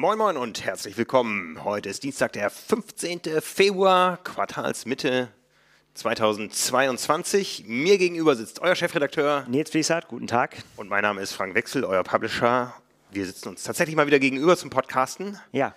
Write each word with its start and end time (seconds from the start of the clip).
Moin 0.00 0.16
Moin 0.16 0.38
und 0.38 0.64
herzlich 0.64 0.96
willkommen. 0.96 1.62
Heute 1.62 1.90
ist 1.90 2.02
Dienstag, 2.02 2.32
der 2.32 2.48
15. 2.48 3.20
Februar, 3.42 4.16
Quartalsmitte 4.24 5.28
2022. 5.92 7.64
Mir 7.66 7.98
gegenüber 7.98 8.34
sitzt 8.34 8.62
euer 8.62 8.74
Chefredakteur 8.74 9.44
Nils 9.46 9.68
Fließhardt, 9.68 10.08
guten 10.08 10.26
Tag. 10.26 10.56
und 10.76 10.88
mein 10.88 11.02
Name 11.02 11.20
ist 11.20 11.34
Frank 11.34 11.54
Wechsel, 11.54 11.84
euer 11.84 12.02
Publisher. 12.02 12.72
Wir 13.10 13.26
sitzen 13.26 13.50
uns 13.50 13.62
tatsächlich 13.62 13.94
mal 13.94 14.06
wieder 14.06 14.18
gegenüber 14.18 14.56
zum 14.56 14.70
Podcasten. 14.70 15.38
Ja, 15.52 15.74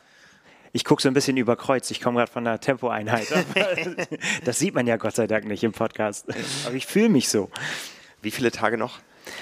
ich 0.72 0.86
gucke 0.86 1.02
so 1.02 1.10
ein 1.10 1.14
bisschen 1.14 1.36
über 1.36 1.58
Kreuz. 1.58 1.92
Ich 1.92 2.00
komme 2.00 2.20
gerade 2.20 2.32
von 2.32 2.46
der 2.46 2.62
Tempoeinheit. 2.62 3.28
das 4.46 4.58
sieht 4.58 4.74
man 4.74 4.88
ja 4.88 4.96
Gott 4.96 5.18
sei 5.18 5.28
Dank 5.28 5.44
nicht 5.44 5.66
im 5.66 5.74
Podcast. 5.74 6.28
Aber 6.66 6.76
ich 6.76 6.86
fühle 6.86 7.10
mich 7.10 7.28
so. 7.28 7.52
Wie 8.22 8.32
viele 8.32 8.52
Tage 8.52 8.78
noch? 8.78 9.00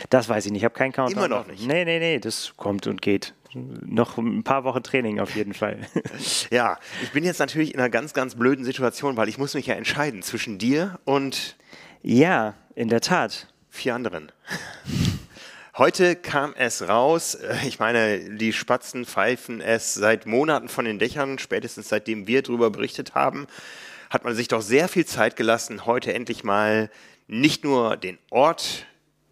Das 0.10 0.28
weiß 0.28 0.48
ich 0.48 0.52
nicht. 0.52 0.62
Ich 0.62 0.66
habe 0.66 0.74
keinen 0.74 0.92
Countdown. 0.92 1.26
Immer 1.26 1.28
noch 1.28 1.46
nicht? 1.46 1.68
Nee, 1.68 1.86
nee, 1.86 2.00
nee. 2.00 2.18
Das 2.18 2.54
kommt 2.58 2.88
und 2.88 3.04
geht. 3.04 3.36
Noch 3.54 4.18
ein 4.18 4.44
paar 4.44 4.64
Wochen 4.64 4.84
Training 4.84 5.20
auf 5.20 5.36
jeden 5.36 5.54
Fall. 5.54 5.80
Ja, 6.50 6.78
ich 7.02 7.12
bin 7.12 7.24
jetzt 7.24 7.40
natürlich 7.40 7.74
in 7.74 7.80
einer 7.80 7.90
ganz, 7.90 8.14
ganz 8.14 8.36
blöden 8.36 8.66
Situation, 8.66 9.16
weil 9.16 9.30
ich 9.30 9.38
muss 9.38 9.54
mich 9.54 9.68
ja 9.68 9.76
entscheiden 9.76 10.22
zwischen 10.22 10.58
dir 10.58 11.00
und 11.06 11.56
ja, 12.02 12.56
in 12.76 12.90
der 12.90 13.02
Tat. 13.02 13.48
vier 13.70 13.96
anderen. 13.96 14.32
Heute 15.78 16.18
kam 16.18 16.54
es 16.58 16.88
raus, 16.88 17.36
äh, 17.36 17.56
ich 17.66 17.80
meine, 17.80 18.36
die 18.38 18.52
Spatzen 18.52 19.06
pfeifen 19.06 19.62
es 19.62 19.94
seit 19.94 20.26
Monaten 20.26 20.68
von 20.68 20.84
den 20.84 21.00
Dächern, 21.00 21.40
spätestens 21.40 21.88
seitdem 21.90 22.28
wir 22.28 22.42
darüber 22.42 22.70
berichtet 22.70 23.16
haben, 23.16 23.48
hat 24.10 24.26
man 24.26 24.36
sich 24.36 24.50
doch 24.50 24.62
sehr 24.62 24.90
viel 24.90 25.06
Zeit 25.06 25.38
gelassen, 25.38 25.86
heute 25.86 26.14
endlich 26.14 26.44
mal 26.44 26.92
nicht 27.28 27.64
nur 27.64 27.96
den 27.96 28.18
Ort 28.30 28.86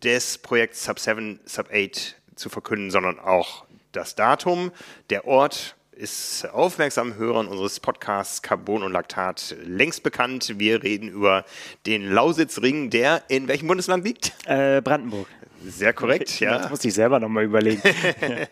des 0.03 0.38
Projekts 0.38 0.86
Sub 0.86 1.00
7, 1.00 1.42
Sub 1.44 1.70
8 1.73 2.16
zu 2.36 2.50
verkünden, 2.50 2.90
sondern 2.90 3.20
auch 3.20 3.66
das 3.92 4.16
Datum. 4.16 4.72
Der 5.09 5.26
Ort 5.26 5.76
ist 5.92 6.45
aufmerksamen 6.52 7.16
Hörern 7.16 7.48
unseres 7.48 7.80
Podcasts 7.80 8.42
Carbon 8.42 8.84
und 8.84 8.92
Laktat 8.92 9.56
längst 9.66 10.04
bekannt. 10.04 10.54
Wir 10.58 10.81
reden 10.81 11.09
über 11.09 11.44
den 11.86 12.09
Lausitzring, 12.09 12.90
der 12.90 13.23
in 13.28 13.48
welchem 13.48 13.68
Bundesland 13.68 14.06
liegt? 14.06 14.34
Äh, 14.46 14.81
Brandenburg. 14.81 15.28
Sehr 15.66 15.92
korrekt, 15.92 16.40
ja. 16.40 16.70
muss 16.70 16.86
ich 16.86 16.94
selber 16.94 17.20
nochmal 17.20 17.44
überlegen. 17.44 17.81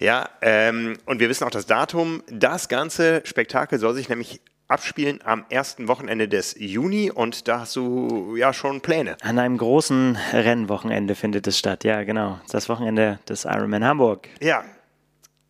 Ja, 0.00 0.30
ähm, 0.40 0.96
und 1.04 1.20
wir 1.20 1.28
wissen 1.28 1.44
auch 1.44 1.50
das 1.50 1.66
Datum. 1.66 2.22
Das 2.30 2.68
ganze 2.68 3.20
Spektakel 3.26 3.78
soll 3.78 3.94
sich 3.94 4.08
nämlich 4.08 4.40
abspielen 4.70 5.20
am 5.24 5.44
ersten 5.50 5.88
Wochenende 5.88 6.28
des 6.28 6.54
Juni 6.58 7.10
und 7.10 7.48
da 7.48 7.60
hast 7.60 7.76
du 7.76 8.36
ja 8.36 8.52
schon 8.52 8.80
Pläne. 8.80 9.16
An 9.22 9.38
einem 9.38 9.58
großen 9.58 10.16
Rennwochenende 10.32 11.14
findet 11.14 11.46
es 11.46 11.58
statt. 11.58 11.84
Ja, 11.84 12.04
genau. 12.04 12.40
Das 12.50 12.68
Wochenende 12.68 13.18
des 13.28 13.44
Ironman 13.44 13.84
Hamburg. 13.84 14.28
Ja, 14.40 14.64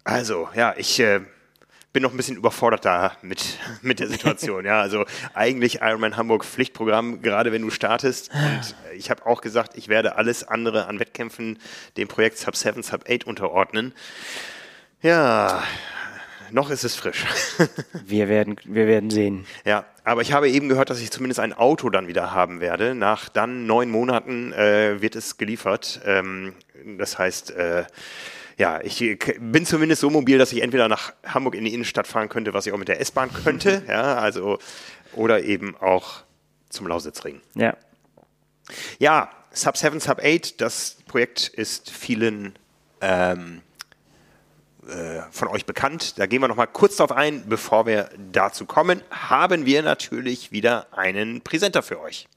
also, 0.05 0.49
ja, 0.55 0.75
ich 0.79 0.99
äh, 1.01 1.21
bin 1.93 2.03
noch 2.03 2.13
ein 2.13 2.17
bisschen 2.17 2.37
überfordert 2.37 2.85
da 2.87 3.13
mit, 3.21 3.59
mit 3.83 4.01
der 4.01 4.09
Situation. 4.09 4.65
ja, 4.65 4.81
also 4.81 5.05
eigentlich 5.35 5.81
Ironman 5.83 6.17
Hamburg 6.17 6.45
Pflichtprogramm, 6.45 7.21
gerade 7.21 7.53
wenn 7.53 7.63
du 7.63 7.71
startest. 7.71 8.31
Und 8.33 8.75
äh, 8.91 8.97
ich 8.97 9.11
habe 9.11 9.27
auch 9.27 9.43
gesagt, 9.43 9.77
ich 9.77 9.89
werde 9.89 10.17
alles 10.17 10.49
andere 10.49 10.87
an 10.87 10.99
Wettkämpfen 10.99 11.59
dem 11.99 12.09
Projekt 12.09 12.39
Sub 12.39 12.57
7, 12.57 12.83
Sub 12.83 13.05
8 13.09 13.25
unterordnen. 13.25 13.93
Ja, 15.03 15.63
noch 16.53 16.71
ist 16.71 16.85
es 16.85 16.95
frisch. 16.97 17.25
Wir 18.07 18.29
werden, 18.29 18.57
wir 18.65 18.87
werden 18.87 19.11
sehen. 19.11 19.47
Ja, 19.65 19.85
aber 20.05 20.23
ich 20.23 20.33
habe 20.33 20.51
eben 20.51 20.69
gehört, 20.69 20.91
dass 20.91 21.01
ich 21.01 21.11
zumindest 21.11 21.41
ein 21.41 21.53
Auto 21.53 21.91
dann 21.91 22.09
wieder 22.09 22.33
haben 22.33 22.61
werde. 22.61 22.95
Nach 22.95 23.29
dann 23.29 23.67
neun 23.67 23.91
Monaten 23.91 24.53
äh, 24.53 25.01
wird 25.01 25.15
es 25.15 25.37
geliefert. 25.37 26.01
Ähm, 26.05 26.55
das 26.99 27.19
heißt, 27.19 27.53
äh, 27.53 27.85
ja, 28.57 28.81
ich 28.83 29.19
bin 29.39 29.65
zumindest 29.65 30.01
so 30.01 30.11
mobil, 30.11 30.39
dass 30.39 30.53
ich 30.53 30.63
entweder 30.63 30.89
nach 30.89 31.13
Hamburg 31.25 31.55
in 31.55 31.65
die 31.65 31.73
Innenstadt 31.73 32.07
fahren 32.07 32.29
könnte, 32.29 32.53
was 32.53 32.67
ich 32.67 32.73
auch 32.73 32.79
mit 32.79 32.89
der 32.89 33.01
S-Bahn 33.01 33.33
könnte, 33.33 33.83
ja, 33.89 34.17
also 34.17 34.59
oder 35.15 35.43
eben 35.43 35.77
auch 35.77 36.23
zum 36.69 36.87
Lausitzring. 36.87 37.41
Ja. 37.55 37.77
Ja, 38.99 39.31
Sub 39.53 39.77
7, 39.77 39.99
Sub 40.01 40.21
8, 40.23 40.61
das 40.61 40.99
Projekt 41.07 41.49
ist 41.49 41.91
vielen 41.91 42.55
ähm, 43.01 43.63
äh, 44.91 45.23
von 45.31 45.49
euch 45.49 45.67
bekannt. 45.67 46.19
Da 46.19 46.27
gehen 46.27 46.41
wir 46.41 46.49
noch 46.49 46.57
mal 46.57 46.67
kurz 46.67 46.97
drauf 46.97 47.13
ein. 47.13 47.45
Bevor 47.49 47.87
wir 47.87 48.11
dazu 48.33 48.67
kommen, 48.67 49.03
haben 49.11 49.67
wir 49.67 49.83
natürlich 49.83 50.53
wieder 50.53 50.87
einen 50.93 51.41
Präsenter 51.41 51.83
für 51.83 52.01
euch. 52.01 52.29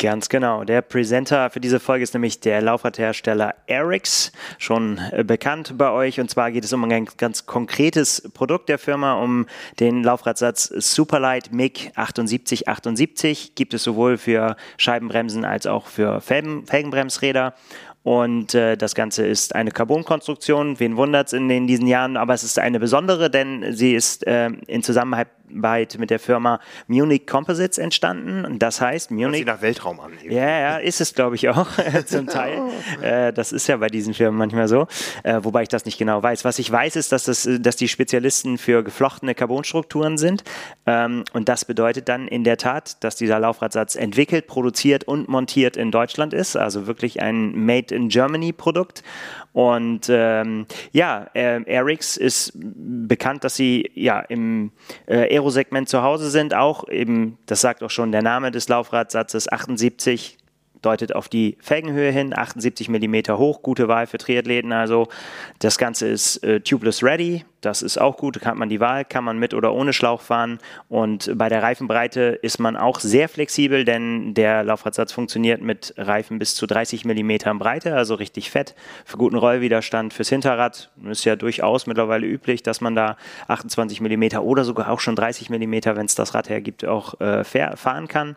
Ganz 0.00 0.28
genau. 0.28 0.62
Der 0.62 0.80
Presenter 0.80 1.50
für 1.50 1.58
diese 1.58 1.80
Folge 1.80 2.04
ist 2.04 2.14
nämlich 2.14 2.38
der 2.38 2.62
Laufradhersteller 2.62 3.56
Arix, 3.68 4.30
schon 4.56 5.00
äh, 5.10 5.24
bekannt 5.24 5.76
bei 5.76 5.90
euch. 5.90 6.20
Und 6.20 6.30
zwar 6.30 6.52
geht 6.52 6.62
es 6.62 6.72
um 6.72 6.84
ein 6.84 6.90
ganz, 6.90 7.16
ganz 7.16 7.46
konkretes 7.46 8.30
Produkt 8.32 8.68
der 8.68 8.78
Firma, 8.78 9.14
um 9.14 9.46
den 9.80 10.04
Laufradsatz 10.04 10.66
Superlight 10.66 11.52
MIG 11.52 11.90
7878. 11.96 13.56
Gibt 13.56 13.74
es 13.74 13.82
sowohl 13.82 14.18
für 14.18 14.54
Scheibenbremsen 14.76 15.44
als 15.44 15.66
auch 15.66 15.88
für 15.88 16.20
Felgen, 16.20 16.64
Felgenbremsräder. 16.64 17.54
Und 18.02 18.54
äh, 18.54 18.76
das 18.76 18.94
Ganze 18.94 19.26
ist 19.26 19.54
eine 19.54 19.70
Carbonkonstruktion. 19.70 20.78
Wen 20.80 20.96
wundert 20.96 21.26
es 21.28 21.32
in, 21.32 21.48
den- 21.48 21.66
diesen 21.66 21.86
Jahren? 21.86 22.16
Aber 22.16 22.32
es 22.34 22.42
ist 22.44 22.58
eine 22.58 22.80
besondere, 22.80 23.30
denn 23.30 23.72
sie 23.74 23.94
ist 23.94 24.26
äh, 24.26 24.48
in 24.66 24.82
Zusammenarbeit 25.48 25.96
mit 25.98 26.10
der 26.10 26.18
Firma 26.18 26.60
Munich 26.86 27.26
Composites 27.26 27.78
entstanden. 27.78 28.44
Und 28.44 28.60
das 28.60 28.80
heißt, 28.80 29.10
Munich 29.10 29.38
sich 29.38 29.46
nach 29.46 29.62
Weltraum 29.62 30.00
an. 30.00 30.12
ja, 30.28 30.48
ja, 30.48 30.76
ist 30.78 31.00
es, 31.00 31.14
glaube 31.14 31.36
ich, 31.36 31.48
auch 31.48 31.68
zum 32.06 32.26
Teil. 32.26 32.60
Äh, 33.02 33.32
das 33.32 33.52
ist 33.52 33.66
ja 33.66 33.76
bei 33.76 33.88
diesen 33.88 34.14
Firmen 34.14 34.38
manchmal 34.38 34.68
so, 34.68 34.86
äh, 35.22 35.40
wobei 35.42 35.62
ich 35.62 35.68
das 35.68 35.84
nicht 35.84 35.98
genau 35.98 36.22
weiß. 36.22 36.44
Was 36.44 36.58
ich 36.58 36.70
weiß, 36.70 36.96
ist, 36.96 37.12
dass, 37.12 37.24
das, 37.24 37.46
äh, 37.46 37.60
dass 37.60 37.76
die 37.76 37.88
Spezialisten 37.88 38.58
für 38.58 38.82
geflochtene 38.82 39.34
Carbonstrukturen 39.34 40.18
sind. 40.18 40.44
Ähm, 40.86 41.24
und 41.32 41.48
das 41.48 41.64
bedeutet 41.64 42.08
dann 42.08 42.28
in 42.28 42.44
der 42.44 42.56
Tat, 42.56 43.02
dass 43.04 43.16
dieser 43.16 43.38
Laufradsatz 43.38 43.94
entwickelt, 43.94 44.46
produziert 44.46 45.04
und 45.04 45.28
montiert 45.28 45.76
in 45.76 45.90
Deutschland 45.90 46.34
ist. 46.34 46.56
Also 46.56 46.86
wirklich 46.86 47.20
ein 47.20 47.54
Made 47.64 47.94
in 47.94 48.08
Germany 48.08 48.52
Produkt. 48.52 49.02
Und 49.52 50.06
ähm, 50.08 50.66
ja, 50.92 51.26
äh, 51.34 51.62
Airix 51.64 52.16
ist 52.16 52.52
bekannt, 52.54 53.42
dass 53.42 53.56
sie 53.56 53.90
ja 53.94 54.20
im 54.20 54.70
äh, 55.06 55.34
Aerosegment 55.38 55.88
zu 55.88 56.02
Hause 56.02 56.30
sind, 56.30 56.54
auch 56.54 56.88
eben, 56.88 57.38
das 57.46 57.60
sagt 57.60 57.82
auch 57.82 57.90
schon 57.90 58.12
der 58.12 58.22
Name 58.22 58.50
des 58.50 58.68
Laufradsatzes 58.68 59.50
78 59.50 60.37
deutet 60.82 61.14
auf 61.14 61.28
die 61.28 61.56
Felgenhöhe 61.60 62.10
hin, 62.10 62.36
78 62.36 62.88
mm 62.88 63.36
hoch, 63.36 63.62
gute 63.62 63.88
Wahl 63.88 64.06
für 64.06 64.18
Triathleten. 64.18 64.72
Also 64.72 65.08
das 65.58 65.78
Ganze 65.78 66.08
ist 66.08 66.42
äh, 66.44 66.60
tubeless 66.60 67.02
ready, 67.02 67.44
das 67.60 67.82
ist 67.82 67.98
auch 67.98 68.16
gut, 68.16 68.40
kann 68.40 68.56
man 68.56 68.68
die 68.68 68.78
Wahl, 68.78 69.04
kann 69.04 69.24
man 69.24 69.38
mit 69.38 69.52
oder 69.52 69.72
ohne 69.72 69.92
Schlauch 69.92 70.20
fahren. 70.20 70.58
Und 70.88 71.32
bei 71.36 71.48
der 71.48 71.62
Reifenbreite 71.62 72.38
ist 72.42 72.60
man 72.60 72.76
auch 72.76 73.00
sehr 73.00 73.28
flexibel, 73.28 73.84
denn 73.84 74.34
der 74.34 74.62
Laufradsatz 74.62 75.12
funktioniert 75.12 75.60
mit 75.60 75.92
Reifen 75.96 76.38
bis 76.38 76.54
zu 76.54 76.66
30 76.66 77.04
mm 77.04 77.58
Breite, 77.58 77.94
also 77.94 78.14
richtig 78.14 78.50
fett, 78.50 78.74
für 79.04 79.16
guten 79.16 79.36
Rollwiderstand 79.36 80.14
fürs 80.14 80.28
Hinterrad. 80.28 80.90
Ist 81.10 81.24
ja 81.24 81.34
durchaus 81.34 81.86
mittlerweile 81.86 82.26
üblich, 82.26 82.62
dass 82.62 82.80
man 82.80 82.94
da 82.94 83.16
28 83.48 84.00
mm 84.00 84.38
oder 84.38 84.64
sogar 84.64 84.90
auch 84.90 85.00
schon 85.00 85.16
30 85.16 85.50
mm, 85.50 85.72
wenn 85.96 86.06
es 86.06 86.14
das 86.14 86.34
Rad 86.34 86.48
hergibt, 86.48 86.84
auch 86.84 87.20
äh, 87.20 87.42
fahren 87.44 88.06
kann. 88.06 88.36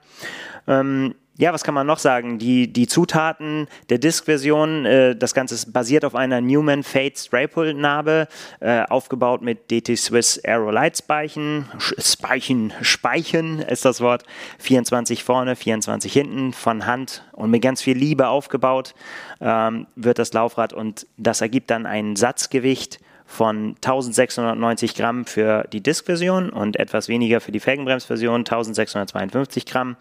Ähm, 0.67 1.15
ja, 1.41 1.51
was 1.53 1.63
kann 1.63 1.73
man 1.73 1.87
noch 1.87 1.97
sagen? 1.97 2.37
Die, 2.37 2.71
die 2.71 2.85
Zutaten 2.85 3.67
der 3.89 3.97
Disk-Version, 3.97 4.85
äh, 4.85 5.15
das 5.15 5.33
Ganze 5.33 5.55
ist 5.55 5.73
basiert 5.73 6.05
auf 6.05 6.13
einer 6.13 6.39
Newman 6.39 6.83
Fate 6.83 7.17
Straypull-Narbe, 7.17 8.27
äh, 8.59 8.83
aufgebaut 8.83 9.41
mit 9.41 9.71
DT 9.71 9.97
Swiss 9.97 10.39
Aerolite 10.45 10.99
Speichen, 10.99 11.65
Sch- 11.79 12.13
Speichen, 12.13 12.71
Speichen 12.83 13.59
ist 13.59 13.85
das 13.85 14.01
Wort, 14.01 14.23
24 14.59 15.23
vorne, 15.23 15.55
24 15.55 16.13
hinten, 16.13 16.53
von 16.53 16.85
Hand 16.85 17.23
und 17.31 17.49
mit 17.49 17.63
ganz 17.63 17.81
viel 17.81 17.97
Liebe 17.97 18.27
aufgebaut. 18.27 18.93
Ähm, 19.39 19.87
wird 19.95 20.19
das 20.19 20.33
Laufrad 20.33 20.73
und 20.73 21.07
das 21.17 21.41
ergibt 21.41 21.71
dann 21.71 21.87
ein 21.87 22.15
Satzgewicht 22.15 22.99
von 23.31 23.75
1690 23.77 24.93
Gramm 24.93 25.25
für 25.25 25.63
die 25.71 25.81
Disk-Version 25.81 26.49
und 26.49 26.77
etwas 26.77 27.07
weniger 27.07 27.39
für 27.39 27.53
die 27.53 27.61
Felgenbremsversion, 27.61 28.41
1652 28.41 29.65
Gramm. 29.65 29.95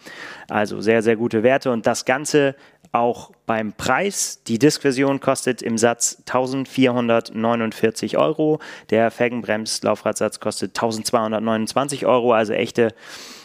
Also 0.48 0.80
sehr, 0.80 1.00
sehr 1.02 1.14
gute 1.16 1.44
Werte 1.44 1.70
und 1.70 1.86
das 1.86 2.04
Ganze 2.04 2.56
auch 2.90 3.30
beim 3.46 3.72
Preis. 3.72 4.42
Die 4.48 4.58
Disk-Version 4.58 5.20
kostet 5.20 5.62
im 5.62 5.78
Satz 5.78 6.22
1449 6.26 8.18
Euro. 8.18 8.58
Der 8.90 9.10
Felgenbrems-Laufradsatz 9.12 10.40
kostet 10.40 10.70
1229 10.70 12.06
Euro, 12.06 12.32
also 12.32 12.52
echte 12.52 12.88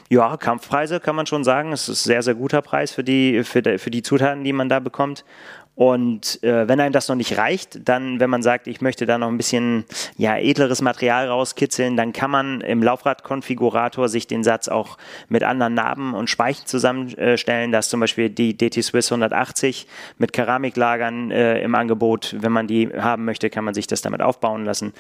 ja, 0.10 0.38
Kampfpreise 0.38 1.00
kann 1.00 1.16
man 1.16 1.26
schon 1.26 1.44
sagen. 1.44 1.72
Es 1.72 1.90
ist 1.90 2.06
ein 2.06 2.10
sehr, 2.10 2.22
sehr 2.24 2.36
guter 2.36 2.62
Preis 2.62 2.92
für 2.92 3.04
die, 3.04 3.44
für, 3.44 3.62
die- 3.62 3.78
für 3.80 3.90
die 3.90 4.04
Zutaten, 4.04 4.44
die 4.44 4.54
man 4.54 4.70
da 4.70 4.80
bekommt. 4.80 5.26
Und 5.76 6.42
äh, 6.42 6.70
wenn 6.70 6.80
einem 6.80 6.94
das 6.94 7.10
noch 7.10 7.18
nicht 7.18 7.38
reicht, 7.38 7.88
dann, 7.88 8.22
wenn 8.22 8.30
man 8.30 8.42
sagt, 8.42 8.68
ich 8.68 8.80
möchte 8.80 9.06
da 9.06 9.18
noch 9.18 9.28
ein 9.28 9.36
bisschen 9.36 9.84
ja, 10.18 10.38
edleres 10.38 10.82
Material 10.82 11.28
rauskitzeln, 11.28 11.98
dann 11.98 12.14
kann 12.14 12.32
man 12.32 12.62
im 12.62 12.82
Laufradkonfigurator 12.82 14.08
sich 14.08 14.26
den 14.26 14.46
Satz 14.46 14.70
auch 14.70 14.98
mit 15.28 15.44
anderen 15.44 15.74
Narben 15.74 16.14
und 16.14 16.30
Speichen 16.30 16.66
zusammenstellen. 16.66 17.74
Da 17.74 17.80
ist 17.80 17.90
zum 17.90 18.00
Beispiel 18.00 18.30
die 18.30 18.56
DT 18.56 18.82
Swiss 18.84 19.12
180 19.12 19.88
mit 20.18 20.32
Keramiklagern 20.32 21.32
äh, 21.32 21.60
im 21.62 21.76
Angebot. 21.76 22.36
Wenn 22.40 22.54
man 22.54 22.68
die 22.68 22.90
haben 22.98 23.26
möchte, 23.26 23.50
kann 23.50 23.66
man 23.66 23.74
sich 23.74 23.88
das 23.88 24.02
damit 24.02 24.22
aufbauen 24.22 24.64
lassen 24.64 24.94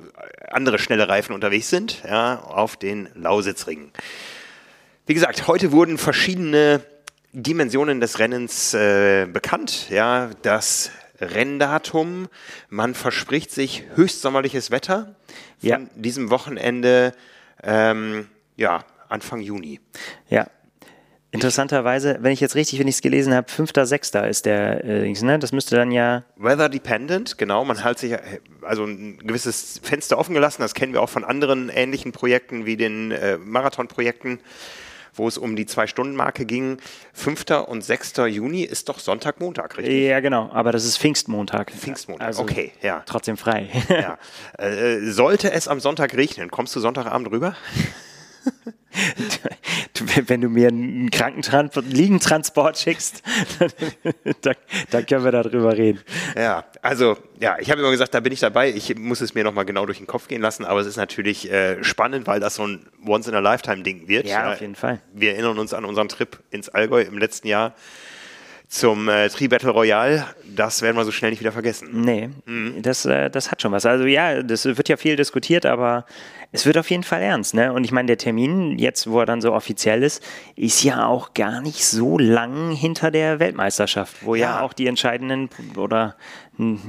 andere 0.50 0.80
schnelle 0.80 1.08
Reifen 1.08 1.34
unterwegs 1.34 1.70
sind, 1.70 2.04
ja, 2.04 2.40
auf 2.42 2.76
den 2.76 3.08
Lausitzringen. 3.16 3.92
Wie 5.06 5.14
gesagt, 5.14 5.48
heute 5.48 5.72
wurden 5.72 5.98
verschiedene 5.98 6.82
Dimensionen 7.32 8.02
des 8.02 8.20
Rennens 8.20 8.74
äh, 8.74 9.28
bekannt. 9.28 9.90
Ja, 9.90 10.30
das 10.42 10.92
Renndatum. 11.20 12.28
Man 12.70 12.94
verspricht 12.94 13.52
sich 13.52 13.84
höchstsommerliches 13.96 14.72
Wetter 14.72 15.16
von 15.60 15.70
ja. 15.70 15.80
diesem 15.96 16.30
Wochenende, 16.30 17.14
ähm, 17.64 18.28
ja, 18.56 18.84
Anfang 19.10 19.42
Juni. 19.42 19.80
Ja. 20.30 20.48
Interessanterweise, 21.32 22.18
wenn 22.22 22.32
ich 22.32 22.40
jetzt 22.40 22.56
richtig, 22.56 22.80
wenn 22.80 22.88
ich 22.88 22.96
es 22.96 23.02
gelesen 23.02 23.34
habe, 23.34 23.48
5.6. 23.52 24.28
ist 24.28 24.46
der, 24.46 24.84
äh, 24.86 25.12
ne? 25.12 25.38
das 25.38 25.52
müsste 25.52 25.76
dann 25.76 25.92
ja. 25.92 26.24
Weather 26.38 26.70
dependent, 26.70 27.38
genau. 27.38 27.66
Man 27.66 27.84
hat 27.84 28.00
sich 28.00 28.16
also 28.62 28.86
ein 28.86 29.20
gewisses 29.20 29.82
Fenster 29.84 30.18
offen 30.18 30.34
gelassen. 30.34 30.62
Das 30.62 30.74
kennen 30.74 30.94
wir 30.94 31.02
auch 31.02 31.10
von 31.10 31.26
anderen 31.26 31.70
ähnlichen 31.70 32.14
Projekten 32.14 32.66
wie 32.66 32.78
den 32.78 33.12
äh, 33.12 33.38
Marathonprojekten 33.38 34.40
wo 35.18 35.28
es 35.28 35.38
um 35.38 35.56
die 35.56 35.66
Zwei-Stunden-Marke 35.66 36.46
ging. 36.46 36.78
5. 37.14 37.46
und 37.68 37.84
6. 37.84 38.14
Juni 38.30 38.62
ist 38.62 38.90
doch 38.90 39.00
Sonntag, 39.00 39.40
Montag, 39.40 39.78
richtig? 39.78 40.08
Ja, 40.08 40.20
genau, 40.20 40.50
aber 40.52 40.72
das 40.72 40.86
ist 40.86 40.98
Pfingstmontag. 40.98 41.72
Pfingstmontag, 41.72 42.28
also 42.28 42.44
okay, 42.44 42.72
ja. 42.82 43.04
Trotzdem 43.06 43.38
frei. 43.38 43.70
ja. 43.90 44.18
Äh, 44.58 45.00
sollte 45.12 45.52
es 45.52 45.68
am 45.68 45.80
Sonntag 45.80 46.16
regnen, 46.16 46.52
kommst 46.52 46.76
du 46.76 46.80
Sonntagabend 46.80 47.32
rüber? 47.32 47.56
wenn 50.28 50.42
du 50.42 50.50
mir 50.50 50.70
einen 50.70 51.10
Krankentransport, 51.12 51.86
Liegentransport 51.86 52.78
schickst, 52.78 53.22
dann, 54.42 54.56
dann, 54.90 55.06
können 55.06 55.24
wir 55.24 55.32
darüber 55.32 55.78
reden. 55.78 56.00
Ja, 56.36 56.66
also 56.82 57.18
ja, 57.40 57.58
ich 57.60 57.70
habe 57.70 57.82
immer 57.82 57.92
gesagt, 57.92 58.14
da 58.14 58.20
bin 58.20 58.34
ich 58.34 58.40
dabei. 58.40 58.70
Ich 58.70 58.98
muss 58.98 59.22
es 59.22 59.34
mir 59.34 59.44
nochmal 59.44 59.66
genau 59.66 59.86
durch 59.86 59.98
den 59.98 60.08
Kopf 60.08 60.28
gehen 60.28 60.42
lassen, 60.42 60.66
aber 60.66 60.80
es 60.80 60.88
ist 60.88 60.98
natürlich 60.98 61.52
äh, 61.52 61.84
spannend, 61.84 62.28
weil 62.28 62.40
das 62.40 62.56
so 62.56 62.66
ein 62.66 62.88
Once-in-a-Lifetime-Ding 63.06 64.08
wird. 64.08 64.28
Ja, 64.28 64.52
auf 64.52 64.62
jeden 64.62 64.76
Fall. 64.76 65.00
Wir 65.14 65.34
erinnern 65.34 65.60
uns 65.60 65.74
an 65.74 65.86
unseren 65.86 66.08
Trip 66.08 66.40
ins 66.52 66.70
Allgäu 66.70 67.02
im 67.02 67.18
letzten 67.18 67.48
Jahr 67.48 67.74
zum 68.68 69.08
äh, 69.08 69.30
Tri-Battle 69.30 69.70
Royale, 69.70 70.26
das 70.44 70.82
werden 70.82 70.98
wir 70.98 71.06
so 71.06 71.12
schnell 71.12 71.32
nicht 71.32 71.40
wieder 71.40 71.54
vergessen. 71.54 72.02
Nee, 72.02 72.30
mhm. 72.46 72.82
das, 72.82 73.06
äh, 73.06 73.30
das 73.30 73.50
hat 73.50 73.62
schon 73.62 73.72
was. 73.72 73.86
Also 73.86 74.06
ja, 74.06 74.44
das 74.44 74.66
wird 74.66 74.90
ja 74.90 74.98
viel 74.98 75.16
diskutiert, 75.16 75.66
aber 75.66 76.06
es 76.52 76.66
wird 76.66 76.78
auf 76.78 76.90
jeden 76.90 77.04
Fall 77.04 77.22
ernst. 77.22 77.54
Ne? 77.54 77.74
Und 77.74 77.84
ich 77.84 77.92
meine, 77.92 78.08
der 78.08 78.18
Termin, 78.18 78.78
jetzt 78.80 79.10
wo 79.10 79.20
er 79.20 79.26
dann 79.26 79.42
so 79.42 79.54
offiziell 79.54 80.04
ist, 80.04 80.24
ist 80.56 80.84
ja 80.84 81.06
auch 81.06 81.34
gar 81.34 81.62
nicht 81.62 81.86
so 81.86 82.18
lang 82.18 82.72
hinter 82.72 83.12
der 83.12 83.40
Weltmeisterschaft, 83.40 84.26
wo 84.26 84.36
ja, 84.36 84.58
ja 84.58 84.62
auch 84.62 84.74
die 84.74 84.88
entscheidenden 84.88 85.50
oder 85.76 86.16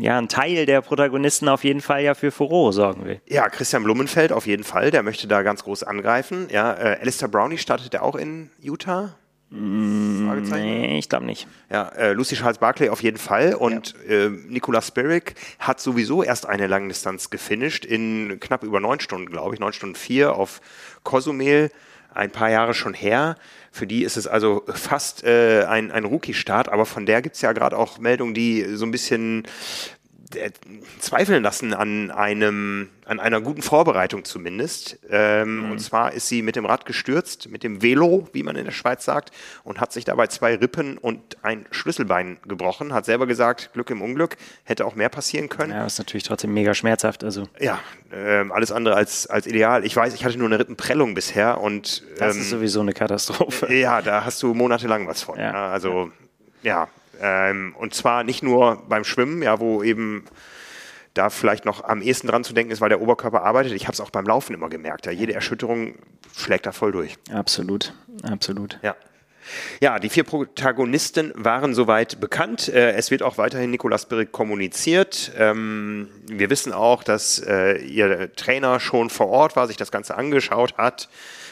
ja, 0.00 0.18
ein 0.18 0.28
Teil 0.28 0.64
der 0.64 0.80
Protagonisten 0.80 1.48
auf 1.48 1.64
jeden 1.64 1.80
Fall 1.80 2.02
ja 2.02 2.14
für 2.14 2.30
Furore 2.30 2.72
sorgen 2.72 3.04
will. 3.04 3.20
Ja, 3.26 3.48
Christian 3.48 3.84
Blumenfeld 3.84 4.32
auf 4.32 4.46
jeden 4.46 4.64
Fall, 4.64 4.90
der 4.90 5.02
möchte 5.02 5.28
da 5.28 5.42
ganz 5.42 5.64
groß 5.64 5.82
angreifen. 5.82 6.48
Ja, 6.50 6.72
äh, 6.72 6.98
Alistair 7.00 7.28
Brownie 7.28 7.58
startet 7.58 7.92
er 7.94 8.02
auch 8.02 8.14
in 8.14 8.50
Utah. 8.60 9.14
Nee, 9.50 10.98
ich 10.98 11.08
glaube 11.08 11.24
nicht. 11.24 11.48
Ja, 11.70 11.88
äh, 11.88 12.12
Lucy 12.12 12.36
Charles 12.36 12.58
Barclay 12.58 12.90
auf 12.90 13.02
jeden 13.02 13.16
Fall 13.16 13.54
und 13.54 13.94
ja. 14.06 14.26
äh, 14.26 14.28
Nicolas 14.28 14.88
Spirik 14.88 15.34
hat 15.58 15.80
sowieso 15.80 16.22
erst 16.22 16.46
eine 16.46 16.66
Langdistanz 16.66 17.30
gefinisht 17.30 17.84
in 17.84 18.40
knapp 18.40 18.62
über 18.62 18.80
neun 18.80 19.00
Stunden, 19.00 19.30
glaube 19.30 19.54
ich, 19.54 19.60
neun 19.60 19.72
Stunden 19.72 19.94
vier 19.94 20.34
auf 20.34 20.60
Cozumel, 21.02 21.70
ein 22.12 22.30
paar 22.30 22.50
Jahre 22.50 22.74
schon 22.74 22.94
her. 22.94 23.36
Für 23.70 23.86
die 23.86 24.02
ist 24.02 24.16
es 24.16 24.26
also 24.26 24.64
fast 24.66 25.24
äh, 25.24 25.64
ein, 25.64 25.90
ein 25.92 26.04
Rookie-Start, 26.04 26.68
aber 26.68 26.84
von 26.84 27.06
der 27.06 27.22
gibt 27.22 27.36
es 27.36 27.42
ja 27.42 27.52
gerade 27.52 27.76
auch 27.76 27.98
Meldungen, 27.98 28.34
die 28.34 28.64
so 28.74 28.84
ein 28.84 28.90
bisschen 28.90 29.44
zweifeln 30.98 31.42
lassen 31.42 31.74
an 31.74 32.10
einem, 32.10 32.90
an 33.04 33.20
einer 33.20 33.40
guten 33.40 33.62
Vorbereitung 33.62 34.24
zumindest. 34.24 34.98
Ähm, 35.10 35.64
mhm. 35.64 35.72
Und 35.72 35.78
zwar 35.78 36.12
ist 36.12 36.28
sie 36.28 36.42
mit 36.42 36.56
dem 36.56 36.66
Rad 36.66 36.86
gestürzt, 36.86 37.48
mit 37.48 37.62
dem 37.62 37.82
Velo, 37.82 38.28
wie 38.32 38.42
man 38.42 38.56
in 38.56 38.64
der 38.64 38.72
Schweiz 38.72 39.04
sagt, 39.04 39.30
und 39.64 39.80
hat 39.80 39.92
sich 39.92 40.04
dabei 40.04 40.26
zwei 40.26 40.54
Rippen 40.56 40.98
und 40.98 41.42
ein 41.42 41.66
Schlüsselbein 41.70 42.38
gebrochen. 42.46 42.92
Hat 42.92 43.04
selber 43.04 43.26
gesagt, 43.26 43.72
Glück 43.72 43.90
im 43.90 44.02
Unglück, 44.02 44.36
hätte 44.64 44.84
auch 44.84 44.94
mehr 44.94 45.08
passieren 45.08 45.48
können. 45.48 45.72
Ja, 45.72 45.86
ist 45.86 45.98
natürlich 45.98 46.24
trotzdem 46.24 46.52
mega 46.52 46.74
schmerzhaft. 46.74 47.24
Also. 47.24 47.44
Ja, 47.58 47.80
ähm, 48.12 48.52
alles 48.52 48.72
andere 48.72 48.96
als, 48.96 49.26
als 49.26 49.46
ideal. 49.46 49.84
Ich 49.84 49.96
weiß, 49.96 50.14
ich 50.14 50.24
hatte 50.24 50.38
nur 50.38 50.48
eine 50.48 50.58
Rippenprellung 50.58 51.14
bisher 51.14 51.60
und. 51.60 52.02
Ähm, 52.10 52.16
das 52.18 52.36
ist 52.36 52.44
ähm, 52.44 52.58
sowieso 52.58 52.80
eine 52.80 52.92
Katastrophe. 52.92 53.72
Ja, 53.74 54.02
da 54.02 54.24
hast 54.24 54.42
du 54.42 54.54
monatelang 54.54 55.06
was 55.06 55.22
von. 55.22 55.38
Ja. 55.38 55.70
Also, 55.70 56.10
ja, 56.62 56.88
ähm, 57.20 57.74
und 57.78 57.94
zwar 57.94 58.24
nicht 58.24 58.42
nur 58.42 58.82
beim 58.88 59.04
Schwimmen, 59.04 59.42
ja, 59.42 59.60
wo 59.60 59.82
eben 59.82 60.24
da 61.14 61.30
vielleicht 61.30 61.64
noch 61.64 61.84
am 61.84 62.00
ehesten 62.00 62.28
dran 62.28 62.44
zu 62.44 62.52
denken 62.52 62.70
ist, 62.70 62.80
weil 62.80 62.88
der 62.88 63.00
Oberkörper 63.00 63.42
arbeitet. 63.42 63.72
Ich 63.72 63.84
habe 63.84 63.92
es 63.92 64.00
auch 64.00 64.10
beim 64.10 64.26
Laufen 64.26 64.54
immer 64.54 64.68
gemerkt. 64.68 65.06
Ja, 65.06 65.12
jede 65.12 65.34
Erschütterung 65.34 65.94
schlägt 66.36 66.66
da 66.66 66.72
voll 66.72 66.92
durch. 66.92 67.16
Absolut, 67.32 67.92
absolut. 68.22 68.78
Ja. 68.82 68.96
Ja, 69.80 69.98
die 69.98 70.10
vier 70.10 70.24
Protagonisten 70.24 71.32
waren 71.34 71.74
soweit 71.74 72.20
bekannt. 72.20 72.68
Äh, 72.68 72.92
es 72.92 73.10
wird 73.10 73.22
auch 73.22 73.38
weiterhin 73.38 73.70
Nicolas 73.70 74.06
Birk 74.06 74.30
kommuniziert. 74.30 75.32
Ähm, 75.38 76.08
wir 76.26 76.50
wissen 76.50 76.72
auch, 76.72 77.02
dass 77.02 77.38
äh, 77.38 77.78
ihr 77.78 78.34
Trainer 78.34 78.78
schon 78.78 79.08
vor 79.08 79.28
Ort 79.28 79.56
war, 79.56 79.66
sich 79.66 79.78
das 79.78 79.90
Ganze 79.90 80.16
angeschaut 80.16 80.76
hat. 80.76 81.08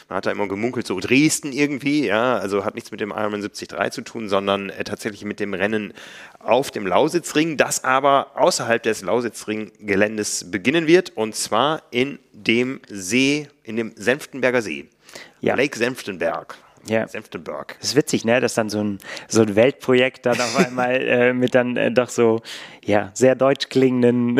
Man 0.09 0.17
hat 0.17 0.25
da 0.25 0.31
immer 0.31 0.47
gemunkelt, 0.47 0.87
so 0.87 0.99
Dresden 0.99 1.51
irgendwie, 1.51 2.05
ja, 2.05 2.37
also 2.37 2.63
hat 2.63 2.75
nichts 2.75 2.91
mit 2.91 3.01
dem 3.01 3.11
Ironman 3.11 3.41
73 3.41 3.91
zu 3.91 4.01
tun, 4.01 4.29
sondern 4.29 4.69
äh, 4.69 4.85
tatsächlich 4.85 5.25
mit 5.25 5.41
dem 5.41 5.53
Rennen 5.53 5.93
auf 6.39 6.71
dem 6.71 6.87
Lausitzring, 6.87 7.57
das 7.57 7.83
aber 7.83 8.31
außerhalb 8.35 8.81
des 8.81 9.01
Lausitzring-Geländes 9.01 10.49
beginnen 10.49 10.87
wird 10.87 11.17
und 11.17 11.35
zwar 11.35 11.83
in 11.91 12.19
dem 12.31 12.79
See, 12.87 13.49
in 13.63 13.75
dem 13.75 13.91
Senftenberger 13.97 14.61
See. 14.61 14.87
Ja. 15.41 15.55
Lake 15.55 15.77
Senftenberg. 15.77 16.55
Ja. 16.87 17.07
Senftenberg. 17.07 17.75
Das 17.79 17.89
ist 17.89 17.95
witzig, 17.95 18.23
ne, 18.23 18.39
dass 18.39 18.53
dann 18.53 18.69
so 18.69 18.81
ein, 18.81 18.99
so 19.27 19.41
ein 19.41 19.55
Weltprojekt 19.55 20.25
dann 20.25 20.39
auf 20.39 20.55
einmal 20.57 20.95
äh, 21.01 21.33
mit 21.33 21.53
dann 21.53 21.75
äh, 21.75 21.91
doch 21.91 22.09
so 22.09 22.41
ja, 22.87 23.11
sehr 23.13 23.35
deutsch 23.35 23.67
klingenden 23.69 24.39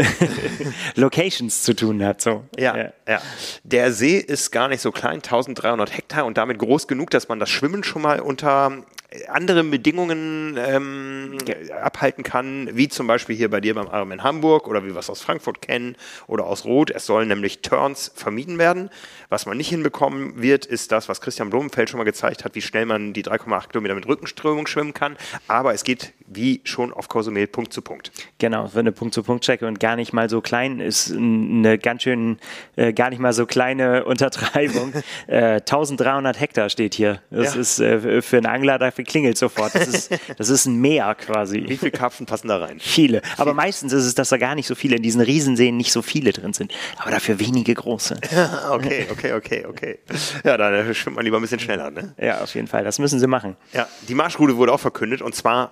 Locations 0.96 1.64
zu 1.64 1.76
tun 1.76 2.04
hat. 2.04 2.22
So. 2.22 2.46
Ja, 2.58 2.78
ja, 2.78 2.94
ja. 3.08 3.22
Der 3.64 3.92
See 3.92 4.18
ist 4.18 4.52
gar 4.52 4.70
nicht 4.70 4.82
so 4.82 4.92
klein, 4.92 5.16
1300 5.16 5.96
Hektar 5.96 6.26
und 6.26 6.38
damit 6.38 6.58
groß 6.58 6.88
genug, 6.88 7.10
dass 7.10 7.28
man 7.28 7.40
das 7.40 7.50
Schwimmen 7.50 7.84
schon 7.84 8.02
mal 8.02 8.22
unter 8.22 8.86
andere 9.30 9.64
Bedingungen 9.64 10.58
ähm, 10.58 11.38
abhalten 11.82 12.24
kann, 12.24 12.70
wie 12.74 12.90
zum 12.90 13.08
Beispiel 13.08 13.36
hier 13.36 13.50
bei 13.50 13.62
dir 13.62 13.74
beim 13.74 13.88
Arm 13.88 14.12
in 14.12 14.22
Hamburg 14.22 14.68
oder 14.68 14.84
wie 14.84 14.94
wir 14.94 15.00
es 15.00 15.10
aus 15.10 15.22
Frankfurt 15.22 15.62
kennen 15.62 15.96
oder 16.28 16.46
aus 16.46 16.66
Rot. 16.66 16.92
Es 16.92 17.06
sollen 17.06 17.30
nämlich 17.30 17.62
Turns 17.62 18.12
vermieden 18.16 18.58
werden. 18.58 18.90
Was 19.30 19.46
man 19.46 19.58
nicht 19.58 19.70
hinbekommen 19.70 20.42
wird, 20.42 20.66
ist 20.66 20.92
das, 20.92 21.08
was 21.08 21.22
Christian 21.22 21.50
Blumenfeld 21.50 21.90
schon 21.90 22.00
mal 22.00 22.04
gezeigt 22.04 22.44
hat, 22.44 22.56
wie 22.56 22.62
schnell 22.62 22.86
man 22.86 23.14
die 23.14 23.24
3,8 23.24 23.70
Kilometer 23.70 23.96
mit 23.96 24.08
Rückenströmung 24.08 24.68
schwimmen 24.68 24.94
kann. 24.94 25.16
Aber 25.48 25.74
es 25.74 25.84
geht 25.84 26.14
wie 26.28 26.62
schon 26.66 26.94
auf 26.94 27.08
Cozumel 27.08 27.48
Punkt 27.48 27.74
zu 27.74 27.82
Punkt. 27.82 28.12
Genau, 28.38 28.68
für 28.68 28.80
eine 28.80 28.92
Punkt-zu-Punkt-Strecke 28.92 29.66
und 29.66 29.80
gar 29.80 29.96
nicht 29.96 30.14
mal 30.14 30.30
so 30.30 30.42
klein 30.42 30.80
ist 30.80 31.12
eine 31.12 31.78
ganz 31.78 32.04
schön, 32.04 32.38
äh, 32.76 32.94
gar 32.94 33.10
nicht 33.10 33.20
mal 33.20 33.34
so 33.34 33.46
kleine 33.46 34.06
Untertreibung. 34.06 34.94
äh, 35.28 35.56
1300 35.56 36.40
Hektar 36.40 36.70
steht 36.70 36.94
hier. 36.94 37.22
Das 37.32 37.56
ja. 37.56 37.62
ist 37.62 37.80
äh, 37.80 38.22
für 38.22 38.38
einen 38.38 38.46
Angler, 38.46 38.78
dafür 38.78 39.06
klingelt 39.06 39.38
sofort. 39.38 39.74
Das 39.74 39.88
ist, 39.88 40.12
das 40.38 40.50
ist 40.50 40.66
ein 40.66 40.76
Meer 40.76 41.16
quasi. 41.16 41.64
Wie 41.68 41.78
viele 41.78 41.92
Karpfen 41.92 42.26
passen 42.26 42.50
da 42.50 42.58
rein? 42.58 42.80
Viele. 42.80 43.22
Aber 43.38 43.54
meistens 43.54 43.94
ist 43.94 44.06
es, 44.06 44.16
dass 44.16 44.30
da 44.30 44.38
gar 44.38 44.56
nicht 44.56 44.68
so 44.68 44.76
viele, 44.76 44.98
in 44.98 45.04
diesen 45.04 45.22
Riesenseen 45.22 45.78
nicht 45.78 45.94
so 45.94 46.02
viele 46.02 46.34
drin 46.34 46.54
sind. 46.54 46.74
Aber 46.98 47.12
dafür 47.12 47.40
wenige 47.40 47.74
große. 47.74 48.20
okay, 48.72 49.08
okay, 49.12 49.34
okay, 49.34 49.66
okay. 49.66 50.00
Ja, 50.44 50.58
da 50.58 50.94
schwimmt 50.94 51.16
man 51.16 51.26
lieber 51.26 51.38
ein 51.38 51.42
bisschen 51.42 51.60
schneller, 51.60 51.90
ne? 51.90 52.14
Ja, 52.20 52.42
auf 52.42 52.54
jeden 52.54 52.68
Fall. 52.68 52.84
Das 52.84 53.00
müssen 53.00 53.20
sie 53.20 53.28
machen. 53.28 53.56
Ja, 53.74 53.88
die 54.08 54.16
Marschroute 54.16 54.58
wurde 54.58 54.74
auch 54.74 54.80
verkündet 54.80 55.22
und 55.22 55.34
zwar 55.34 55.72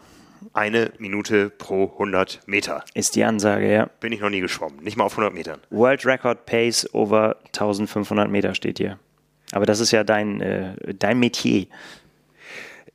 eine 0.55 0.91
Minute 0.97 1.50
pro 1.50 1.91
100 1.93 2.41
Meter. 2.47 2.83
Ist 2.93 3.15
die 3.15 3.24
Ansage, 3.24 3.71
ja. 3.71 3.89
Bin 4.00 4.12
ich 4.12 4.21
noch 4.21 4.29
nie 4.29 4.41
geschwommen, 4.41 4.83
nicht 4.83 4.97
mal 4.97 5.03
auf 5.03 5.13
100 5.13 5.33
Metern. 5.33 5.59
World 5.69 6.05
Record 6.05 6.45
Pace 6.45 6.88
over 6.93 7.38
1500 7.47 8.29
Meter 8.29 8.55
steht 8.55 8.77
hier. 8.77 8.97
Aber 9.51 9.65
das 9.65 9.79
ist 9.79 9.91
ja 9.91 10.03
dein, 10.03 10.41
äh, 10.41 10.75
dein 10.97 11.19
Metier. 11.19 11.67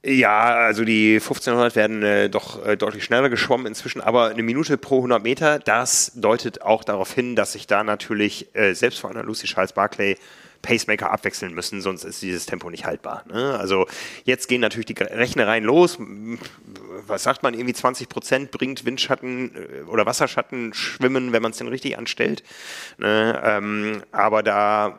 Ja, 0.03 0.55
also 0.55 0.85
die 0.85 1.15
1500 1.15 1.77
werden 1.77 2.03
äh, 2.03 2.31
doch 2.31 2.65
äh, 2.65 2.77
deutlich 2.77 3.05
schneller 3.05 3.29
geschwommen 3.29 3.67
inzwischen, 3.67 4.01
aber 4.01 4.29
eine 4.29 4.43
Minute 4.43 4.79
pro 4.79 4.97
100 4.97 5.23
Meter, 5.23 5.59
das 5.59 6.13
deutet 6.15 6.63
auch 6.63 6.85
darauf 6.85 7.13
hin, 7.13 7.37
dass 7.37 7.53
sich 7.53 7.67
da 7.67 7.85
natürlich 7.85 8.55
äh, 8.55 8.73
selbst 8.73 8.99
vor 8.99 9.11
einer 9.11 9.23
Lucy 9.23 9.47
Charles 9.47 9.75
Barclay 9.75 10.17
Pacemaker 10.63 11.11
abwechseln 11.11 11.55
müssen, 11.55 11.81
sonst 11.81 12.05
ist 12.05 12.23
dieses 12.23 12.47
Tempo 12.47 12.71
nicht 12.71 12.85
haltbar. 12.85 13.25
Ne? 13.33 13.59
Also 13.59 13.87
jetzt 14.25 14.49
gehen 14.49 14.61
natürlich 14.61 14.87
die 14.87 14.95
Rechnereien 14.95 15.65
los. 15.65 15.99
Was 17.07 17.23
sagt 17.23 17.43
man, 17.43 17.55
irgendwie 17.55 17.75
20 17.75 18.09
Prozent 18.09 18.51
bringt 18.51 18.85
Windschatten 18.85 19.55
äh, 19.55 19.83
oder 19.83 20.07
Wasserschatten 20.07 20.75
schwimmen, 20.75 21.33
wenn 21.33 21.43
man 21.43 21.53
es 21.53 21.59
denn 21.59 21.69
richtig 21.69 21.97
anstellt. 21.97 22.43
Ne? 22.99 23.41
Ähm, 23.45 24.03
aber 24.13 24.43
da 24.43 24.99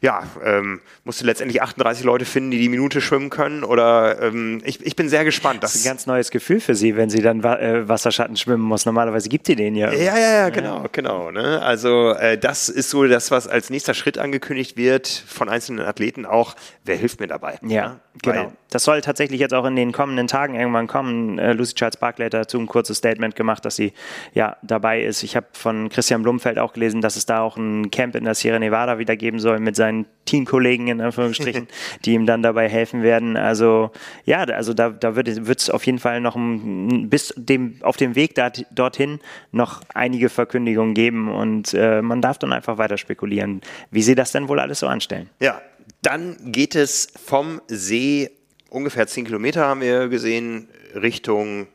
ja, 0.00 0.24
ähm, 0.44 0.80
musst 1.04 1.20
du 1.20 1.24
letztendlich 1.24 1.62
38 1.62 2.04
Leute 2.04 2.24
finden, 2.24 2.50
die 2.50 2.58
die 2.58 2.68
Minute 2.68 3.00
schwimmen 3.00 3.30
können. 3.30 3.64
Oder 3.64 4.22
ähm, 4.22 4.60
ich, 4.64 4.84
ich 4.84 4.96
bin 4.96 5.08
sehr 5.08 5.24
gespannt. 5.24 5.62
Das, 5.62 5.72
das 5.72 5.80
ist 5.80 5.86
ein 5.86 5.90
ganz 5.90 6.06
neues 6.06 6.30
Gefühl 6.30 6.60
für 6.60 6.74
sie, 6.74 6.96
wenn 6.96 7.10
sie 7.10 7.22
dann 7.22 7.42
äh, 7.42 7.88
Wasserschatten 7.88 8.36
schwimmen 8.36 8.62
muss. 8.62 8.86
Normalerweise 8.86 9.28
gibt 9.28 9.46
sie 9.46 9.56
den 9.56 9.74
ja. 9.74 9.92
Ja, 9.92 10.18
ja, 10.18 10.32
ja, 10.32 10.48
genau, 10.50 10.82
ja. 10.82 10.88
genau. 10.92 11.30
Ne? 11.30 11.62
Also 11.62 12.12
äh, 12.12 12.38
das 12.38 12.68
ist 12.68 12.90
so 12.90 13.06
das, 13.06 13.30
was 13.30 13.48
als 13.48 13.70
nächster 13.70 13.94
Schritt 13.94 14.18
angekündigt 14.18 14.76
wird 14.76 15.08
von 15.08 15.48
einzelnen 15.48 15.86
Athleten 15.86 16.26
auch. 16.26 16.54
Wer 16.84 16.96
hilft 16.96 17.20
mir 17.20 17.28
dabei? 17.28 17.58
Ja, 17.62 17.68
ja? 17.68 18.00
genau. 18.22 18.36
Weil, 18.36 18.52
das 18.70 18.84
soll 18.84 19.00
tatsächlich 19.00 19.40
jetzt 19.40 19.54
auch 19.54 19.64
in 19.64 19.76
den 19.76 19.92
kommenden 19.92 20.26
Tagen 20.26 20.54
irgendwann 20.54 20.86
kommen. 20.86 21.38
Äh, 21.38 21.52
Lucy 21.52 21.74
Charles 21.74 21.96
Barclay 21.96 22.26
hat 22.26 22.34
dazu 22.34 22.58
ein 22.58 22.66
kurzes 22.66 22.98
Statement 22.98 23.36
gemacht, 23.36 23.64
dass 23.64 23.76
sie 23.76 23.92
ja 24.34 24.56
dabei 24.62 25.02
ist. 25.02 25.22
Ich 25.22 25.36
habe 25.36 25.46
von 25.52 25.88
Christian 25.88 26.22
Blumfeld 26.22 26.58
auch 26.58 26.72
gelesen, 26.72 27.00
dass 27.00 27.16
es 27.16 27.26
da 27.26 27.40
auch 27.40 27.56
ein 27.56 27.90
Camp 27.90 28.16
in 28.16 28.24
der 28.24 28.34
Sierra 28.34 28.58
Nevada 28.58 28.98
wieder 28.98 29.16
geben 29.16 29.38
soll 29.38 29.60
mit 29.60 29.76
seinen 29.86 30.06
Teamkollegen 30.24 30.88
in 30.88 31.00
Anführungsstrichen, 31.00 31.68
die 32.04 32.12
ihm 32.12 32.26
dann 32.26 32.42
dabei 32.42 32.68
helfen 32.68 33.02
werden. 33.02 33.36
Also 33.36 33.90
ja, 34.24 34.40
also 34.42 34.74
da, 34.74 34.90
da 34.90 35.16
wird 35.16 35.28
es 35.28 35.70
auf 35.70 35.86
jeden 35.86 35.98
Fall 35.98 36.20
noch 36.20 36.34
ein, 36.36 37.08
bis 37.08 37.32
dem, 37.36 37.76
auf 37.82 37.96
dem 37.96 38.14
Weg 38.14 38.34
da, 38.34 38.50
dorthin 38.70 39.20
noch 39.52 39.82
einige 39.94 40.28
Verkündigungen 40.28 40.94
geben 40.94 41.32
und 41.32 41.72
äh, 41.74 42.02
man 42.02 42.20
darf 42.20 42.38
dann 42.38 42.52
einfach 42.52 42.78
weiter 42.78 42.98
spekulieren, 42.98 43.60
wie 43.90 44.02
sie 44.02 44.14
das 44.14 44.32
denn 44.32 44.48
wohl 44.48 44.60
alles 44.60 44.80
so 44.80 44.88
anstellen. 44.88 45.30
Ja, 45.40 45.62
dann 46.02 46.36
geht 46.52 46.74
es 46.74 47.08
vom 47.24 47.60
See 47.68 48.30
ungefähr 48.68 49.06
10 49.06 49.26
Kilometer, 49.26 49.66
haben 49.66 49.80
wir 49.80 50.08
gesehen, 50.08 50.68
Richtung 50.94 51.68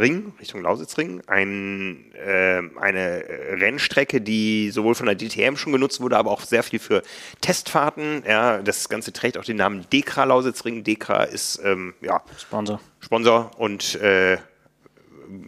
Ring, 0.00 0.32
Richtung 0.40 0.62
Lausitzring, 0.62 1.22
ein, 1.26 2.12
äh, 2.14 2.62
eine 2.80 3.24
Rennstrecke, 3.52 4.20
die 4.20 4.70
sowohl 4.70 4.94
von 4.94 5.06
der 5.06 5.14
DTM 5.16 5.56
schon 5.56 5.72
genutzt 5.72 6.00
wurde, 6.00 6.16
aber 6.16 6.30
auch 6.30 6.40
sehr 6.40 6.62
viel 6.62 6.78
für 6.78 7.02
Testfahrten. 7.40 8.24
Ja, 8.26 8.58
das 8.62 8.88
Ganze 8.88 9.12
trägt 9.12 9.38
auch 9.38 9.44
den 9.44 9.58
Namen 9.58 9.86
Dekra 9.92 10.24
Lausitzring. 10.24 10.82
Dekra 10.82 11.24
ist 11.24 11.60
ähm, 11.64 11.94
ja, 12.00 12.22
Sponsor. 12.38 12.80
Sponsor 13.00 13.50
und 13.58 13.94
äh, 13.96 14.38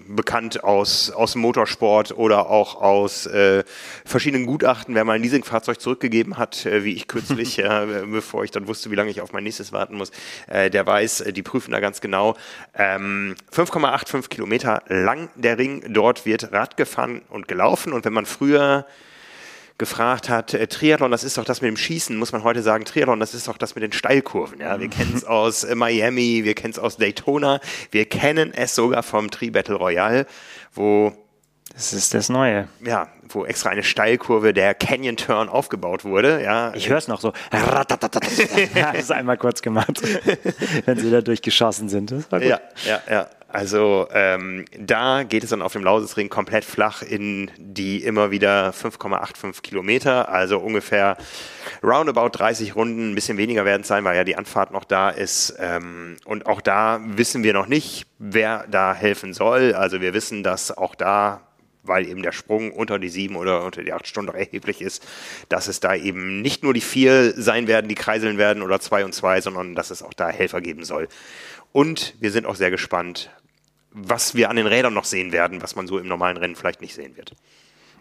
bekannt 0.08 0.62
aus, 0.64 1.10
aus 1.10 1.32
dem 1.32 1.42
Motorsport 1.42 2.16
oder 2.16 2.48
auch 2.48 2.76
aus 2.76 3.26
äh, 3.26 3.64
verschiedenen 4.04 4.46
Gutachten, 4.46 4.94
wer 4.94 5.04
mal 5.04 5.14
ein 5.14 5.22
Leasingfahrzeug 5.22 5.80
zurückgegeben 5.80 6.38
hat, 6.38 6.66
äh, 6.66 6.84
wie 6.84 6.94
ich 6.94 7.08
kürzlich, 7.08 7.56
ja, 7.58 7.84
bevor 7.84 8.44
ich 8.44 8.50
dann 8.50 8.68
wusste, 8.68 8.90
wie 8.90 8.94
lange 8.94 9.10
ich 9.10 9.20
auf 9.20 9.32
mein 9.32 9.44
nächstes 9.44 9.72
warten 9.72 9.96
muss, 9.96 10.12
äh, 10.48 10.70
der 10.70 10.86
weiß, 10.86 11.22
äh, 11.22 11.32
die 11.32 11.42
prüfen 11.42 11.72
da 11.72 11.80
ganz 11.80 12.00
genau. 12.00 12.36
Ähm, 12.74 13.34
5,85 13.52 14.28
Kilometer 14.28 14.82
lang 14.88 15.28
der 15.34 15.58
Ring, 15.58 15.82
dort 15.88 16.26
wird 16.26 16.52
Rad 16.52 16.76
gefahren 16.76 17.22
und 17.28 17.48
gelaufen. 17.48 17.92
Und 17.92 18.04
wenn 18.04 18.12
man 18.12 18.26
früher 18.26 18.86
gefragt 19.82 20.28
hat, 20.28 20.54
äh, 20.54 20.68
Triathlon, 20.68 21.10
das 21.10 21.24
ist 21.24 21.38
doch 21.38 21.44
das 21.44 21.60
mit 21.60 21.68
dem 21.68 21.76
Schießen, 21.76 22.16
muss 22.16 22.30
man 22.30 22.44
heute 22.44 22.62
sagen, 22.62 22.84
Triathlon, 22.84 23.18
das 23.18 23.34
ist 23.34 23.48
doch 23.48 23.58
das 23.58 23.74
mit 23.74 23.82
den 23.82 23.90
Steilkurven. 23.90 24.60
Ja? 24.60 24.78
Wir 24.78 24.88
kennen 24.88 25.12
es 25.16 25.24
aus 25.24 25.64
äh, 25.64 25.74
Miami, 25.74 26.44
wir 26.44 26.54
kennen 26.54 26.70
es 26.70 26.78
aus 26.78 26.98
Daytona, 26.98 27.58
wir 27.90 28.04
kennen 28.04 28.54
es 28.54 28.76
sogar 28.76 29.02
vom 29.02 29.28
Tri-Battle 29.32 29.74
Royale, 29.74 30.26
wo 30.72 31.12
das 31.74 31.92
ist 31.92 32.14
das 32.14 32.28
Neue. 32.28 32.68
Ja, 32.84 33.08
wo 33.28 33.44
extra 33.44 33.70
eine 33.70 33.82
Steilkurve 33.82 34.52
der 34.52 34.74
Canyon 34.74 35.16
Turn 35.16 35.48
aufgebaut 35.48 36.04
wurde. 36.04 36.42
Ja. 36.42 36.72
Ich 36.74 36.88
höre 36.88 36.98
es 36.98 37.08
noch 37.08 37.20
so. 37.20 37.32
das 37.50 38.94
ist 38.94 39.10
einmal 39.10 39.38
kurz 39.38 39.62
gemacht, 39.62 40.00
wenn 40.84 40.98
sie 40.98 41.10
da 41.10 41.22
durchgeschossen 41.22 41.88
sind. 41.88 42.14
Ja, 42.30 42.60
ja, 42.86 43.00
ja. 43.10 43.26
Also 43.52 44.08
ähm, 44.12 44.64
da 44.78 45.24
geht 45.24 45.44
es 45.44 45.50
dann 45.50 45.60
auf 45.60 45.74
dem 45.74 45.84
Lausitzring 45.84 46.30
komplett 46.30 46.64
flach 46.64 47.02
in 47.02 47.50
die 47.58 48.02
immer 48.02 48.30
wieder 48.30 48.70
5,85 48.70 49.60
Kilometer, 49.60 50.30
also 50.30 50.58
ungefähr 50.58 51.18
roundabout 51.82 52.30
30 52.30 52.74
Runden, 52.74 53.12
ein 53.12 53.14
bisschen 53.14 53.36
weniger 53.36 53.66
werden 53.66 53.82
es 53.82 53.88
sein, 53.88 54.04
weil 54.04 54.16
ja 54.16 54.24
die 54.24 54.36
Anfahrt 54.36 54.70
noch 54.70 54.84
da 54.84 55.10
ist. 55.10 55.54
Ähm, 55.58 56.16
und 56.24 56.46
auch 56.46 56.62
da 56.62 57.02
wissen 57.04 57.42
wir 57.42 57.52
noch 57.52 57.66
nicht, 57.66 58.06
wer 58.18 58.66
da 58.70 58.94
helfen 58.94 59.34
soll. 59.34 59.74
Also 59.74 60.00
wir 60.00 60.14
wissen, 60.14 60.42
dass 60.42 60.74
auch 60.74 60.94
da 60.94 61.42
weil 61.84 62.06
eben 62.06 62.22
der 62.22 62.30
Sprung 62.30 62.70
unter 62.70 63.00
die 63.00 63.08
sieben 63.08 63.34
oder 63.34 63.64
unter 63.64 63.82
die 63.82 63.92
acht 63.92 64.06
Stunden 64.06 64.32
erheblich 64.32 64.80
ist, 64.80 65.04
dass 65.48 65.66
es 65.66 65.80
da 65.80 65.96
eben 65.96 66.40
nicht 66.40 66.62
nur 66.62 66.74
die 66.74 66.80
vier 66.80 67.32
sein 67.32 67.66
werden, 67.66 67.88
die 67.88 67.96
kreiseln 67.96 68.38
werden 68.38 68.62
oder 68.62 68.78
zwei 68.78 69.04
und 69.04 69.12
zwei, 69.14 69.40
sondern 69.40 69.74
dass 69.74 69.90
es 69.90 70.04
auch 70.04 70.14
da 70.14 70.28
Helfer 70.28 70.60
geben 70.60 70.84
soll. 70.84 71.08
Und 71.72 72.14
wir 72.20 72.30
sind 72.30 72.46
auch 72.46 72.54
sehr 72.54 72.70
gespannt, 72.70 73.30
was 73.92 74.34
wir 74.34 74.50
an 74.50 74.56
den 74.56 74.66
Rädern 74.66 74.94
noch 74.94 75.04
sehen 75.04 75.32
werden, 75.32 75.62
was 75.62 75.76
man 75.76 75.86
so 75.86 75.98
im 75.98 76.08
normalen 76.08 76.36
Rennen 76.36 76.56
vielleicht 76.56 76.80
nicht 76.80 76.94
sehen 76.94 77.16
wird. 77.16 77.34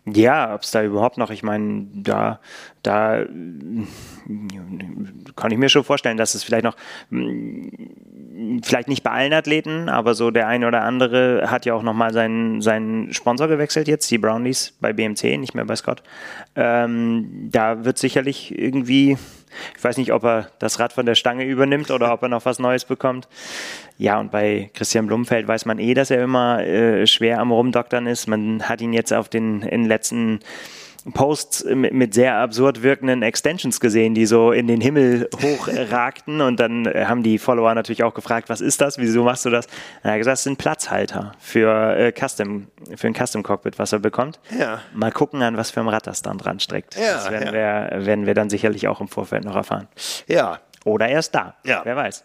Ja, 0.06 0.56
ob 0.56 0.62
es 0.62 0.72
da 0.72 0.84
überhaupt 0.84 1.18
noch, 1.18 1.30
ich 1.30 1.44
meine, 1.44 1.88
da, 1.94 2.40
da 2.84 3.24
kann 5.36 5.52
ich 5.52 5.58
mir 5.58 5.70
schon 5.70 5.84
vorstellen, 5.84 6.18
dass 6.18 6.36
es 6.36 6.44
vielleicht 6.44 6.64
noch, 6.64 6.76
vielleicht 8.64 8.88
nicht 8.88 9.04
bei 9.04 9.12
allen 9.12 9.34
Athleten, 9.34 9.90
aber 9.90 10.16
so 10.16 10.32
der 10.32 10.48
eine 10.48 10.68
oder 10.68 10.82
andere 10.82 11.52
hat 11.52 11.66
ja 11.66 11.74
auch 11.74 11.84
nochmal 11.84 12.14
seinen, 12.14 12.62
seinen 12.62 13.14
Sponsor 13.14 13.48
gewechselt 13.48 13.88
jetzt, 13.88 14.10
die 14.10 14.18
Brownies 14.18 14.74
bei 14.82 14.94
BMC, 14.94 15.38
nicht 15.38 15.54
mehr 15.54 15.66
bei 15.66 15.76
Scott. 15.76 16.02
Ähm, 16.56 17.50
da 17.52 17.86
wird 17.86 17.98
sicherlich 17.98 18.58
irgendwie 18.58 19.18
ich 19.78 19.84
weiß 19.84 19.98
nicht, 19.98 20.14
ob 20.14 20.24
er 20.24 20.50
das 20.60 20.80
Rad 20.80 20.94
von 20.94 21.06
der 21.06 21.16
Stange 21.16 21.46
übernimmt 21.46 21.92
oder 21.92 22.14
ob 22.14 22.24
er 22.24 22.30
noch 22.30 22.46
was 22.46 22.60
Neues 22.60 22.86
bekommt. 22.86 23.28
Ja, 23.98 24.20
und 24.20 24.32
bei 24.32 24.72
Christian 24.74 25.08
Blumfeld 25.08 25.48
weiß 25.48 25.66
man 25.66 25.80
eh, 25.80 25.94
dass 25.94 26.12
er 26.12 26.24
immer 26.24 26.64
äh, 26.64 27.06
schwer 27.06 27.40
am 27.40 27.52
Rumdoktern 27.52 28.08
ist. 28.08 28.28
Man 28.28 28.68
hat 28.68 28.82
ihn 28.82 28.94
jetzt 28.94 29.14
auf 29.14 29.30
den, 29.30 29.62
in 29.62 29.82
den 29.82 29.88
letzten 29.88 30.40
Posts 31.14 31.66
mit, 31.74 32.14
sehr 32.14 32.36
absurd 32.36 32.84
wirkenden 32.84 33.24
Extensions 33.24 33.80
gesehen, 33.80 34.14
die 34.14 34.26
so 34.26 34.52
in 34.52 34.68
den 34.68 34.82
Himmel 34.82 35.30
hochragten 35.42 36.42
und 36.42 36.60
dann 36.60 36.86
äh, 36.86 37.06
haben 37.06 37.24
die 37.24 37.40
Follower 37.40 37.74
natürlich 37.74 38.04
auch 38.04 38.14
gefragt, 38.14 38.50
was 38.50 38.62
ist 38.62 38.82
das, 38.82 39.00
wieso 39.00 39.24
machst 39.24 39.46
du 39.46 39.50
das? 39.50 39.68
er 40.04 40.12
hat 40.12 40.18
gesagt, 40.20 40.34
das 40.34 40.44
sind 40.44 40.58
Platzhalter 40.58 41.32
für 41.40 41.96
äh, 41.98 42.12
Custom, 42.12 42.68
für 42.96 43.08
ein 43.08 43.16
Custom 43.16 43.42
Cockpit, 43.42 43.80
was 43.80 43.94
er 43.94 44.00
bekommt. 44.00 44.40
Ja. 44.58 44.82
Mal 44.94 45.12
gucken, 45.12 45.42
an 45.42 45.58
was 45.58 45.72
für 45.72 45.80
ein 45.80 45.88
Rad 45.88 46.06
das 46.06 46.22
dann 46.22 46.38
dran 46.38 46.60
streckt. 46.60 46.96
Ja, 46.96 47.14
das 47.14 47.32
werden, 47.32 47.48
ja. 47.48 47.54
wir, 47.92 48.06
werden 48.06 48.26
wir 48.28 48.34
dann 48.36 48.50
sicherlich 48.50 48.88
auch 48.88 49.02
im 49.02 49.08
Vorfeld 49.08 49.44
noch 49.44 49.56
erfahren. 49.56 49.88
Ja. 50.28 50.60
Oder 50.86 51.10
erst 51.10 51.34
da. 51.36 51.56
Ja. 51.64 51.82
Wer 51.84 51.96
weiß. 51.96 52.24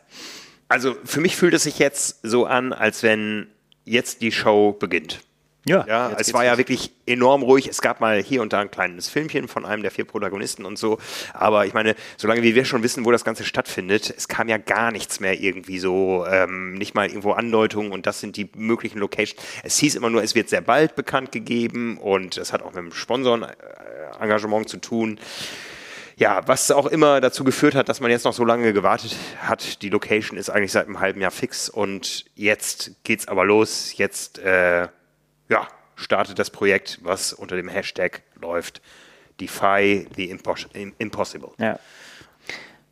Also 0.68 0.96
für 1.04 1.20
mich 1.20 1.36
fühlt 1.36 1.54
es 1.54 1.62
sich 1.62 1.78
jetzt 1.78 2.20
so 2.22 2.46
an, 2.46 2.72
als 2.72 3.02
wenn 3.02 3.48
jetzt 3.84 4.20
die 4.20 4.32
Show 4.32 4.72
beginnt. 4.72 5.20
Ja, 5.68 5.84
ja 5.86 6.12
es 6.16 6.32
war 6.32 6.44
ja 6.44 6.58
wirklich 6.58 6.92
enorm 7.06 7.42
ruhig. 7.42 7.66
Es 7.66 7.82
gab 7.82 8.00
mal 8.00 8.22
hier 8.22 8.40
und 8.40 8.52
da 8.52 8.60
ein 8.60 8.70
kleines 8.70 9.08
Filmchen 9.08 9.48
von 9.48 9.66
einem 9.66 9.82
der 9.82 9.90
vier 9.90 10.04
Protagonisten 10.04 10.64
und 10.64 10.78
so. 10.78 10.98
Aber 11.32 11.66
ich 11.66 11.74
meine, 11.74 11.96
solange 12.16 12.42
wie 12.42 12.54
wir 12.54 12.64
schon 12.64 12.82
wissen, 12.84 13.04
wo 13.04 13.10
das 13.10 13.24
Ganze 13.24 13.44
stattfindet, 13.44 14.14
es 14.16 14.28
kam 14.28 14.48
ja 14.48 14.58
gar 14.58 14.92
nichts 14.92 15.18
mehr 15.18 15.38
irgendwie 15.40 15.80
so, 15.80 16.24
ähm, 16.30 16.74
nicht 16.74 16.94
mal 16.94 17.08
irgendwo 17.08 17.32
Andeutungen 17.32 17.90
und 17.90 18.06
das 18.06 18.20
sind 18.20 18.36
die 18.36 18.48
möglichen 18.54 18.98
Locations. 18.98 19.42
Es 19.64 19.76
hieß 19.78 19.96
immer 19.96 20.08
nur, 20.08 20.22
es 20.22 20.36
wird 20.36 20.48
sehr 20.48 20.60
bald 20.60 20.94
bekannt 20.94 21.32
gegeben 21.32 21.98
und 21.98 22.36
es 22.36 22.52
hat 22.52 22.62
auch 22.62 22.72
mit 22.72 22.84
dem 22.84 22.92
Sponsorenengagement 22.92 24.68
zu 24.68 24.76
tun 24.78 25.18
ja, 26.18 26.40
was 26.48 26.70
auch 26.70 26.86
immer 26.86 27.20
dazu 27.20 27.44
geführt 27.44 27.74
hat, 27.74 27.90
dass 27.90 28.00
man 28.00 28.10
jetzt 28.10 28.24
noch 28.24 28.32
so 28.32 28.42
lange 28.42 28.72
gewartet 28.72 29.14
hat. 29.38 29.82
Die 29.82 29.90
Location 29.90 30.38
ist 30.38 30.48
eigentlich 30.48 30.72
seit 30.72 30.86
einem 30.86 30.98
halben 30.98 31.20
Jahr 31.20 31.30
fix 31.30 31.68
und 31.68 32.24
jetzt 32.34 32.92
geht's 33.04 33.28
aber 33.28 33.44
los. 33.44 33.92
Jetzt 33.98 34.38
äh, 34.38 34.88
ja, 35.48 35.68
startet 35.96 36.38
das 36.38 36.50
Projekt, 36.50 36.98
was 37.02 37.32
unter 37.32 37.56
dem 37.56 37.68
Hashtag 37.68 38.22
läuft. 38.40 38.80
Defy 39.40 40.06
the 40.16 40.30
Impossible. 40.30 41.50
Ja. 41.58 41.78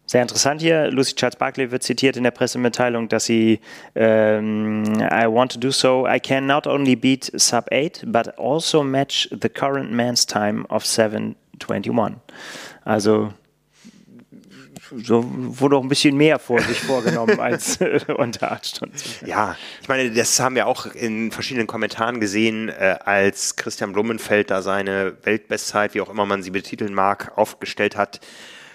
Sehr 0.07 0.21
interessant 0.21 0.61
hier. 0.61 0.91
Lucy 0.91 1.15
Charles 1.15 1.37
Barkley 1.37 1.71
wird 1.71 1.83
zitiert 1.83 2.17
in 2.17 2.25
der 2.25 2.31
Pressemitteilung, 2.31 3.09
dass 3.09 3.25
sie 3.25 3.61
ähm, 3.95 4.85
I 5.01 5.27
want 5.27 5.53
to 5.53 5.59
do 5.59 5.71
so. 5.71 6.07
I 6.07 6.21
can 6.21 6.47
not 6.47 6.67
only 6.67 6.95
beat 6.95 7.33
sub 7.41 7.73
8, 7.73 8.05
but 8.07 8.39
also 8.39 8.83
match 8.83 9.29
the 9.31 9.49
current 9.49 9.91
man's 9.91 10.27
time 10.27 10.67
of 10.69 10.85
721. 10.85 12.17
Also 12.85 13.33
so 14.91 15.25
wurde 15.27 15.77
auch 15.77 15.83
ein 15.83 15.89
bisschen 15.89 16.17
mehr 16.17 16.39
vor 16.39 16.61
sich 16.61 16.81
vorgenommen 16.81 17.41
als 17.41 17.81
äh, 17.81 18.01
unter 18.17 18.53
acht 18.53 18.67
Stunden. 18.67 18.95
Ja, 19.25 19.57
ich 19.81 19.89
meine, 19.89 20.11
das 20.11 20.39
haben 20.41 20.55
wir 20.55 20.67
auch 20.67 20.87
in 20.87 21.31
verschiedenen 21.31 21.67
Kommentaren 21.67 22.21
gesehen, 22.21 22.69
äh, 22.69 22.99
als 23.05 23.57
Christian 23.57 23.93
Blumenfeld 23.93 24.51
da 24.51 24.63
seine 24.63 25.17
Weltbestzeit, 25.23 25.95
wie 25.95 26.01
auch 26.01 26.11
immer 26.11 26.27
man 26.27 26.43
sie 26.43 26.51
betiteln 26.51 26.95
mag, 26.95 27.33
aufgestellt 27.37 27.97
hat. 27.97 28.21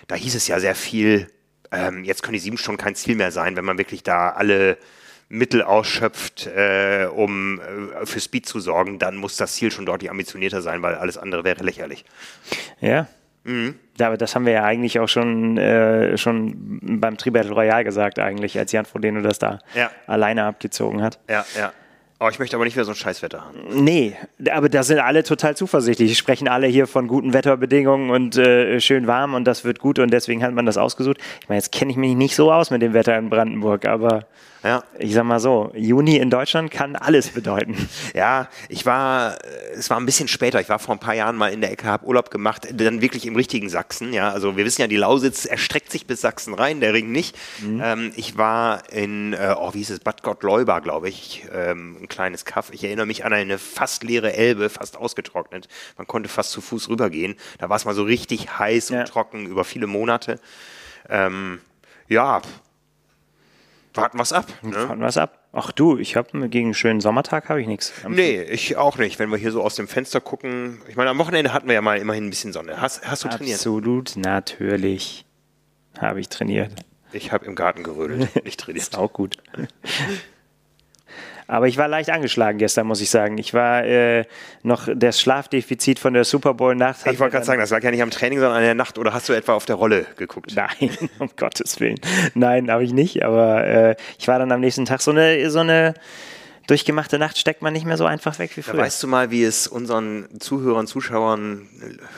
Da 0.08 0.16
hieß 0.16 0.36
es 0.36 0.48
ja 0.48 0.60
sehr 0.60 0.76
viel, 0.76 1.28
ähm, 1.72 2.04
jetzt 2.04 2.24
können 2.24 2.34
die 2.34 2.40
sieben 2.40 2.58
Stunden 2.58 2.82
kein 2.82 2.96
Ziel 2.96 3.16
mehr 3.16 3.32
sein, 3.32 3.56
wenn 3.56 3.66
man 3.66 3.78
wirklich 3.78 4.04
da 4.04 4.30
alle 4.30 4.78
Mittel 5.30 5.62
ausschöpft, 5.62 6.48
äh, 6.48 7.08
um 7.12 7.62
äh, 7.62 8.06
für 8.06 8.20
Speed 8.20 8.48
zu 8.48 8.60
sorgen, 8.60 8.98
dann 8.98 9.16
muss 9.16 9.38
das 9.38 9.54
Ziel 9.54 9.70
schon 9.70 9.86
deutlich 9.86 10.10
ambitionierter 10.10 10.64
sein, 10.64 10.82
weil 10.82 10.96
alles 10.96 11.20
andere 11.20 11.44
wäre 11.44 11.64
lächerlich. 11.64 12.04
Ja, 12.82 13.08
Mhm. 13.44 13.76
Aber 14.00 14.18
das 14.18 14.36
haben 14.36 14.46
wir 14.46 14.54
ja 14.54 14.64
eigentlich 14.64 15.00
auch 15.00 15.08
schon, 15.08 15.58
äh, 15.58 16.18
schon 16.18 16.80
beim 17.00 17.18
Tribattle 17.18 17.52
Royale 17.52 17.84
gesagt, 17.84 18.20
eigentlich, 18.20 18.58
als 18.58 18.72
Jan 18.72 18.86
Frodeno 18.86 19.22
das 19.22 19.40
da 19.40 19.60
ja. 19.76 19.92
alleine 20.08 20.44
abgezogen 20.46 21.02
hat. 21.02 21.20
Ja, 21.30 21.46
ja. 21.58 21.74
Oh, 22.22 22.28
ich 22.30 22.38
möchte 22.38 22.58
aber 22.58 22.66
nicht 22.66 22.76
mehr 22.76 22.84
so 22.84 22.92
ein 22.92 22.98
Scheißwetter 22.98 23.46
haben. 23.46 23.86
Nee, 23.86 24.14
aber 24.52 24.68
da 24.68 24.84
sind 24.84 25.00
alle 25.00 25.24
total 25.24 25.56
zuversichtlich. 25.56 26.18
Sprechen 26.18 26.50
alle 26.50 26.68
hier 26.68 26.86
von 26.86 27.08
guten 27.08 27.34
Wetterbedingungen 27.34 28.10
und 28.10 28.36
äh, 28.36 28.82
schön 28.82 29.08
warm 29.08 29.36
und 29.36 29.46
das 29.46 29.64
wird 29.64 29.80
gut 29.80 30.00
und 30.00 30.12
deswegen 30.12 30.44
hat 30.44 30.52
man 30.52 30.66
das 30.66 30.78
ausgesucht. 30.78 31.18
Ich 31.42 31.48
meine, 31.48 31.60
jetzt 31.60 31.72
kenne 31.72 31.92
ich 31.92 31.98
mich 31.98 32.16
nicht 32.16 32.36
so 32.36 32.52
aus 32.52 32.72
mit 32.72 32.82
dem 32.82 32.94
Wetter 32.94 33.18
in 33.18 33.30
Brandenburg, 33.30 33.86
aber 33.86 34.26
ja. 34.64 34.84
Ich 34.98 35.14
sag 35.14 35.24
mal 35.24 35.40
so, 35.40 35.72
Juni 35.76 36.18
in 36.18 36.30
Deutschland 36.30 36.72
kann 36.72 36.96
alles 36.96 37.30
bedeuten. 37.30 37.76
Ja, 38.16 38.50
ich 38.70 38.86
war, 38.86 39.38
es 39.74 39.90
war 39.90 39.98
ein 39.98 40.06
bisschen 40.06 40.28
später. 40.28 40.60
Ich 40.60 40.68
war 40.68 40.80
vor 40.80 40.96
ein 40.96 41.00
paar 41.00 41.14
Jahren 41.14 41.36
mal 41.36 41.54
in 41.54 41.62
der 41.62 41.72
Ecke, 41.72 41.86
habe 41.86 42.06
Urlaub 42.06 42.32
gemacht, 42.32 42.68
dann 42.74 43.02
wirklich 43.02 43.26
im 43.26 43.36
richtigen 43.36 43.70
Sachsen. 43.70 44.14
Ja, 44.14 44.32
also 44.32 44.58
wir 44.58 44.66
wissen 44.66 44.82
ja, 44.82 44.88
die 44.88 44.98
Lausitz 44.98 45.46
erstreckt 45.46 45.92
sich 45.92 46.08
bis 46.08 46.22
Sachsen 46.22 46.54
rein, 46.54 46.80
der 46.80 46.94
Ring 46.94 47.12
nicht. 47.12 47.38
Mhm. 47.62 47.82
Ähm, 47.84 48.12
ich 48.16 48.38
war 48.38 48.92
in, 48.92 49.34
äh, 49.34 49.56
oh, 49.58 49.74
wie 49.74 49.80
hieß 49.80 49.92
es, 49.92 50.00
Bad 50.00 50.24
Gottleuba, 50.24 50.80
glaube 50.80 51.08
ich, 51.08 51.46
ähm, 51.54 51.98
ein 52.02 52.08
kleines 52.08 52.46
Kaff. 52.46 52.72
Ich 52.74 52.84
erinnere 52.84 53.06
mich 53.06 53.26
an 53.26 53.34
eine 53.34 53.58
fast 53.58 54.04
leere 54.04 54.34
Elbe, 54.34 54.70
fast 54.70 54.98
ausgetrocknet. 54.98 55.68
Man 55.98 56.08
konnte 56.08 56.30
fast 56.30 56.52
zu 56.52 56.62
Fuß 56.62 56.90
rübergehen. 56.90 57.36
Da 57.60 57.70
war 57.70 57.78
es 57.78 57.86
mal 57.86 57.96
so 57.96 58.04
richtig 58.04 58.60
heiß 58.60 58.90
ja. 58.90 59.02
und 59.02 59.08
trocken 59.08 59.46
über 59.46 59.64
viele 59.64 59.88
Monate. 59.88 60.40
Ähm, 61.10 61.60
ja, 62.08 62.42
warten 63.94 64.18
wir 64.18 64.24
es 64.24 64.34
ab. 64.34 64.48
Ne? 64.62 64.76
Warten 64.76 65.02
wir 65.02 65.08
es 65.08 65.18
ab. 65.18 65.48
Ach 65.52 65.72
du, 65.72 65.98
ich 65.98 66.16
habe 66.16 66.50
gegen 66.50 66.68
einen 66.68 66.74
schönen 66.74 67.02
Sommertag 67.02 67.50
habe 67.50 67.62
ich 67.62 67.68
nichts. 67.68 67.92
Nee, 68.08 68.42
ich 68.44 68.78
auch 68.78 68.98
nicht. 68.98 69.20
Wenn 69.20 69.30
wir 69.30 69.38
hier 69.38 69.52
so 69.52 69.64
aus 69.64 69.76
dem 69.76 69.88
Fenster 69.88 70.22
gucken. 70.22 70.82
Ich 70.88 70.96
meine, 70.96 71.10
am 71.10 71.18
Wochenende 71.18 71.54
hatten 71.54 71.68
wir 71.68 71.76
ja 71.76 71.82
mal 71.82 71.98
immerhin 71.98 72.28
ein 72.28 72.30
bisschen 72.30 72.54
Sonne. 72.54 72.80
Hast, 72.80 73.06
hast 73.10 73.24
du 73.24 73.30
trainiert? 73.30 73.56
Absolut, 73.58 74.16
natürlich 74.16 75.26
habe 75.98 76.20
ich 76.20 76.30
trainiert. 76.30 76.72
Ich 77.12 77.32
habe 77.32 77.46
im 77.46 77.56
Garten 77.56 77.84
gerödelt, 77.84 78.44
nicht 78.46 78.60
trainiert. 78.60 78.84
ist 78.88 78.98
auch 78.98 79.12
gut. 79.12 79.38
Aber 81.50 81.68
ich 81.68 81.78
war 81.78 81.88
leicht 81.88 82.12
angeschlagen 82.12 82.60
gestern, 82.60 82.86
muss 82.86 83.02
ich 83.02 83.10
sagen. 83.10 83.40
Ich 83.40 83.56
war 83.56 83.84
äh, 83.84 84.26
noch 84.62 84.88
das 84.94 85.20
Schlafdefizit 85.20 85.98
von 85.98 86.14
der 86.14 86.24
Super 86.24 86.54
Bowl-Nacht. 86.54 87.08
Ich 87.08 87.20
wollte 87.20 87.34
gerade 87.34 87.46
sagen, 87.46 87.60
das 87.60 87.72
lag 87.72 87.82
ja 87.82 87.90
nicht 87.90 88.04
am 88.04 88.12
Training, 88.12 88.38
sondern 88.38 88.58
an 88.58 88.64
der 88.64 88.76
Nacht. 88.76 89.00
Oder 89.00 89.14
hast 89.14 89.30
du 89.30 89.34
etwa 89.34 89.54
auf 89.54 89.66
der 89.66 89.76
Rolle 89.76 90.06
geguckt? 90.16 90.54
Nein, 90.56 90.92
um 91.18 91.28
Gottes 91.36 91.80
Willen. 91.80 92.00
Nein, 92.36 92.70
habe 92.70 92.84
ich 92.84 92.94
nicht. 92.94 93.26
Aber 93.26 93.66
äh, 93.66 93.96
ich 94.20 94.28
war 94.28 94.38
dann 94.38 94.52
am 94.52 94.60
nächsten 94.60 94.86
Tag 94.86 95.02
so 95.02 95.10
eine, 95.10 95.50
so 95.50 95.58
eine 95.58 95.96
durchgemachte 96.70 97.18
Nacht 97.18 97.38
steckt 97.38 97.62
man 97.62 97.74
nicht 97.74 97.86
mehr 97.86 97.98
so 97.98 98.06
einfach 98.06 98.38
weg 98.38 98.56
wie 98.56 98.62
früher. 98.62 98.76
Da 98.76 98.84
weißt 98.84 99.02
du 99.02 99.08
mal, 99.08 99.32
wie 99.32 99.44
es 99.44 99.68
unseren 99.68 100.28
Zuhörern, 100.40 100.86
Zuschauern, 100.88 101.68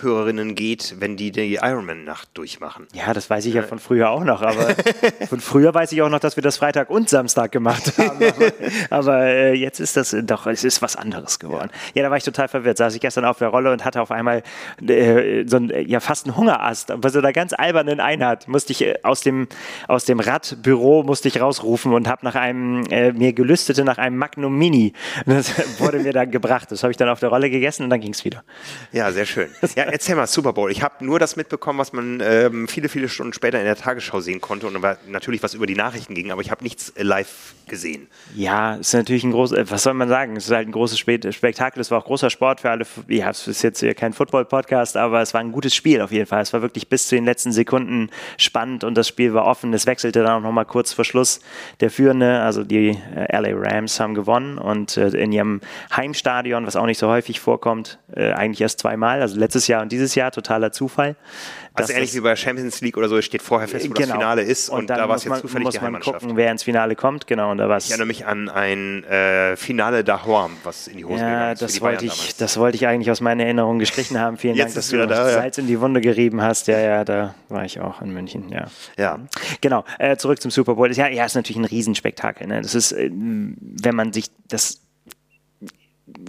Hörerinnen 0.02 0.56
geht, 0.56 0.96
wenn 1.00 1.16
die 1.16 1.32
die 1.32 1.56
Ironman-Nacht 1.56 2.30
durchmachen? 2.34 2.88
Ja, 2.94 3.14
das 3.14 3.30
weiß 3.30 3.46
ich 3.46 3.54
ja 3.54 3.64
von 3.64 3.80
früher 3.80 4.10
auch 4.10 4.24
noch, 4.24 4.42
aber 4.42 4.76
von 5.30 5.40
früher 5.40 5.74
weiß 5.74 5.92
ich 5.94 6.02
auch 6.02 6.10
noch, 6.10 6.20
dass 6.20 6.36
wir 6.36 6.44
das 6.44 6.58
Freitag 6.58 6.90
und 6.90 7.10
Samstag 7.10 7.52
gemacht 7.52 7.98
haben. 7.98 8.22
Aber, 8.22 8.52
aber 8.90 9.26
äh, 9.26 9.54
jetzt 9.54 9.80
ist 9.80 9.96
das 9.96 10.16
doch, 10.24 10.48
es 10.48 10.64
ist 10.64 10.82
was 10.82 10.98
anderes 10.98 11.40
geworden. 11.40 11.70
Ja. 11.72 12.02
ja, 12.02 12.04
da 12.04 12.10
war 12.10 12.18
ich 12.18 12.24
total 12.26 12.50
verwirrt. 12.50 12.78
Saß 12.78 12.94
ich 12.94 13.02
gestern 13.02 13.24
auf 13.26 13.38
der 13.38 13.48
Rolle 13.48 13.72
und 13.72 13.86
hatte 13.86 14.02
auf 14.02 14.12
einmal 14.12 14.44
äh, 14.86 15.46
so 15.48 15.58
ein, 15.58 15.72
ja, 15.88 16.02
fast 16.02 16.26
einen 16.26 16.36
Hungerast, 16.36 16.94
bei 17.00 17.10
so 17.10 17.20
einer 17.20 17.32
ganz 17.32 17.54
albernen 17.54 18.02
Einheit. 18.02 18.48
Musste 18.50 18.74
ich 18.74 18.82
äh, 18.82 18.96
aus 19.04 19.22
dem, 19.22 19.48
aus 19.88 20.04
dem 20.06 20.20
Radbüro 20.20 21.04
musste 21.04 21.30
ich 21.30 21.40
rausrufen 21.40 21.94
und 21.94 22.10
habe 22.10 22.26
nach 22.26 22.36
einem, 22.36 22.84
äh, 22.90 23.14
mir 23.14 23.32
gelüstete 23.34 23.86
nach 23.86 23.98
einem 23.98 24.18
Magnum 24.18 24.41
Mini. 24.50 24.94
Das 25.26 25.54
wurde 25.80 26.00
mir 26.00 26.14
dann 26.14 26.32
gebracht. 26.32 26.72
Das 26.72 26.84
habe 26.84 26.92
ich 26.92 26.98
dann 26.98 27.10
auf 27.10 27.20
der 27.20 27.30
Rolle 27.30 27.50
gegessen 27.50 27.84
und 27.84 27.90
dann 27.90 28.02
ging 28.02 28.14
es 28.14 28.26
wieder. 28.26 28.44
Ja, 28.92 29.12
sehr 29.12 29.26
schön. 29.26 29.50
Ja, 29.76 29.84
erzähl 29.84 30.16
mal, 30.16 30.28
Super 30.28 30.54
Bowl. 30.54 30.72
Ich 30.72 30.84
habe 30.84 31.04
nur 31.06 31.20
das 31.20 31.36
mitbekommen, 31.36 31.80
was 31.80 31.94
man 31.94 32.22
ähm, 32.24 32.68
viele, 32.68 32.90
viele 32.90 33.08
Stunden 33.10 33.34
später 33.34 33.60
in 33.60 33.66
der 33.66 33.76
Tagesschau 33.76 34.20
sehen 34.20 34.42
konnte 34.42 34.68
und 34.68 34.78
natürlich 35.08 35.44
was 35.44 35.54
über 35.54 35.66
die 35.66 35.76
Nachrichten 35.76 36.16
ging, 36.16 36.32
aber 36.32 36.42
ich 36.42 36.52
habe 36.52 36.64
nichts 36.64 36.90
äh, 36.92 37.04
live 37.04 37.54
gesehen. 37.68 38.08
Ja, 38.36 38.76
es 38.76 38.90
ist 38.90 38.94
natürlich 38.94 39.24
ein 39.24 39.32
großes, 39.32 39.58
äh, 39.58 39.72
was 39.72 39.84
soll 39.84 39.94
man 39.94 40.10
sagen? 40.10 40.36
Es 40.36 40.46
ist 40.46 40.52
halt 40.52 40.68
ein 40.68 40.72
großes 40.72 41.00
Spektakel. 41.00 41.82
Es 41.82 41.90
war 41.92 42.00
auch 42.00 42.06
großer 42.06 42.30
Sport 42.30 42.62
für 42.62 42.70
alle. 42.70 42.86
Ja, 43.08 43.30
es 43.30 43.48
ist 43.48 43.62
jetzt 43.62 43.84
kein 43.98 44.14
Football-Podcast, 44.14 44.98
aber 44.98 45.22
es 45.22 45.34
war 45.34 45.42
ein 45.42 45.52
gutes 45.52 45.74
Spiel 45.74 46.02
auf 46.02 46.12
jeden 46.12 46.26
Fall. 46.26 46.42
Es 46.42 46.54
war 46.54 46.62
wirklich 46.62 46.90
bis 46.90 47.08
zu 47.08 47.16
den 47.16 47.26
letzten 47.26 47.52
Sekunden 47.52 48.10
spannend 48.38 48.84
und 48.84 48.96
das 48.96 49.08
Spiel 49.08 49.34
war 49.34 49.46
offen. 49.46 49.74
Es 49.74 49.86
wechselte 49.86 50.24
dann 50.24 50.40
auch 50.40 50.42
nochmal 50.42 50.66
kurz 50.66 50.94
vor 50.94 51.06
Schluss. 51.06 51.40
Der 51.80 51.90
Führende, 51.90 52.42
also 52.42 52.64
die 52.64 52.98
äh, 53.16 53.40
LA 53.40 53.52
Rams, 53.54 54.00
haben 54.00 54.14
gewonnen 54.14 54.31
gewonnen 54.32 54.58
und 54.58 54.98
äh, 54.98 55.10
in 55.10 55.32
ihrem 55.32 55.62
Heimstadion, 55.96 56.66
was 56.66 56.76
auch 56.76 56.86
nicht 56.86 56.98
so 56.98 57.08
häufig 57.08 57.40
vorkommt, 57.40 58.00
äh, 58.16 58.32
eigentlich 58.32 58.62
erst 58.62 58.80
zweimal, 58.80 59.22
also 59.22 59.38
letztes 59.38 59.68
Jahr 59.68 59.82
und 59.82 59.92
dieses 59.92 60.16
Jahr, 60.16 60.32
totaler 60.32 60.72
Zufall. 60.72 61.16
Also 61.74 61.94
ähnlich 61.94 62.14
wie 62.14 62.20
bei 62.20 62.36
Champions 62.36 62.82
League 62.82 62.98
oder 62.98 63.08
so, 63.08 63.22
steht 63.22 63.42
vorher 63.42 63.68
fest, 63.68 63.90
wo 63.90 63.94
genau. 63.94 64.08
das 64.08 64.18
Finale 64.18 64.42
ist 64.42 64.70
und, 64.70 64.80
und 64.80 64.90
da 64.90 65.08
war 65.08 65.16
es 65.16 65.24
jetzt 65.24 65.40
zufällig 65.40 65.66
muss 65.66 65.76
die 65.76 65.80
man 65.80 66.02
gucken, 66.02 66.36
wer 66.36 66.52
ins 66.52 66.64
Finale 66.64 66.96
kommt, 66.96 67.28
genau. 67.28 67.52
Und 67.52 67.60
da 67.60 67.78
ich 67.78 67.90
erinnere 67.90 68.08
mich 68.08 68.26
an 68.26 68.50
ein 68.50 69.04
äh, 69.06 69.56
Finale 69.56 70.04
da 70.04 70.26
Horm, 70.26 70.58
was 70.64 70.88
in 70.88 70.98
die 70.98 71.06
Hose 71.06 71.22
ja, 71.22 71.56
das 71.56 71.80
wollte 71.80 72.06
ich, 72.06 72.36
Das 72.36 72.58
wollte 72.58 72.76
ich 72.76 72.88
eigentlich 72.88 73.10
aus 73.10 73.22
meiner 73.22 73.44
Erinnerung 73.44 73.80
gestrichen 73.80 74.20
haben. 74.20 74.38
Vielen 74.38 74.58
Dank, 74.58 74.74
dass 74.74 74.90
du 74.90 75.08
da, 75.08 75.32
Salz 75.32 75.58
ja. 75.58 75.62
in 75.62 75.68
die 75.68 75.80
Wunde 75.80 76.02
gerieben 76.02 76.42
hast. 76.42 76.68
Ja, 76.68 76.80
ja, 76.80 77.06
da 77.06 77.36
war 77.48 77.64
ich 77.64 77.80
auch 77.80 78.02
in 78.02 78.12
München, 78.12 78.50
ja. 78.50 78.68
Ja. 78.98 79.20
Genau, 79.62 79.86
äh, 79.98 80.18
zurück 80.18 80.42
zum 80.42 80.52
Super 80.52 80.76
Bowl. 80.76 80.92
Ja, 80.92 81.08
ja, 81.08 81.26
ist 81.26 81.36
natürlich 81.36 81.58
ein 81.58 81.66
Riesenspektakel. 81.66 82.48
Ne? 82.48 82.62
Das 82.62 82.76
ist, 82.76 82.92
äh, 82.92 83.10
wenn 83.12 83.96
man 83.96 84.12
sich 84.12 84.26
das 84.50 84.82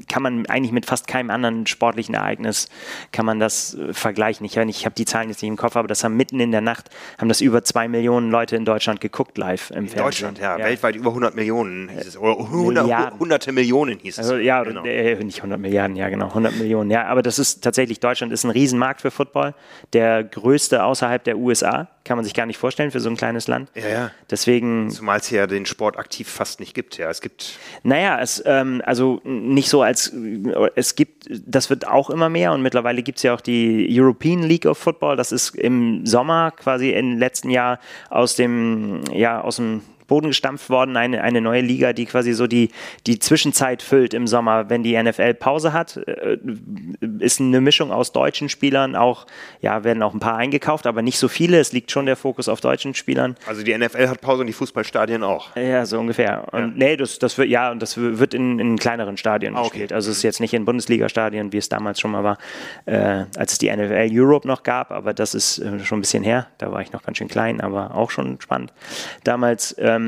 kann 0.08 0.22
man 0.22 0.46
eigentlich 0.46 0.72
mit 0.72 0.86
fast 0.86 1.06
keinem 1.06 1.30
anderen 1.30 1.66
sportlichen 1.66 2.14
Ereignis 2.14 2.68
kann 3.12 3.26
man 3.26 3.40
das 3.40 3.74
äh, 3.74 3.92
vergleichen. 3.92 4.44
Ich, 4.46 4.56
ich 4.56 4.84
habe 4.84 4.94
die 4.94 5.04
Zahlen 5.04 5.28
jetzt 5.28 5.42
nicht 5.42 5.48
im 5.48 5.56
Kopf, 5.56 5.76
aber 5.76 5.88
das 5.88 6.04
haben 6.04 6.16
mitten 6.16 6.40
in 6.40 6.52
der 6.52 6.60
Nacht 6.60 6.90
haben 7.18 7.28
das 7.28 7.40
über 7.40 7.64
zwei 7.64 7.88
Millionen 7.88 8.30
Leute 8.30 8.56
in 8.56 8.64
Deutschland 8.64 9.00
geguckt 9.00 9.38
live 9.38 9.70
im 9.70 9.76
in 9.76 9.88
Fernsehen. 9.88 10.04
Deutschland, 10.04 10.38
ja, 10.38 10.58
ja, 10.58 10.64
weltweit 10.64 10.96
über 10.96 11.10
100 11.10 11.34
Millionen 11.34 11.88
hieß 11.88 12.06
es 12.06 12.16
oder 12.16 12.38
100, 12.38 12.84
Milliarden. 12.84 13.18
hunderte 13.18 13.52
Millionen 13.52 13.98
hieß 13.98 14.18
es. 14.18 14.18
Also, 14.18 14.36
ja, 14.36 14.62
genau. 14.62 14.84
äh, 14.84 15.22
nicht 15.22 15.38
100 15.38 15.60
Milliarden, 15.60 15.96
ja 15.96 16.08
genau, 16.08 16.28
100 16.28 16.56
Millionen. 16.56 16.90
Ja, 16.90 17.06
aber 17.06 17.22
das 17.22 17.38
ist 17.38 17.62
tatsächlich 17.62 18.00
Deutschland 18.00 18.32
ist 18.32 18.44
ein 18.44 18.50
Riesenmarkt 18.50 19.00
für 19.00 19.10
Football, 19.10 19.54
der 19.92 20.24
größte 20.24 20.84
außerhalb 20.84 21.22
der 21.24 21.38
USA 21.38 21.88
kann 22.04 22.16
man 22.16 22.24
sich 22.24 22.34
gar 22.34 22.46
nicht 22.46 22.58
vorstellen 22.58 22.90
für 22.90 23.00
so 23.00 23.08
ein 23.08 23.16
kleines 23.16 23.46
Land. 23.46 23.70
Ja, 23.74 23.88
ja. 23.88 24.10
Deswegen. 24.30 24.90
Zumal 24.90 25.18
es 25.18 25.30
ja 25.30 25.46
den 25.46 25.66
Sport 25.66 25.98
aktiv 25.98 26.28
fast 26.28 26.60
nicht 26.60 26.74
gibt. 26.74 26.98
Ja, 26.98 27.10
es 27.10 27.20
gibt. 27.20 27.58
Naja, 27.82 28.20
es, 28.20 28.42
ähm, 28.44 28.82
also 28.84 29.20
nicht 29.24 29.68
so 29.68 29.82
als, 29.82 30.12
es 30.74 30.94
gibt, 30.94 31.28
das 31.30 31.70
wird 31.70 31.86
auch 31.86 32.10
immer 32.10 32.28
mehr 32.28 32.52
und 32.52 32.62
mittlerweile 32.62 33.02
gibt 33.02 33.18
es 33.18 33.22
ja 33.22 33.34
auch 33.34 33.40
die 33.40 33.86
European 33.90 34.42
League 34.42 34.66
of 34.66 34.78
Football. 34.78 35.16
Das 35.16 35.32
ist 35.32 35.54
im 35.56 36.04
Sommer 36.06 36.50
quasi 36.52 36.90
im 36.90 37.18
letzten 37.18 37.50
Jahr 37.50 37.78
aus 38.10 38.36
dem, 38.36 39.02
ja, 39.12 39.40
aus 39.40 39.56
dem 39.56 39.82
Boden 40.12 40.26
gestampft 40.26 40.68
worden, 40.68 40.98
eine, 40.98 41.22
eine 41.22 41.40
neue 41.40 41.62
Liga, 41.62 41.94
die 41.94 42.04
quasi 42.04 42.34
so 42.34 42.46
die, 42.46 42.68
die 43.06 43.18
Zwischenzeit 43.18 43.80
füllt 43.80 44.12
im 44.12 44.26
Sommer, 44.26 44.68
wenn 44.68 44.82
die 44.82 45.02
NFL 45.02 45.32
Pause 45.32 45.72
hat. 45.72 45.96
Äh, 45.96 46.36
ist 47.18 47.40
eine 47.40 47.62
Mischung 47.62 47.90
aus 47.90 48.12
deutschen 48.12 48.50
Spielern, 48.50 48.94
auch, 48.94 49.26
ja, 49.62 49.84
werden 49.84 50.02
auch 50.02 50.12
ein 50.12 50.20
paar 50.20 50.36
eingekauft, 50.36 50.86
aber 50.86 51.00
nicht 51.00 51.18
so 51.18 51.28
viele. 51.28 51.58
Es 51.58 51.72
liegt 51.72 51.90
schon 51.90 52.04
der 52.04 52.16
Fokus 52.16 52.50
auf 52.50 52.60
deutschen 52.60 52.92
Spielern. 52.92 53.36
Also 53.46 53.62
die 53.62 53.74
NFL 53.74 54.06
hat 54.06 54.20
Pause 54.20 54.42
und 54.42 54.48
die 54.48 54.52
Fußballstadien 54.52 55.24
auch. 55.24 55.56
Ja, 55.56 55.86
so 55.86 55.98
ungefähr. 55.98 56.46
Und 56.52 56.60
ja. 56.60 56.72
nee, 56.74 56.96
das, 56.98 57.18
das 57.18 57.38
wird, 57.38 57.48
ja, 57.48 57.70
und 57.70 57.80
das 57.80 57.96
wird 57.96 58.34
in, 58.34 58.58
in 58.58 58.78
kleineren 58.78 59.16
Stadien 59.16 59.56
ah, 59.56 59.62
gespielt. 59.62 59.94
Also 59.94 60.10
es 60.10 60.18
ist 60.18 60.24
jetzt 60.24 60.40
nicht 60.40 60.52
in 60.52 60.66
Bundesliga-Stadien, 60.66 61.54
wie 61.54 61.56
es 61.56 61.70
damals 61.70 62.00
schon 62.00 62.10
mal 62.10 62.22
war, 62.22 62.36
äh, 62.84 63.24
als 63.38 63.52
es 63.52 63.58
die 63.58 63.74
NFL 63.74 64.10
Europe 64.12 64.46
noch 64.46 64.62
gab, 64.62 64.90
aber 64.90 65.14
das 65.14 65.34
ist 65.34 65.58
äh, 65.58 65.80
schon 65.80 66.00
ein 66.00 66.02
bisschen 66.02 66.22
her. 66.22 66.48
Da 66.58 66.70
war 66.70 66.82
ich 66.82 66.92
noch 66.92 67.02
ganz 67.02 67.16
schön 67.16 67.28
klein, 67.28 67.62
aber 67.62 67.94
auch 67.94 68.10
schon 68.10 68.38
spannend. 68.42 68.74
Damals, 69.24 69.74
ähm, 69.78 70.01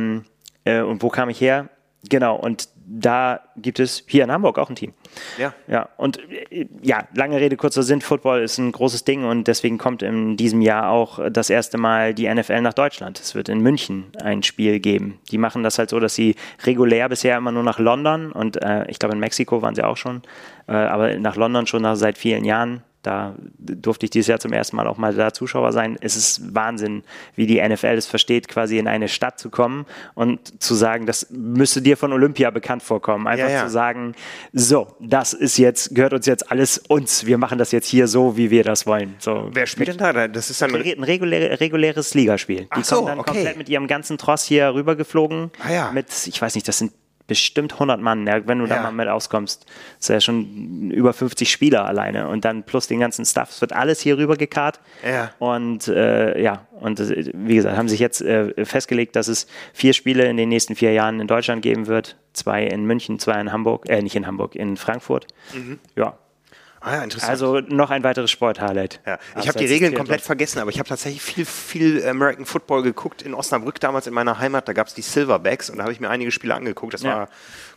äh, 0.65 0.81
und 0.81 1.03
wo 1.03 1.09
kam 1.09 1.29
ich 1.29 1.41
her? 1.41 1.69
Genau, 2.09 2.37
und 2.37 2.69
da 2.87 3.41
gibt 3.57 3.81
es 3.81 4.05
hier 4.07 4.25
in 4.25 4.33
Hamburg 4.33 4.59
auch 4.59 4.69
ein 4.69 4.77
Team. 4.77 4.93
Ja. 5.39 5.55
Ja, 5.67 5.89
und 5.97 6.19
äh, 6.31 6.67
ja, 6.83 7.09
lange 7.15 7.41
Rede, 7.41 7.57
kurzer 7.57 7.83
Sinn, 7.83 8.03
Football 8.03 8.43
ist 8.43 8.59
ein 8.59 8.73
großes 8.73 9.05
Ding 9.05 9.25
und 9.25 9.49
deswegen 9.49 9.79
kommt 9.79 10.03
in 10.03 10.37
diesem 10.37 10.61
Jahr 10.61 10.91
auch 10.91 11.19
das 11.31 11.51
erste 11.51 11.79
Mal 11.79 12.13
die 12.13 12.33
NFL 12.33 12.61
nach 12.61 12.75
Deutschland. 12.75 13.21
Es 13.21 13.35
wird 13.35 13.49
in 13.49 13.61
München 13.61 14.07
ein 14.23 14.43
Spiel 14.43 14.81
geben. 14.81 15.19
Die 15.31 15.39
machen 15.39 15.63
das 15.63 15.79
halt 15.79 15.91
so, 15.91 15.99
dass 15.99 16.15
sie 16.15 16.37
regulär 16.65 17.09
bisher 17.09 17.39
immer 17.39 17.53
nur 17.53 17.63
nach 17.63 17.79
London 17.79 18.33
und 18.33 18.63
äh, 18.63 18.85
ich 18.91 18.99
glaube 18.99 19.15
in 19.15 19.21
Mexiko 19.21 19.63
waren 19.63 19.75
sie 19.75 19.85
auch 19.85 19.97
schon, 19.97 20.23
äh, 20.69 20.73
aber 20.73 21.19
nach 21.19 21.37
London 21.37 21.67
schon 21.67 21.83
nach, 21.83 21.97
seit 21.97 22.19
vielen 22.19 22.45
Jahren 22.45 22.83
da 23.07 23.35
durfte 23.59 24.07
ich 24.07 24.11
dieses 24.11 24.29
Jahr 24.29 24.41
zum 24.41 24.53
ersten 24.53 24.77
Mal 24.77 24.87
auch 24.87 24.97
mal 24.97 25.15
da 25.15 25.33
Zuschauer 25.33 25.73
sein. 25.73 25.97
Es 26.01 26.17
ist 26.17 26.55
Wahnsinn, 26.55 27.03
wie 27.37 27.47
die 27.47 27.61
NFL 27.61 27.97
es 27.99 28.07
versteht, 28.07 28.49
quasi 28.49 28.79
in 28.79 28.89
eine 28.89 29.09
Stadt 29.09 29.39
zu 29.39 29.51
kommen 29.51 29.87
und 30.15 30.63
zu 30.63 30.75
sagen, 30.75 31.07
das 31.07 31.29
müsste 31.31 31.83
dir 31.83 31.97
von 31.97 32.13
Olympia 32.13 32.51
bekannt 32.51 32.83
vorkommen. 32.83 33.27
Einfach 33.27 33.49
ja, 33.49 33.57
ja. 33.57 33.65
zu 33.65 33.71
sagen, 33.71 34.15
so, 34.53 34.97
das 35.01 35.35
ist 35.35 35.59
jetzt, 35.59 35.95
gehört 35.95 36.15
uns 36.15 36.27
jetzt 36.27 36.51
alles 36.51 36.79
uns. 36.79 37.27
Wir 37.27 37.39
machen 37.39 37.59
das 37.59 37.73
jetzt 37.73 37.87
hier 37.87 38.09
so, 38.09 38.37
wie 38.37 38.51
wir 38.51 38.65
das 38.65 38.87
wollen. 38.87 39.15
So, 39.19 39.51
Wer 39.53 39.67
spielt 39.67 39.89
denn 39.89 39.99
da? 39.99 40.29
Das 40.29 40.51
ist 40.51 40.63
dann 40.63 40.75
ein 40.75 41.05
regulär, 41.05 41.61
reguläres 41.61 42.15
Ligaspiel. 42.15 42.63
Die 42.63 42.69
Ach 42.71 42.85
so, 42.85 42.97
kommen 42.97 43.09
dann 43.09 43.19
okay. 43.19 43.33
komplett 43.33 43.59
mit 43.59 43.69
ihrem 43.69 43.87
ganzen 43.87 44.17
Tross 44.17 44.45
hier 44.45 44.75
rübergeflogen. 44.75 45.51
Ah, 45.63 45.73
ja. 45.73 45.93
Mit, 45.93 46.07
ich 46.27 46.41
weiß 46.41 46.55
nicht, 46.55 46.67
das 46.67 46.79
sind 46.79 46.93
bestimmt 47.27 47.75
100 47.75 48.01
Mann, 48.01 48.27
ja, 48.27 48.47
wenn 48.47 48.59
du 48.59 48.67
ja. 48.67 48.77
da 48.77 48.83
mal 48.83 48.93
mit 48.93 49.09
auskommst. 49.09 49.65
Das 49.99 50.01
ist 50.01 50.09
ja 50.09 50.21
schon 50.21 50.91
über 50.91 51.13
50 51.13 51.51
Spieler 51.51 51.87
alleine 51.87 52.29
und 52.29 52.45
dann 52.45 52.65
plus 52.65 52.87
den 52.87 53.01
ganzen 53.01 53.25
Stuff. 53.25 53.51
Es 53.51 53.61
wird 53.61 53.73
alles 53.73 54.01
hier 54.01 54.19
rüber 54.19 54.37
gekarrt. 54.37 54.81
Ja. 55.05 55.33
Und 55.39 55.89
äh, 55.89 56.41
ja, 56.41 56.67
und 56.81 57.01
äh, 57.01 57.31
wie 57.35 57.55
gesagt, 57.57 57.77
haben 57.77 57.89
sich 57.89 58.01
jetzt 58.01 58.21
äh, 58.21 58.65
festgelegt, 58.65 59.17
dass 59.17 59.29
es 59.29 59.47
vier 59.73 59.93
Spiele 59.95 60.27
in 60.27 60.37
den 60.37 60.49
nächsten 60.49 60.75
vier 60.75 60.93
Jahren 60.93 61.21
in 61.21 61.27
Deutschland 61.27 61.63
geben 61.63 61.87
wird. 61.87 62.17
Zwei 62.33 62.65
in 62.65 62.85
München, 62.85 63.19
zwei 63.19 63.41
in 63.41 63.53
Hamburg, 63.53 63.89
äh, 63.89 64.03
nicht 64.03 64.17
in 64.17 64.27
Hamburg, 64.27 64.55
in 64.55 64.77
Frankfurt. 64.77 65.27
Mhm. 65.55 65.79
Ja, 65.97 66.19
Ah, 66.85 66.97
ja, 66.97 67.03
interessant. 67.03 67.31
Also 67.31 67.61
noch 67.61 67.91
ein 67.91 68.05
weiteres 68.05 68.31
Sporthighlight. 68.31 69.01
Ja. 69.07 69.19
Ich 69.41 69.49
habe 69.49 69.59
die 69.59 69.65
Regeln 69.65 69.95
komplett 69.95 70.21
vergessen, 70.21 70.59
aber 70.59 70.71
ich 70.71 70.79
habe 70.79 70.89
tatsächlich 70.89 71.23
viel, 71.23 71.47
viel 71.47 72.07
American 72.07 72.45
Football 72.45 72.83
geguckt 72.83 73.23
in 73.23 73.33
Osnabrück 73.33 73.81
damals 73.81 74.07
in 74.07 74.13
meiner 74.13 74.39
Heimat. 74.39 74.69
Da 74.69 74.75
gab 74.75 74.89
es 74.89 74.95
die 74.95 75.01
Silverbacks 75.01 75.71
und 75.71 75.79
da 75.79 75.85
habe 75.85 75.95
ich 75.95 76.01
mir 76.01 76.11
einige 76.11 76.31
Spiele 76.31 76.55
angeguckt. 76.55 76.93
Das 76.93 77.03
ja. 77.03 77.11
war 77.11 77.29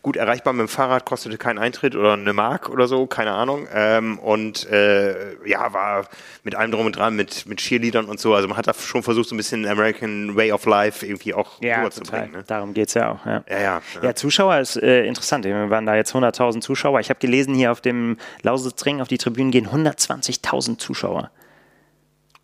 gut 0.07 0.15
erreichbar 0.15 0.53
mit 0.53 0.61
dem 0.61 0.69
Fahrrad, 0.69 1.03
kostete 1.03 1.37
keinen 1.37 1.57
Eintritt 1.57 1.93
oder 1.93 2.13
eine 2.13 2.31
Mark 2.31 2.69
oder 2.69 2.87
so, 2.87 3.07
keine 3.07 3.33
Ahnung. 3.33 3.67
Ähm, 3.73 4.17
und 4.19 4.65
äh, 4.71 5.35
ja, 5.45 5.73
war 5.73 6.07
mit 6.43 6.55
allem 6.55 6.71
drum 6.71 6.85
und 6.85 6.95
dran, 6.95 7.13
mit, 7.17 7.45
mit 7.45 7.59
Cheerleadern 7.59 8.05
und 8.05 8.17
so. 8.17 8.33
Also 8.33 8.47
man 8.47 8.55
hat 8.55 8.67
da 8.67 8.73
schon 8.73 9.03
versucht, 9.03 9.27
so 9.27 9.35
ein 9.35 9.37
bisschen 9.37 9.67
American 9.67 10.37
Way 10.37 10.53
of 10.53 10.65
Life 10.65 11.05
irgendwie 11.05 11.33
auch 11.33 11.61
ja, 11.61 11.79
rüberzubringen. 11.79 12.31
Ne? 12.31 12.43
Darum 12.47 12.73
geht 12.73 12.87
es 12.87 12.93
ja 12.93 13.11
auch. 13.11 13.25
Ja, 13.25 13.43
ja. 13.49 13.59
ja, 13.59 13.81
ja. 14.01 14.15
Zuschauer 14.15 14.59
ist 14.59 14.77
äh, 14.77 15.03
interessant. 15.03 15.43
Wir 15.43 15.69
waren 15.69 15.85
da 15.85 15.97
jetzt 15.97 16.15
100.000 16.15 16.61
Zuschauer. 16.61 17.01
Ich 17.01 17.09
habe 17.09 17.19
gelesen, 17.19 17.53
hier 17.53 17.73
auf 17.73 17.81
dem 17.81 18.15
Lausitzring 18.43 19.01
auf 19.01 19.09
die 19.09 19.17
Tribünen 19.17 19.51
gehen 19.51 19.67
120.000 19.67 20.77
Zuschauer. 20.77 21.31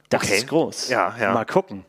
Das 0.09 0.23
okay. 0.23 0.35
ist 0.35 0.47
groß. 0.49 0.89
Ja, 0.89 1.15
ja. 1.17 1.33
Mal 1.33 1.45
gucken, 1.45 1.85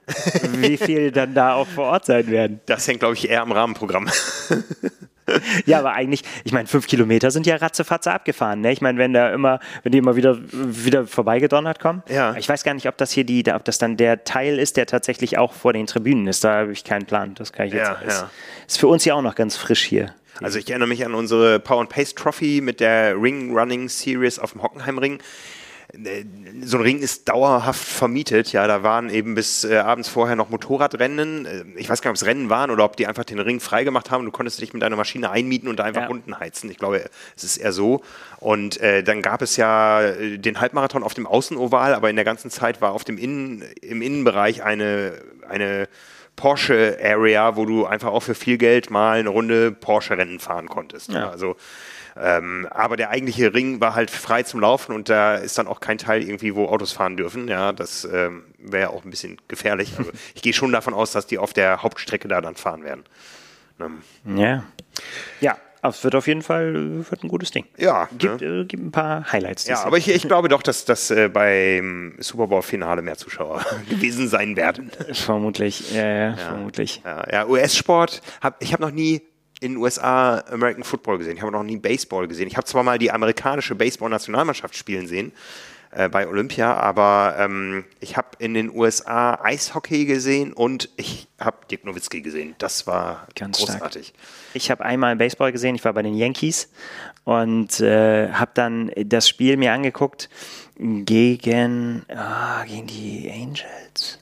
wie 0.53 0.77
viel 0.77 1.11
dann 1.11 1.35
da 1.35 1.55
auch 1.55 1.67
vor 1.67 1.87
Ort 1.87 2.05
sein 2.05 2.29
werden. 2.29 2.61
Das 2.67 2.87
hängt, 2.87 3.01
glaube 3.01 3.15
ich, 3.15 3.29
eher 3.29 3.43
am 3.43 3.51
Rahmenprogramm. 3.51 4.09
ja, 5.67 5.79
aber 5.79 5.93
eigentlich, 5.93 6.23
ich 6.45 6.53
meine, 6.53 6.69
fünf 6.69 6.87
Kilometer 6.87 7.31
sind 7.31 7.47
ja 7.47 7.57
ratzefatze 7.57 8.13
abgefahren. 8.13 8.61
Ne? 8.61 8.73
Ich 8.73 8.81
meine, 8.81 8.99
wenn 8.99 9.13
da 9.13 9.33
immer, 9.33 9.61
wenn 9.83 9.93
die 9.93 9.99
immer 9.99 10.17
wieder, 10.17 10.39
wieder 10.53 11.07
vorbeigedonnert 11.07 11.81
kommen. 11.81 12.03
Ja. 12.09 12.35
Ich 12.37 12.49
weiß 12.49 12.65
gar 12.65 12.75
nicht, 12.75 12.89
ob 12.89 12.97
das 12.97 13.13
hier 13.13 13.25
die, 13.25 13.45
ob 13.53 13.65
das 13.65 13.79
dann 13.79 13.97
der 13.97 14.25
Teil 14.25 14.59
ist, 14.59 14.77
der 14.77 14.87
tatsächlich 14.87 15.39
auch 15.39 15.53
vor 15.53 15.73
den 15.73 15.87
Tribünen 15.87 16.27
ist. 16.27 16.45
Da 16.45 16.61
habe 16.61 16.73
ich 16.73 16.85
keinen 16.85 17.07
Plan. 17.07 17.35
Das 17.35 17.53
kann 17.53 17.67
ich 17.67 17.73
jetzt. 17.73 17.89
Ja, 17.89 17.93
ist, 17.95 18.21
ja. 18.21 18.31
ist 18.67 18.79
für 18.79 18.89
uns 18.89 19.05
ja 19.05 19.15
auch 19.15 19.23
noch 19.23 19.35
ganz 19.35 19.57
frisch 19.57 19.85
hier. 19.85 20.15
Also 20.43 20.59
ich 20.59 20.69
erinnere 20.69 20.89
mich 20.89 21.05
an 21.05 21.15
unsere 21.15 21.61
Power 21.61 21.81
and 21.81 21.91
Pace 21.91 22.15
Trophy 22.15 22.61
mit 22.61 22.81
der 22.81 23.21
Ring 23.21 23.57
Running 23.57 23.89
Series 23.89 24.39
auf 24.39 24.53
dem 24.53 24.63
Hockenheimring. 24.63 25.21
Äh, 26.05 26.25
so 26.63 26.79
ein 26.79 26.83
Ring 26.83 26.99
ist 27.01 27.29
dauerhaft 27.29 27.85
vermietet. 27.85 28.53
Ja, 28.53 28.67
da 28.67 28.83
waren 28.83 29.11
eben 29.11 29.35
bis 29.35 29.65
äh, 29.65 29.77
abends 29.77 30.09
vorher 30.09 30.37
noch 30.37 30.51
Motorradrennen. 30.51 31.47
Äh, 31.47 31.65
ich 31.77 31.89
weiß 31.89 32.03
gar 32.03 32.11
nicht, 32.11 32.21
ob 32.21 32.23
es 32.23 32.27
Rennen 32.27 32.51
waren 32.51 32.71
oder 32.71 32.85
ob 32.85 32.97
die 32.97 33.07
einfach 33.07 33.25
den 33.25 33.39
Ring 33.39 33.61
freigemacht 33.61 34.11
haben. 34.11 34.25
Du 34.25 34.31
konntest 34.31 34.61
dich 34.61 34.73
mit 34.73 34.83
deiner 34.83 34.97
Maschine 34.97 35.31
einmieten 35.31 35.69
und 35.69 35.79
da 35.79 35.85
einfach 35.85 36.03
ja. 36.03 36.09
unten 36.09 36.39
heizen. 36.39 36.71
Ich 36.71 36.79
glaube, 36.79 37.05
es 37.37 37.45
ist 37.45 37.57
eher 37.57 37.73
so. 37.73 38.03
Und 38.39 38.81
äh, 38.81 39.03
dann 39.03 39.23
gab 39.23 39.43
es 39.43 39.57
ja 39.57 40.03
äh, 40.03 40.39
den 40.39 40.61
Halbmarathon 40.61 41.03
auf 41.03 41.15
dem 41.15 41.27
Außenoval, 41.27 41.95
aber 41.95 42.11
in 42.11 42.17
der 42.17 42.25
ganzen 42.25 42.51
Zeit 42.51 42.81
war 42.81 42.93
auf 42.93 43.05
dem 43.05 43.19
Innen, 43.19 43.65
im 43.81 44.03
Innenbereich 44.03 44.63
eine, 44.63 45.15
eine 45.49 45.89
Porsche 46.37 46.99
Area, 47.03 47.57
wo 47.57 47.65
du 47.65 47.87
einfach 47.87 48.09
auch 48.09 48.23
für 48.23 48.35
viel 48.35 48.59
Geld 48.59 48.91
mal 48.91 49.19
eine 49.19 49.29
Runde 49.29 49.71
Porsche 49.71 50.19
Rennen 50.19 50.41
fahren 50.41 50.69
konntest. 50.69 51.13
Ja. 51.13 51.31
Also 51.31 51.57
ähm, 52.17 52.67
aber 52.71 52.97
der 52.97 53.11
eigentliche 53.11 53.53
Ring 53.55 53.81
war 53.81 53.95
halt 53.95 54.11
frei 54.11 54.43
zum 54.45 54.61
Laufen 54.61 54.95
und 54.95 55.09
da 55.09 55.35
ist 55.35 55.59
dann 55.59 55.67
auch 55.67 55.81
kein 55.81 55.99
Teil 55.99 56.23
irgendwie, 56.23 56.55
wo 56.55 56.67
Autos 56.67 56.93
fahren 56.93 57.17
dürfen. 57.17 57.49
Ja, 57.49 57.73
das 57.73 58.05
ähm, 58.05 58.45
wäre 58.59 58.91
auch 58.91 59.05
ein 59.05 59.11
bisschen 59.11 59.39
gefährlich. 59.49 59.95
Also 59.99 60.13
ich 60.35 60.43
gehe 60.43 60.53
schon 60.53 60.73
davon 60.73 60.95
aus, 60.95 61.13
dass 61.13 61.27
die 61.27 61.39
auf 61.39 61.53
der 61.53 61.83
Hauptstrecke 61.83 62.29
da 62.29 62.41
dann 62.41 62.55
fahren 62.55 62.85
werden. 62.85 63.05
Ähm. 63.81 64.03
Ja. 64.37 64.65
Ja, 65.41 65.57
aber 65.85 65.91
es 65.93 66.03
wird 66.05 66.15
auf 66.15 66.27
jeden 66.27 66.43
Fall 66.43 67.05
wird 67.11 67.25
ein 67.25 67.29
gutes 67.29 67.51
Ding. 67.51 67.67
Ja. 67.77 68.09
Gibt, 68.17 68.41
ne? 68.41 68.61
äh, 68.61 68.65
gibt 68.65 68.83
ein 68.83 68.93
paar 68.93 69.31
Highlights. 69.33 69.67
Ja, 69.67 69.85
aber 69.85 69.99
ich, 69.99 70.09
ich 70.09 70.23
glaube 70.23 70.49
doch, 70.49 70.63
dass 70.63 70.85
das 70.85 71.11
äh, 71.11 71.29
beim 71.29 72.15
Super 72.21 72.47
Bowl-Finale 72.47 73.03
mehr 73.03 73.19
Zuschauer 73.19 73.65
gewesen 73.91 74.29
sein 74.29 74.57
werden. 74.57 74.91
Vermutlich, 75.13 75.93
ja, 75.93 76.07
ja, 76.07 76.31
ja. 76.31 76.37
vermutlich. 76.37 77.03
Ja, 77.05 77.31
ja 77.31 77.47
US-Sport, 77.47 78.23
hab, 78.41 78.63
ich 78.63 78.73
habe 78.73 78.83
noch 78.83 78.93
nie 78.93 79.21
in 79.65 79.73
den 79.73 79.77
USA 79.79 80.45
American 80.51 80.85
Football 80.85 81.19
gesehen. 81.19 81.37
Ich 81.37 81.43
habe 81.43 81.51
noch 81.51 81.63
nie 81.63 81.79
Baseball 81.79 82.29
gesehen. 82.29 82.47
Ich 82.49 82.57
habe 82.57 82.67
zwar 82.67 82.83
mal 82.83 82.99
die 82.99 83.11
amerikanische 83.11 83.75
Baseball-Nationalmannschaft 83.75 84.77
spielen 84.77 85.07
sehen 85.07 85.33
äh, 85.91 86.11
bei 86.11 86.29
Olympia, 86.29 86.75
aber 86.75 87.37
ähm, 87.39 87.87
ich 87.99 88.19
habe 88.19 88.29
in 88.41 88.53
den 88.53 88.71
USA 88.71 89.43
Eishockey 89.43 90.05
gesehen 90.05 90.53
und 90.53 90.91
ich 90.97 91.29
habe 91.41 91.57
Dirk 91.71 91.87
Nowitzki 91.87 92.21
gesehen. 92.21 92.55
Das 92.59 92.87
war 92.87 93.27
Ganz 93.35 93.59
großartig. 93.59 94.09
Stark. 94.09 94.21
Ich 94.53 94.71
habe 94.71 94.85
einmal 94.85 95.17
Baseball 95.17 95.51
gesehen. 95.51 95.75
Ich 95.77 95.85
war 95.85 95.95
bei 95.95 96.03
den 96.03 96.15
Yankees 96.15 96.71
und 97.25 97.81
äh, 97.81 98.33
habe 98.33 98.51
dann 98.53 98.93
das 98.95 99.31
Spiel 99.31 99.57
mir 99.57 99.73
angeguckt 99.73 100.29
gegen, 100.77 102.05
ah, 102.15 102.65
gegen 102.65 102.87
die 102.87 103.31
Angels, 103.33 104.19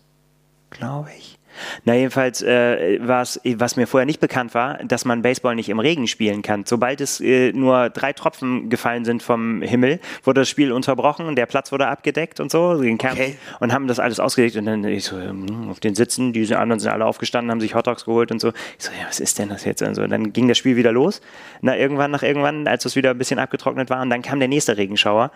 glaube 0.71 1.11
ich. 1.19 1.37
Na, 1.85 1.95
jedenfalls 1.95 2.43
äh, 2.43 2.99
war 3.03 3.23
es, 3.23 3.41
was 3.45 3.77
mir 3.77 3.87
vorher 3.87 4.07
nicht 4.07 4.21
bekannt 4.21 4.55
war, 4.55 4.79
dass 4.85 5.05
man 5.05 5.23
Baseball 5.23 5.55
nicht 5.55 5.69
im 5.69 5.79
Regen 5.79 6.07
spielen 6.07 6.43
kann. 6.43 6.65
Sobald 6.67 7.01
es 7.01 7.21
äh, 7.21 7.53
nur 7.53 7.91
drei 7.91 8.13
Tropfen 8.13 8.71
gefallen 8.71 9.05
sind 9.05 9.23
vom 9.23 9.63
Himmel, 9.63 10.01
wurde 10.25 10.43
das 10.43 10.49
Spiel 10.49 10.73
unterbrochen, 10.73 11.35
der 11.37 11.47
Platz 11.47 11.73
wurde 11.73 11.87
abgedeckt 11.87 12.41
und 12.41 12.51
so, 12.51 12.71
okay. 12.71 13.37
und 13.61 13.73
haben 13.73 13.87
das 13.87 13.99
alles 13.99 14.21
ausgelegt 14.21 14.57
und 14.57 14.67
dann 14.67 14.85
ich 14.85 15.05
so, 15.05 15.21
hm, 15.21 15.71
auf 15.71 15.81
den 15.81 15.95
Sitzen, 15.95 16.33
die 16.33 16.55
anderen 16.55 16.81
sind 16.81 16.91
alle 16.91 17.07
aufgestanden, 17.07 17.51
haben 17.51 17.61
sich 17.61 17.75
Hotdogs 17.75 18.05
geholt 18.05 18.31
und 18.31 18.41
so. 18.41 18.49
Ich 18.79 18.85
so, 18.85 18.91
ja, 18.93 19.07
was 19.07 19.21
ist 19.21 19.39
denn 19.39 19.49
das 19.49 19.65
jetzt? 19.65 19.83
Und 19.83 19.95
so, 19.95 20.07
dann 20.07 20.33
ging 20.33 20.49
das 20.49 20.59
Spiel 20.59 20.77
wieder 20.77 20.93
los. 20.93 21.21
Na, 21.61 21.77
irgendwann 21.77 22.11
nach 22.11 22.23
irgendwann, 22.23 22.67
als 22.67 22.85
es 22.85 22.97
wieder 22.97 23.11
ein 23.11 23.19
bisschen 23.19 23.39
abgetrocknet 23.39 23.91
war, 23.91 24.03
und 24.03 24.11
dann 24.11 24.23
kam 24.23 24.39
der 24.39 24.49
nächste 24.49 24.77
Regenschauer 24.77 25.31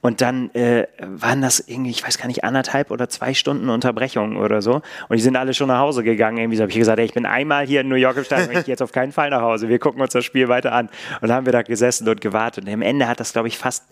und 0.00 0.20
dann 0.20 0.50
äh, 0.54 0.86
waren 1.00 1.42
das 1.42 1.60
irgendwie, 1.60 1.90
ich 1.90 2.06
weiß 2.06 2.18
gar 2.18 2.26
nicht, 2.26 2.44
anderthalb 2.44 2.90
oder 2.90 3.08
zwei 3.08 3.34
Stunden 3.34 3.68
Unterbrechung 3.68 4.36
oder 4.36 4.62
so 4.62 4.82
und 5.08 5.16
die 5.16 5.22
sind 5.22 5.36
alle 5.36 5.54
schon 5.54 5.70
nach 5.72 5.80
Hause 5.80 6.02
gegangen. 6.02 6.38
Irgendwie 6.38 6.56
so 6.56 6.62
habe 6.62 6.70
ich 6.70 6.78
gesagt, 6.78 6.98
ey, 6.98 7.04
ich 7.04 7.14
bin 7.14 7.26
einmal 7.26 7.66
hier 7.66 7.80
in 7.80 7.88
New 7.88 7.96
York 7.96 8.16
im 8.16 8.24
Stadion, 8.24 8.50
ich 8.52 8.64
gehe 8.64 8.72
jetzt 8.72 8.82
auf 8.82 8.92
keinen 8.92 9.12
Fall 9.12 9.30
nach 9.30 9.42
Hause. 9.42 9.68
Wir 9.68 9.78
gucken 9.78 10.00
uns 10.00 10.12
das 10.12 10.24
Spiel 10.24 10.48
weiter 10.48 10.72
an. 10.72 10.88
Und 11.20 11.28
dann 11.28 11.32
haben 11.32 11.46
wir 11.46 11.52
da 11.52 11.62
gesessen 11.62 12.08
und 12.08 12.20
gewartet. 12.20 12.64
Und 12.64 12.72
am 12.72 12.82
Ende 12.82 13.08
hat 13.08 13.20
das, 13.20 13.32
glaube 13.32 13.48
ich, 13.48 13.58
fast 13.58 13.84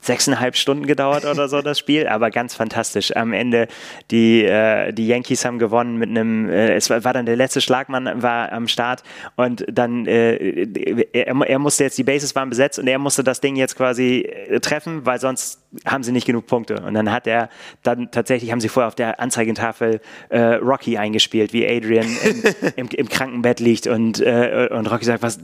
sechseinhalb 0.00 0.56
Stunden 0.56 0.86
gedauert 0.86 1.24
oder 1.24 1.48
so, 1.48 1.60
das 1.60 1.78
Spiel, 1.78 2.08
aber 2.08 2.30
ganz 2.30 2.54
fantastisch. 2.54 3.14
Am 3.14 3.32
Ende, 3.32 3.68
die, 4.10 4.44
äh, 4.44 4.92
die 4.92 5.06
Yankees 5.06 5.44
haben 5.44 5.58
gewonnen 5.58 5.96
mit 5.96 6.08
einem, 6.08 6.48
äh, 6.48 6.74
es 6.74 6.88
war, 6.88 7.04
war, 7.04 7.12
dann 7.12 7.26
der 7.26 7.36
letzte 7.36 7.60
Schlagmann 7.60 8.22
war 8.22 8.50
am 8.52 8.66
Start 8.66 9.02
und 9.36 9.64
dann, 9.70 10.06
äh, 10.06 10.66
er, 11.12 11.26
er, 11.26 11.58
musste 11.58 11.84
jetzt, 11.84 11.98
die 11.98 12.04
Bases 12.04 12.34
waren 12.34 12.48
besetzt 12.48 12.78
und 12.78 12.86
er 12.86 12.98
musste 12.98 13.22
das 13.22 13.40
Ding 13.40 13.56
jetzt 13.56 13.76
quasi 13.76 14.20
äh, 14.20 14.60
treffen, 14.60 15.04
weil 15.04 15.20
sonst 15.20 15.60
haben 15.84 16.02
sie 16.02 16.12
nicht 16.12 16.26
genug 16.26 16.46
Punkte. 16.46 16.80
Und 16.80 16.94
dann 16.94 17.12
hat 17.12 17.26
er, 17.26 17.48
dann 17.82 18.10
tatsächlich 18.10 18.50
haben 18.50 18.60
sie 18.60 18.68
vorher 18.68 18.88
auf 18.88 18.94
der 18.94 19.20
Anzeigentafel 19.20 20.00
äh, 20.30 20.40
Rocky 20.54 20.96
eingespielt, 20.96 21.52
wie 21.52 21.66
Adrian 21.68 22.06
im, 22.24 22.42
im, 22.76 22.88
im 22.88 23.08
Krankenbett 23.08 23.60
liegt 23.60 23.86
und, 23.86 24.20
äh, 24.20 24.68
und 24.70 24.90
Rocky 24.90 25.04
sagt, 25.04 25.22
was, 25.22 25.38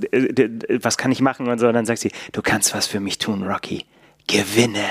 was 0.80 0.96
kann 0.96 1.12
ich 1.12 1.20
machen 1.20 1.48
und 1.48 1.58
so. 1.58 1.68
Und 1.68 1.74
dann 1.74 1.86
sagt 1.86 2.00
sie, 2.00 2.10
du 2.32 2.42
kannst 2.42 2.74
was 2.74 2.86
für 2.86 3.00
mich 3.00 3.18
tun, 3.18 3.42
Rocky 3.42 3.84
gewinne, 4.26 4.84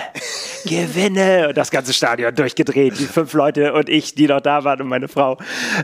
gewinne. 0.65 1.49
Und 1.49 1.57
das 1.57 1.69
ganze 1.69 1.93
Stadion 1.93 2.33
durchgedreht. 2.33 2.97
Die 2.97 3.05
fünf 3.05 3.33
Leute 3.33 3.73
und 3.73 3.89
ich, 3.89 4.15
die 4.15 4.27
noch 4.27 4.41
da 4.41 4.63
waren 4.63 4.81
und 4.81 4.87
meine 4.87 5.07
Frau. 5.07 5.37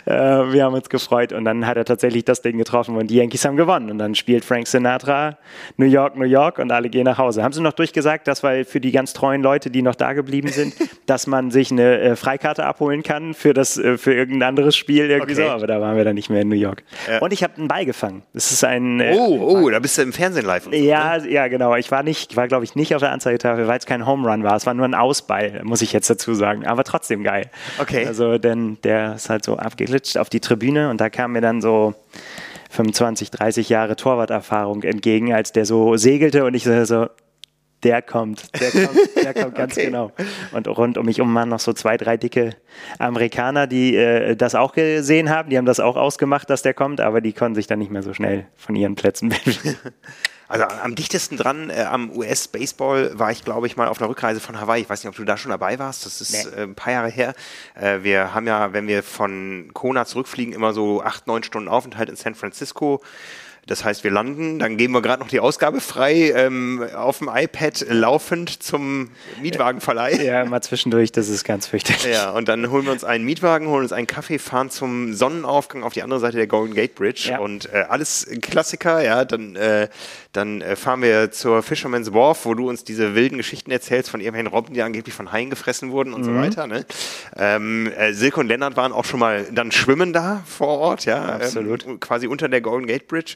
Äh, 0.05 0.13
wir 0.13 0.63
haben 0.63 0.73
uns 0.73 0.89
gefreut. 0.89 1.33
Und 1.33 1.45
dann 1.45 1.67
hat 1.67 1.77
er 1.77 1.85
tatsächlich 1.85 2.23
das 2.23 2.41
Ding 2.41 2.57
getroffen 2.57 2.95
und 2.95 3.07
die 3.07 3.15
Yankees 3.15 3.43
haben 3.45 3.57
gewonnen. 3.57 3.91
Und 3.91 3.97
dann 3.97 4.15
spielt 4.15 4.45
Frank 4.45 4.67
Sinatra 4.67 5.37
New 5.77 5.85
York, 5.85 6.15
New 6.15 6.25
York 6.25 6.59
und 6.59 6.71
alle 6.71 6.89
gehen 6.89 7.03
nach 7.03 7.17
Hause. 7.17 7.43
Haben 7.43 7.53
sie 7.53 7.61
noch 7.61 7.73
durchgesagt, 7.73 8.27
dass 8.27 8.43
weil 8.43 8.63
für 8.63 8.79
die 8.79 8.91
ganz 8.91 9.13
treuen 9.13 9.41
Leute, 9.41 9.69
die 9.69 9.81
noch 9.81 9.95
da 9.95 10.13
geblieben 10.13 10.47
sind, 10.47 10.73
dass 11.05 11.27
man 11.27 11.51
sich 11.51 11.71
eine 11.71 11.99
äh, 11.99 12.15
Freikarte 12.15 12.65
abholen 12.65 13.03
kann 13.03 13.33
für 13.33 13.53
das, 13.53 13.77
äh, 13.77 13.97
für 13.97 14.13
irgendein 14.13 14.49
anderes 14.49 14.75
Spiel 14.75 15.09
irgendwie 15.09 15.33
okay. 15.33 15.47
so. 15.47 15.49
Aber 15.49 15.67
da 15.67 15.81
waren 15.81 15.97
wir 15.97 16.05
dann 16.05 16.15
nicht 16.15 16.29
mehr 16.29 16.41
in 16.41 16.49
New 16.49 16.55
York. 16.55 16.83
Ja. 17.09 17.19
Und 17.19 17.33
ich 17.33 17.43
habe 17.43 17.57
einen 17.57 17.67
Ball 17.67 17.85
gefangen. 17.85 18.23
Das 18.33 18.51
ist 18.51 18.63
ein. 18.63 19.01
Äh, 19.01 19.13
oh, 19.17 19.39
oh, 19.41 19.69
da 19.69 19.79
bist 19.79 19.97
du 19.97 20.03
im 20.03 20.13
Fernsehen 20.13 20.45
live. 20.45 20.63
So, 20.63 20.71
ja, 20.71 21.17
ne? 21.17 21.29
ja, 21.29 21.47
genau. 21.47 21.75
Ich 21.75 21.91
war 21.91 22.03
nicht, 22.03 22.35
war 22.37 22.47
glaube 22.47 22.63
ich 22.63 22.75
nicht 22.75 22.95
auf 22.95 23.01
der 23.01 23.11
Anzeige 23.11 23.40
Tafel, 23.41 23.67
weil 23.67 23.77
es 23.77 23.85
kein 23.85 24.05
Home 24.05 24.29
Run 24.29 24.43
war. 24.43 24.55
Es 24.55 24.65
war 24.65 24.73
nur 24.73 24.85
ein 24.85 24.95
Ausball, 24.95 25.61
muss 25.63 25.81
ich 25.81 25.93
jetzt 25.93 26.09
dazu 26.09 26.33
sagen. 26.33 26.65
Aber 26.65 26.83
trotzdem 26.83 27.23
geil. 27.23 27.49
Okay. 27.79 28.05
Also, 28.05 28.37
denn 28.37 28.77
der 28.83 29.15
ist 29.15 29.29
halt 29.29 29.43
so 29.43 29.57
abgeglitscht 29.57 30.17
auf 30.17 30.29
die 30.29 30.39
Tribüne 30.39 30.89
und 30.89 31.01
da 31.01 31.09
kam 31.09 31.33
mir 31.33 31.41
dann 31.41 31.61
so 31.61 31.93
25, 32.71 33.31
30 33.31 33.69
Jahre 33.69 33.95
Torwarterfahrung 33.95 34.83
entgegen, 34.83 35.33
als 35.33 35.51
der 35.51 35.65
so 35.65 35.97
segelte 35.97 36.45
und 36.45 36.53
ich 36.53 36.63
so, 36.63 37.07
der 37.83 38.01
kommt, 38.01 38.49
der 38.59 38.71
kommt, 38.71 39.15
der 39.15 39.33
kommt 39.33 39.55
ganz 39.55 39.73
okay. 39.73 39.85
genau. 39.85 40.11
Und 40.51 40.67
rund 40.67 40.97
um 40.97 41.05
mich 41.05 41.19
um 41.19 41.33
waren 41.33 41.49
noch 41.49 41.59
so 41.59 41.73
zwei, 41.73 41.97
drei 41.97 42.17
dicke 42.17 42.51
Amerikaner, 42.99 43.67
die 43.67 43.95
äh, 43.95 44.35
das 44.35 44.55
auch 44.55 44.73
gesehen 44.73 45.29
haben. 45.29 45.49
Die 45.49 45.57
haben 45.57 45.65
das 45.65 45.79
auch 45.79 45.95
ausgemacht, 45.95 46.49
dass 46.49 46.61
der 46.61 46.73
kommt, 46.73 47.01
aber 47.01 47.21
die 47.21 47.33
konnten 47.33 47.55
sich 47.55 47.67
dann 47.67 47.79
nicht 47.79 47.91
mehr 47.91 48.03
so 48.03 48.13
schnell 48.13 48.45
von 48.55 48.75
ihren 48.75 48.95
Plätzen 48.95 49.29
bewegen. 49.45 49.77
Also 50.51 50.65
am 50.65 50.95
dichtesten 50.95 51.37
dran 51.37 51.69
äh, 51.69 51.83
am 51.83 52.11
US-Baseball 52.11 53.17
war 53.17 53.31
ich, 53.31 53.45
glaube 53.45 53.67
ich, 53.67 53.77
mal 53.77 53.87
auf 53.87 54.01
einer 54.01 54.09
Rückreise 54.09 54.41
von 54.41 54.59
Hawaii. 54.59 54.81
Ich 54.81 54.89
weiß 54.89 55.01
nicht, 55.01 55.09
ob 55.09 55.15
du 55.15 55.23
da 55.23 55.37
schon 55.37 55.49
dabei 55.49 55.79
warst. 55.79 56.05
Das 56.05 56.19
ist 56.19 56.33
nee. 56.33 56.59
äh, 56.59 56.63
ein 56.63 56.75
paar 56.75 56.91
Jahre 56.91 57.07
her. 57.07 57.33
Äh, 57.73 57.99
wir 58.03 58.33
haben 58.33 58.45
ja, 58.47 58.73
wenn 58.73 58.85
wir 58.85 59.01
von 59.01 59.69
Kona 59.73 60.05
zurückfliegen, 60.05 60.53
immer 60.53 60.73
so 60.73 61.01
acht, 61.01 61.25
neun 61.25 61.43
Stunden 61.43 61.69
Aufenthalt 61.69 62.09
in 62.09 62.17
San 62.17 62.35
Francisco. 62.35 63.01
Das 63.67 63.85
heißt, 63.85 64.03
wir 64.03 64.09
landen, 64.09 64.57
dann 64.57 64.75
geben 64.75 64.93
wir 64.93 65.03
gerade 65.03 65.21
noch 65.21 65.29
die 65.29 65.39
Ausgabe 65.39 65.81
frei 65.81 66.33
ähm, 66.35 66.83
auf 66.95 67.19
dem 67.19 67.29
iPad 67.31 67.85
laufend 67.89 68.63
zum 68.63 69.11
Mietwagenverleih. 69.39 70.23
Ja, 70.23 70.43
mal 70.45 70.61
zwischendurch, 70.63 71.11
das 71.11 71.29
ist 71.29 71.43
ganz 71.43 71.67
fürchterlich. 71.67 72.11
Ja, 72.11 72.31
und 72.31 72.47
dann 72.47 72.71
holen 72.71 72.85
wir 72.85 72.91
uns 72.91 73.03
einen 73.03 73.23
Mietwagen, 73.23 73.67
holen 73.67 73.83
uns 73.83 73.93
einen 73.93 74.07
Kaffee, 74.07 74.39
fahren 74.39 74.71
zum 74.71 75.13
Sonnenaufgang 75.13 75.83
auf 75.83 75.93
die 75.93 76.01
andere 76.01 76.19
Seite 76.19 76.37
der 76.37 76.47
Golden 76.47 76.73
Gate 76.73 76.95
Bridge 76.95 77.29
ja. 77.29 77.39
und 77.39 77.71
äh, 77.71 77.85
alles 77.87 78.27
Klassiker, 78.41 79.03
ja, 79.03 79.25
dann, 79.25 79.55
äh, 79.55 79.89
dann 80.33 80.61
äh, 80.61 80.75
fahren 80.75 81.03
wir 81.03 81.31
zur 81.31 81.61
Fisherman's 81.61 82.11
Wharf, 82.11 82.45
wo 82.45 82.55
du 82.55 82.67
uns 82.67 82.83
diese 82.83 83.13
wilden 83.13 83.37
Geschichten 83.37 83.69
erzählst 83.69 84.09
von 84.09 84.21
irgendwelchen 84.21 84.51
Robben, 84.51 84.73
die 84.73 84.81
angeblich 84.81 85.13
von 85.13 85.31
Haien 85.31 85.51
gefressen 85.51 85.91
wurden 85.91 86.13
und 86.13 86.21
mhm. 86.21 86.25
so 86.25 86.35
weiter. 86.35 86.65
Ne? 86.65 86.83
Ähm, 87.37 87.91
äh, 87.95 88.13
Silke 88.13 88.39
und 88.39 88.47
Lennart 88.47 88.75
waren 88.75 88.91
auch 88.91 89.05
schon 89.05 89.19
mal 89.19 89.45
dann 89.51 89.71
schwimmen 89.71 90.13
da 90.13 90.43
vor 90.47 90.79
Ort, 90.79 91.05
ja, 91.05 91.23
absolut. 91.35 91.85
Ähm, 91.85 91.99
quasi 91.99 92.25
unter 92.25 92.49
der 92.49 92.61
Golden 92.61 92.87
Gate 92.87 93.07
Bridge 93.07 93.35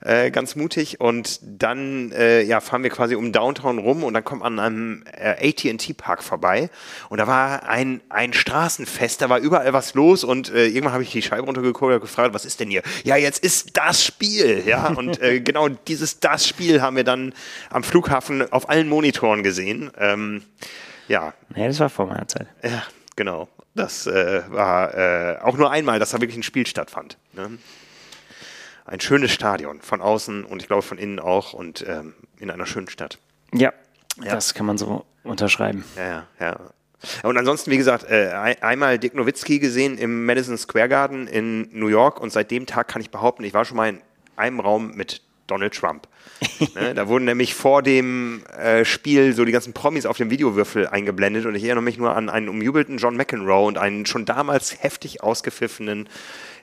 äh, 0.00 0.30
ganz 0.30 0.56
mutig. 0.56 1.00
Und 1.00 1.40
dann 1.42 2.12
äh, 2.12 2.42
ja, 2.42 2.60
fahren 2.60 2.82
wir 2.82 2.90
quasi 2.90 3.14
um 3.14 3.32
Downtown 3.32 3.78
rum 3.78 4.04
und 4.04 4.14
dann 4.14 4.24
kommt 4.24 4.42
man 4.42 4.58
an 4.58 4.66
einem 4.66 5.04
äh, 5.12 5.48
AT&T-Park 5.48 6.22
vorbei. 6.22 6.70
Und 7.08 7.18
da 7.18 7.26
war 7.26 7.68
ein, 7.68 8.00
ein 8.08 8.32
Straßenfest, 8.32 9.20
da 9.20 9.28
war 9.28 9.38
überall 9.38 9.72
was 9.72 9.94
los 9.94 10.24
und 10.24 10.52
äh, 10.52 10.66
irgendwann 10.66 10.92
habe 10.92 11.02
ich 11.02 11.10
die 11.10 11.22
Scheibe 11.22 11.42
runtergeguckt 11.42 11.92
und 11.92 12.00
gefragt, 12.00 12.34
was 12.34 12.44
ist 12.44 12.60
denn 12.60 12.70
hier? 12.70 12.82
Ja, 13.04 13.16
jetzt 13.16 13.42
ist 13.42 13.76
das 13.76 14.04
Spiel. 14.04 14.62
Ja, 14.66 14.88
und 14.88 15.20
äh, 15.20 15.40
genau 15.48 15.68
dieses 15.68 16.20
das 16.20 16.46
Spiel 16.46 16.80
haben 16.80 16.96
wir 16.96 17.04
dann 17.04 17.34
am 17.70 17.82
Flughafen 17.82 18.50
auf 18.52 18.68
allen 18.68 18.88
Monitoren 18.88 19.42
gesehen. 19.42 19.90
Ähm, 19.98 20.42
ja. 21.08 21.32
Ja, 21.56 21.66
das 21.66 21.80
war 21.80 21.88
vor 21.88 22.06
meiner 22.06 22.28
Zeit. 22.28 22.46
Ja, 22.62 22.82
genau. 23.16 23.48
Das 23.74 24.06
äh, 24.06 24.42
war 24.48 24.94
äh, 24.94 25.38
auch 25.40 25.56
nur 25.56 25.70
einmal, 25.70 25.98
dass 25.98 26.10
da 26.10 26.20
wirklich 26.20 26.36
ein 26.36 26.42
Spiel 26.42 26.66
stattfand. 26.66 27.16
Ne? 27.32 27.58
Ein 28.88 29.00
schönes 29.00 29.30
Stadion 29.30 29.80
von 29.80 30.00
außen 30.00 30.44
und 30.44 30.62
ich 30.62 30.68
glaube 30.68 30.82
von 30.82 30.98
innen 30.98 31.20
auch 31.20 31.52
und 31.52 31.84
ähm, 31.86 32.14
in 32.38 32.50
einer 32.50 32.66
schönen 32.66 32.88
Stadt. 32.88 33.18
Ja, 33.52 33.72
ja, 34.22 34.34
das 34.34 34.54
kann 34.54 34.66
man 34.66 34.78
so 34.78 35.04
unterschreiben. 35.22 35.84
Ja, 35.96 36.06
ja, 36.08 36.26
ja. 36.40 36.60
Und 37.22 37.36
ansonsten, 37.36 37.70
wie 37.70 37.76
gesagt, 37.76 38.10
äh, 38.10 38.56
einmal 38.60 38.98
Dick 38.98 39.14
Nowitzki 39.14 39.60
gesehen 39.60 39.98
im 39.98 40.26
Madison 40.26 40.58
Square 40.58 40.88
Garden 40.88 41.28
in 41.28 41.68
New 41.72 41.86
York 41.86 42.20
und 42.20 42.32
seit 42.32 42.50
dem 42.50 42.66
Tag 42.66 42.88
kann 42.88 43.00
ich 43.00 43.10
behaupten, 43.10 43.44
ich 43.44 43.54
war 43.54 43.64
schon 43.64 43.76
mal 43.76 43.88
in 43.88 44.00
einem 44.36 44.58
Raum 44.58 44.92
mit 44.96 45.22
Donald 45.46 45.74
Trump. 45.74 46.08
ne, 46.74 46.94
da 46.94 47.08
wurden 47.08 47.24
nämlich 47.24 47.54
vor 47.54 47.82
dem 47.82 48.44
äh, 48.46 48.84
Spiel 48.84 49.32
so 49.32 49.44
die 49.44 49.52
ganzen 49.52 49.72
Promis 49.72 50.06
auf 50.06 50.16
dem 50.16 50.30
Videowürfel 50.30 50.88
eingeblendet 50.88 51.46
und 51.46 51.54
ich 51.54 51.64
erinnere 51.64 51.82
mich 51.82 51.98
nur 51.98 52.16
an 52.16 52.28
einen 52.28 52.48
umjubelten 52.48 52.98
John 52.98 53.16
McEnroe 53.16 53.66
und 53.66 53.78
einen 53.78 54.06
schon 54.06 54.24
damals 54.24 54.82
heftig 54.82 55.22
ausgepfiffenen 55.22 56.08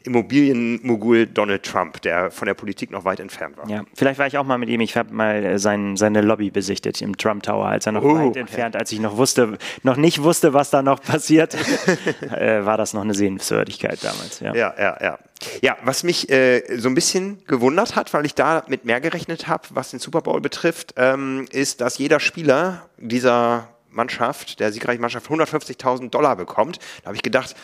Immobilienmogul 0.06 1.28
Donald 1.28 1.64
Trump, 1.64 2.02
der 2.02 2.32
von 2.32 2.46
der 2.46 2.54
Politik 2.54 2.92
noch 2.92 3.06
weit 3.06 3.20
entfernt 3.20 3.58
war. 3.58 3.70
Ja, 3.70 3.84
vielleicht 3.94 4.20
war 4.20 4.28
ich 4.28 4.38
auch 4.38 4.46
mal 4.46 4.58
mit 4.58 4.70
ihm. 4.70 4.82
Ich 4.82 4.96
habe 4.96 5.14
mal 5.14 5.44
äh, 5.44 5.60
sein, 5.60 5.98
seine 5.98 6.22
Lobby 6.22 6.52
besichtigt 6.52 7.02
im 7.02 7.18
Trump 7.18 7.44
Tower, 7.44 7.66
als 7.66 7.86
er 7.86 7.92
noch 7.94 8.04
oh, 8.04 8.16
weit 8.16 8.38
entfernt, 8.38 8.76
als 8.76 8.92
ich 8.92 9.00
noch 9.00 9.18
wusste, 9.18 9.58
noch 9.84 9.98
nicht 9.98 10.22
wusste, 10.22 10.54
was 10.54 10.70
da 10.70 10.82
noch 10.82 11.02
passiert, 11.02 11.56
äh, 12.22 12.66
war 12.66 12.78
das 12.78 12.94
noch 12.94 13.02
eine 13.02 13.14
Sehenswürdigkeit 13.14 14.04
damals. 14.04 14.40
Ja, 14.40 14.56
ja, 14.56 14.74
ja. 14.78 14.98
ja. 15.02 15.20
Ja, 15.62 15.78
was 15.84 16.04
mich 16.04 16.30
äh, 16.30 16.78
so 16.78 16.88
ein 16.88 16.96
bisschen 16.96 17.46
gewundert 17.46 17.96
hat, 17.96 18.14
weil 18.14 18.26
ich 18.26 18.36
da 18.36 18.64
mit 18.68 18.86
mehr 18.86 19.02
gerechnet 19.02 19.48
habe, 19.48 19.64
was 19.72 19.92
den 19.92 20.00
Super 20.00 20.22
Bowl 20.22 20.40
betrifft, 20.40 20.94
ähm, 20.98 21.46
ist, 21.52 21.82
dass 21.82 21.98
jeder 21.98 22.20
Spieler 22.20 22.90
dieser 22.98 23.68
Mannschaft, 23.96 24.60
der 24.60 24.72
siegreichen 24.72 25.02
Mannschaft, 25.02 25.28
150.000 25.30 26.10
Dollar 26.10 26.36
bekommt. 26.36 26.80
Da 27.02 27.08
habe 27.08 27.16
ich 27.16 27.24
gedacht, 27.24 27.56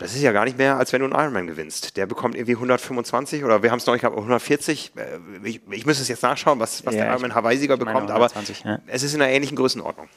das 0.00 0.14
ist 0.14 0.22
ja 0.22 0.32
gar 0.32 0.46
nicht 0.46 0.56
mehr, 0.56 0.78
als 0.78 0.92
wenn 0.92 1.00
du 1.00 1.06
einen 1.06 1.14
Ironman 1.14 1.46
gewinnst. 1.46 1.96
Der 1.98 2.06
bekommt 2.06 2.34
irgendwie 2.34 2.54
125 2.54 3.44
oder 3.44 3.62
wir 3.62 3.70
haben 3.70 3.78
es 3.78 3.86
noch, 3.86 3.94
ich 3.94 4.00
glaube 4.00 4.16
140. 4.16 4.92
Äh, 4.96 5.46
ich, 5.46 5.60
ich 5.70 5.86
müsste 5.86 6.02
es 6.02 6.08
jetzt 6.08 6.22
nachschauen, 6.22 6.58
was, 6.58 6.84
was 6.86 6.94
ja, 6.94 7.02
der 7.02 7.10
Ironman 7.12 7.34
Hawaii-Sieger 7.34 7.76
bekommt, 7.76 8.10
120, 8.10 8.64
aber 8.64 8.70
ja. 8.70 8.80
es 8.86 9.02
ist 9.02 9.14
in 9.14 9.20
einer 9.20 9.30
ähnlichen 9.30 9.56
Größenordnung. 9.56 10.08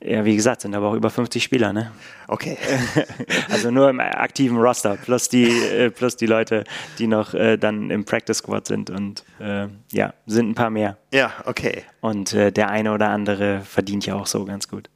Ja, 0.00 0.24
wie 0.24 0.36
gesagt, 0.36 0.60
sind 0.60 0.74
aber 0.76 0.88
auch 0.88 0.94
über 0.94 1.10
50 1.10 1.42
Spieler, 1.42 1.72
ne? 1.72 1.90
Okay. 2.28 2.56
also 3.50 3.70
nur 3.70 3.90
im 3.90 3.98
aktiven 3.98 4.58
Roster, 4.58 4.96
plus 4.96 5.28
die, 5.28 5.48
äh, 5.48 5.90
plus 5.90 6.16
die 6.16 6.26
Leute, 6.26 6.64
die 6.98 7.08
noch 7.08 7.34
äh, 7.34 7.56
dann 7.56 7.90
im 7.90 8.04
Practice 8.04 8.38
Squad 8.38 8.66
sind 8.66 8.90
und 8.90 9.24
äh, 9.40 9.66
ja, 9.90 10.14
sind 10.26 10.50
ein 10.50 10.54
paar 10.54 10.70
mehr. 10.70 10.98
Ja, 11.12 11.32
okay. 11.46 11.82
Und 12.00 12.32
äh, 12.32 12.52
der 12.52 12.68
eine 12.68 12.92
oder 12.92 13.08
andere 13.08 13.62
verdient 13.62 14.06
ja 14.06 14.14
auch 14.14 14.26
so 14.26 14.44
ganz 14.44 14.68
gut. 14.68 14.88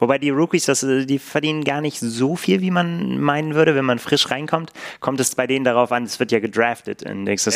Wobei 0.00 0.18
die 0.18 0.30
Rookies, 0.30 0.64
das, 0.64 0.82
äh, 0.82 1.06
die 1.06 1.20
verdienen 1.20 1.62
gar 1.62 1.80
nicht 1.80 2.00
so 2.00 2.34
viel, 2.34 2.60
wie 2.60 2.72
man 2.72 3.20
meinen 3.20 3.54
würde, 3.54 3.76
wenn 3.76 3.84
man 3.84 4.00
frisch 4.00 4.30
reinkommt. 4.30 4.72
Kommt 4.98 5.20
es 5.20 5.34
bei 5.36 5.46
denen 5.46 5.64
darauf 5.64 5.92
an, 5.92 6.02
es 6.04 6.18
wird 6.18 6.32
ja 6.32 6.40
gedraftet. 6.40 7.02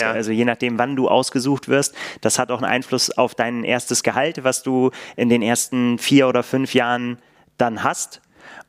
Ja. 0.01 0.13
Also 0.13 0.31
je 0.31 0.45
nachdem, 0.45 0.79
wann 0.79 0.95
du 0.95 1.09
ausgesucht 1.09 1.69
wirst, 1.69 1.95
das 2.21 2.39
hat 2.39 2.51
auch 2.51 2.63
einen 2.63 2.71
Einfluss 2.71 3.11
auf 3.11 3.35
dein 3.35 3.65
erstes 3.65 4.03
Gehalt, 4.03 4.45
was 4.45 4.63
du 4.63 4.91
in 5.17 5.29
den 5.29 5.43
ersten 5.43 5.99
vier 5.99 6.29
oder 6.29 6.43
fünf 6.43 6.75
Jahren 6.75 7.19
dann 7.57 7.83
hast. 7.83 8.21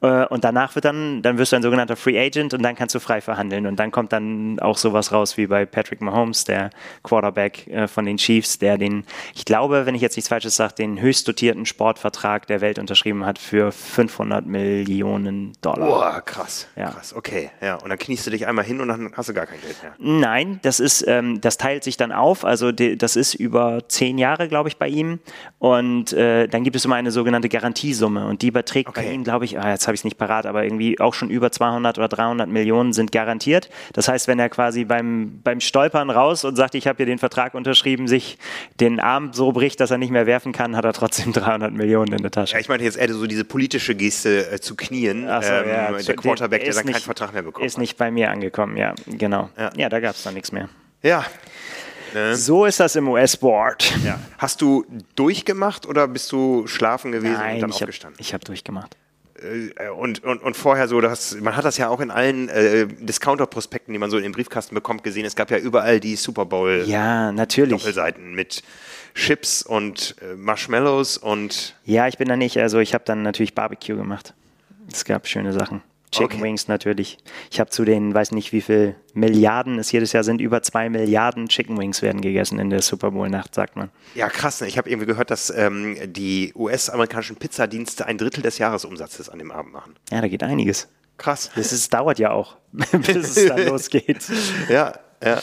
Äh, 0.05 0.25
und 0.27 0.43
danach 0.43 0.75
wird 0.75 0.85
dann, 0.85 1.21
dann 1.21 1.37
wirst 1.37 1.51
du 1.51 1.55
ein 1.55 1.63
sogenannter 1.63 1.95
Free 1.95 2.19
Agent 2.19 2.53
und 2.53 2.61
dann 2.61 2.75
kannst 2.75 2.95
du 2.95 2.99
frei 2.99 3.21
verhandeln. 3.21 3.65
Und 3.65 3.77
dann 3.77 3.91
kommt 3.91 4.13
dann 4.13 4.59
auch 4.59 4.77
sowas 4.77 5.11
raus 5.11 5.37
wie 5.37 5.47
bei 5.47 5.65
Patrick 5.65 6.01
Mahomes, 6.01 6.43
der 6.43 6.69
Quarterback 7.03 7.67
äh, 7.67 7.87
von 7.87 8.05
den 8.05 8.17
Chiefs, 8.17 8.59
der 8.59 8.77
den, 8.77 9.05
ich 9.33 9.45
glaube, 9.45 9.85
wenn 9.85 9.95
ich 9.95 10.01
jetzt 10.01 10.15
nichts 10.15 10.29
Falsches 10.29 10.55
sage, 10.55 10.75
den 10.75 10.99
höchst 10.99 11.27
dotierten 11.27 11.65
Sportvertrag 11.65 12.47
der 12.47 12.61
Welt 12.61 12.79
unterschrieben 12.79 13.25
hat 13.25 13.39
für 13.39 13.71
500 13.71 14.45
Millionen 14.45 15.53
Dollar. 15.61 15.87
Boah, 15.87 16.21
krass. 16.21 16.67
Ja. 16.75 16.91
Krass, 16.91 17.13
okay. 17.13 17.51
Ja, 17.61 17.75
und 17.75 17.89
dann 17.89 17.97
kniest 17.97 18.27
du 18.27 18.31
dich 18.31 18.47
einmal 18.47 18.65
hin 18.65 18.81
und 18.81 18.87
dann 18.89 19.11
hast 19.15 19.29
du 19.29 19.33
gar 19.33 19.45
kein 19.45 19.61
Geld 19.61 19.81
mehr. 19.81 19.93
Nein, 19.97 20.59
das 20.61 20.79
ist, 20.79 21.05
ähm, 21.07 21.41
das 21.41 21.57
teilt 21.57 21.83
sich 21.83 21.97
dann 21.97 22.11
auf. 22.11 22.45
Also 22.45 22.71
die, 22.71 22.97
das 22.97 23.15
ist 23.15 23.33
über 23.33 23.87
zehn 23.87 24.17
Jahre, 24.17 24.47
glaube 24.47 24.69
ich, 24.69 24.77
bei 24.77 24.87
ihm. 24.87 25.19
Und 25.59 26.13
äh, 26.13 26.47
dann 26.47 26.63
gibt 26.63 26.75
es 26.75 26.85
immer 26.85 26.95
eine 26.95 27.11
sogenannte 27.11 27.49
Garantiesumme 27.49 28.27
und 28.27 28.41
die 28.41 28.47
überträgt 28.47 28.89
okay. 28.89 29.01
bei 29.01 29.13
ihm, 29.13 29.23
glaube 29.23 29.45
ich, 29.45 29.59
ah, 29.59 29.71
jetzt 29.71 29.85
jetzt 29.85 29.94
habe 29.95 29.95
ich 29.95 30.01
es 30.01 30.03
nicht 30.03 30.17
parat, 30.17 30.45
aber 30.45 30.63
irgendwie 30.63 30.99
auch 30.99 31.13
schon 31.13 31.29
über 31.29 31.51
200 31.51 31.97
oder 31.97 32.07
300 32.07 32.49
Millionen 32.49 32.91
sind 32.93 33.11
garantiert. 33.11 33.69
Das 33.93 34.07
heißt, 34.07 34.27
wenn 34.27 34.39
er 34.39 34.49
quasi 34.49 34.83
beim, 34.83 35.39
beim 35.43 35.61
Stolpern 35.61 36.09
raus 36.09 36.43
und 36.43 36.55
sagt, 36.55 36.75
ich 36.75 36.87
habe 36.87 36.97
hier 36.97 37.05
den 37.05 37.17
Vertrag 37.17 37.53
unterschrieben, 37.53 38.07
sich 38.07 38.37
den 38.79 38.99
Arm 38.99 39.31
so 39.33 39.51
bricht, 39.51 39.79
dass 39.79 39.91
er 39.91 39.97
nicht 39.97 40.11
mehr 40.11 40.25
werfen 40.25 40.51
kann, 40.51 40.75
hat 40.75 40.85
er 40.85 40.93
trotzdem 40.93 41.31
300 41.33 41.73
Millionen 41.73 42.13
in 42.13 42.21
der 42.21 42.31
Tasche. 42.31 42.53
Ja, 42.53 42.59
ich 42.59 42.67
meine 42.67 42.83
jetzt 42.83 42.97
eher 42.97 43.11
so 43.13 43.25
diese 43.25 43.45
politische 43.45 43.95
Geste 43.95 44.51
äh, 44.51 44.59
zu 44.59 44.75
knien. 44.75 45.21
So, 45.21 45.27
ähm, 45.27 45.69
ja, 45.69 45.91
der 45.91 46.15
Quarterback, 46.15 46.63
der 46.63 46.73
dann 46.73 46.85
nicht, 46.85 46.93
keinen 46.93 47.03
Vertrag 47.03 47.33
mehr 47.33 47.43
bekommt. 47.43 47.65
Ist 47.65 47.77
nicht 47.77 47.97
bei 47.97 48.11
mir 48.11 48.31
angekommen, 48.31 48.75
ja, 48.77 48.93
genau. 49.05 49.49
Ja, 49.57 49.71
ja 49.77 49.89
da 49.89 49.99
gab 49.99 50.15
es 50.15 50.23
dann 50.23 50.33
nichts 50.33 50.51
mehr. 50.51 50.67
Ja, 51.01 51.25
Ne? 52.15 52.35
So 52.37 52.65
ist 52.65 52.79
das 52.79 52.95
im 52.95 53.09
US-Board. 53.09 53.93
Ja. 54.05 54.17
Hast 54.37 54.61
du 54.61 54.85
durchgemacht 55.15 55.85
oder 55.85 56.07
bist 56.07 56.31
du 56.31 56.65
schlafen 56.65 57.11
gewesen 57.11 57.33
Nein, 57.33 57.55
und 57.55 57.61
dann 57.61 57.69
ich 57.71 57.75
aufgestanden? 57.75 58.17
Hab, 58.17 58.21
ich 58.21 58.33
habe 58.33 58.45
durchgemacht. 58.45 58.95
Äh, 59.45 59.89
und, 59.89 60.23
und, 60.23 60.41
und 60.41 60.55
vorher 60.57 60.87
so, 60.87 61.01
dass, 61.01 61.35
man 61.39 61.55
hat 61.55 61.65
das 61.65 61.77
ja 61.77 61.89
auch 61.89 61.99
in 61.99 62.11
allen 62.11 62.49
äh, 62.49 62.87
Discounter-Prospekten, 62.87 63.93
die 63.93 63.99
man 63.99 64.09
so 64.09 64.17
in 64.17 64.23
den 64.23 64.31
Briefkasten 64.31 64.75
bekommt, 64.75 65.03
gesehen. 65.03 65.25
Es 65.25 65.35
gab 65.35 65.51
ja 65.51 65.57
überall 65.57 65.99
die 65.99 66.15
Super 66.15 66.45
Bowl 66.45 66.83
ja, 66.85 67.31
natürlich. 67.31 67.71
Doppelseiten 67.71 68.33
mit 68.33 68.63
Chips 69.13 69.61
und 69.61 70.15
äh, 70.21 70.35
Marshmallows 70.35 71.17
und. 71.17 71.75
Ja, 71.85 72.07
ich 72.07 72.17
bin 72.17 72.27
da 72.27 72.35
nicht. 72.35 72.57
Also 72.57 72.79
ich 72.79 72.93
habe 72.93 73.03
dann 73.05 73.21
natürlich 73.21 73.55
Barbecue 73.55 73.95
gemacht. 73.95 74.33
Es 74.91 75.05
gab 75.05 75.27
schöne 75.27 75.53
Sachen. 75.53 75.81
Chicken 76.15 76.39
okay. 76.39 76.43
Wings 76.43 76.67
natürlich. 76.67 77.17
Ich 77.51 77.59
habe 77.59 77.69
zu 77.69 77.85
den, 77.85 78.13
weiß 78.13 78.31
nicht 78.31 78.51
wie 78.51 78.61
viel 78.61 78.95
Milliarden 79.13 79.79
es 79.79 79.91
jedes 79.91 80.13
Jahr 80.13 80.23
sind, 80.23 80.41
über 80.41 80.61
zwei 80.61 80.89
Milliarden 80.89 81.47
Chicken 81.47 81.77
Wings 81.77 82.01
werden 82.01 82.21
gegessen 82.21 82.59
in 82.59 82.69
der 82.69 82.81
Super 82.81 83.11
Bowl-Nacht, 83.11 83.53
sagt 83.53 83.75
man. 83.75 83.89
Ja, 84.13 84.29
krass. 84.29 84.61
Ne? 84.61 84.67
Ich 84.67 84.77
habe 84.77 84.89
irgendwie 84.89 85.07
gehört, 85.07 85.31
dass 85.31 85.49
ähm, 85.49 85.97
die 86.05 86.53
US-amerikanischen 86.55 87.35
Pizzadienste 87.35 88.05
ein 88.05 88.17
Drittel 88.17 88.41
des 88.41 88.57
Jahresumsatzes 88.57 89.29
an 89.29 89.39
dem 89.39 89.51
Abend 89.51 89.73
machen. 89.73 89.95
Ja, 90.11 90.21
da 90.21 90.27
geht 90.27 90.43
einiges. 90.43 90.87
Krass. 91.17 91.51
Das 91.55 91.71
ist, 91.71 91.93
dauert 91.93 92.19
ja 92.19 92.31
auch, 92.31 92.57
bis 92.71 93.37
es 93.37 93.47
dann 93.47 93.65
losgeht. 93.67 94.25
Ja, 94.69 94.93
ja. 95.23 95.41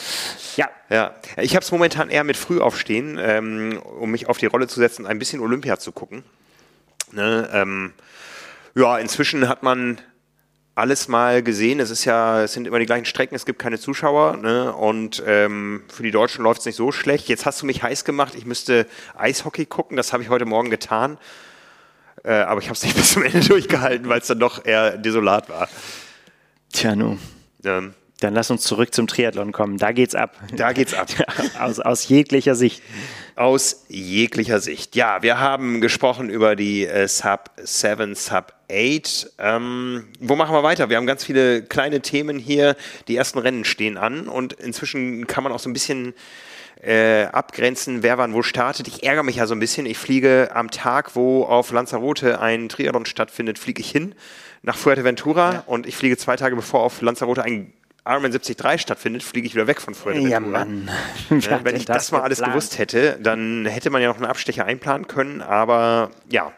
Ja. 0.56 0.70
ja. 0.90 1.14
Ich 1.36 1.54
habe 1.54 1.64
es 1.64 1.72
momentan 1.72 2.10
eher 2.10 2.24
mit 2.24 2.36
Frühaufstehen, 2.36 3.18
ähm, 3.20 3.80
um 3.98 4.10
mich 4.10 4.28
auf 4.28 4.38
die 4.38 4.46
Rolle 4.46 4.66
zu 4.66 4.80
setzen, 4.80 5.06
ein 5.06 5.18
bisschen 5.18 5.40
Olympia 5.40 5.78
zu 5.78 5.92
gucken. 5.92 6.24
Ne, 7.12 7.48
ähm, 7.52 7.92
ja, 8.74 8.98
inzwischen 8.98 9.48
hat 9.48 9.62
man 9.62 10.00
alles 10.74 11.08
mal 11.08 11.42
gesehen. 11.42 11.80
Es 11.80 11.90
ist 11.90 12.04
ja, 12.04 12.42
es 12.42 12.54
sind 12.54 12.66
immer 12.66 12.78
die 12.78 12.86
gleichen 12.86 13.04
Strecken, 13.04 13.34
es 13.34 13.44
gibt 13.44 13.58
keine 13.58 13.78
Zuschauer. 13.78 14.36
Ne? 14.36 14.72
Und 14.72 15.22
ähm, 15.26 15.82
für 15.88 16.02
die 16.02 16.10
Deutschen 16.10 16.42
läuft 16.42 16.60
es 16.60 16.66
nicht 16.66 16.76
so 16.76 16.92
schlecht. 16.92 17.28
Jetzt 17.28 17.44
hast 17.46 17.62
du 17.62 17.66
mich 17.66 17.82
heiß 17.82 18.04
gemacht, 18.04 18.34
ich 18.34 18.46
müsste 18.46 18.86
Eishockey 19.16 19.66
gucken, 19.66 19.96
das 19.96 20.12
habe 20.12 20.22
ich 20.22 20.30
heute 20.30 20.46
Morgen 20.46 20.70
getan. 20.70 21.18
Äh, 22.24 22.32
aber 22.32 22.60
ich 22.60 22.66
habe 22.66 22.74
es 22.74 22.82
nicht 22.82 22.96
bis 22.96 23.12
zum 23.12 23.22
Ende 23.22 23.40
durchgehalten, 23.40 24.08
weil 24.08 24.20
es 24.20 24.26
dann 24.26 24.38
doch 24.38 24.64
eher 24.64 24.96
desolat 24.96 25.48
war. 25.48 25.68
Tja, 26.72 26.96
nun. 26.96 27.18
Ähm, 27.64 27.94
dann 28.20 28.34
lass 28.34 28.50
uns 28.50 28.62
zurück 28.62 28.94
zum 28.94 29.08
Triathlon 29.08 29.52
kommen. 29.52 29.78
Da 29.78 29.92
geht's 29.92 30.14
ab. 30.14 30.36
Da 30.54 30.72
geht's 30.72 30.94
ab. 30.94 31.08
aus, 31.58 31.80
aus 31.80 32.08
jeglicher 32.08 32.54
Sicht. 32.54 32.82
Aus 33.34 33.84
jeglicher 33.88 34.60
Sicht. 34.60 34.94
Ja, 34.94 35.22
wir 35.22 35.40
haben 35.40 35.80
gesprochen 35.80 36.28
über 36.28 36.54
die 36.54 36.86
äh, 36.86 37.08
Sub 37.08 37.50
7, 37.56 38.14
Sub 38.14 38.52
8. 38.70 39.32
Ähm, 39.38 40.08
wo 40.20 40.36
machen 40.36 40.54
wir 40.54 40.62
weiter? 40.62 40.90
Wir 40.90 40.98
haben 40.98 41.06
ganz 41.06 41.24
viele 41.24 41.62
kleine 41.62 42.02
Themen 42.02 42.38
hier. 42.38 42.76
Die 43.08 43.16
ersten 43.16 43.38
Rennen 43.38 43.64
stehen 43.64 43.96
an 43.96 44.28
und 44.28 44.52
inzwischen 44.52 45.26
kann 45.26 45.44
man 45.44 45.52
auch 45.52 45.60
so 45.60 45.70
ein 45.70 45.72
bisschen 45.72 46.12
äh, 46.82 47.24
abgrenzen, 47.24 48.02
wer 48.02 48.18
wann 48.18 48.34
wo 48.34 48.42
startet. 48.42 48.86
Ich 48.88 49.02
ärgere 49.04 49.22
mich 49.22 49.36
ja 49.36 49.46
so 49.46 49.54
ein 49.54 49.60
bisschen. 49.60 49.86
Ich 49.86 49.98
fliege 49.98 50.50
am 50.54 50.70
Tag, 50.70 51.16
wo 51.16 51.44
auf 51.44 51.70
Lanzarote 51.70 52.40
ein 52.40 52.68
Triathlon 52.68 53.06
stattfindet, 53.06 53.58
fliege 53.58 53.80
ich 53.80 53.90
hin 53.90 54.14
nach 54.62 54.76
Fuerteventura 54.76 55.52
ja. 55.52 55.62
und 55.66 55.86
ich 55.86 55.96
fliege 55.96 56.16
zwei 56.16 56.36
Tage 56.36 56.54
bevor 56.54 56.80
auf 56.80 57.00
Lanzarote 57.02 57.42
ein 57.42 57.72
Ironman 58.04 58.32
73 58.32 58.80
stattfindet, 58.80 59.22
fliege 59.22 59.46
ich 59.46 59.54
wieder 59.54 59.66
weg 59.66 59.80
von 59.80 59.94
Fuerteventura. 59.94 60.30
Ja, 60.32 60.40
Mann. 60.40 60.90
Ja, 61.30 61.64
wenn 61.64 61.76
ich 61.76 61.84
das, 61.84 61.96
das 61.96 62.12
mal 62.12 62.22
alles 62.22 62.42
gewusst 62.42 62.78
hätte, 62.78 63.18
dann 63.22 63.66
hätte 63.66 63.90
man 63.90 64.02
ja 64.02 64.08
noch 64.08 64.16
einen 64.16 64.26
Abstecher 64.26 64.64
einplanen 64.64 65.06
können, 65.06 65.40
aber 65.40 66.10
ja, 66.28 66.52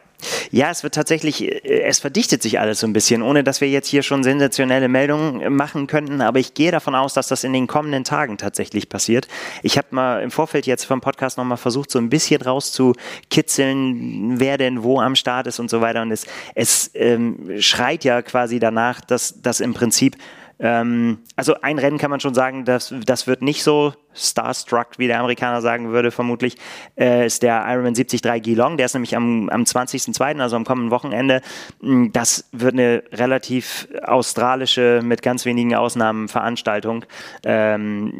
ja, 0.51 0.71
es 0.71 0.83
wird 0.83 0.95
tatsächlich, 0.95 1.43
äh, 1.43 1.81
es 1.83 1.99
verdichtet 1.99 2.41
sich 2.41 2.59
alles 2.59 2.79
so 2.79 2.87
ein 2.87 2.93
bisschen, 2.93 3.21
ohne 3.21 3.43
dass 3.43 3.61
wir 3.61 3.69
jetzt 3.69 3.87
hier 3.87 4.03
schon 4.03 4.23
sensationelle 4.23 4.87
Meldungen 4.87 5.53
machen 5.55 5.87
könnten. 5.87 6.21
Aber 6.21 6.39
ich 6.39 6.53
gehe 6.53 6.71
davon 6.71 6.95
aus, 6.95 7.13
dass 7.13 7.27
das 7.27 7.43
in 7.43 7.53
den 7.53 7.67
kommenden 7.67 8.03
Tagen 8.03 8.37
tatsächlich 8.37 8.89
passiert. 8.89 9.27
Ich 9.63 9.77
habe 9.77 9.87
mal 9.91 10.23
im 10.23 10.31
Vorfeld 10.31 10.65
jetzt 10.65 10.85
vom 10.85 11.01
Podcast 11.01 11.37
nochmal 11.37 11.57
versucht, 11.57 11.91
so 11.91 11.99
ein 11.99 12.09
bisschen 12.09 12.41
rauszukitzeln, 12.41 14.39
wer 14.39 14.57
denn 14.57 14.83
wo 14.83 14.99
am 14.99 15.15
Start 15.15 15.47
ist 15.47 15.59
und 15.59 15.69
so 15.69 15.81
weiter. 15.81 16.01
Und 16.01 16.11
es, 16.11 16.25
es 16.55 16.91
ähm, 16.93 17.57
schreit 17.59 18.03
ja 18.03 18.21
quasi 18.21 18.59
danach, 18.59 19.01
dass 19.01 19.41
das 19.41 19.59
im 19.59 19.73
Prinzip 19.73 20.15
ähm, 20.59 21.19
also 21.35 21.55
ein 21.61 21.79
Rennen 21.79 21.97
kann 21.97 22.09
man 22.09 22.19
schon 22.19 22.33
sagen, 22.33 22.65
das, 22.65 22.93
das 23.05 23.27
wird 23.27 23.41
nicht 23.41 23.63
so 23.63 23.93
starstruck, 24.13 24.97
wie 24.97 25.07
der 25.07 25.19
Amerikaner 25.19 25.61
sagen 25.61 25.91
würde, 25.91 26.11
vermutlich, 26.11 26.55
äh, 26.97 27.25
ist 27.25 27.43
der 27.43 27.65
Ironman 27.67 27.93
73 27.93 28.21
Geelong. 28.41 28.77
Der 28.77 28.85
ist 28.85 28.93
nämlich 28.93 29.15
am, 29.15 29.49
am 29.49 29.63
20.02., 29.63 30.39
also 30.39 30.55
am 30.55 30.63
kommenden 30.63 30.91
Wochenende. 30.91 31.41
Mm, 31.81 32.07
das 32.13 32.47
wird 32.53 32.73
eine 32.73 33.03
relativ 33.11 33.87
australische, 34.03 35.01
mit 35.03 35.21
ganz 35.21 35.45
wenigen 35.45 35.75
Ausnahmen 35.75 36.29
Veranstaltung. 36.29 37.05
Ähm, 37.43 38.13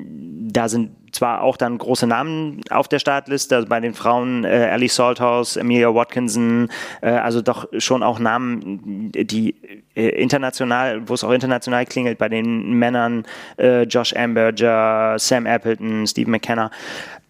da 0.52 0.68
sind 0.68 0.92
zwar 1.16 1.42
auch 1.42 1.58
dann 1.58 1.78
große 1.78 2.06
Namen 2.06 2.62
auf 2.70 2.88
der 2.88 3.00
Startliste, 3.00 3.56
also 3.56 3.68
bei 3.68 3.80
den 3.80 3.94
Frauen 3.94 4.44
äh, 4.44 4.68
Ellie 4.68 4.90
Salthouse, 4.90 5.58
Emilia 5.58 5.94
Watkinson, 5.94 6.70
äh, 7.02 7.10
also 7.10 7.42
doch 7.42 7.68
schon 7.78 8.04
auch 8.04 8.20
Namen, 8.20 9.12
die 9.14 9.56
äh, 9.96 10.10
international, 10.10 11.08
wo 11.08 11.14
es 11.14 11.24
auch 11.24 11.32
international 11.32 11.86
klingelt, 11.86 12.18
bei 12.18 12.30
den 12.30 12.74
Männern 12.74 13.26
äh, 13.58 13.84
Josh 13.84 14.14
Amberger, 14.16 15.16
Sam 15.18 15.48
Appleton, 15.48 16.06
Steve 16.06 16.30
McKenna, 16.30 16.70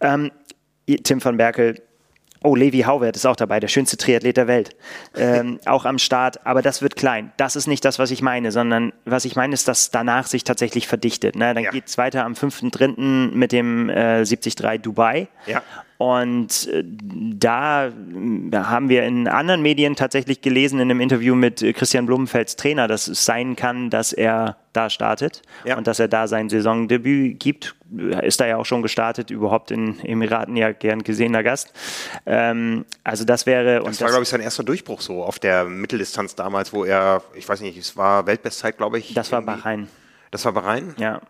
ähm, 0.00 0.30
Tim 1.02 1.24
van 1.24 1.36
Berkel, 1.36 1.80
Oh, 2.42 2.54
Levi 2.54 2.80
Hauwert 2.80 3.16
ist 3.16 3.26
auch 3.26 3.36
dabei, 3.36 3.60
der 3.60 3.68
schönste 3.68 3.96
Triathlet 3.96 4.36
der 4.36 4.46
Welt. 4.46 4.76
Ähm, 5.16 5.58
auch 5.66 5.84
am 5.84 5.98
Start, 5.98 6.46
aber 6.46 6.62
das 6.62 6.82
wird 6.82 6.96
klein. 6.96 7.32
Das 7.36 7.56
ist 7.56 7.66
nicht 7.66 7.84
das, 7.84 7.98
was 7.98 8.10
ich 8.10 8.22
meine, 8.22 8.52
sondern 8.52 8.92
was 9.04 9.24
ich 9.24 9.36
meine, 9.36 9.54
ist, 9.54 9.68
dass 9.68 9.90
danach 9.90 10.26
sich 10.26 10.44
tatsächlich 10.44 10.86
verdichtet. 10.86 11.36
Ne? 11.36 11.54
Dann 11.54 11.64
ja. 11.64 11.70
geht 11.70 11.86
es 11.86 11.98
weiter 11.98 12.24
am 12.24 12.34
5.3. 12.34 13.34
mit 13.34 13.52
dem 13.52 13.88
äh, 13.88 14.24
73 14.24 14.82
Dubai. 14.82 15.28
Ja. 15.46 15.62
Und 15.98 16.68
äh, 16.68 16.84
da 16.84 17.90
haben 18.52 18.88
wir 18.88 19.04
in 19.04 19.28
anderen 19.28 19.62
Medien 19.62 19.96
tatsächlich 19.96 20.42
gelesen, 20.42 20.78
in 20.78 20.90
einem 20.90 21.00
Interview 21.00 21.34
mit 21.34 21.62
äh, 21.62 21.72
Christian 21.72 22.04
Blumenfelds 22.04 22.56
Trainer, 22.56 22.86
dass 22.86 23.08
es 23.08 23.24
sein 23.24 23.56
kann, 23.56 23.88
dass 23.88 24.12
er 24.12 24.56
da 24.74 24.90
startet 24.90 25.40
ja. 25.64 25.78
und 25.78 25.86
dass 25.86 25.98
er 25.98 26.08
da 26.08 26.28
sein 26.28 26.50
Saisondebüt 26.50 27.40
gibt. 27.40 27.75
Ist 28.22 28.40
da 28.40 28.46
ja 28.46 28.56
auch 28.56 28.66
schon 28.66 28.82
gestartet, 28.82 29.30
überhaupt 29.30 29.70
in 29.70 30.00
Emiraten 30.00 30.56
ja 30.56 30.72
gern 30.72 31.02
gesehener 31.02 31.42
Gast. 31.42 31.72
Ähm, 32.26 32.84
also 33.04 33.24
das 33.24 33.46
wäre. 33.46 33.82
Das 33.84 34.00
war, 34.00 34.08
glaube 34.08 34.24
ich, 34.24 34.28
sein 34.28 34.40
erster 34.40 34.64
Durchbruch 34.64 35.00
so 35.00 35.22
auf 35.22 35.38
der 35.38 35.64
Mitteldistanz 35.64 36.34
damals, 36.34 36.72
wo 36.72 36.84
er, 36.84 37.22
ich 37.34 37.48
weiß 37.48 37.60
nicht, 37.60 37.76
es 37.76 37.96
war 37.96 38.26
Weltbestzeit, 38.26 38.76
glaube 38.76 38.98
ich. 38.98 39.14
Das 39.14 39.30
war 39.30 39.42
Bahrain. 39.42 39.88
Das 40.30 40.44
war 40.44 40.52
Bahrain? 40.52 40.94
Ja 40.98 41.20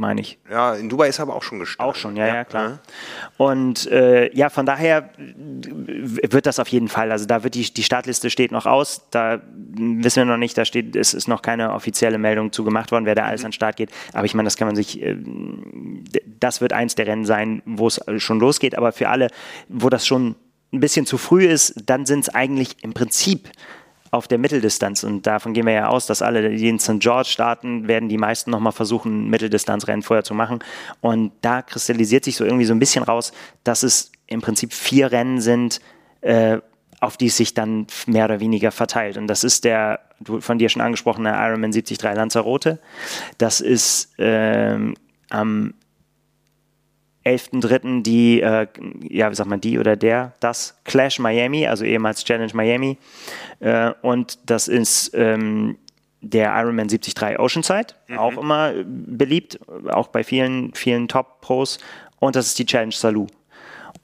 meine 0.00 0.20
ich. 0.22 0.38
Ja, 0.50 0.74
in 0.74 0.88
Dubai 0.88 1.08
ist 1.08 1.18
er 1.18 1.24
aber 1.24 1.36
auch 1.36 1.42
schon 1.42 1.60
gestartet. 1.60 1.94
Auch 1.94 1.96
schon, 1.96 2.16
ja, 2.16 2.26
ja, 2.26 2.34
ja 2.36 2.44
klar. 2.44 2.70
Ja. 2.70 2.78
Und 3.36 3.86
äh, 3.86 4.34
ja, 4.34 4.48
von 4.48 4.66
daher 4.66 5.10
wird 5.16 6.46
das 6.46 6.58
auf 6.58 6.68
jeden 6.68 6.88
Fall. 6.88 7.12
Also 7.12 7.26
da 7.26 7.44
wird 7.44 7.54
die, 7.54 7.72
die 7.72 7.82
Startliste 7.82 8.30
steht 8.30 8.50
noch 8.50 8.66
aus. 8.66 9.08
Da 9.10 9.40
wissen 9.46 10.16
wir 10.16 10.24
noch 10.24 10.38
nicht, 10.38 10.58
da 10.58 10.64
steht, 10.64 10.96
es 10.96 11.14
ist 11.14 11.28
noch 11.28 11.42
keine 11.42 11.72
offizielle 11.72 12.18
Meldung 12.18 12.50
zu 12.50 12.64
gemacht 12.64 12.90
worden, 12.90 13.04
wer 13.04 13.14
da 13.14 13.24
alles 13.24 13.42
mhm. 13.42 13.46
an 13.46 13.50
den 13.50 13.54
Start 13.54 13.76
geht. 13.76 13.90
Aber 14.12 14.24
ich 14.24 14.34
meine, 14.34 14.46
das 14.46 14.56
kann 14.56 14.66
man 14.66 14.74
sich, 14.74 15.00
äh, 15.00 15.16
das 16.40 16.60
wird 16.60 16.72
eins 16.72 16.94
der 16.94 17.06
Rennen 17.06 17.24
sein, 17.24 17.62
wo 17.66 17.86
es 17.86 18.00
schon 18.16 18.40
losgeht. 18.40 18.76
Aber 18.76 18.92
für 18.92 19.10
alle, 19.10 19.28
wo 19.68 19.90
das 19.90 20.06
schon 20.06 20.34
ein 20.72 20.80
bisschen 20.80 21.04
zu 21.04 21.18
früh 21.18 21.46
ist, 21.46 21.74
dann 21.86 22.06
sind 22.06 22.20
es 22.20 22.28
eigentlich 22.34 22.82
im 22.82 22.94
Prinzip 22.94 23.50
auf 24.10 24.26
der 24.28 24.38
Mitteldistanz. 24.38 25.04
Und 25.04 25.26
davon 25.26 25.54
gehen 25.54 25.66
wir 25.66 25.72
ja 25.72 25.88
aus, 25.88 26.06
dass 26.06 26.22
alle, 26.22 26.50
die 26.50 26.68
in 26.68 26.78
St. 26.78 26.98
George 26.98 27.28
starten, 27.28 27.88
werden 27.88 28.08
die 28.08 28.18
meisten 28.18 28.50
nochmal 28.50 28.72
versuchen, 28.72 29.28
Mitteldistanzrennen 29.28 30.02
vorher 30.02 30.24
zu 30.24 30.34
machen. 30.34 30.60
Und 31.00 31.32
da 31.42 31.62
kristallisiert 31.62 32.24
sich 32.24 32.36
so 32.36 32.44
irgendwie 32.44 32.64
so 32.64 32.74
ein 32.74 32.78
bisschen 32.78 33.04
raus, 33.04 33.32
dass 33.64 33.82
es 33.82 34.10
im 34.26 34.40
Prinzip 34.40 34.72
vier 34.72 35.12
Rennen 35.12 35.40
sind, 35.40 35.80
äh, 36.20 36.58
auf 37.00 37.16
die 37.16 37.26
es 37.26 37.36
sich 37.36 37.54
dann 37.54 37.86
mehr 38.06 38.26
oder 38.26 38.40
weniger 38.40 38.72
verteilt. 38.72 39.16
Und 39.16 39.26
das 39.26 39.44
ist 39.44 39.64
der 39.64 40.00
von 40.40 40.58
dir 40.58 40.68
schon 40.68 40.82
angesprochene 40.82 41.30
Ironman 41.30 41.72
73 41.72 42.02
Lanzarote. 42.02 42.78
Das 43.38 43.60
ist 43.60 44.12
ähm, 44.18 44.94
am 45.30 45.74
11.3. 47.30 48.02
die, 48.02 48.40
äh, 48.40 48.66
ja, 49.08 49.30
wie 49.30 49.34
sagt 49.34 49.48
man, 49.48 49.60
die 49.60 49.78
oder 49.78 49.96
der, 49.96 50.32
das 50.40 50.78
Clash 50.84 51.18
Miami, 51.18 51.66
also 51.66 51.84
ehemals 51.84 52.24
Challenge 52.24 52.52
Miami. 52.54 52.98
Äh, 53.60 53.92
und 54.02 54.38
das 54.46 54.68
ist 54.68 55.12
ähm, 55.14 55.76
der 56.20 56.54
Ironman 56.54 56.88
73 56.88 57.38
Oceanside, 57.38 57.94
mhm. 58.08 58.18
auch 58.18 58.36
immer 58.36 58.72
beliebt, 58.84 59.58
auch 59.88 60.08
bei 60.08 60.24
vielen, 60.24 60.74
vielen 60.74 61.08
Top-Pros. 61.08 61.78
Und 62.18 62.36
das 62.36 62.46
ist 62.46 62.58
die 62.58 62.66
Challenge 62.66 62.92
Salou. 62.92 63.26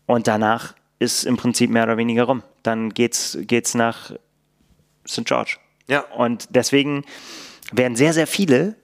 Und 0.06 0.26
danach 0.26 0.74
ist 0.98 1.24
im 1.24 1.36
Prinzip 1.36 1.70
mehr 1.70 1.84
oder 1.84 1.96
weniger 1.96 2.24
rum. 2.24 2.42
Dann 2.62 2.90
geht's, 2.90 3.36
geht's 3.42 3.74
nach 3.74 4.12
St. 5.06 5.24
George. 5.24 5.58
Ja. 5.88 6.00
Und 6.16 6.48
deswegen 6.50 7.04
werden 7.72 7.96
sehr, 7.96 8.12
sehr 8.12 8.26
viele 8.26 8.76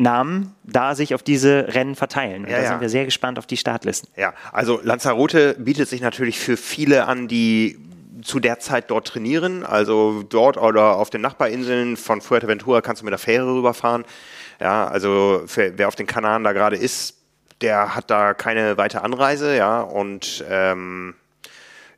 Namen 0.00 0.54
da 0.64 0.94
sich 0.94 1.14
auf 1.14 1.22
diese 1.22 1.66
Rennen 1.74 1.94
verteilen. 1.94 2.44
Und 2.44 2.50
Ja, 2.50 2.56
da 2.56 2.62
ja. 2.62 2.68
sind 2.70 2.80
wir 2.80 2.88
sehr 2.88 3.04
gespannt 3.04 3.38
auf 3.38 3.46
die 3.46 3.56
Startlisten. 3.56 4.08
Ja, 4.16 4.34
also 4.52 4.80
Lanzarote 4.82 5.54
bietet 5.58 5.88
sich 5.88 6.00
natürlich 6.00 6.38
für 6.38 6.56
viele 6.56 7.06
an, 7.06 7.28
die 7.28 7.78
zu 8.22 8.40
der 8.40 8.58
Zeit 8.58 8.90
dort 8.90 9.08
trainieren. 9.08 9.64
Also 9.64 10.22
dort 10.22 10.56
oder 10.56 10.96
auf 10.96 11.10
den 11.10 11.20
Nachbarinseln 11.20 11.96
von 11.96 12.20
Fuerteventura 12.20 12.80
kannst 12.80 13.02
du 13.02 13.04
mit 13.04 13.12
der 13.12 13.18
Fähre 13.18 13.54
rüberfahren. 13.54 14.04
Ja, 14.60 14.88
also 14.88 15.42
für, 15.46 15.72
wer 15.76 15.88
auf 15.88 15.96
den 15.96 16.06
Kanaren 16.06 16.44
da 16.44 16.52
gerade 16.52 16.76
ist, 16.76 17.16
der 17.60 17.94
hat 17.94 18.10
da 18.10 18.34
keine 18.34 18.76
weite 18.76 19.02
Anreise, 19.02 19.56
ja, 19.56 19.80
und 19.82 20.44
ähm, 20.48 21.14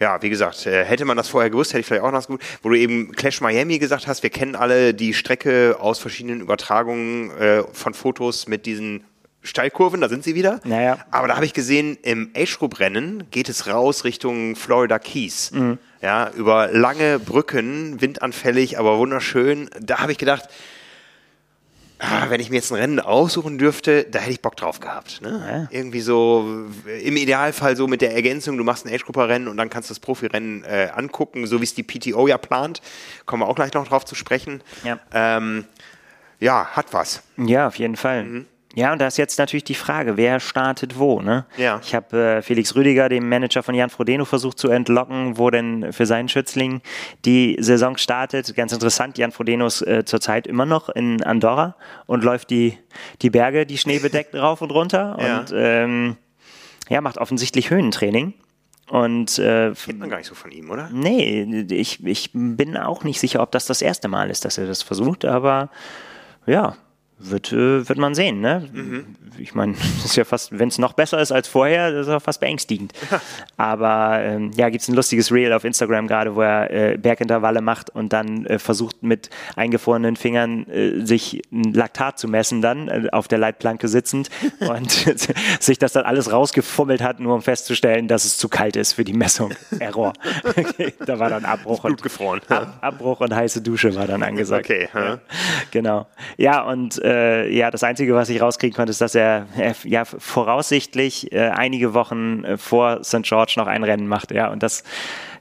ja, 0.02 0.20
wie 0.20 0.30
gesagt, 0.30 0.66
äh, 0.66 0.84
hätte 0.84 1.04
man 1.04 1.16
das 1.16 1.28
vorher 1.28 1.48
gewusst, 1.48 1.72
hätte 1.72 1.80
ich 1.80 1.86
vielleicht 1.86 2.02
auch 2.02 2.10
noch 2.10 2.18
was 2.18 2.26
gut. 2.26 2.42
Wo 2.62 2.70
du 2.70 2.74
eben 2.76 3.12
Clash 3.12 3.40
Miami 3.40 3.78
gesagt 3.78 4.08
hast, 4.08 4.24
wir 4.24 4.30
kennen 4.30 4.56
alle 4.56 4.94
die 4.94 5.14
Strecke 5.14 5.76
aus 5.78 6.00
verschiedenen 6.00 6.40
Übertragungen 6.40 7.30
äh, 7.38 7.62
von 7.72 7.94
Fotos 7.94 8.48
mit 8.48 8.66
diesen 8.66 9.04
Steilkurven, 9.44 10.00
da 10.00 10.08
sind 10.08 10.24
sie 10.24 10.34
wieder. 10.34 10.60
Naja. 10.64 10.98
Aber 11.12 11.28
da 11.28 11.36
habe 11.36 11.44
ich 11.44 11.54
gesehen, 11.54 11.98
im 12.02 12.32
Age 12.36 12.58
Group 12.58 12.80
Rennen 12.80 13.24
geht 13.30 13.48
es 13.48 13.68
raus 13.68 14.04
Richtung 14.04 14.56
Florida 14.56 14.98
Keys. 14.98 15.52
Ja, 16.00 16.30
über 16.30 16.68
lange 16.72 17.20
Brücken, 17.20 18.00
windanfällig, 18.00 18.78
aber 18.78 18.98
wunderschön. 18.98 19.70
Da 19.80 19.98
habe 19.98 20.12
ich 20.12 20.18
gedacht, 20.18 20.48
ah, 22.02 22.26
wenn 22.28 22.40
ich 22.40 22.50
mir 22.50 22.56
jetzt 22.56 22.70
ein 22.72 22.78
Rennen 22.78 23.00
aussuchen 23.00 23.58
dürfte, 23.58 24.04
da 24.04 24.18
hätte 24.18 24.32
ich 24.32 24.42
Bock 24.42 24.56
drauf 24.56 24.80
gehabt. 24.80 25.22
Ne? 25.22 25.68
Irgendwie 25.70 26.00
so, 26.00 26.66
im 27.02 27.16
Idealfall 27.16 27.76
so 27.76 27.86
mit 27.86 28.02
der 28.02 28.14
Ergänzung, 28.14 28.58
du 28.58 28.64
machst 28.64 28.84
ein 28.84 28.92
Age 28.92 29.04
Grouper 29.04 29.28
Rennen 29.28 29.48
und 29.48 29.56
dann 29.56 29.70
kannst 29.70 29.88
du 29.88 29.94
das 29.94 30.00
Profirennen 30.00 30.64
äh, 30.64 30.88
angucken, 30.94 31.46
so 31.46 31.60
wie 31.60 31.64
es 31.64 31.74
die 31.74 31.82
PTO 31.82 32.26
ja 32.26 32.38
plant. 32.38 32.82
Kommen 33.24 33.42
wir 33.42 33.48
auch 33.48 33.54
gleich 33.54 33.72
noch 33.72 33.86
drauf 33.86 34.04
zu 34.04 34.14
sprechen. 34.14 34.62
Ja. 34.84 34.98
Ähm, 35.12 35.64
ja, 36.40 36.66
hat 36.72 36.92
was. 36.92 37.22
Ja, 37.36 37.68
auf 37.68 37.76
jeden 37.76 37.96
Fall. 37.96 38.24
Mhm. 38.24 38.46
Ja, 38.74 38.92
und 38.92 39.00
da 39.00 39.06
ist 39.06 39.18
jetzt 39.18 39.38
natürlich 39.38 39.64
die 39.64 39.74
Frage, 39.74 40.16
wer 40.16 40.40
startet 40.40 40.98
wo, 40.98 41.20
ne? 41.20 41.44
Ja. 41.58 41.78
Ich 41.82 41.94
habe 41.94 42.16
äh, 42.38 42.42
Felix 42.42 42.74
Rüdiger, 42.74 43.10
dem 43.10 43.28
Manager 43.28 43.62
von 43.62 43.74
Jan 43.74 43.90
Frodeno, 43.90 44.24
versucht 44.24 44.58
zu 44.58 44.68
entlocken, 44.70 45.36
wo 45.36 45.50
denn 45.50 45.92
für 45.92 46.06
seinen 46.06 46.28
Schützling 46.30 46.80
die 47.26 47.56
Saison 47.60 47.98
startet. 47.98 48.54
Ganz 48.54 48.72
interessant, 48.72 49.18
Jan 49.18 49.30
Frodeno 49.32 49.66
ist 49.66 49.82
äh, 49.82 50.04
zurzeit 50.06 50.46
immer 50.46 50.64
noch 50.64 50.88
in 50.88 51.22
Andorra 51.22 51.76
und 52.06 52.24
läuft 52.24 52.48
die, 52.50 52.78
die 53.20 53.28
Berge, 53.28 53.66
die 53.66 53.76
schneebedeckt 53.76 54.34
rauf 54.34 54.62
und 54.62 54.70
runter 54.70 55.16
Ja. 55.20 55.40
und 55.40 55.52
ähm, 55.54 56.16
ja, 56.88 57.00
macht 57.02 57.18
offensichtlich 57.18 57.68
Höhentraining. 57.70 58.32
Und 58.88 59.38
äh, 59.38 59.72
Kennt 59.84 60.00
man 60.00 60.08
gar 60.10 60.16
nicht 60.18 60.26
so 60.26 60.34
von 60.34 60.50
ihm, 60.50 60.70
oder? 60.70 60.88
Nee, 60.92 61.64
ich, 61.70 62.04
ich 62.04 62.30
bin 62.32 62.76
auch 62.76 63.04
nicht 63.04 63.20
sicher, 63.20 63.40
ob 63.42 63.50
das 63.52 63.66
das 63.66 63.80
erste 63.80 64.08
Mal 64.08 64.28
ist, 64.30 64.44
dass 64.44 64.58
er 64.58 64.66
das 64.66 64.82
versucht, 64.82 65.24
aber 65.24 65.70
ja, 66.46 66.76
wird, 67.22 67.52
äh, 67.52 67.88
wird 67.88 67.98
man 67.98 68.14
sehen. 68.14 68.40
Ne? 68.40 68.68
Ich 69.38 69.54
meine, 69.54 69.74
ist 70.04 70.16
ja 70.16 70.24
fast, 70.24 70.58
wenn 70.58 70.68
es 70.68 70.78
noch 70.78 70.92
besser 70.92 71.20
ist 71.20 71.32
als 71.32 71.48
vorher, 71.48 71.90
das 71.90 72.06
ist 72.06 72.12
ja 72.12 72.20
fast 72.20 72.40
beängstigend. 72.40 72.92
Aber 73.56 74.20
ähm, 74.20 74.50
ja, 74.56 74.68
gibt 74.68 74.82
es 74.82 74.88
ein 74.88 74.94
lustiges 74.94 75.32
Reel 75.32 75.52
auf 75.52 75.64
Instagram 75.64 76.06
gerade, 76.06 76.34
wo 76.34 76.42
er 76.42 76.70
äh, 76.70 76.98
Bergintervalle 76.98 77.60
macht 77.60 77.90
und 77.90 78.12
dann 78.12 78.46
äh, 78.46 78.58
versucht 78.58 79.02
mit 79.02 79.30
eingefrorenen 79.56 80.16
Fingern 80.16 80.66
äh, 80.68 81.04
sich 81.04 81.42
ein 81.52 81.72
Laktat 81.72 82.18
zu 82.18 82.28
messen 82.28 82.62
dann 82.62 82.88
äh, 82.88 83.08
auf 83.12 83.28
der 83.28 83.38
Leitplanke 83.38 83.88
sitzend 83.88 84.30
und 84.60 84.90
sich 85.60 85.78
das 85.78 85.92
dann 85.92 86.04
alles 86.04 86.32
rausgefummelt 86.32 87.02
hat, 87.02 87.20
nur 87.20 87.34
um 87.34 87.42
festzustellen, 87.42 88.08
dass 88.08 88.24
es 88.24 88.38
zu 88.38 88.48
kalt 88.48 88.76
ist 88.76 88.94
für 88.94 89.04
die 89.04 89.12
Messung. 89.12 89.52
Error. 89.78 90.12
Okay, 90.44 90.94
da 91.06 91.18
war 91.18 91.30
dann 91.30 91.44
Abbruch 91.44 91.84
und 91.84 92.02
gefroren. 92.02 92.40
Ab, 92.48 92.78
Abbruch 92.80 93.20
und 93.20 93.34
heiße 93.34 93.62
Dusche 93.62 93.94
war 93.94 94.06
dann 94.06 94.22
angesagt. 94.22 94.66
Okay, 94.66 94.88
ja. 94.94 95.18
Genau. 95.70 96.06
Ja, 96.36 96.62
und 96.62 97.00
äh, 97.12 97.48
ja, 97.54 97.70
das 97.70 97.82
Einzige, 97.82 98.14
was 98.14 98.28
ich 98.28 98.40
rauskriegen 98.40 98.74
konnte, 98.74 98.90
ist, 98.90 99.00
dass 99.00 99.14
er 99.14 99.46
äh, 99.56 99.74
ja 99.84 100.04
voraussichtlich 100.04 101.32
äh, 101.32 101.48
einige 101.48 101.94
Wochen 101.94 102.44
äh, 102.44 102.56
vor 102.56 103.04
St. 103.04 103.22
George 103.22 103.54
noch 103.56 103.66
ein 103.66 103.84
Rennen 103.84 104.08
macht. 104.08 104.32
Ja, 104.32 104.50
und 104.50 104.62
das 104.62 104.84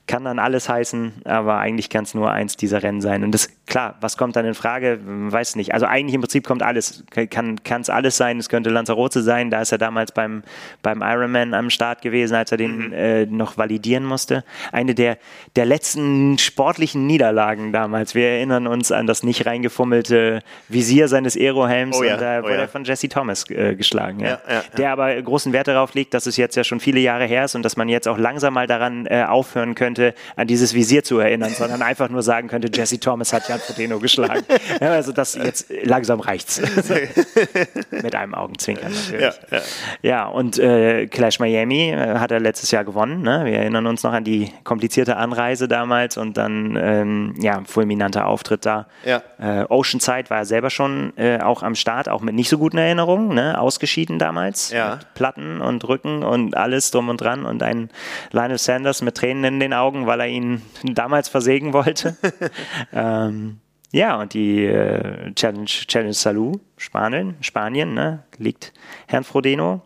kann 0.07 0.25
dann 0.25 0.39
alles 0.39 0.67
heißen, 0.67 1.21
aber 1.25 1.57
eigentlich 1.57 1.89
kann 1.89 2.03
es 2.03 2.13
nur 2.13 2.31
eins 2.31 2.57
dieser 2.57 2.83
Rennen 2.83 3.01
sein. 3.01 3.23
Und 3.23 3.31
das, 3.31 3.49
klar, 3.71 3.95
was 4.01 4.17
kommt 4.17 4.35
dann 4.35 4.45
in 4.45 4.53
Frage? 4.53 4.99
Weiß 5.01 5.55
nicht. 5.55 5.73
Also 5.73 5.85
eigentlich 5.85 6.13
im 6.13 6.19
Prinzip 6.19 6.45
kommt 6.45 6.61
alles, 6.61 7.05
kann 7.29 7.57
es 7.65 7.89
alles 7.89 8.17
sein. 8.17 8.37
Es 8.37 8.49
könnte 8.49 8.69
Lanzarote 8.69 9.21
sein, 9.21 9.49
da 9.49 9.61
ist 9.61 9.71
er 9.71 9.77
damals 9.77 10.11
beim, 10.11 10.43
beim 10.81 11.01
Ironman 11.01 11.53
am 11.53 11.69
Start 11.69 12.01
gewesen, 12.01 12.35
als 12.35 12.51
er 12.51 12.57
den 12.57 12.91
äh, 12.91 13.25
noch 13.25 13.57
validieren 13.57 14.03
musste. 14.03 14.43
Eine 14.73 14.93
der, 14.93 15.17
der 15.55 15.65
letzten 15.65 16.37
sportlichen 16.37 17.07
Niederlagen 17.07 17.71
damals. 17.71 18.13
Wir 18.13 18.27
erinnern 18.27 18.67
uns 18.67 18.91
an 18.91 19.07
das 19.07 19.23
nicht 19.23 19.45
reingefummelte 19.45 20.41
Visier 20.67 21.07
seines 21.07 21.37
Aerohelms 21.37 21.97
Oh 21.97 22.03
ja, 22.03 22.15
und 22.15 22.21
da 22.21 22.39
oh 22.39 22.43
wurde 22.43 22.55
ja. 22.55 22.61
er 22.61 22.67
von 22.67 22.83
Jesse 22.83 23.07
Thomas 23.07 23.49
äh, 23.49 23.75
geschlagen. 23.75 24.19
Ja. 24.19 24.27
Ja, 24.27 24.41
ja, 24.47 24.53
ja. 24.55 24.63
Der 24.77 24.91
aber 24.91 25.21
großen 25.21 25.53
Wert 25.53 25.69
darauf 25.69 25.93
legt, 25.93 26.13
dass 26.13 26.25
es 26.25 26.35
jetzt 26.35 26.57
ja 26.57 26.65
schon 26.65 26.81
viele 26.81 26.99
Jahre 26.99 27.23
her 27.25 27.45
ist 27.45 27.55
und 27.55 27.63
dass 27.63 27.77
man 27.77 27.87
jetzt 27.87 28.09
auch 28.09 28.17
langsam 28.17 28.53
mal 28.53 28.67
daran 28.67 29.05
äh, 29.05 29.23
aufhören 29.23 29.75
könnte, 29.75 30.13
an 30.35 30.47
dieses 30.47 30.73
Visier 30.73 31.05
zu 31.05 31.19
erinnern, 31.19 31.51
sondern 31.51 31.81
einfach 31.91 32.09
nur 32.09 32.21
sagen 32.21 32.49
könnte, 32.49 32.69
Jesse 32.73 32.99
Thomas 32.99 33.31
hat 33.31 33.47
Jan 33.47 33.60
Frodeno 33.61 33.99
geschlagen. 33.99 34.43
Ja, 34.79 34.91
also 34.91 35.11
das 35.11 35.35
jetzt 35.35 35.71
langsam 35.83 36.19
reicht's. 36.19 36.61
Mit 37.91 38.15
einem 38.15 38.33
Augenzwinkern 38.33 38.91
natürlich. 38.91 39.35
Ja, 39.51 39.57
ja. 39.57 39.61
Ja, 40.01 40.27
und 40.27 40.59
äh, 40.59 41.07
Clash 41.07 41.39
Miami 41.39 41.91
äh, 41.91 42.19
hat 42.19 42.31
er 42.31 42.39
letztes 42.39 42.71
Jahr 42.71 42.83
gewonnen. 42.83 43.21
Ne? 43.21 43.45
Wir 43.45 43.59
erinnern 43.59 43.87
uns 43.87 44.03
noch 44.03 44.13
an 44.13 44.23
die 44.23 44.51
komplizierte 44.63 45.17
Anreise 45.17 45.67
damals 45.67 46.17
und 46.17 46.37
dann 46.37 46.77
ähm, 46.79 47.35
ja 47.39 47.61
fulminanter 47.65 48.27
Auftritt 48.27 48.65
da. 48.65 48.87
Ja. 49.05 49.21
Äh, 49.39 49.65
Oceanside 49.69 50.29
war 50.29 50.39
er 50.39 50.45
selber 50.45 50.69
schon 50.69 51.13
äh, 51.17 51.39
auch 51.39 51.63
am 51.63 51.75
Start, 51.75 52.09
auch 52.09 52.21
mit 52.21 52.35
nicht 52.35 52.49
so 52.49 52.57
guten 52.57 52.77
Erinnerungen, 52.77 53.33
ne? 53.33 53.59
ausgeschieden 53.59 54.19
damals. 54.19 54.71
Ja. 54.71 54.95
Mit 54.95 55.13
Platten 55.13 55.61
und 55.61 55.87
Rücken 55.87 56.23
und 56.23 56.55
alles 56.55 56.91
drum 56.91 57.09
und 57.09 57.21
dran 57.21 57.45
und 57.45 57.63
ein 57.63 57.89
Lionel 58.31 58.57
Sanders 58.57 59.01
mit 59.01 59.15
Tränen 59.15 59.43
in 59.43 59.59
den 59.59 59.73
Augen, 59.73 60.07
weil 60.07 60.19
er 60.21 60.27
ihn 60.27 60.61
damals 60.83 61.29
versägen 61.29 61.73
wollte. 61.73 62.17
ähm, 62.93 63.50
ja, 63.91 64.19
und 64.19 64.33
die 64.33 64.65
äh, 64.65 65.33
Challenge, 65.33 65.65
Challenge 65.65 66.13
Salou, 66.13 66.59
Spanien, 66.77 67.35
Spanien, 67.41 67.93
ne, 67.93 68.23
liegt 68.37 68.73
Herrn 69.07 69.23
Frodeno. 69.23 69.81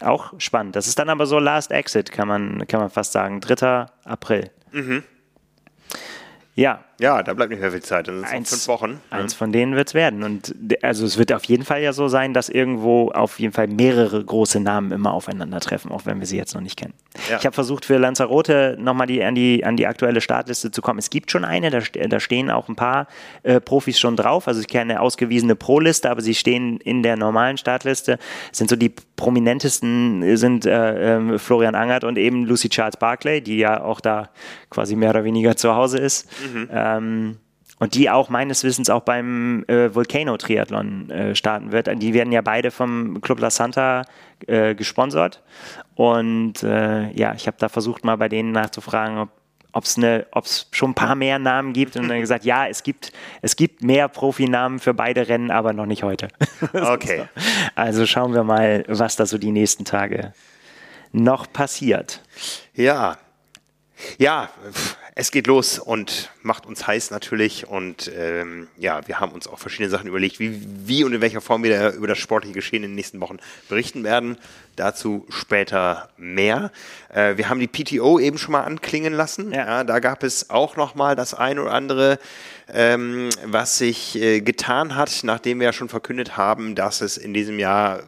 Auch 0.00 0.32
spannend. 0.38 0.76
Das 0.76 0.86
ist 0.86 0.98
dann 0.98 1.08
aber 1.08 1.26
so 1.26 1.38
Last 1.38 1.70
Exit, 1.70 2.10
kann 2.10 2.26
man, 2.26 2.66
kann 2.66 2.80
man 2.80 2.90
fast 2.90 3.12
sagen. 3.12 3.40
3. 3.40 3.86
April. 4.04 4.50
Ja, 6.56 6.84
Ja, 7.00 7.22
da 7.22 7.34
bleibt 7.34 7.50
nicht 7.50 7.60
mehr 7.60 7.72
viel 7.72 7.82
Zeit. 7.82 8.06
Das 8.08 8.14
sind 8.14 8.24
Eins- 8.26 8.50
fünf 8.50 8.68
Wochen. 8.68 9.00
Eins 9.10 9.34
von 9.34 9.50
denen 9.50 9.74
wird 9.74 9.88
es 9.88 9.94
werden. 9.94 10.22
Und 10.22 10.54
also 10.82 11.04
es 11.04 11.18
wird 11.18 11.32
auf 11.32 11.44
jeden 11.44 11.64
Fall 11.64 11.82
ja 11.82 11.92
so 11.92 12.06
sein, 12.08 12.34
dass 12.34 12.48
irgendwo 12.48 13.10
auf 13.10 13.40
jeden 13.40 13.52
Fall 13.52 13.66
mehrere 13.66 14.24
große 14.24 14.60
Namen 14.60 14.92
immer 14.92 15.12
aufeinandertreffen, 15.12 15.90
auch 15.90 16.06
wenn 16.06 16.20
wir 16.20 16.26
sie 16.26 16.36
jetzt 16.36 16.54
noch 16.54 16.60
nicht 16.60 16.76
kennen. 16.78 16.94
Ja. 17.28 17.38
Ich 17.38 17.46
habe 17.46 17.54
versucht 17.54 17.84
für 17.84 17.98
Lanzarote 17.98 18.76
nochmal 18.78 19.06
die, 19.08 19.22
an, 19.24 19.34
die, 19.34 19.64
an 19.64 19.76
die 19.76 19.86
aktuelle 19.86 20.20
Startliste 20.20 20.70
zu 20.70 20.82
kommen. 20.82 20.98
Es 20.98 21.10
gibt 21.10 21.30
schon 21.30 21.44
eine, 21.44 21.70
da, 21.70 21.80
da 21.80 22.20
stehen 22.20 22.50
auch 22.50 22.68
ein 22.68 22.76
paar 22.76 23.08
äh, 23.42 23.60
Profis 23.60 23.98
schon 23.98 24.16
drauf. 24.16 24.46
Also 24.46 24.60
ich 24.60 24.68
kenne 24.68 24.92
eine 24.92 25.00
ausgewiesene 25.00 25.56
Pro-Liste, 25.56 26.10
aber 26.10 26.20
sie 26.20 26.34
stehen 26.34 26.78
in 26.78 27.02
der 27.02 27.16
normalen 27.16 27.56
Startliste. 27.56 28.18
Sind 28.52 28.70
so 28.70 28.76
die 28.76 28.92
prominentesten 29.16 30.22
äh, 30.22 30.36
sind 30.36 30.66
äh, 30.66 31.16
ähm, 31.16 31.38
Florian 31.38 31.74
Angert 31.74 32.04
und 32.04 32.18
eben 32.18 32.44
Lucy 32.46 32.68
Charles 32.68 32.96
Barclay, 32.96 33.40
die 33.40 33.58
ja 33.58 33.82
auch 33.82 34.00
da 34.00 34.30
quasi 34.70 34.96
mehr 34.96 35.10
oder 35.10 35.24
weniger 35.24 35.56
zu 35.56 35.74
Hause 35.74 35.98
ist. 35.98 36.28
Ähm, 36.96 37.38
und 37.80 37.94
die 37.94 38.08
auch 38.08 38.28
meines 38.28 38.62
Wissens 38.62 38.88
auch 38.88 39.02
beim 39.02 39.64
äh, 39.66 39.92
Volcano-Triathlon 39.94 41.10
äh, 41.10 41.34
starten 41.34 41.72
wird. 41.72 41.90
Die 42.00 42.14
werden 42.14 42.32
ja 42.32 42.40
beide 42.40 42.70
vom 42.70 43.20
Club 43.20 43.40
La 43.40 43.50
Santa 43.50 44.02
äh, 44.46 44.74
gesponsert. 44.74 45.42
Und 45.96 46.62
äh, 46.62 47.10
ja, 47.12 47.34
ich 47.34 47.46
habe 47.46 47.56
da 47.58 47.68
versucht, 47.68 48.04
mal 48.04 48.16
bei 48.16 48.28
denen 48.28 48.52
nachzufragen, 48.52 49.18
ob 49.18 49.30
ob 49.74 49.84
es 49.84 49.96
ne, 49.96 50.24
ob's 50.30 50.68
schon 50.70 50.92
ein 50.92 50.94
paar 50.94 51.16
mehr 51.16 51.40
Namen 51.40 51.72
gibt 51.72 51.96
und 51.96 52.08
dann 52.08 52.20
gesagt, 52.20 52.44
ja, 52.44 52.68
es 52.68 52.84
gibt, 52.84 53.12
es 53.42 53.56
gibt 53.56 53.82
mehr 53.82 54.08
Profinamen 54.08 54.78
für 54.78 54.94
beide 54.94 55.28
Rennen, 55.28 55.50
aber 55.50 55.72
noch 55.72 55.86
nicht 55.86 56.04
heute. 56.04 56.28
Okay. 56.72 57.24
Also 57.74 58.06
schauen 58.06 58.34
wir 58.34 58.44
mal, 58.44 58.84
was 58.86 59.16
da 59.16 59.26
so 59.26 59.36
die 59.36 59.50
nächsten 59.50 59.84
Tage 59.84 60.32
noch 61.12 61.52
passiert. 61.52 62.22
Ja. 62.74 63.18
Ja, 64.18 64.48
es 65.16 65.30
geht 65.30 65.46
los 65.46 65.78
und 65.78 66.30
macht 66.42 66.66
uns 66.66 66.88
heiß 66.88 67.12
natürlich. 67.12 67.68
Und 67.68 68.10
ähm, 68.16 68.66
ja, 68.76 69.06
wir 69.06 69.20
haben 69.20 69.30
uns 69.30 69.46
auch 69.46 69.60
verschiedene 69.60 69.88
Sachen 69.88 70.08
überlegt, 70.08 70.40
wie, 70.40 70.60
wie 70.86 71.04
und 71.04 71.12
in 71.12 71.20
welcher 71.20 71.40
Form 71.40 71.62
wir 71.62 71.78
da 71.78 71.90
über 71.90 72.08
das 72.08 72.18
sportliche 72.18 72.54
Geschehen 72.54 72.82
in 72.82 72.90
den 72.90 72.96
nächsten 72.96 73.20
Wochen 73.20 73.38
berichten 73.68 74.02
werden. 74.02 74.36
Dazu 74.74 75.24
später 75.28 76.08
mehr. 76.16 76.72
Äh, 77.12 77.36
wir 77.36 77.48
haben 77.48 77.60
die 77.60 77.68
PTO 77.68 78.18
eben 78.18 78.38
schon 78.38 78.52
mal 78.52 78.64
anklingen 78.64 79.12
lassen. 79.12 79.52
Ja. 79.52 79.84
da 79.84 80.00
gab 80.00 80.24
es 80.24 80.50
auch 80.50 80.76
noch 80.76 80.96
mal 80.96 81.14
das 81.14 81.32
ein 81.32 81.60
oder 81.60 81.72
andere, 81.72 82.18
ähm, 82.72 83.30
was 83.44 83.78
sich 83.78 84.16
äh, 84.16 84.40
getan 84.40 84.96
hat, 84.96 85.20
nachdem 85.22 85.60
wir 85.60 85.66
ja 85.66 85.72
schon 85.72 85.88
verkündet 85.88 86.36
haben, 86.36 86.74
dass 86.74 87.00
es 87.02 87.18
in 87.18 87.34
diesem 87.34 87.60
Jahr 87.60 88.02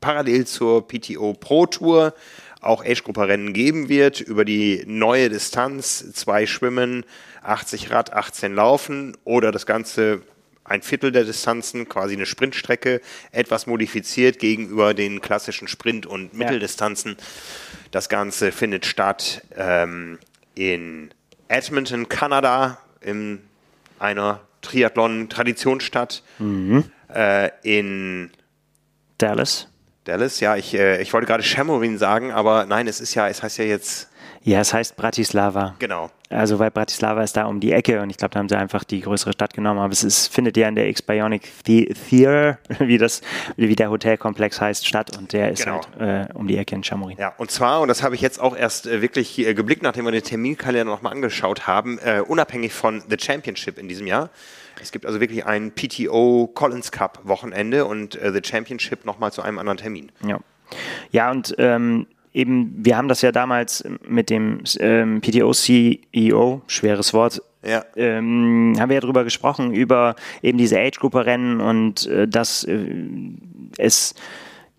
parallel 0.00 0.46
zur 0.46 0.88
PTO 0.88 1.34
Pro 1.34 1.66
Tour 1.66 2.14
auch 2.60 2.84
Age-Grupper-Rennen 2.84 3.52
geben 3.52 3.88
wird 3.88 4.20
über 4.20 4.44
die 4.44 4.84
neue 4.86 5.28
Distanz, 5.28 6.12
zwei 6.12 6.46
Schwimmen, 6.46 7.04
80 7.42 7.90
Rad, 7.90 8.12
18 8.12 8.54
Laufen 8.54 9.16
oder 9.24 9.50
das 9.50 9.66
Ganze 9.66 10.22
ein 10.64 10.82
Viertel 10.82 11.10
der 11.10 11.24
Distanzen, 11.24 11.88
quasi 11.88 12.14
eine 12.14 12.26
Sprintstrecke, 12.26 13.00
etwas 13.32 13.66
modifiziert 13.66 14.38
gegenüber 14.38 14.94
den 14.94 15.20
klassischen 15.20 15.66
Sprint- 15.66 16.06
und 16.06 16.32
Mitteldistanzen. 16.32 17.16
Das 17.90 18.08
Ganze 18.08 18.52
findet 18.52 18.86
statt 18.86 19.42
ähm, 19.56 20.18
in 20.54 21.10
Edmonton, 21.48 22.08
Kanada, 22.08 22.78
in 23.00 23.40
einer 23.98 24.42
Triathlon-Traditionsstadt. 24.62 26.22
Mhm. 26.38 26.84
Äh, 27.12 27.50
in 27.62 28.30
Dallas. 29.18 29.69
Dallas, 30.10 30.40
ja, 30.40 30.56
ich, 30.56 30.74
äh, 30.74 31.00
ich 31.00 31.12
wollte 31.12 31.28
gerade 31.28 31.44
Chamorin 31.44 31.96
sagen, 31.96 32.32
aber 32.32 32.66
nein, 32.66 32.88
es 32.88 33.00
ist 33.00 33.14
ja, 33.14 33.28
es 33.28 33.44
heißt 33.44 33.58
ja 33.58 33.64
jetzt. 33.64 34.08
Ja, 34.42 34.60
es 34.60 34.74
heißt 34.74 34.96
Bratislava. 34.96 35.76
Genau. 35.78 36.10
Also, 36.30 36.58
weil 36.58 36.70
Bratislava 36.70 37.22
ist 37.22 37.36
da 37.36 37.44
um 37.44 37.60
die 37.60 37.72
Ecke 37.72 38.00
und 38.00 38.10
ich 38.10 38.16
glaube, 38.16 38.32
da 38.32 38.40
haben 38.40 38.48
sie 38.48 38.56
einfach 38.56 38.82
die 38.82 39.02
größere 39.02 39.32
Stadt 39.32 39.54
genommen. 39.54 39.78
Aber 39.78 39.92
es 39.92 40.02
ist, 40.02 40.26
findet 40.28 40.56
ja 40.56 40.66
in 40.66 40.74
der 40.74 40.88
X-Bionic 40.88 41.42
Theater, 41.64 42.58
wie, 42.80 42.98
das, 42.98 43.20
wie 43.56 43.76
der 43.76 43.90
Hotelkomplex 43.90 44.60
heißt, 44.60 44.86
statt 44.86 45.16
und 45.16 45.32
der 45.32 45.52
ist 45.52 45.64
genau. 45.64 45.80
halt 45.98 46.30
äh, 46.30 46.32
um 46.34 46.48
die 46.48 46.56
Ecke 46.56 46.74
in 46.74 46.82
Chamorin. 46.82 47.18
Ja, 47.18 47.34
und 47.36 47.50
zwar, 47.50 47.80
und 47.82 47.88
das 47.88 48.02
habe 48.02 48.16
ich 48.16 48.20
jetzt 48.20 48.40
auch 48.40 48.56
erst 48.56 48.86
äh, 48.86 49.02
wirklich 49.02 49.38
äh, 49.38 49.54
geblickt, 49.54 49.82
nachdem 49.82 50.06
wir 50.06 50.12
den 50.12 50.24
Terminkalender 50.24 50.90
nochmal 50.90 51.12
angeschaut 51.12 51.68
haben, 51.68 51.98
äh, 51.98 52.22
unabhängig 52.26 52.72
von 52.72 53.02
The 53.08 53.16
Championship 53.20 53.78
in 53.78 53.88
diesem 53.88 54.06
Jahr. 54.08 54.30
Es 54.80 54.92
gibt 54.92 55.06
also 55.06 55.20
wirklich 55.20 55.46
ein 55.46 55.72
PTO 55.72 56.50
Collins 56.54 56.92
Cup 56.92 57.20
Wochenende 57.24 57.84
und 57.84 58.16
äh, 58.16 58.32
The 58.32 58.40
Championship 58.44 59.04
nochmal 59.04 59.32
zu 59.32 59.42
einem 59.42 59.58
anderen 59.58 59.78
Termin. 59.78 60.12
Ja, 60.26 60.40
ja 61.10 61.30
und 61.30 61.54
ähm, 61.58 62.06
eben, 62.32 62.74
wir 62.76 62.96
haben 62.96 63.08
das 63.08 63.22
ja 63.22 63.32
damals 63.32 63.84
mit 64.06 64.30
dem 64.30 64.62
ähm, 64.78 65.20
PTO-CEO, 65.20 66.62
schweres 66.66 67.12
Wort, 67.14 67.42
ja. 67.62 67.84
Ähm, 67.94 68.74
haben 68.78 68.88
wir 68.88 68.94
ja 68.94 69.00
drüber 69.00 69.24
gesprochen, 69.24 69.74
über 69.74 70.16
eben 70.42 70.56
diese 70.56 70.78
Age-Gruppe-Rennen 70.78 71.60
und 71.60 72.06
äh, 72.06 72.26
dass 72.26 72.64
äh, 72.64 72.86
es 73.76 74.14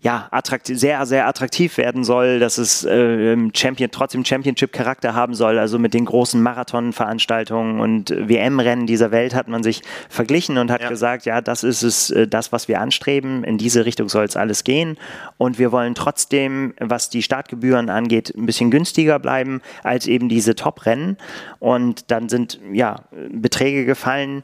ja, 0.02 0.26
attraktiv, 0.32 0.76
sehr, 0.80 1.06
sehr 1.06 1.28
attraktiv 1.28 1.78
werden 1.78 2.02
soll, 2.02 2.40
dass 2.40 2.58
es 2.58 2.84
äh, 2.84 3.36
Champion, 3.54 3.88
trotzdem 3.92 4.24
Championship-Charakter 4.24 5.14
haben 5.14 5.34
soll. 5.34 5.60
Also 5.60 5.78
mit 5.78 5.94
den 5.94 6.06
großen 6.06 6.42
Marathonveranstaltungen 6.42 7.78
und 7.78 8.10
WM-Rennen 8.10 8.88
dieser 8.88 9.12
Welt 9.12 9.32
hat 9.32 9.46
man 9.46 9.62
sich 9.62 9.82
verglichen 10.08 10.58
und 10.58 10.72
hat 10.72 10.82
ja. 10.82 10.88
gesagt, 10.88 11.24
ja, 11.24 11.40
das 11.40 11.62
ist 11.62 11.84
es, 11.84 12.10
äh, 12.10 12.26
das, 12.26 12.50
was 12.50 12.66
wir 12.66 12.80
anstreben. 12.80 13.44
In 13.44 13.58
diese 13.58 13.84
Richtung 13.84 14.08
soll 14.08 14.24
es 14.24 14.36
alles 14.36 14.64
gehen. 14.64 14.98
Und 15.38 15.60
wir 15.60 15.70
wollen 15.70 15.94
trotzdem, 15.94 16.74
was 16.80 17.08
die 17.08 17.22
Startgebühren 17.22 17.88
angeht, 17.88 18.34
ein 18.36 18.46
bisschen 18.46 18.72
günstiger 18.72 19.20
bleiben 19.20 19.62
als 19.84 20.08
eben 20.08 20.28
diese 20.28 20.56
Top-Rennen. 20.56 21.16
Und 21.60 22.10
dann 22.10 22.28
sind 22.28 22.58
ja 22.72 23.02
Beträge 23.30 23.84
gefallen, 23.84 24.42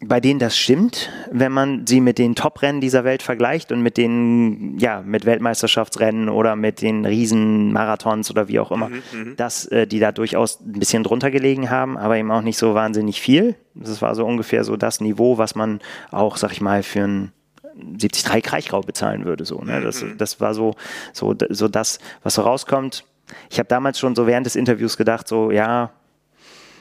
bei 0.00 0.20
denen 0.20 0.38
das 0.38 0.56
stimmt, 0.56 1.10
wenn 1.30 1.50
man 1.50 1.86
sie 1.86 2.00
mit 2.00 2.18
den 2.18 2.36
Top-Rennen 2.36 2.80
dieser 2.80 3.02
Welt 3.02 3.22
vergleicht 3.22 3.72
und 3.72 3.82
mit 3.82 3.96
den, 3.96 4.78
ja, 4.78 5.02
mit 5.04 5.26
Weltmeisterschaftsrennen 5.26 6.28
oder 6.28 6.54
mit 6.54 6.82
den 6.82 7.04
Riesenmarathons 7.04 8.30
oder 8.30 8.46
wie 8.46 8.60
auch 8.60 8.70
immer, 8.70 8.90
mhm, 8.90 9.02
mhm, 9.12 9.36
dass 9.36 9.66
äh, 9.66 9.88
die 9.88 9.98
da 9.98 10.12
durchaus 10.12 10.60
ein 10.60 10.78
bisschen 10.78 11.02
drunter 11.02 11.32
gelegen 11.32 11.68
haben, 11.68 11.98
aber 11.98 12.16
eben 12.16 12.30
auch 12.30 12.42
nicht 12.42 12.58
so 12.58 12.74
wahnsinnig 12.74 13.20
viel. 13.20 13.56
Das 13.74 14.00
war 14.00 14.14
so 14.14 14.24
ungefähr 14.24 14.62
so 14.62 14.76
das 14.76 15.00
Niveau, 15.00 15.36
was 15.36 15.56
man 15.56 15.80
auch, 16.12 16.36
sag 16.36 16.52
ich 16.52 16.60
mal, 16.60 16.84
für 16.84 17.02
ein 17.02 17.32
73 17.74 18.42
Kraichgau 18.42 18.80
bezahlen 18.80 19.24
würde. 19.24 19.44
So, 19.44 19.60
ne? 19.62 19.80
das, 19.80 20.02
mhm. 20.02 20.16
das 20.18 20.40
war 20.40 20.54
so, 20.54 20.74
so, 21.12 21.34
so 21.48 21.68
das, 21.68 21.98
was 22.22 22.34
so 22.34 22.42
rauskommt. 22.42 23.04
Ich 23.50 23.58
habe 23.58 23.68
damals 23.68 23.98
schon 23.98 24.14
so 24.14 24.26
während 24.26 24.46
des 24.46 24.56
Interviews 24.56 24.96
gedacht, 24.96 25.28
so, 25.28 25.50
ja, 25.50 25.90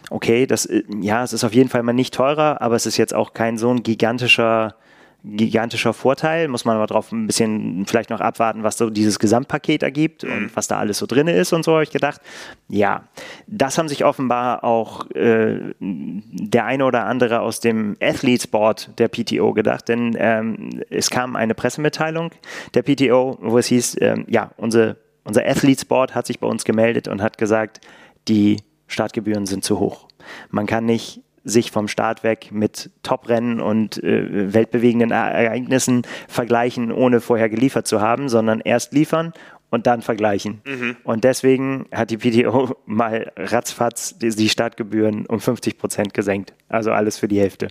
okay, 0.10 0.48
das, 0.48 0.66
äh, 0.66 0.84
ja, 1.02 1.24
es 1.24 1.34
ist 1.34 1.44
auf 1.44 1.54
jeden 1.54 1.70
Fall 1.70 1.84
mal 1.84 1.94
nicht 1.94 2.14
teurer, 2.14 2.62
aber 2.62 2.76
es 2.76 2.86
ist 2.86 2.98
jetzt 2.98 3.14
auch 3.14 3.34
kein 3.34 3.58
so 3.58 3.70
ein 3.70 3.84
gigantischer 3.84 4.76
gigantischer 5.24 5.94
Vorteil, 5.94 6.48
muss 6.48 6.64
man 6.64 6.78
aber 6.78 6.88
drauf 6.88 7.12
ein 7.12 7.28
bisschen 7.28 7.86
vielleicht 7.86 8.10
noch 8.10 8.22
abwarten, 8.22 8.64
was 8.64 8.78
so 8.78 8.90
dieses 8.90 9.20
Gesamtpaket 9.20 9.84
ergibt 9.84 10.24
mhm. 10.24 10.32
und 10.32 10.56
was 10.56 10.68
da 10.68 10.78
alles 10.78 11.00
so 11.00 11.06
drin 11.06 11.28
ist 11.28 11.54
und 11.54 11.64
so, 11.64 11.74
habe 11.74 11.84
ich 11.84 11.92
gedacht. 11.92 12.22
Ja, 12.70 13.04
das 13.48 13.78
haben 13.78 13.90
sich 13.90 14.06
offenbar 14.06 14.64
auch 14.64 15.10
äh, 15.12 15.60
der 15.80 16.66
eine 16.66 16.86
oder 16.86 17.06
andere 17.06 17.42
aus 17.42 17.60
dem 17.60 17.98
Athletes 18.02 18.48
Board 18.48 18.92
der 19.00 19.10
PTO 19.10 19.54
gedacht, 19.54 19.90
denn 19.90 20.16
ähm, 20.18 20.82
es 20.90 21.10
kam 21.10 21.36
eine 21.36 21.56
Pressemitteilung 21.56 22.32
der 22.74 22.84
PTO, 22.84 23.38
wo 23.42 23.58
es 23.58 23.68
hieß, 23.68 23.98
ähm, 24.02 24.26
ja, 24.30 24.52
unser, 24.58 24.96
unser 25.24 25.46
Athletes 25.46 25.86
Board 25.86 26.16
hat 26.16 26.28
sich 26.28 26.40
bei 26.40 26.48
uns 26.48 26.64
gemeldet 26.64 27.08
und 27.08 27.22
hat 27.22 27.38
gesagt, 27.38 27.82
die 28.28 28.58
Startgebühren 28.88 29.46
sind 29.46 29.64
zu 29.64 29.80
hoch. 29.80 30.08
Man 30.50 30.66
kann 30.66 30.86
nicht 30.86 31.22
sich 31.44 31.72
vom 31.72 31.88
Start 31.88 32.24
weg 32.24 32.50
mit 32.52 32.90
Top-Rennen 33.04 33.62
und 33.62 34.04
äh, 34.04 34.54
weltbewegenden 34.54 35.12
Ereignissen 35.12 36.02
vergleichen, 36.28 36.92
ohne 36.92 37.22
vorher 37.22 37.50
geliefert 37.50 37.88
zu 37.88 38.02
haben, 38.02 38.28
sondern 38.28 38.60
erst 38.60 38.92
liefern 38.92 39.32
und 39.70 39.88
dann 39.88 40.02
vergleichen. 40.02 40.62
Mhm. 40.66 40.98
Und 41.04 41.24
deswegen 41.24 41.88
hat 41.94 42.10
die 42.10 42.18
PTO 42.18 42.76
mal 42.86 43.32
ratzfatz 43.38 44.18
die, 44.18 44.30
die 44.30 44.50
Startgebühren 44.50 45.26
um 45.26 45.40
50 45.40 45.78
Prozent 45.78 46.14
gesenkt. 46.14 46.54
Also 46.68 46.92
alles 46.92 47.18
für 47.18 47.28
die 47.28 47.40
Hälfte. 47.40 47.70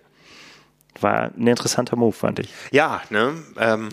War 1.01 1.33
ein 1.37 1.47
interessanter 1.47 1.97
Move, 1.97 2.13
fand 2.13 2.39
ich. 2.39 2.49
Ja, 2.71 3.03
ne? 3.11 3.35
Ähm 3.59 3.91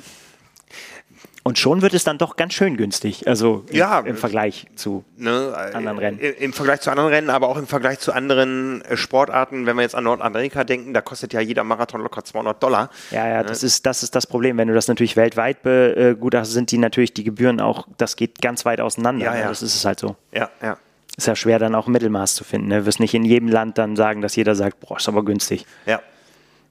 und 1.44 1.60
schon 1.60 1.82
wird 1.82 1.94
es 1.94 2.06
dann 2.06 2.18
doch 2.18 2.38
ganz 2.38 2.54
schön 2.54 2.78
günstig, 2.78 3.28
also 3.28 3.66
im, 3.68 3.76
ja, 3.76 4.00
im 4.00 4.16
Vergleich 4.16 4.66
zu 4.76 5.04
ne, 5.18 5.54
anderen 5.74 5.98
Rennen. 5.98 6.20
Im 6.20 6.54
Vergleich 6.54 6.80
zu 6.80 6.90
anderen 6.90 7.10
Rennen, 7.10 7.30
aber 7.30 7.50
auch 7.50 7.58
im 7.58 7.68
Vergleich 7.68 8.00
zu 8.00 8.14
anderen 8.14 8.82
äh, 8.84 8.96
Sportarten. 8.96 9.66
Wenn 9.66 9.76
wir 9.76 9.82
jetzt 9.82 9.96
an 9.96 10.06
Nordamerika 10.06 10.64
denken, 10.64 10.94
da 10.94 11.02
kostet 11.02 11.34
ja 11.34 11.42
jeder 11.42 11.66
Marathon 11.66 12.02
locker 12.02 12.24
200 12.24 12.64
Dollar. 12.64 12.90
Ja, 13.12 13.28
ja, 13.28 13.44
das, 13.44 13.62
ist, 13.62 13.86
das 13.86 14.04
ist 14.04 14.16
das 14.16 14.26
Problem. 14.26 14.58
Wenn 14.58 14.70
du 14.70 14.74
das 14.74 14.88
natürlich 14.88 15.18
weltweit 15.18 15.64
begutachtest, 15.64 16.54
sind 16.54 16.72
die 16.72 16.78
natürlich 16.78 17.14
die 17.14 17.26
Gebühren 17.26 17.60
auch, 17.60 17.88
das 17.98 18.16
geht 18.16 18.42
ganz 18.42 18.64
weit 18.64 18.80
auseinander. 18.80 19.26
Ja, 19.26 19.36
ja. 19.36 19.48
Das 19.50 19.62
ist 19.62 19.76
es 19.76 19.84
halt 19.84 20.00
so. 20.00 20.16
Ja, 20.32 20.50
ja. 20.62 20.78
Ist 21.18 21.28
ja 21.28 21.36
schwer 21.36 21.60
dann 21.60 21.76
auch 21.76 21.88
ein 21.88 21.92
Mittelmaß 21.92 22.36
zu 22.36 22.46
finden. 22.46 22.70
Ne? 22.70 22.80
Du 22.80 22.86
wirst 22.86 23.02
nicht 23.02 23.14
in 23.14 23.26
jedem 23.26 23.50
Land 23.50 23.78
dann 23.78 23.98
sagen, 23.98 24.22
dass 24.22 24.36
jeder 24.36 24.56
sagt, 24.56 24.80
boah, 24.80 24.98
ist 24.98 25.08
aber 25.10 25.26
günstig. 25.26 25.66
Ja. 25.86 26.02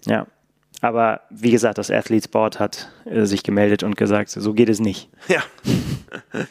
Ja. 0.07 0.27
Aber 0.83 1.21
wie 1.31 1.53
gesagt, 1.53 1.79
das 1.79 1.91
Athletes 1.91 2.27
Board 2.27 2.59
hat 2.59 2.91
äh, 3.05 3.25
sich 3.25 3.45
gemeldet 3.45 3.85
und 3.85 3.97
gesagt, 3.97 4.31
so 4.31 4.53
geht 4.53 4.69
es 4.69 4.81
nicht. 4.81 5.09
Ja. 5.29 5.43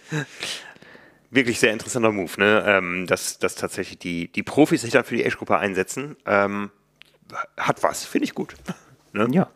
Wirklich 1.29 1.59
sehr 1.59 1.73
interessanter 1.73 2.13
Move, 2.13 2.31
ne? 2.37 2.63
Ähm, 2.65 3.07
dass, 3.07 3.39
dass 3.39 3.55
tatsächlich 3.55 3.99
die, 3.99 4.31
die 4.31 4.41
Profis 4.41 4.81
sich 4.81 4.91
dann 4.91 5.03
für 5.03 5.15
die 5.17 5.25
Age-Gruppe 5.25 5.57
einsetzen. 5.57 6.15
Ähm, 6.25 6.71
hat 7.57 7.83
was, 7.83 8.05
finde 8.05 8.25
ich 8.25 8.33
gut. 8.33 8.55
Ne? 9.13 9.27
Ja. 9.31 9.49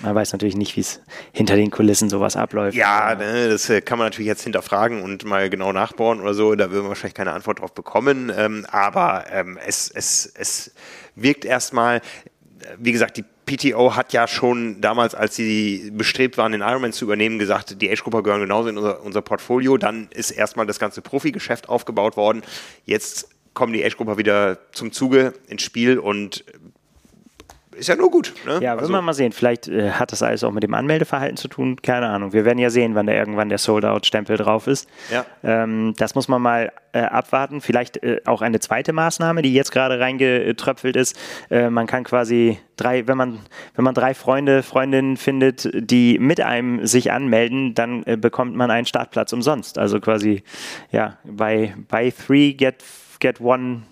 Man 0.00 0.16
weiß 0.16 0.32
natürlich 0.32 0.56
nicht, 0.56 0.74
wie 0.74 0.80
es 0.80 1.00
hinter 1.30 1.54
den 1.54 1.70
Kulissen 1.70 2.10
sowas 2.10 2.34
abläuft. 2.34 2.76
Ja, 2.76 3.14
ne, 3.14 3.48
das 3.48 3.70
äh, 3.70 3.80
kann 3.80 3.98
man 3.98 4.08
natürlich 4.08 4.26
jetzt 4.26 4.42
hinterfragen 4.42 5.00
und 5.00 5.24
mal 5.24 5.48
genau 5.48 5.72
nachbohren 5.72 6.20
oder 6.20 6.34
so. 6.34 6.56
Da 6.56 6.72
würden 6.72 6.86
wir 6.86 6.88
wahrscheinlich 6.88 7.14
keine 7.14 7.32
Antwort 7.32 7.60
drauf 7.60 7.72
bekommen. 7.72 8.32
Ähm, 8.36 8.66
aber 8.68 9.26
ähm, 9.30 9.60
es, 9.64 9.88
es, 9.88 10.26
es 10.34 10.74
wirkt 11.14 11.44
erstmal, 11.44 12.00
wie 12.80 12.90
gesagt, 12.90 13.16
die 13.16 13.24
PTO 13.46 13.94
hat 13.94 14.12
ja 14.12 14.26
schon 14.26 14.80
damals, 14.80 15.14
als 15.14 15.36
sie 15.36 15.90
bestrebt 15.92 16.36
waren, 16.36 16.52
den 16.52 16.62
Ironman 16.62 16.92
zu 16.92 17.04
übernehmen, 17.04 17.38
gesagt, 17.38 17.80
die 17.80 17.90
Age-Grupper 17.90 18.22
gehören 18.24 18.40
genauso 18.40 18.68
in 18.68 18.76
unser, 18.76 19.02
unser 19.02 19.22
Portfolio. 19.22 19.78
Dann 19.78 20.08
ist 20.10 20.32
erstmal 20.32 20.66
das 20.66 20.80
ganze 20.80 21.00
Profi-Geschäft 21.00 21.68
aufgebaut 21.68 22.16
worden. 22.16 22.42
Jetzt 22.84 23.28
kommen 23.54 23.72
die 23.72 23.84
Age-Grupper 23.84 24.18
wieder 24.18 24.58
zum 24.72 24.92
Zuge 24.92 25.32
ins 25.46 25.62
Spiel 25.62 25.98
und 25.98 26.44
ist 27.78 27.88
ja 27.88 27.96
nur 27.96 28.10
gut. 28.10 28.34
Ne? 28.46 28.58
Ja, 28.62 28.76
also. 28.76 28.92
wir 28.92 29.02
mal 29.02 29.12
sehen. 29.12 29.32
Vielleicht 29.32 29.68
äh, 29.68 29.90
hat 29.90 30.12
das 30.12 30.22
alles 30.22 30.42
auch 30.44 30.52
mit 30.52 30.62
dem 30.62 30.74
Anmeldeverhalten 30.74 31.36
zu 31.36 31.48
tun. 31.48 31.76
Keine 31.82 32.08
Ahnung. 32.08 32.32
Wir 32.32 32.44
werden 32.44 32.58
ja 32.58 32.70
sehen, 32.70 32.94
wann 32.94 33.06
da 33.06 33.12
irgendwann 33.12 33.48
der 33.48 33.58
Sold-Out-Stempel 33.58 34.36
drauf 34.36 34.66
ist. 34.66 34.88
Ja. 35.10 35.24
Ähm, 35.42 35.94
das 35.98 36.14
muss 36.14 36.28
man 36.28 36.42
mal 36.42 36.72
äh, 36.92 37.00
abwarten. 37.00 37.60
Vielleicht 37.60 38.02
äh, 38.02 38.20
auch 38.24 38.42
eine 38.42 38.60
zweite 38.60 38.92
Maßnahme, 38.92 39.42
die 39.42 39.52
jetzt 39.52 39.70
gerade 39.70 40.00
reingetröpfelt 40.00 40.96
ist. 40.96 41.16
Äh, 41.50 41.70
man 41.70 41.86
kann 41.86 42.04
quasi 42.04 42.58
drei, 42.76 43.06
wenn 43.06 43.16
man, 43.16 43.40
wenn 43.74 43.84
man 43.84 43.94
drei 43.94 44.14
Freunde, 44.14 44.62
Freundinnen 44.62 45.16
findet, 45.16 45.68
die 45.74 46.18
mit 46.18 46.40
einem 46.40 46.86
sich 46.86 47.12
anmelden, 47.12 47.74
dann 47.74 48.02
äh, 48.04 48.16
bekommt 48.16 48.56
man 48.56 48.70
einen 48.70 48.86
Startplatz 48.86 49.32
umsonst. 49.32 49.78
Also 49.78 50.00
quasi, 50.00 50.42
ja, 50.90 51.18
bei, 51.24 51.74
by 51.88 52.12
three 52.12 52.52
get, 52.54 52.82
get 53.20 53.40
one 53.40 53.82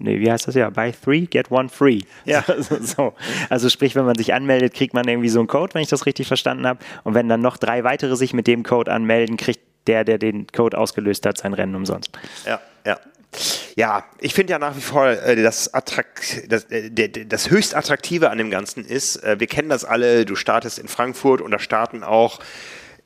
nee, 0.00 0.20
wie 0.20 0.30
heißt 0.30 0.48
das 0.48 0.54
ja? 0.54 0.70
Buy 0.70 0.92
three, 0.92 1.26
get 1.26 1.50
one 1.50 1.68
free. 1.68 2.00
Ja. 2.24 2.44
so. 2.80 3.14
Also 3.48 3.68
sprich, 3.68 3.94
wenn 3.94 4.04
man 4.04 4.16
sich 4.16 4.34
anmeldet, 4.34 4.74
kriegt 4.74 4.94
man 4.94 5.06
irgendwie 5.06 5.28
so 5.28 5.38
einen 5.38 5.48
Code, 5.48 5.74
wenn 5.74 5.82
ich 5.82 5.88
das 5.88 6.06
richtig 6.06 6.26
verstanden 6.26 6.66
habe. 6.66 6.80
Und 7.04 7.14
wenn 7.14 7.28
dann 7.28 7.40
noch 7.40 7.56
drei 7.56 7.84
weitere 7.84 8.16
sich 8.16 8.32
mit 8.32 8.46
dem 8.46 8.62
Code 8.62 8.90
anmelden, 8.90 9.36
kriegt 9.36 9.60
der, 9.86 10.04
der 10.04 10.18
den 10.18 10.46
Code 10.48 10.76
ausgelöst 10.76 11.24
hat, 11.26 11.38
sein 11.38 11.54
Rennen 11.54 11.74
umsonst. 11.74 12.10
Ja, 12.46 12.60
ja. 12.84 12.98
Ja, 13.76 14.04
ich 14.18 14.34
finde 14.34 14.52
ja 14.52 14.58
nach 14.58 14.76
wie 14.76 14.80
vor, 14.80 15.06
äh, 15.06 15.40
das, 15.40 15.72
Attrakt, 15.72 16.50
das, 16.52 16.64
äh, 16.64 16.90
das 16.90 17.50
höchst 17.50 17.76
Attraktive 17.76 18.30
an 18.30 18.38
dem 18.38 18.50
Ganzen 18.50 18.84
ist, 18.84 19.22
äh, 19.22 19.38
wir 19.38 19.46
kennen 19.46 19.68
das 19.68 19.84
alle, 19.84 20.24
du 20.24 20.34
startest 20.34 20.78
in 20.78 20.88
Frankfurt 20.88 21.40
und 21.40 21.52
da 21.52 21.60
starten 21.60 22.02
auch 22.02 22.40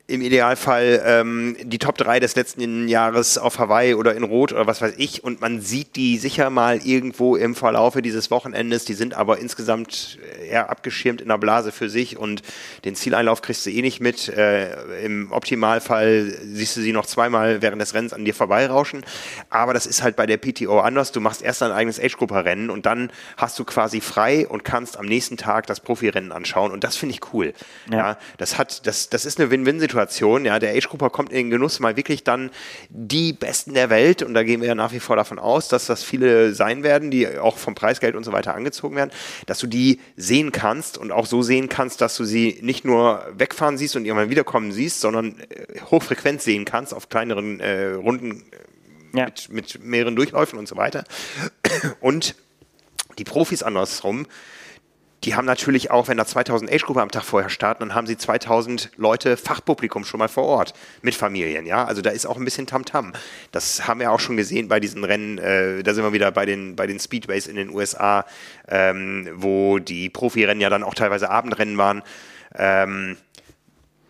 im 0.06 0.20
Idealfall 0.20 1.02
ähm, 1.06 1.56
die 1.62 1.78
Top 1.78 1.96
3 1.96 2.20
des 2.20 2.36
letzten 2.36 2.88
Jahres 2.88 3.38
auf 3.38 3.58
Hawaii 3.58 3.94
oder 3.94 4.14
in 4.14 4.22
Rot 4.22 4.52
oder 4.52 4.66
was 4.66 4.82
weiß 4.82 4.94
ich 4.98 5.24
und 5.24 5.40
man 5.40 5.62
sieht 5.62 5.96
die 5.96 6.18
sicher 6.18 6.50
mal 6.50 6.84
irgendwo 6.84 7.36
im 7.36 7.54
Verlaufe 7.54 8.02
dieses 8.02 8.30
Wochenendes, 8.30 8.84
die 8.84 8.92
sind 8.92 9.14
aber 9.14 9.38
insgesamt 9.38 10.18
äh, 10.42 10.48
eher 10.48 10.68
abgeschirmt 10.68 11.22
in 11.22 11.28
der 11.28 11.38
Blase 11.38 11.72
für 11.72 11.88
sich 11.88 12.18
und 12.18 12.42
den 12.84 12.96
Zieleinlauf 12.96 13.40
kriegst 13.40 13.64
du 13.64 13.70
eh 13.70 13.80
nicht 13.80 14.00
mit. 14.00 14.28
Äh, 14.28 15.04
Im 15.06 15.32
Optimalfall 15.32 16.36
siehst 16.52 16.76
du 16.76 16.82
sie 16.82 16.92
noch 16.92 17.06
zweimal 17.06 17.62
während 17.62 17.80
des 17.80 17.94
Rennens 17.94 18.12
an 18.12 18.26
dir 18.26 18.34
vorbeirauschen, 18.34 19.06
aber 19.48 19.72
das 19.72 19.86
ist 19.86 20.02
halt 20.02 20.16
bei 20.16 20.26
der 20.26 20.36
PTO 20.36 20.80
anders. 20.80 21.12
Du 21.12 21.22
machst 21.22 21.40
erst 21.40 21.62
ein 21.62 21.72
eigenes 21.72 21.98
Age-Grupper-Rennen 21.98 22.68
und 22.68 22.84
dann 22.84 23.10
hast 23.38 23.58
du 23.58 23.64
quasi 23.64 24.02
frei 24.02 24.46
und 24.46 24.64
kannst 24.64 24.98
am 24.98 25.06
nächsten 25.06 25.38
Tag 25.38 25.66
das 25.66 25.80
Profirennen 25.80 26.30
anschauen 26.30 26.72
und 26.72 26.84
das 26.84 26.94
finde 26.94 27.14
ich 27.14 27.32
cool. 27.32 27.54
Ja. 27.90 27.96
ja. 27.96 28.18
das 28.36 28.58
hat, 28.58 28.86
das, 28.86 29.08
das 29.08 29.24
ist 29.24 29.40
eine 29.40 29.50
Win-Win-Situation 29.50 29.93
Situation. 29.94 30.44
Ja, 30.44 30.58
der 30.58 30.74
Age 30.74 30.88
Grouper 30.88 31.08
kommt 31.08 31.30
in 31.30 31.36
den 31.36 31.50
Genuss, 31.50 31.78
mal 31.78 31.96
wirklich 31.96 32.24
dann 32.24 32.50
die 32.88 33.32
Besten 33.32 33.74
der 33.74 33.90
Welt, 33.90 34.22
und 34.22 34.34
da 34.34 34.42
gehen 34.42 34.60
wir 34.60 34.68
ja 34.68 34.74
nach 34.74 34.92
wie 34.92 34.98
vor 34.98 35.14
davon 35.14 35.38
aus, 35.38 35.68
dass 35.68 35.86
das 35.86 36.02
viele 36.02 36.52
sein 36.52 36.82
werden, 36.82 37.12
die 37.12 37.38
auch 37.38 37.56
vom 37.56 37.76
Preisgeld 37.76 38.16
und 38.16 38.24
so 38.24 38.32
weiter 38.32 38.54
angezogen 38.54 38.96
werden, 38.96 39.10
dass 39.46 39.60
du 39.60 39.68
die 39.68 40.00
sehen 40.16 40.50
kannst 40.50 40.98
und 40.98 41.12
auch 41.12 41.26
so 41.26 41.42
sehen 41.42 41.68
kannst, 41.68 42.00
dass 42.00 42.16
du 42.16 42.24
sie 42.24 42.58
nicht 42.60 42.84
nur 42.84 43.24
wegfahren 43.36 43.78
siehst 43.78 43.94
und 43.94 44.04
irgendwann 44.04 44.30
wiederkommen 44.30 44.72
siehst, 44.72 45.00
sondern 45.00 45.38
äh, 45.38 45.80
hochfrequent 45.90 46.42
sehen 46.42 46.64
kannst 46.64 46.92
auf 46.92 47.08
kleineren 47.08 47.60
äh, 47.60 47.92
Runden 47.92 48.42
äh, 49.12 49.18
ja. 49.18 49.26
mit, 49.26 49.48
mit 49.50 49.84
mehreren 49.84 50.16
Durchläufen 50.16 50.58
und 50.58 50.66
so 50.66 50.76
weiter. 50.76 51.04
Und 52.00 52.34
die 53.18 53.24
Profis 53.24 53.62
andersrum, 53.62 54.26
die 55.24 55.34
haben 55.34 55.46
natürlich 55.46 55.90
auch, 55.90 56.08
wenn 56.08 56.18
da 56.18 56.26
2000 56.26 56.70
Age-Gruppe 56.70 57.00
am 57.00 57.10
Tag 57.10 57.24
vorher 57.24 57.48
starten, 57.48 57.80
dann 57.80 57.94
haben 57.94 58.06
sie 58.06 58.16
2000 58.16 58.90
Leute 58.96 59.36
Fachpublikum 59.36 60.04
schon 60.04 60.18
mal 60.18 60.28
vor 60.28 60.44
Ort 60.44 60.74
mit 61.02 61.14
Familien, 61.14 61.66
ja. 61.66 61.84
Also 61.84 62.02
da 62.02 62.10
ist 62.10 62.26
auch 62.26 62.36
ein 62.36 62.44
bisschen 62.44 62.66
Tamtam. 62.66 63.12
-Tam. 63.12 63.14
Das 63.50 63.88
haben 63.88 64.00
wir 64.00 64.12
auch 64.12 64.20
schon 64.20 64.36
gesehen 64.36 64.68
bei 64.68 64.80
diesen 64.80 65.02
Rennen, 65.02 65.38
äh, 65.38 65.82
da 65.82 65.94
sind 65.94 66.04
wir 66.04 66.12
wieder 66.12 66.30
bei 66.30 66.44
den, 66.44 66.76
bei 66.76 66.86
den 66.86 67.00
Speedways 67.00 67.46
in 67.46 67.56
den 67.56 67.70
USA, 67.70 68.26
ähm, 68.68 69.28
wo 69.34 69.78
die 69.78 70.10
Profirennen 70.10 70.60
ja 70.60 70.68
dann 70.68 70.82
auch 70.82 70.94
teilweise 70.94 71.30
Abendrennen 71.30 71.78
waren. 71.78 72.02
Ähm, 72.54 73.16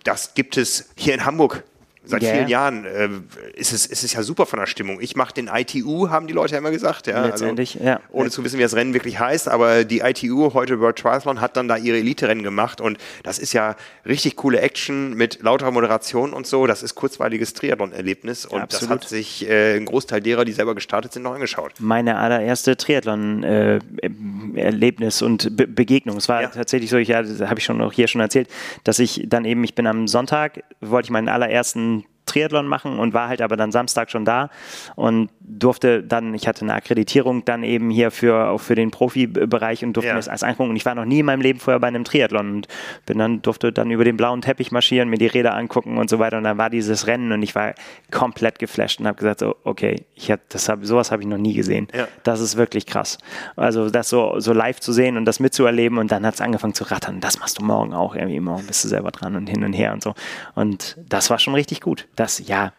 das 0.03 0.35
gibt 0.35 0.57
es 0.57 0.91
hier 0.97 1.15
in 1.15 1.25
Hamburg 1.25 1.65
seit 2.05 2.23
yeah. 2.23 2.35
vielen 2.35 2.49
Jahren 2.49 2.85
äh, 2.85 3.09
ist, 3.55 3.73
es, 3.73 3.87
ist 3.87 4.05
es 4.05 4.13
ja 4.13 4.23
super 4.23 4.47
von 4.47 4.59
der 4.59 4.67
Stimmung. 4.67 5.01
Ich 5.01 5.17
mache 5.17 5.35
den 5.35 5.49
ITU, 5.49 6.11
haben 6.11 6.27
die 6.27 6.33
Leute 6.33 6.53
ja 6.53 6.59
immer 6.59 6.71
gesagt. 6.71 7.07
Ja? 7.07 7.17
Also 7.17 7.29
Letztendlich, 7.29 7.77
also, 7.77 7.87
ja. 7.87 8.01
Ohne 8.11 8.31
zu 8.31 8.45
wissen, 8.45 8.59
wie 8.59 8.63
das 8.63 8.75
Rennen 8.75 8.95
wirklich 8.95 9.19
heißt, 9.19 9.49
aber 9.49 9.85
die 9.85 10.01
ITU, 10.01 10.55
heute 10.55 10.81
World 10.81 10.97
Triathlon, 10.97 11.41
hat 11.41 11.57
dann 11.57 11.69
da 11.69 11.77
ihre 11.77 11.99
Elite-Rennen 11.99 12.43
gemacht 12.43 12.81
und 12.81 12.99
das 13.23 13.39
ist 13.39 13.53
ja 13.53 13.77
richtig 14.07 14.37
coole 14.37 14.61
Action 14.61 15.15
mit 15.15 15.43
lauter 15.43 15.71
Moderation 15.71 16.33
und 16.33 16.47
so. 16.47 16.67
Das 16.67 16.83
ist 16.83 16.95
kurzweiliges 16.95 17.53
Triathlon-Erlebnis 17.55 18.47
und 18.47 18.61
Absolut. 18.61 18.83
das 18.83 18.91
hat 18.91 19.09
sich 19.09 19.49
äh, 19.49 19.77
ein 19.77 19.87
Großteil 19.87 20.21
derer, 20.21 20.45
die 20.45 20.53
selber 20.53 20.75
gestartet 20.75 21.13
sind, 21.13 21.23
noch 21.23 21.35
angeschaut. 21.35 21.73
Meine 21.79 22.19
allererste 22.19 22.77
Triathlon-Erlebnis 22.77 25.21
äh, 25.21 25.25
und 25.25 25.57
Be 25.57 25.67
Begegnung. 25.67 26.17
Es 26.17 26.29
war 26.29 26.43
ja. 26.43 26.49
tatsächlich 26.49 26.91
so, 26.91 26.97
ich, 26.97 27.09
ja, 27.09 27.19
habe 27.19 27.59
ich 27.59 27.65
schon 27.65 27.81
auch 27.81 27.93
hier 27.93 28.09
schon 28.09 28.21
erzählt, 28.21 28.49
dass 28.85 28.99
ich 28.99 29.25
dann 29.27 29.45
eben, 29.45 29.63
ich 29.65 29.75
bin 29.75 29.87
am 29.87 30.09
Sonntag, 30.09 30.63
wollte 30.81 31.07
ich 31.07 31.11
meinen 31.11 31.29
allerersten 31.29 31.94
Triathlon 32.27 32.67
machen 32.67 32.99
und 32.99 33.13
war 33.13 33.29
halt 33.29 33.43
aber 33.43 33.57
dann 33.57 33.73
Samstag 33.73 34.11
schon 34.11 34.25
da 34.25 34.51
und 34.97 35.31
durfte 35.41 36.03
dann, 36.03 36.35
ich 36.35 36.49
hatte 36.49 36.63
eine 36.63 36.75
Akkreditierung 36.75 37.45
dann 37.45 37.63
eben 37.63 37.91
hier 37.91 38.11
für, 38.11 38.49
auch 38.49 38.61
für 38.61 38.75
den 38.75 38.91
Profibereich 38.91 39.85
und 39.85 39.95
durfte 39.95 40.09
ja. 40.09 40.15
mir 40.15 40.19
das 40.19 40.29
alles 40.29 40.43
angucken 40.43 40.71
und 40.71 40.77
ich 40.77 40.87
war 40.87 40.95
noch 40.95 41.05
nie 41.05 41.21
in 41.21 41.27
meinem 41.27 41.43
Leben 41.43 41.61
vorher 41.61 41.81
bei 41.81 41.89
einem 41.89 42.05
Triathlon 42.05 42.55
und 42.57 42.69
bin 43.07 43.19
dann, 43.19 43.43
durfte 43.43 43.73
dann 43.73 43.91
über 43.91 44.05
den 44.05 44.17
blauen 44.17 44.41
Teppich 44.41 44.73
marschieren, 44.73 45.11
mir 45.11 45.19
die 45.19 45.27
Räder 45.27 45.55
angucken 45.55 45.99
und 45.99 46.09
so 46.09 46.19
weiter 46.19 46.39
und 46.39 46.45
dann 46.45 46.57
war 46.57 46.71
dieses 46.71 47.07
Rennen 47.07 47.33
und 47.33 47.43
ich 47.43 47.55
war 47.55 47.75
komplett 48.11 48.59
geflasht 48.59 49.01
und 49.01 49.07
habe 49.07 49.19
gesagt, 49.19 49.41
so, 49.41 49.57
okay, 49.65 50.07
ich 50.15 50.31
hab, 50.31 50.41
das 50.49 50.69
hab, 50.69 50.85
sowas 50.85 51.11
habe 51.11 51.23
ich 51.23 51.29
noch 51.29 51.39
nie 51.39 51.55
gesehen. 51.55 51.89
Ja. 51.95 52.09
Das 52.23 52.41
ist 52.41 52.57
wirklich 52.57 52.87
krass. 52.87 53.19
Also 53.57 53.91
das 53.91 54.09
so, 54.09 54.41
so 54.41 54.53
live 54.53 54.81
zu 54.81 54.93
sehen 54.93 55.17
und 55.17 55.27
das 55.27 55.41
mitzuerleben 55.41 55.99
und 55.99 56.11
dann 56.11 56.25
hat 56.25 56.35
es 56.35 56.41
angefangen 56.41 56.75
zu 56.75 56.85
rattern. 56.85 57.21
Das 57.21 57.39
machst 57.39 57.59
du 57.59 57.65
morgen 57.65 57.93
auch 57.93 58.15
irgendwie, 58.15 58.41
morgen 58.41 58.67
bist 58.67 58.83
du 58.85 58.89
selber 58.89 59.11
dran 59.11 59.37
und 59.37 59.49
hin 59.49 59.63
und 59.65 59.75
her 59.75 59.93
und 59.93 60.03
so. 60.03 60.15
Und 60.55 60.97
das 61.09 61.29
war 61.29 61.39
schon 61.39 61.55
richtig 61.55 61.81
gut 61.81 62.07
das, 62.17 62.47
ja, 62.47 62.73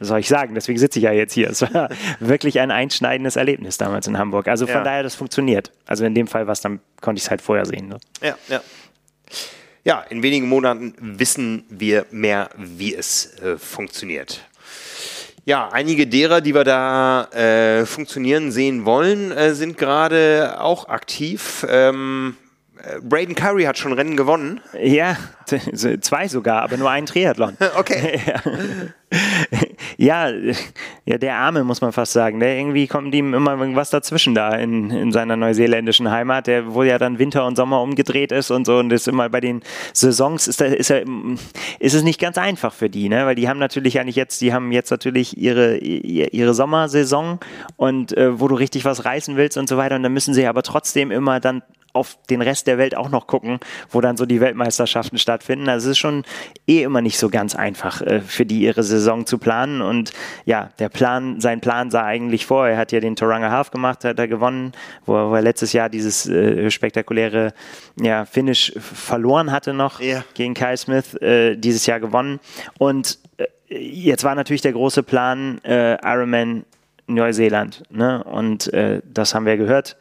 soll 0.00 0.20
ich 0.20 0.28
sagen? 0.28 0.54
Deswegen 0.54 0.78
sitze 0.78 0.98
ich 0.98 1.04
ja 1.04 1.12
jetzt 1.12 1.32
hier. 1.32 1.50
Es 1.50 1.62
war 1.62 1.88
wirklich 2.20 2.60
ein 2.60 2.70
einschneidendes 2.70 3.36
Erlebnis 3.36 3.78
damals 3.78 4.06
in 4.06 4.18
Hamburg. 4.18 4.48
Also 4.48 4.66
von 4.66 4.76
ja. 4.76 4.84
daher, 4.84 5.02
das 5.02 5.14
funktioniert. 5.14 5.72
Also 5.86 6.04
in 6.04 6.14
dem 6.14 6.26
Fall, 6.26 6.46
was 6.46 6.60
dann 6.60 6.80
konnte 7.00 7.18
ich 7.18 7.24
es 7.24 7.30
halt 7.30 7.42
vorher 7.42 7.66
sehen. 7.66 7.88
Ne? 7.88 7.98
Ja, 8.22 8.36
ja. 8.48 8.60
Ja, 9.84 10.00
in 10.00 10.22
wenigen 10.22 10.48
Monaten 10.48 10.94
wissen 10.98 11.64
wir 11.68 12.06
mehr, 12.10 12.50
wie 12.56 12.94
es 12.94 13.38
äh, 13.38 13.56
funktioniert. 13.56 14.40
Ja, 15.44 15.68
einige 15.68 16.08
derer, 16.08 16.40
die 16.40 16.56
wir 16.56 16.64
da 16.64 17.26
äh, 17.26 17.86
funktionieren 17.86 18.50
sehen 18.50 18.84
wollen, 18.84 19.30
äh, 19.30 19.54
sind 19.54 19.78
gerade 19.78 20.56
auch 20.58 20.88
aktiv. 20.88 21.64
Ähm, 21.70 22.36
äh, 22.40 22.45
Braden 23.02 23.34
Curry 23.34 23.64
hat 23.64 23.78
schon 23.78 23.92
Rennen 23.92 24.16
gewonnen. 24.16 24.60
Ja, 24.80 25.16
zwei 26.00 26.28
sogar, 26.28 26.62
aber 26.62 26.76
nur 26.76 26.90
einen 26.90 27.06
Triathlon. 27.06 27.56
Okay. 27.76 28.20
ja, 29.96 30.30
ja, 31.04 31.18
der 31.18 31.36
Arme 31.36 31.62
muss 31.62 31.80
man 31.80 31.92
fast 31.92 32.12
sagen. 32.12 32.40
Der 32.40 32.56
irgendwie 32.56 32.86
kommt 32.86 33.14
ihm 33.14 33.34
immer 33.34 33.58
irgendwas 33.58 33.90
dazwischen 33.90 34.34
da 34.34 34.54
in, 34.54 34.90
in 34.90 35.12
seiner 35.12 35.36
neuseeländischen 35.36 36.10
Heimat, 36.10 36.46
der 36.46 36.72
wo 36.72 36.82
ja 36.82 36.98
dann 36.98 37.18
Winter 37.18 37.46
und 37.46 37.56
Sommer 37.56 37.82
umgedreht 37.82 38.32
ist 38.32 38.50
und 38.50 38.64
so 38.64 38.78
und 38.78 38.92
ist 38.92 39.08
immer 39.08 39.28
bei 39.28 39.40
den 39.40 39.62
Saisons 39.92 40.48
ist, 40.48 40.60
da, 40.60 40.66
ist, 40.66 40.90
er, 40.90 41.04
ist 41.78 41.94
es 41.94 42.02
nicht 42.02 42.20
ganz 42.20 42.38
einfach 42.38 42.72
für 42.72 42.88
die, 42.88 43.08
ne? 43.08 43.26
Weil 43.26 43.34
die 43.34 43.48
haben 43.48 43.58
natürlich 43.58 44.00
eigentlich 44.00 44.16
jetzt, 44.16 44.40
die 44.40 44.52
haben 44.52 44.72
jetzt 44.72 44.90
natürlich 44.90 45.36
ihre 45.36 45.76
ihre 45.76 46.54
Sommersaison 46.54 47.38
und 47.76 48.16
äh, 48.16 48.40
wo 48.40 48.48
du 48.48 48.54
richtig 48.54 48.84
was 48.84 49.04
reißen 49.04 49.36
willst 49.36 49.56
und 49.56 49.68
so 49.68 49.76
weiter 49.76 49.96
und 49.96 50.02
dann 50.02 50.12
müssen 50.12 50.34
sie 50.34 50.46
aber 50.46 50.62
trotzdem 50.62 51.10
immer 51.10 51.40
dann 51.40 51.62
auf 51.96 52.18
den 52.30 52.42
Rest 52.42 52.66
der 52.66 52.78
Welt 52.78 52.96
auch 52.96 53.08
noch 53.08 53.26
gucken, 53.26 53.58
wo 53.90 54.00
dann 54.00 54.16
so 54.16 54.26
die 54.26 54.40
Weltmeisterschaften 54.40 55.18
stattfinden. 55.18 55.68
Also 55.68 55.88
es 55.88 55.92
ist 55.92 55.98
schon 55.98 56.24
eh 56.66 56.82
immer 56.82 57.00
nicht 57.00 57.18
so 57.18 57.28
ganz 57.28 57.54
einfach 57.54 58.02
äh, 58.02 58.20
für 58.20 58.46
die 58.46 58.60
ihre 58.60 58.82
Saison 58.82 59.26
zu 59.26 59.38
planen. 59.38 59.82
Und 59.82 60.12
ja, 60.44 60.70
der 60.78 60.88
Plan, 60.88 61.40
sein 61.40 61.60
Plan 61.60 61.90
sah 61.90 62.04
eigentlich 62.04 62.46
vor. 62.46 62.68
Er 62.68 62.76
hat 62.76 62.92
ja 62.92 63.00
den 63.00 63.16
Toranga 63.16 63.50
Half 63.50 63.70
gemacht, 63.70 64.04
hat 64.04 64.18
er 64.18 64.28
gewonnen, 64.28 64.72
wo 65.06 65.16
er, 65.16 65.30
wo 65.30 65.34
er 65.34 65.42
letztes 65.42 65.72
Jahr 65.72 65.88
dieses 65.88 66.28
äh, 66.28 66.70
spektakuläre 66.70 67.54
ja, 68.00 68.24
Finish 68.24 68.72
verloren 68.76 69.50
hatte 69.50 69.72
noch 69.72 70.00
yeah. 70.00 70.24
gegen 70.34 70.54
Kyle 70.54 70.76
Smith, 70.76 71.14
äh, 71.14 71.56
dieses 71.56 71.86
Jahr 71.86 72.00
gewonnen. 72.00 72.40
Und 72.78 73.18
äh, 73.38 73.46
jetzt 73.68 74.24
war 74.24 74.34
natürlich 74.34 74.62
der 74.62 74.72
große 74.72 75.02
Plan 75.02 75.62
äh, 75.64 75.94
Ironman 76.04 76.64
Neuseeland. 77.06 77.82
Ne? 77.90 78.22
Und 78.24 78.72
äh, 78.72 79.00
das 79.04 79.34
haben 79.34 79.46
wir 79.46 79.56
gehört, 79.56 79.96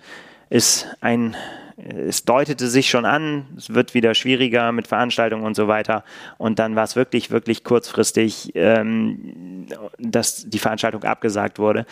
ist 0.50 0.88
ein 1.02 1.36
es 1.78 2.24
deutete 2.24 2.68
sich 2.68 2.90
schon 2.90 3.06
an, 3.06 3.48
es 3.58 3.74
wird 3.74 3.94
wieder 3.94 4.14
schwieriger 4.14 4.72
mit 4.72 4.88
Veranstaltungen 4.88 5.44
und 5.44 5.56
so 5.56 5.68
weiter. 5.68 6.04
Und 6.38 6.60
dann 6.60 6.76
war 6.76 6.84
es 6.86 6.96
wirklich, 6.96 7.32
wirklich 7.32 7.64
kurzfristig, 7.64 8.54
ähm, 8.56 9.68
dass 10.00 10.50
die 10.50 10.60
Veranstaltung 10.60 11.04
abgesagt 11.04 11.60
wurde. 11.60 11.86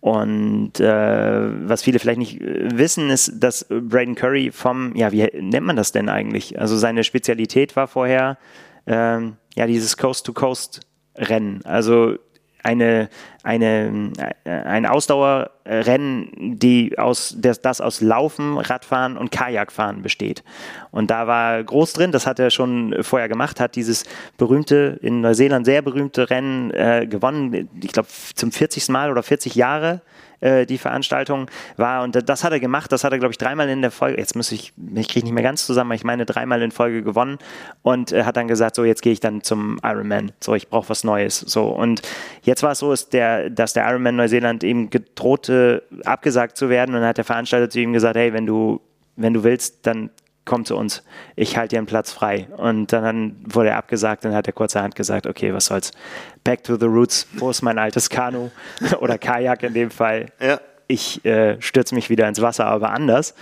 Und 0.00 0.78
äh, 0.78 1.68
was 1.68 1.82
viele 1.82 1.98
vielleicht 1.98 2.20
nicht 2.20 2.40
wissen, 2.40 3.10
ist, 3.10 3.32
dass 3.42 3.66
Braden 3.68 4.14
Curry 4.14 4.52
vom, 4.52 4.94
ja, 4.94 5.10
wie 5.10 5.28
nennt 5.40 5.66
man 5.66 5.74
das 5.76 5.90
denn 5.90 6.08
eigentlich? 6.08 6.60
Also 6.60 6.76
seine 6.76 7.02
Spezialität 7.02 7.74
war 7.74 7.88
vorher, 7.88 8.38
ähm, 8.86 9.36
ja, 9.56 9.66
dieses 9.66 9.96
Coast-to-Coast-Rennen. 9.96 11.64
Also 11.64 12.16
eine, 12.66 13.08
eine, 13.42 14.12
äh, 14.44 14.50
ein 14.50 14.86
Ausdauerrennen, 14.86 16.58
die 16.58 16.98
aus, 16.98 17.36
das, 17.38 17.60
das 17.60 17.80
aus 17.80 18.00
Laufen, 18.00 18.58
Radfahren 18.58 19.16
und 19.16 19.30
Kajakfahren 19.30 20.02
besteht. 20.02 20.42
Und 20.90 21.10
da 21.10 21.26
war 21.26 21.62
groß 21.62 21.92
drin, 21.92 22.12
das 22.12 22.26
hat 22.26 22.38
er 22.40 22.50
schon 22.50 22.96
vorher 23.02 23.28
gemacht, 23.28 23.60
hat 23.60 23.76
dieses 23.76 24.04
berühmte, 24.36 24.98
in 25.00 25.20
Neuseeland 25.20 25.64
sehr 25.64 25.82
berühmte 25.82 26.28
Rennen 26.28 26.70
äh, 26.72 27.06
gewonnen, 27.08 27.68
ich 27.82 27.92
glaube 27.92 28.08
zum 28.34 28.50
40. 28.50 28.88
Mal 28.88 29.10
oder 29.10 29.22
40 29.22 29.54
Jahre 29.54 30.02
äh, 30.40 30.66
die 30.66 30.78
Veranstaltung 30.78 31.50
war. 31.76 32.02
Und 32.02 32.28
das 32.28 32.44
hat 32.44 32.52
er 32.52 32.60
gemacht, 32.60 32.92
das 32.92 33.04
hat 33.04 33.12
er, 33.12 33.18
glaube 33.18 33.32
ich, 33.32 33.38
dreimal 33.38 33.68
in 33.68 33.82
der 33.82 33.90
Folge, 33.90 34.18
jetzt 34.18 34.36
muss 34.36 34.52
ich, 34.52 34.72
ich 34.94 35.08
kriege 35.08 35.26
nicht 35.26 35.34
mehr 35.34 35.42
ganz 35.42 35.66
zusammen, 35.66 35.92
ich 35.92 36.04
meine 36.04 36.26
dreimal 36.26 36.62
in 36.62 36.70
Folge 36.70 37.02
gewonnen 37.02 37.38
und 37.82 38.12
äh, 38.12 38.24
hat 38.24 38.36
dann 38.36 38.48
gesagt, 38.48 38.76
so 38.76 38.84
jetzt 38.84 39.02
gehe 39.02 39.12
ich 39.12 39.20
dann 39.20 39.42
zum 39.42 39.78
Ironman, 39.82 40.32
so 40.40 40.54
ich 40.54 40.68
brauche 40.68 40.88
was 40.88 41.04
Neues. 41.04 41.40
So 41.40 41.66
und 41.66 42.02
jetzt 42.42 42.62
war 42.62 42.72
es 42.72 42.78
so, 42.78 42.92
ist 42.92 43.12
der, 43.12 43.50
dass 43.50 43.72
der 43.72 43.88
Ironman 43.88 44.16
Neuseeland 44.16 44.64
eben 44.64 44.90
gedrohte, 44.90 45.82
abgesagt 46.04 46.56
zu 46.56 46.68
werden 46.68 46.94
und 46.94 47.00
dann 47.00 47.08
hat 47.08 47.18
der 47.18 47.24
Veranstalter 47.24 47.70
zu 47.70 47.80
ihm 47.80 47.92
gesagt, 47.92 48.16
hey, 48.16 48.32
wenn 48.32 48.46
du 48.46 48.80
wenn 49.16 49.32
du 49.32 49.44
willst, 49.44 49.86
dann 49.86 50.10
komm 50.46 50.64
zu 50.64 50.76
uns, 50.76 51.02
ich 51.34 51.58
halte 51.58 51.74
dir 51.74 51.78
einen 51.78 51.86
Platz 51.86 52.12
frei. 52.12 52.48
Und 52.56 52.92
dann 52.92 53.36
wurde 53.44 53.70
er 53.70 53.76
abgesagt, 53.76 54.24
dann 54.24 54.34
hat 54.34 54.46
er 54.46 54.54
kurzerhand 54.54 54.94
gesagt, 54.94 55.26
okay, 55.26 55.52
was 55.52 55.66
soll's, 55.66 55.90
back 56.44 56.64
to 56.64 56.76
the 56.76 56.86
roots, 56.86 57.26
wo 57.34 57.50
ist 57.50 57.60
mein 57.60 57.78
altes 57.78 58.08
Kanu 58.08 58.50
oder 59.00 59.18
Kajak 59.18 59.62
in 59.64 59.74
dem 59.74 59.90
Fall? 59.90 60.26
Ja. 60.40 60.60
Ich 60.88 61.24
äh, 61.24 61.60
stürze 61.60 61.96
mich 61.96 62.08
wieder 62.10 62.28
ins 62.28 62.40
Wasser, 62.40 62.66
aber 62.66 62.90
anders. 62.92 63.34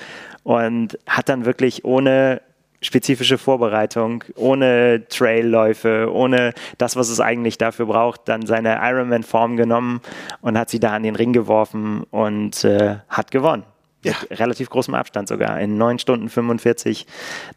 Und 0.43 0.99
hat 1.07 1.29
dann 1.29 1.45
wirklich 1.45 1.85
ohne 1.85 2.41
spezifische 2.81 3.39
Vorbereitung, 3.39 4.25
ohne 4.37 5.05
Trailläufe, 5.09 6.11
ohne 6.13 6.53
das, 6.79 6.97
was 6.97 7.09
es 7.09 7.21
eigentlich 7.21 7.59
dafür 7.59 7.87
braucht, 7.87 8.23
dann 8.27 8.47
seine 8.47 8.79
Ironman-Form 8.83 9.57
genommen 9.57 10.01
und 10.41 10.59
hat 10.59 10.71
sie 10.71 10.81
da 10.81 10.95
an 10.95 11.03
den 11.03 11.17
Ring 11.17 11.33
geworfen 11.33 12.05
und 12.11 12.65
äh, 12.65 12.97
hat 13.09 13.31
gewonnen. 13.31 13.65
Ja. 14.05 14.15
Mit 14.29 14.39
relativ 14.39 14.71
großem 14.71 14.95
Abstand 14.95 15.29
sogar. 15.29 15.61
In 15.61 15.77
9 15.77 15.99
Stunden 15.99 16.29
45, 16.29 17.07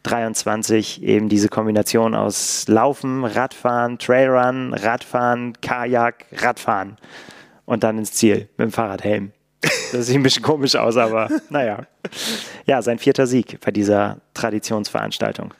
23 0.02 1.02
eben 1.02 1.28
diese 1.28 1.48
Kombination 1.48 2.14
aus 2.14 2.66
Laufen, 2.66 3.24
Radfahren, 3.24 3.98
Trailrun, 3.98 4.74
Radfahren, 4.74 5.52
Kajak, 5.60 6.26
Radfahren 6.32 6.96
und 7.64 7.84
dann 7.84 7.98
ins 7.98 8.12
Ziel 8.12 8.48
mit 8.56 8.66
dem 8.66 8.72
Fahrradhelm. 8.72 9.32
Das 9.92 10.06
sieht 10.06 10.16
ein 10.16 10.22
bisschen 10.22 10.42
komisch 10.42 10.74
aus, 10.76 10.96
aber 10.96 11.28
naja. 11.50 11.86
Ja, 12.66 12.82
sein 12.82 12.98
vierter 12.98 13.26
Sieg 13.26 13.60
bei 13.60 13.70
dieser 13.70 14.18
Traditionsveranstaltung. 14.34 15.54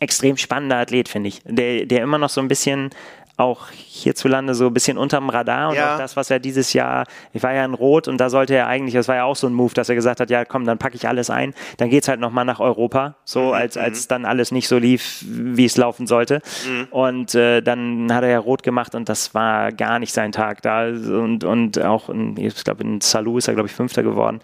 Extrem 0.00 0.36
spannender 0.36 0.76
Athlet, 0.76 1.08
finde 1.08 1.28
ich. 1.28 1.40
Der, 1.44 1.86
der 1.86 2.02
immer 2.02 2.18
noch 2.18 2.28
so 2.28 2.40
ein 2.40 2.48
bisschen 2.48 2.90
auch 3.36 3.70
hierzulande 3.70 4.54
so 4.54 4.66
ein 4.68 4.74
bisschen 4.74 4.96
unterm 4.96 5.28
Radar 5.28 5.70
und 5.70 5.76
ja. 5.76 5.94
auch 5.94 5.98
das, 5.98 6.16
was 6.16 6.30
er 6.30 6.38
dieses 6.38 6.72
Jahr, 6.72 7.06
ich 7.32 7.42
war 7.42 7.52
ja 7.52 7.64
in 7.64 7.74
Rot 7.74 8.06
und 8.06 8.18
da 8.18 8.30
sollte 8.30 8.54
er 8.54 8.68
eigentlich, 8.68 8.94
das 8.94 9.08
war 9.08 9.16
ja 9.16 9.24
auch 9.24 9.34
so 9.34 9.48
ein 9.48 9.54
Move, 9.54 9.74
dass 9.74 9.88
er 9.88 9.96
gesagt 9.96 10.20
hat, 10.20 10.30
ja 10.30 10.44
komm, 10.44 10.64
dann 10.64 10.78
packe 10.78 10.94
ich 10.94 11.08
alles 11.08 11.30
ein, 11.30 11.52
dann 11.78 11.90
geht 11.90 12.04
es 12.04 12.08
halt 12.08 12.20
nochmal 12.20 12.44
nach 12.44 12.60
Europa, 12.60 13.16
so 13.24 13.48
mhm. 13.48 13.52
als, 13.54 13.76
als 13.76 14.04
mhm. 14.04 14.08
dann 14.08 14.24
alles 14.24 14.52
nicht 14.52 14.68
so 14.68 14.78
lief, 14.78 15.24
wie 15.26 15.64
es 15.64 15.76
laufen 15.76 16.06
sollte 16.06 16.42
mhm. 16.68 16.86
und 16.90 17.34
äh, 17.34 17.60
dann 17.60 18.12
hat 18.12 18.22
er 18.22 18.30
ja 18.30 18.38
Rot 18.38 18.62
gemacht 18.62 18.94
und 18.94 19.08
das 19.08 19.34
war 19.34 19.72
gar 19.72 19.98
nicht 19.98 20.12
sein 20.12 20.30
Tag 20.30 20.62
da 20.62 20.86
und, 20.86 21.42
und 21.42 21.82
auch, 21.82 22.08
in, 22.08 22.36
ich 22.36 22.62
glaube 22.62 22.84
in 22.84 23.00
Salou 23.00 23.38
ist 23.38 23.48
er 23.48 23.54
glaube 23.54 23.68
ich 23.68 23.74
Fünfter 23.74 24.02
geworden. 24.04 24.40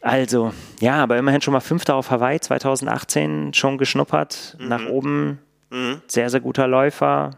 Also, 0.00 0.52
ja, 0.80 0.96
aber 0.96 1.16
immerhin 1.16 1.40
schon 1.40 1.52
mal 1.52 1.60
Fünfter 1.60 1.94
auf 1.94 2.10
Hawaii 2.10 2.38
2018 2.38 3.54
schon 3.54 3.78
geschnuppert, 3.78 4.54
mhm. 4.58 4.68
nach 4.68 4.86
oben 4.86 5.38
Mhm. 5.74 6.02
Sehr, 6.06 6.30
sehr 6.30 6.40
guter 6.40 6.68
Läufer. 6.68 7.30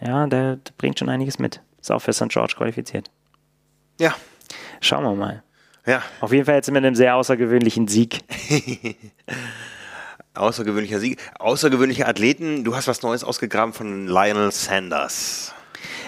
Ja, 0.00 0.26
der, 0.26 0.56
der, 0.56 0.72
bringt 0.78 0.98
schon 0.98 1.08
einiges 1.08 1.38
mit. 1.38 1.60
Ist 1.80 1.92
auch 1.92 2.00
für 2.00 2.12
St. 2.12 2.28
George 2.28 2.54
qualifiziert. 2.56 3.08
Ja. 4.00 4.16
Schauen 4.80 5.04
wir 5.04 5.14
mal. 5.14 5.44
Ja. 5.86 6.02
Auf 6.20 6.32
jeden 6.32 6.44
Fall 6.44 6.56
jetzt 6.56 6.70
mit 6.70 6.84
einem 6.84 6.96
sehr 6.96 7.14
außergewöhnlichen 7.14 7.86
Sieg. 7.86 8.20
Außergewöhnlicher 10.34 10.98
Sieg. 10.98 11.20
Außergewöhnliche 11.38 12.08
Athleten. 12.08 12.64
Du 12.64 12.74
hast 12.74 12.88
was 12.88 13.02
Neues 13.02 13.22
ausgegraben 13.22 13.72
von 13.72 14.08
Lionel 14.08 14.50
Sanders. 14.50 15.54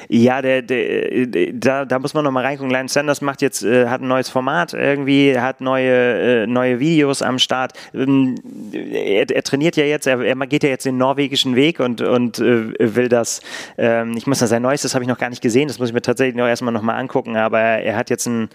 Ja, 0.08 0.42
der, 0.42 0.62
der, 0.62 1.26
der, 1.26 1.52
da, 1.52 1.84
da 1.84 1.98
muss 1.98 2.14
man 2.14 2.24
nochmal 2.24 2.44
reingucken. 2.44 2.70
Lance 2.70 2.94
Sanders 2.94 3.20
macht 3.20 3.42
jetzt, 3.42 3.62
äh, 3.62 3.88
hat 3.88 4.00
ein 4.00 4.08
neues 4.08 4.28
Format 4.28 4.74
irgendwie, 4.74 5.38
hat 5.38 5.60
neue, 5.60 6.42
äh, 6.42 6.46
neue 6.46 6.80
Videos 6.80 7.22
am 7.22 7.38
Start. 7.38 7.72
Ähm, 7.94 8.36
er, 8.72 9.30
er, 9.30 9.42
trainiert 9.42 9.76
ja 9.76 9.84
jetzt, 9.84 10.06
er, 10.06 10.20
er, 10.20 10.34
geht 10.46 10.62
ja 10.62 10.68
jetzt 10.68 10.84
den 10.84 10.98
norwegischen 10.98 11.56
Weg 11.56 11.80
und, 11.80 12.00
und 12.00 12.38
äh, 12.38 12.74
will 12.78 13.08
das, 13.08 13.40
ähm, 13.78 14.14
ich 14.16 14.26
muss 14.26 14.38
sagen, 14.38 14.50
sein 14.50 14.62
neuestes 14.62 14.94
habe 14.94 15.04
ich 15.04 15.08
noch 15.08 15.18
gar 15.18 15.30
nicht 15.30 15.42
gesehen, 15.42 15.68
das 15.68 15.78
muss 15.78 15.88
ich 15.88 15.94
mir 15.94 16.02
tatsächlich 16.02 16.36
noch 16.36 16.46
erstmal 16.46 16.72
nochmal 16.72 16.96
angucken, 16.96 17.36
aber 17.36 17.60
er 17.60 17.96
hat 17.96 18.10
jetzt 18.10 18.26
ein 18.26 18.48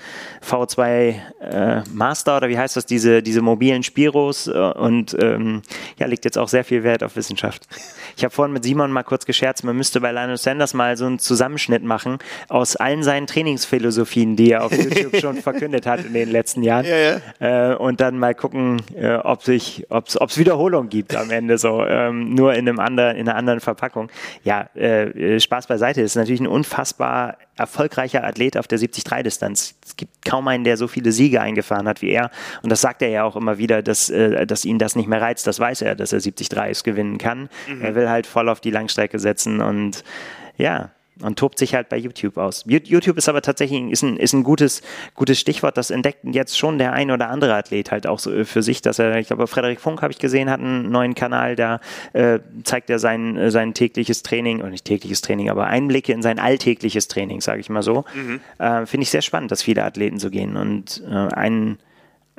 V2 0.48 1.16
äh, 1.42 1.82
Master 1.92 2.38
oder 2.38 2.50
wie 2.50 2.58
heißt 2.58 2.76
das, 2.76 2.86
diese, 2.86 3.24
diese 3.24 3.42
mobilen 3.42 3.84
Spiros 3.84 4.48
äh, 4.48 4.52
und 4.52 5.16
ähm, 5.20 5.62
ja, 5.98 6.08
legt 6.08 6.26
jetzt 6.26 6.38
auch 6.38 6.48
sehr 6.48 6.64
viel 6.64 6.84
Wert 6.84 7.04
auf 7.04 7.16
Wissenschaft. 7.16 7.68
Ich 8.18 8.24
habe 8.24 8.34
vorhin 8.34 8.54
mit 8.54 8.64
Simon 8.64 8.92
mal 8.92 9.04
kurz 9.04 9.26
gescherzt, 9.26 9.64
man 9.64 9.76
müsste 9.76 10.02
bei 10.02 10.12
Lionel 10.12 10.38
Sanders 10.38 10.74
mal 10.74 10.98
so 10.98 11.06
ein 11.06 11.20
Zusammenschnitt 11.40 11.84
machen 11.84 12.18
aus 12.50 12.76
allen 12.76 13.02
seinen 13.02 13.26
Trainingsphilosophien, 13.26 14.36
die 14.36 14.52
er 14.52 14.66
auf 14.66 14.74
YouTube 14.78 15.16
schon 15.22 15.38
verkündet 15.38 15.86
hat 15.86 16.04
in 16.04 16.14
den 16.14 16.30
letzten 16.30 16.64
Jahren. 16.64 16.86
Ja, 16.86 16.98
ja. 17.40 17.72
Äh, 17.72 17.76
und 17.76 18.02
dann 18.02 18.20
mal 18.20 18.36
gucken, 18.36 18.82
äh, 18.94 19.16
ob 19.16 19.44
sich, 19.44 19.86
ob 19.90 20.08
es 20.08 20.38
Wiederholung 20.38 20.90
gibt 20.90 21.16
am 21.16 21.32
Ende 21.32 21.58
so, 21.58 21.86
ähm, 21.86 22.36
nur 22.36 22.54
in 22.56 22.68
einem 22.68 22.80
anderen, 22.80 23.16
in 23.16 23.30
einer 23.30 23.38
anderen 23.38 23.62
Verpackung. 23.62 24.12
Ja, 24.44 24.64
äh, 24.76 25.40
Spaß 25.40 25.68
beiseite. 25.68 26.02
Das 26.02 26.12
ist 26.12 26.16
natürlich 26.16 26.42
ein 26.42 26.48
unfassbar 26.48 27.38
erfolgreicher 27.56 28.26
Athlet 28.26 28.58
auf 28.58 28.68
der 28.68 28.80
73-Distanz. 28.80 29.76
Es 29.86 29.96
gibt 29.96 30.26
kaum 30.26 30.48
einen, 30.50 30.66
der 30.66 30.76
so 30.76 30.88
viele 30.88 31.14
Siege 31.14 31.40
eingefahren 31.40 31.88
hat 31.88 32.02
wie 32.02 32.10
er. 32.10 32.32
Und 32.64 32.70
das 32.70 32.82
sagt 32.82 33.02
er 33.02 33.10
ja 33.10 33.24
auch 33.24 33.38
immer 33.38 33.58
wieder, 33.58 33.82
dass, 33.82 34.10
äh, 34.10 34.46
dass 34.46 34.66
ihn 34.66 34.78
das 34.78 34.98
nicht 34.98 35.08
mehr 35.08 35.22
reizt. 35.22 35.48
Das 35.48 35.60
weiß 35.60 35.84
er, 35.84 35.96
dass 35.96 36.12
er 36.12 36.20
73 36.20 36.84
gewinnen 36.84 37.18
kann. 37.18 37.50
Mhm. 37.68 37.82
Er 37.82 37.96
will 37.96 38.10
halt 38.10 38.28
voll 38.28 38.50
auf 38.50 38.60
die 38.60 38.72
Langstrecke 38.72 39.20
setzen 39.20 39.62
und 39.62 40.04
ja, 40.58 40.92
und 41.22 41.38
tobt 41.38 41.60
sich 41.60 41.76
halt 41.76 41.90
bei 41.90 41.98
YouTube 41.98 42.38
aus. 42.38 42.64
YouTube 42.66 43.18
ist 43.18 43.28
aber 43.28 43.42
tatsächlich 43.42 43.92
ist 43.92 44.04
ein, 44.04 44.18
ist 44.18 44.34
ein 44.34 44.44
gutes, 44.44 44.82
gutes 45.16 45.40
Stichwort. 45.40 45.78
Das 45.78 45.90
entdeckt 45.90 46.20
jetzt 46.24 46.58
schon 46.58 46.78
der 46.78 46.94
ein 46.94 47.12
oder 47.12 47.30
andere 47.30 47.56
Athlet 47.56 47.92
halt 47.92 48.08
auch 48.08 48.20
so 48.20 48.46
für 48.46 48.64
sich, 48.64 48.82
dass 48.82 49.00
er, 49.00 49.18
ich 49.18 49.28
glaube, 49.28 49.48
Frederik 49.48 49.82
Funk 49.82 50.02
habe 50.02 50.14
ich 50.14 50.20
gesehen, 50.20 50.50
hat 50.50 50.60
einen 50.60 50.92
neuen 50.92 51.16
Kanal, 51.16 51.56
da 51.56 51.80
äh, 52.14 52.40
zeigt 52.64 52.90
er 52.90 53.00
sein, 53.00 53.52
sein 53.52 53.74
tägliches 53.74 54.24
Training, 54.24 54.60
oder 54.60 54.70
nicht 54.70 54.86
tägliches 54.86 55.22
Training, 55.22 55.50
aber 55.50 55.68
Einblicke 55.68 56.14
in 56.14 56.22
sein 56.22 56.40
alltägliches 56.40 57.08
Training, 57.08 57.42
sage 57.42 57.60
ich 57.60 57.70
mal 57.70 57.84
so. 57.84 58.06
Mhm. 58.14 58.40
Äh, 58.58 58.86
Finde 58.86 59.04
ich 59.04 59.10
sehr 59.10 59.22
spannend, 59.22 59.52
dass 59.52 59.62
viele 59.62 59.84
Athleten 59.84 60.20
so 60.20 60.30
gehen. 60.30 60.56
Und 60.56 61.04
äh, 61.10 61.14
ein 61.14 61.78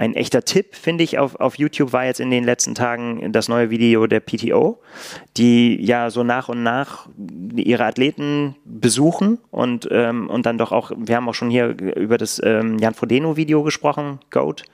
ein 0.00 0.14
echter 0.14 0.46
Tipp, 0.46 0.74
finde 0.76 1.04
ich, 1.04 1.18
auf, 1.18 1.34
auf 1.40 1.58
YouTube 1.58 1.92
war 1.92 2.06
jetzt 2.06 2.20
in 2.20 2.30
den 2.30 2.42
letzten 2.42 2.74
Tagen 2.74 3.32
das 3.32 3.48
neue 3.50 3.68
Video 3.68 4.06
der 4.06 4.20
PTO, 4.20 4.80
die 5.36 5.76
ja 5.84 6.08
so 6.08 6.24
nach 6.24 6.48
und 6.48 6.62
nach 6.62 7.06
ihre 7.54 7.84
Athleten 7.84 8.56
besuchen 8.64 9.38
und, 9.50 9.86
ähm, 9.90 10.30
und 10.30 10.46
dann 10.46 10.56
doch 10.56 10.72
auch, 10.72 10.90
wir 10.96 11.16
haben 11.16 11.28
auch 11.28 11.34
schon 11.34 11.50
hier 11.50 11.66
über 11.78 12.16
das 12.16 12.40
ähm, 12.42 12.78
Jan 12.78 12.94
Frodeno-Video 12.94 13.62
gesprochen, 13.62 14.20
Goat. 14.30 14.64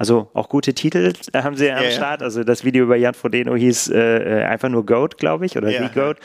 Also 0.00 0.30
auch 0.32 0.48
gute 0.48 0.72
Titel 0.72 1.12
haben 1.34 1.56
sie 1.58 1.70
am 1.70 1.84
ja, 1.84 1.90
Start. 1.90 2.22
Also 2.22 2.42
das 2.42 2.64
Video 2.64 2.84
über 2.84 2.96
Jan 2.96 3.12
Frodeno 3.12 3.54
hieß 3.54 3.88
äh, 3.88 3.98
äh 3.98 4.44
einfach 4.44 4.70
nur 4.70 4.86
Goat, 4.86 5.18
glaube 5.18 5.44
ich, 5.44 5.58
oder 5.58 5.68
ja. 5.68 5.86
The 5.86 5.92
Goat. 5.92 6.16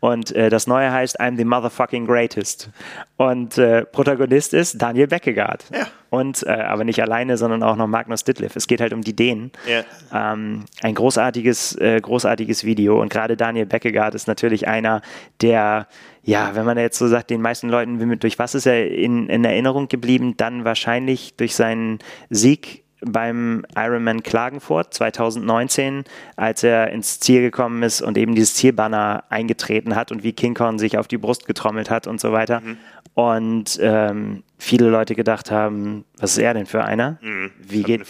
Und 0.00 0.36
äh, 0.36 0.50
das 0.50 0.66
neue 0.66 0.92
heißt 0.92 1.18
I'm 1.18 1.38
the 1.38 1.46
motherfucking 1.46 2.06
greatest. 2.06 2.68
Und 3.16 3.56
äh, 3.56 3.86
Protagonist 3.86 4.52
ist 4.52 4.82
Daniel 4.82 5.06
Beckegaard. 5.06 5.64
Ja. 5.72 5.86
Und, 6.10 6.42
äh, 6.46 6.50
aber 6.50 6.84
nicht 6.84 7.00
alleine, 7.00 7.38
sondern 7.38 7.62
auch 7.62 7.76
noch 7.76 7.86
Magnus 7.86 8.22
Ditlev. 8.22 8.54
Es 8.54 8.66
geht 8.66 8.82
halt 8.82 8.92
um 8.92 9.00
die 9.00 9.16
Dänen. 9.16 9.50
Ja. 9.66 9.82
Ähm, 10.12 10.66
ein 10.82 10.94
großartiges, 10.94 11.76
äh, 11.76 11.98
großartiges 12.02 12.64
Video. 12.64 13.00
Und 13.00 13.08
gerade 13.08 13.38
Daniel 13.38 13.64
Beckegaard 13.64 14.14
ist 14.14 14.28
natürlich 14.28 14.68
einer, 14.68 15.00
der 15.40 15.86
ja, 16.24 16.54
wenn 16.54 16.64
man 16.64 16.78
jetzt 16.78 16.98
so 16.98 17.08
sagt, 17.08 17.30
den 17.30 17.40
meisten 17.40 17.68
Leuten, 17.68 18.20
durch 18.20 18.38
was 18.38 18.54
ist 18.54 18.66
er 18.66 18.88
in, 18.88 19.28
in 19.28 19.44
Erinnerung 19.44 19.88
geblieben, 19.88 20.34
dann 20.36 20.64
wahrscheinlich 20.64 21.34
durch 21.36 21.56
seinen 21.56 21.98
Sieg 22.30 22.81
beim 23.04 23.64
Ironman 23.76 24.22
Klagenfurt 24.22 24.94
2019, 24.94 26.04
als 26.36 26.62
er 26.62 26.90
ins 26.90 27.20
Ziel 27.20 27.40
gekommen 27.42 27.82
ist 27.82 28.02
und 28.02 28.16
eben 28.16 28.34
dieses 28.34 28.54
Zielbanner 28.54 29.24
eingetreten 29.28 29.94
hat 29.96 30.12
und 30.12 30.22
wie 30.22 30.32
King 30.32 30.54
Kong 30.54 30.78
sich 30.78 30.98
auf 30.98 31.08
die 31.08 31.18
Brust 31.18 31.46
getrommelt 31.46 31.90
hat 31.90 32.06
und 32.06 32.20
so 32.20 32.32
weiter. 32.32 32.60
Mhm. 32.60 32.78
Und 33.14 33.78
ähm, 33.82 34.42
viele 34.62 34.88
Leute 34.88 35.16
gedacht 35.16 35.50
haben, 35.50 36.04
was 36.18 36.32
ist 36.32 36.38
er 36.38 36.54
denn 36.54 36.66
für 36.66 36.84
einer? 36.84 37.18
Mhm, 37.20 37.50
wie, 37.58 37.82
geht, 37.82 38.06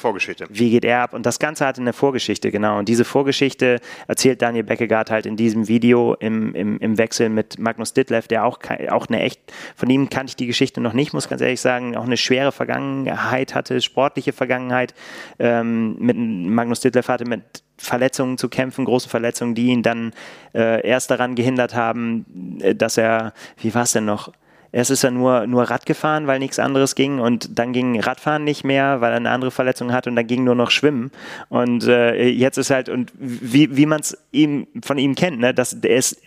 wie 0.50 0.70
geht 0.70 0.84
er 0.84 1.00
ab? 1.00 1.14
Und 1.14 1.24
das 1.24 1.38
Ganze 1.38 1.64
hatte 1.64 1.80
eine 1.80 1.94
Vorgeschichte, 1.94 2.50
genau. 2.50 2.78
Und 2.78 2.90
diese 2.90 3.07
Vorgeschichte 3.07 3.80
erzählt 4.07 4.42
Daniel 4.42 4.62
Beckegaard 4.62 5.11
halt 5.11 5.24
in 5.24 5.36
diesem 5.36 5.66
Video 5.66 6.14
im, 6.20 6.55
im, 6.55 6.78
im 6.78 6.98
Wechsel 6.98 7.30
mit 7.30 7.59
Magnus 7.59 7.94
Ditlev, 7.94 8.28
der 8.28 8.44
auch, 8.44 8.59
auch 8.90 9.07
eine 9.07 9.22
echt, 9.22 9.40
von 9.74 9.88
ihm 9.88 10.11
kannte 10.11 10.32
ich 10.32 10.36
die 10.36 10.46
Geschichte 10.46 10.82
noch 10.82 10.92
nicht, 10.92 11.14
muss 11.14 11.26
ganz 11.26 11.40
ehrlich 11.40 11.62
sagen, 11.62 11.96
auch 11.96 12.05
eine 12.05 12.18
schwere 12.18 12.53
Vergangenheit 12.53 13.55
hatte, 13.55 13.80
sportliche 13.80 14.34
Vergangenheit. 14.34 14.92
Ähm, 15.38 15.96
mit 16.00 16.18
Magnus 16.18 16.80
Ditlev 16.80 17.09
hatte 17.09 17.24
mit 17.24 17.62
Verletzungen 17.78 18.36
zu 18.36 18.50
kämpfen, 18.50 18.84
große 18.84 19.09
Verletzungen, 19.09 19.55
die 19.55 19.68
ihn 19.68 19.82
dann 19.82 20.12
äh, 20.55 20.86
erst 20.86 21.11
daran 21.11 21.34
gehindert 21.34 21.74
haben, 21.74 22.59
äh, 22.61 22.74
dass 22.74 22.98
er, 22.98 23.32
wie 23.57 23.74
war 23.74 23.84
es 23.84 23.92
denn 23.92 24.05
noch, 24.05 24.32
Erst 24.72 24.90
ist 24.90 25.04
er 25.04 25.10
nur, 25.10 25.46
nur 25.46 25.64
Rad 25.64 25.84
gefahren, 25.84 26.26
weil 26.26 26.38
nichts 26.38 26.58
anderes 26.58 26.94
ging 26.94 27.18
und 27.18 27.58
dann 27.58 27.74
ging 27.74 28.00
Radfahren 28.00 28.42
nicht 28.42 28.64
mehr, 28.64 29.02
weil 29.02 29.12
er 29.12 29.16
eine 29.16 29.30
andere 29.30 29.50
Verletzung 29.50 29.92
hat 29.92 30.06
und 30.06 30.16
dann 30.16 30.26
ging 30.26 30.44
nur 30.44 30.54
noch 30.54 30.70
Schwimmen. 30.70 31.10
Und 31.50 31.86
äh, 31.86 32.26
jetzt 32.28 32.56
ist 32.56 32.70
halt, 32.70 32.88
und 32.88 33.12
wie, 33.14 33.76
wie 33.76 33.84
man 33.84 34.00
es 34.00 34.16
ihm, 34.32 34.66
von 34.82 34.96
ihm 34.96 35.14
kennt, 35.14 35.38
ne, 35.40 35.52
dass 35.52 35.74
er 35.74 35.96
ist 35.96 36.22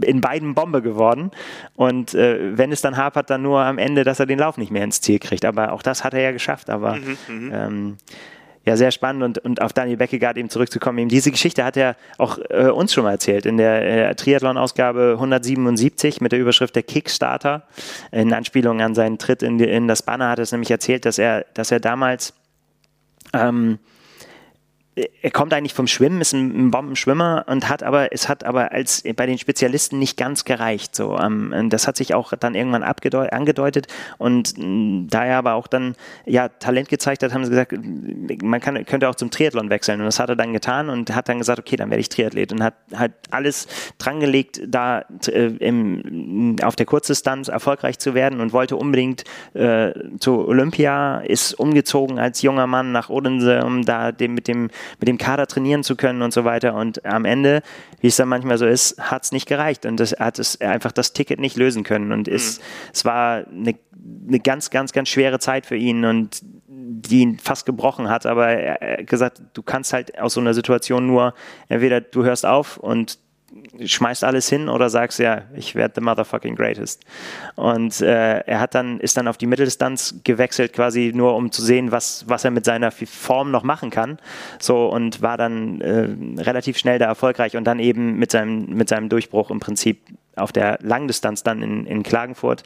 in 0.00 0.20
beiden 0.20 0.54
Bombe 0.54 0.80
geworden. 0.80 1.32
Und 1.74 2.14
äh, 2.14 2.56
wenn 2.56 2.70
es 2.70 2.80
dann 2.80 2.96
hapert, 2.96 3.30
dann 3.30 3.42
nur 3.42 3.62
am 3.62 3.78
Ende, 3.78 4.04
dass 4.04 4.20
er 4.20 4.26
den 4.26 4.38
Lauf 4.38 4.58
nicht 4.58 4.70
mehr 4.70 4.84
ins 4.84 5.00
Ziel 5.00 5.18
kriegt. 5.18 5.44
Aber 5.44 5.72
auch 5.72 5.82
das 5.82 6.04
hat 6.04 6.14
er 6.14 6.20
ja 6.20 6.30
geschafft. 6.30 6.70
Aber 6.70 6.94
mhm, 6.94 7.16
mhm. 7.28 7.52
ähm, 7.52 7.96
ja, 8.68 8.76
sehr 8.76 8.90
spannend 8.90 9.22
und, 9.24 9.38
und 9.38 9.62
auf 9.62 9.72
Daniel 9.72 9.96
Beckegaard 9.96 10.36
eben 10.36 10.50
zurückzukommen. 10.50 10.98
Eben 10.98 11.08
diese 11.08 11.30
Geschichte 11.30 11.64
hat 11.64 11.78
er 11.78 11.96
auch 12.18 12.38
äh, 12.50 12.68
uns 12.68 12.92
schon 12.92 13.04
mal 13.04 13.12
erzählt 13.12 13.46
in 13.46 13.56
der 13.56 14.10
äh, 14.10 14.14
Triathlon-Ausgabe 14.14 15.12
177 15.14 16.20
mit 16.20 16.32
der 16.32 16.38
Überschrift 16.38 16.76
der 16.76 16.82
Kickstarter. 16.82 17.62
In 18.12 18.30
Anspielung 18.34 18.82
an 18.82 18.94
seinen 18.94 19.16
Tritt 19.16 19.42
in, 19.42 19.58
in 19.58 19.88
das 19.88 20.02
Banner 20.02 20.28
hat 20.28 20.38
er 20.38 20.42
es 20.42 20.52
nämlich 20.52 20.70
erzählt, 20.70 21.06
dass 21.06 21.16
er, 21.16 21.46
dass 21.54 21.70
er 21.70 21.80
damals 21.80 22.34
ähm, 23.32 23.78
er 25.22 25.30
kommt 25.30 25.52
eigentlich 25.52 25.74
vom 25.74 25.86
Schwimmen, 25.86 26.20
ist 26.20 26.32
ein, 26.32 26.70
Bombenschwimmer 26.70 27.44
und 27.46 27.68
hat 27.68 27.82
aber, 27.82 28.12
es 28.12 28.28
hat 28.28 28.44
aber 28.44 28.72
als 28.72 29.02
bei 29.16 29.26
den 29.26 29.38
Spezialisten 29.38 29.98
nicht 29.98 30.16
ganz 30.16 30.44
gereicht. 30.44 30.94
So, 30.94 31.18
ähm, 31.18 31.68
das 31.70 31.86
hat 31.86 31.96
sich 31.96 32.14
auch 32.14 32.32
dann 32.38 32.54
irgendwann 32.54 32.82
angedeutet 32.82 33.86
und 34.18 34.58
äh, 34.58 35.06
da 35.08 35.24
er 35.24 35.38
aber 35.38 35.54
auch 35.54 35.66
dann 35.66 35.94
ja 36.26 36.48
Talent 36.48 36.88
gezeigt 36.88 37.22
hat, 37.22 37.32
haben 37.32 37.44
sie 37.44 37.50
gesagt, 37.50 37.72
man 38.42 38.60
kann, 38.60 38.84
könnte 38.84 39.08
auch 39.08 39.14
zum 39.14 39.30
Triathlon 39.30 39.70
wechseln 39.70 40.00
und 40.00 40.06
das 40.06 40.18
hat 40.18 40.28
er 40.28 40.36
dann 40.36 40.52
getan 40.52 40.90
und 40.90 41.14
hat 41.14 41.28
dann 41.28 41.38
gesagt, 41.38 41.58
okay, 41.58 41.76
dann 41.76 41.90
werde 41.90 42.00
ich 42.00 42.08
Triathlet 42.08 42.52
und 42.52 42.62
hat 42.62 42.74
hat 42.94 43.12
alles 43.30 43.66
drangelegt, 43.98 44.60
da 44.66 45.04
äh, 45.26 45.46
im, 45.58 46.56
auf 46.62 46.76
der 46.76 46.86
Kurzdistanz 46.86 47.48
erfolgreich 47.48 47.98
zu 47.98 48.14
werden 48.14 48.40
und 48.40 48.52
wollte 48.52 48.76
unbedingt 48.76 49.24
äh, 49.54 49.92
zu 50.18 50.46
Olympia, 50.46 51.20
ist 51.20 51.54
umgezogen 51.54 52.18
als 52.18 52.42
junger 52.42 52.66
Mann 52.66 52.92
nach 52.92 53.08
Odense, 53.08 53.64
um 53.64 53.84
da 53.84 54.12
dem, 54.12 54.34
mit 54.34 54.48
dem 54.48 54.70
mit 54.98 55.08
dem 55.08 55.18
Kader 55.18 55.46
trainieren 55.46 55.82
zu 55.82 55.96
können 55.96 56.22
und 56.22 56.32
so 56.32 56.44
weiter. 56.44 56.74
Und 56.74 57.04
am 57.04 57.24
Ende, 57.24 57.62
wie 58.00 58.08
es 58.08 58.16
dann 58.16 58.28
manchmal 58.28 58.58
so 58.58 58.66
ist, 58.66 58.98
hat 58.98 59.24
es 59.24 59.32
nicht 59.32 59.46
gereicht 59.46 59.86
und 59.86 59.98
das 59.98 60.12
hat 60.12 60.38
es 60.38 60.60
einfach 60.60 60.92
das 60.92 61.12
Ticket 61.12 61.40
nicht 61.40 61.56
lösen 61.56 61.84
können. 61.84 62.12
Und 62.12 62.28
ist, 62.28 62.60
mhm. 62.60 62.64
es 62.92 63.04
war 63.04 63.46
eine, 63.46 63.74
eine 64.28 64.40
ganz, 64.40 64.70
ganz, 64.70 64.92
ganz 64.92 65.08
schwere 65.08 65.38
Zeit 65.38 65.66
für 65.66 65.76
ihn 65.76 66.04
und 66.04 66.40
die 67.00 67.20
ihn 67.20 67.38
fast 67.38 67.66
gebrochen 67.66 68.08
hat. 68.08 68.26
Aber 68.26 68.48
er 68.48 68.98
hat 68.98 69.06
gesagt, 69.06 69.42
du 69.54 69.62
kannst 69.62 69.92
halt 69.92 70.18
aus 70.18 70.34
so 70.34 70.40
einer 70.40 70.54
Situation 70.54 71.06
nur 71.06 71.34
entweder 71.68 72.00
du 72.00 72.24
hörst 72.24 72.46
auf 72.46 72.76
und 72.76 73.18
schmeißt 73.82 74.24
alles 74.24 74.48
hin 74.48 74.68
oder 74.68 74.90
sagst 74.90 75.18
ja, 75.18 75.42
ich 75.54 75.74
werde 75.74 75.94
the 75.96 76.00
motherfucking 76.00 76.54
greatest. 76.54 77.04
Und 77.54 78.00
äh, 78.00 78.40
er 78.40 78.60
hat 78.60 78.74
dann 78.74 79.00
ist 79.00 79.16
dann 79.16 79.28
auf 79.28 79.38
die 79.38 79.46
Mitteldistanz 79.46 80.20
gewechselt, 80.24 80.72
quasi 80.72 81.12
nur 81.14 81.34
um 81.34 81.50
zu 81.50 81.62
sehen, 81.62 81.90
was 81.90 82.24
was 82.28 82.44
er 82.44 82.50
mit 82.50 82.64
seiner 82.64 82.90
Form 82.90 83.50
noch 83.50 83.62
machen 83.62 83.90
kann. 83.90 84.18
So 84.58 84.88
und 84.88 85.22
war 85.22 85.36
dann 85.36 85.80
äh, 85.80 86.40
relativ 86.40 86.78
schnell 86.78 86.98
da 86.98 87.06
erfolgreich 87.06 87.56
und 87.56 87.64
dann 87.64 87.78
eben 87.78 88.18
mit 88.18 88.30
seinem 88.30 88.66
mit 88.66 88.88
seinem 88.88 89.08
Durchbruch 89.08 89.50
im 89.50 89.60
Prinzip 89.60 90.00
auf 90.36 90.52
der 90.52 90.78
Langdistanz 90.82 91.42
dann 91.42 91.62
in, 91.62 91.86
in 91.86 92.02
Klagenfurt 92.02 92.62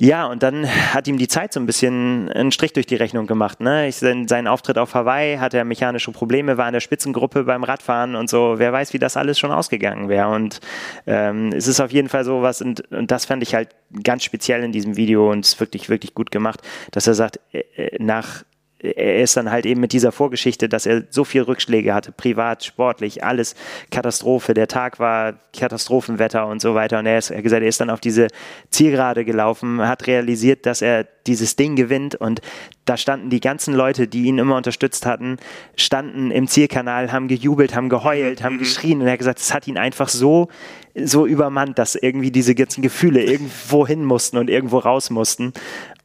ja, 0.00 0.26
und 0.26 0.42
dann 0.42 0.66
hat 0.66 1.06
ihm 1.06 1.16
die 1.16 1.28
Zeit 1.28 1.52
so 1.52 1.60
ein 1.60 1.66
bisschen 1.66 2.30
einen 2.32 2.50
Strich 2.50 2.72
durch 2.72 2.86
die 2.86 2.96
Rechnung 2.96 3.26
gemacht. 3.26 3.60
Ne? 3.60 3.88
Ich, 3.88 3.96
sein 3.96 4.46
Auftritt 4.46 4.78
auf 4.78 4.94
Hawaii 4.94 5.36
hatte 5.36 5.58
er 5.58 5.64
mechanische 5.64 6.10
Probleme, 6.10 6.56
war 6.56 6.66
in 6.66 6.72
der 6.72 6.80
Spitzengruppe 6.80 7.44
beim 7.44 7.62
Radfahren 7.62 8.16
und 8.16 8.28
so. 8.28 8.54
Wer 8.56 8.72
weiß, 8.72 8.92
wie 8.94 8.98
das 8.98 9.16
alles 9.16 9.38
schon 9.38 9.52
ausgegangen 9.52 10.08
wäre. 10.08 10.28
Und 10.28 10.60
ähm, 11.06 11.52
es 11.52 11.68
ist 11.68 11.80
auf 11.80 11.92
jeden 11.92 12.08
Fall 12.08 12.24
so 12.24 12.42
was, 12.42 12.62
und, 12.62 12.80
und 12.90 13.10
das 13.10 13.26
fand 13.26 13.42
ich 13.42 13.54
halt 13.54 13.68
ganz 14.02 14.24
speziell 14.24 14.64
in 14.64 14.72
diesem 14.72 14.96
Video 14.96 15.30
und 15.30 15.44
es 15.44 15.54
ist 15.54 15.60
wirklich, 15.60 15.88
wirklich 15.88 16.14
gut 16.14 16.30
gemacht, 16.30 16.60
dass 16.90 17.06
er 17.06 17.14
sagt, 17.14 17.38
äh, 17.52 17.60
äh 17.76 18.02
nach 18.02 18.44
er 18.82 19.22
ist 19.22 19.36
dann 19.36 19.50
halt 19.50 19.64
eben 19.64 19.80
mit 19.80 19.92
dieser 19.92 20.12
Vorgeschichte, 20.12 20.68
dass 20.68 20.86
er 20.86 21.04
so 21.10 21.24
viel 21.24 21.42
Rückschläge 21.42 21.94
hatte, 21.94 22.12
privat, 22.12 22.64
sportlich, 22.64 23.22
alles 23.24 23.54
Katastrophe. 23.90 24.54
Der 24.54 24.68
Tag 24.68 24.98
war 24.98 25.34
Katastrophenwetter 25.56 26.46
und 26.46 26.60
so 26.60 26.74
weiter. 26.74 26.98
Und 26.98 27.06
er 27.06 27.18
ist, 27.18 27.30
er 27.30 27.42
gesagt, 27.42 27.62
er 27.62 27.68
ist 27.68 27.80
dann 27.80 27.90
auf 27.90 28.00
diese 28.00 28.28
Zielgerade 28.70 29.24
gelaufen, 29.24 29.80
hat 29.86 30.06
realisiert, 30.06 30.66
dass 30.66 30.82
er 30.82 31.06
dieses 31.26 31.54
Ding 31.54 31.76
gewinnt 31.76 32.16
und 32.16 32.40
da 32.84 32.96
standen 32.96 33.30
die 33.30 33.38
ganzen 33.38 33.74
Leute, 33.74 34.08
die 34.08 34.24
ihn 34.24 34.38
immer 34.38 34.56
unterstützt 34.56 35.06
hatten, 35.06 35.36
standen 35.76 36.32
im 36.32 36.48
Zielkanal, 36.48 37.12
haben 37.12 37.28
gejubelt, 37.28 37.76
haben 37.76 37.88
geheult, 37.88 38.42
haben 38.42 38.56
mhm. 38.56 38.60
geschrien 38.60 39.00
und 39.00 39.06
er 39.06 39.12
hat 39.12 39.20
gesagt, 39.20 39.38
es 39.38 39.54
hat 39.54 39.68
ihn 39.68 39.78
einfach 39.78 40.08
so 40.08 40.48
so 40.94 41.26
übermannt, 41.26 41.78
dass 41.78 41.94
irgendwie 41.94 42.30
diese 42.30 42.54
ganzen 42.54 42.82
Gefühle 42.82 43.22
irgendwo 43.22 43.86
hin 43.86 44.04
mussten 44.04 44.36
und 44.36 44.50
irgendwo 44.50 44.78
raus 44.78 45.10
mussten. 45.10 45.52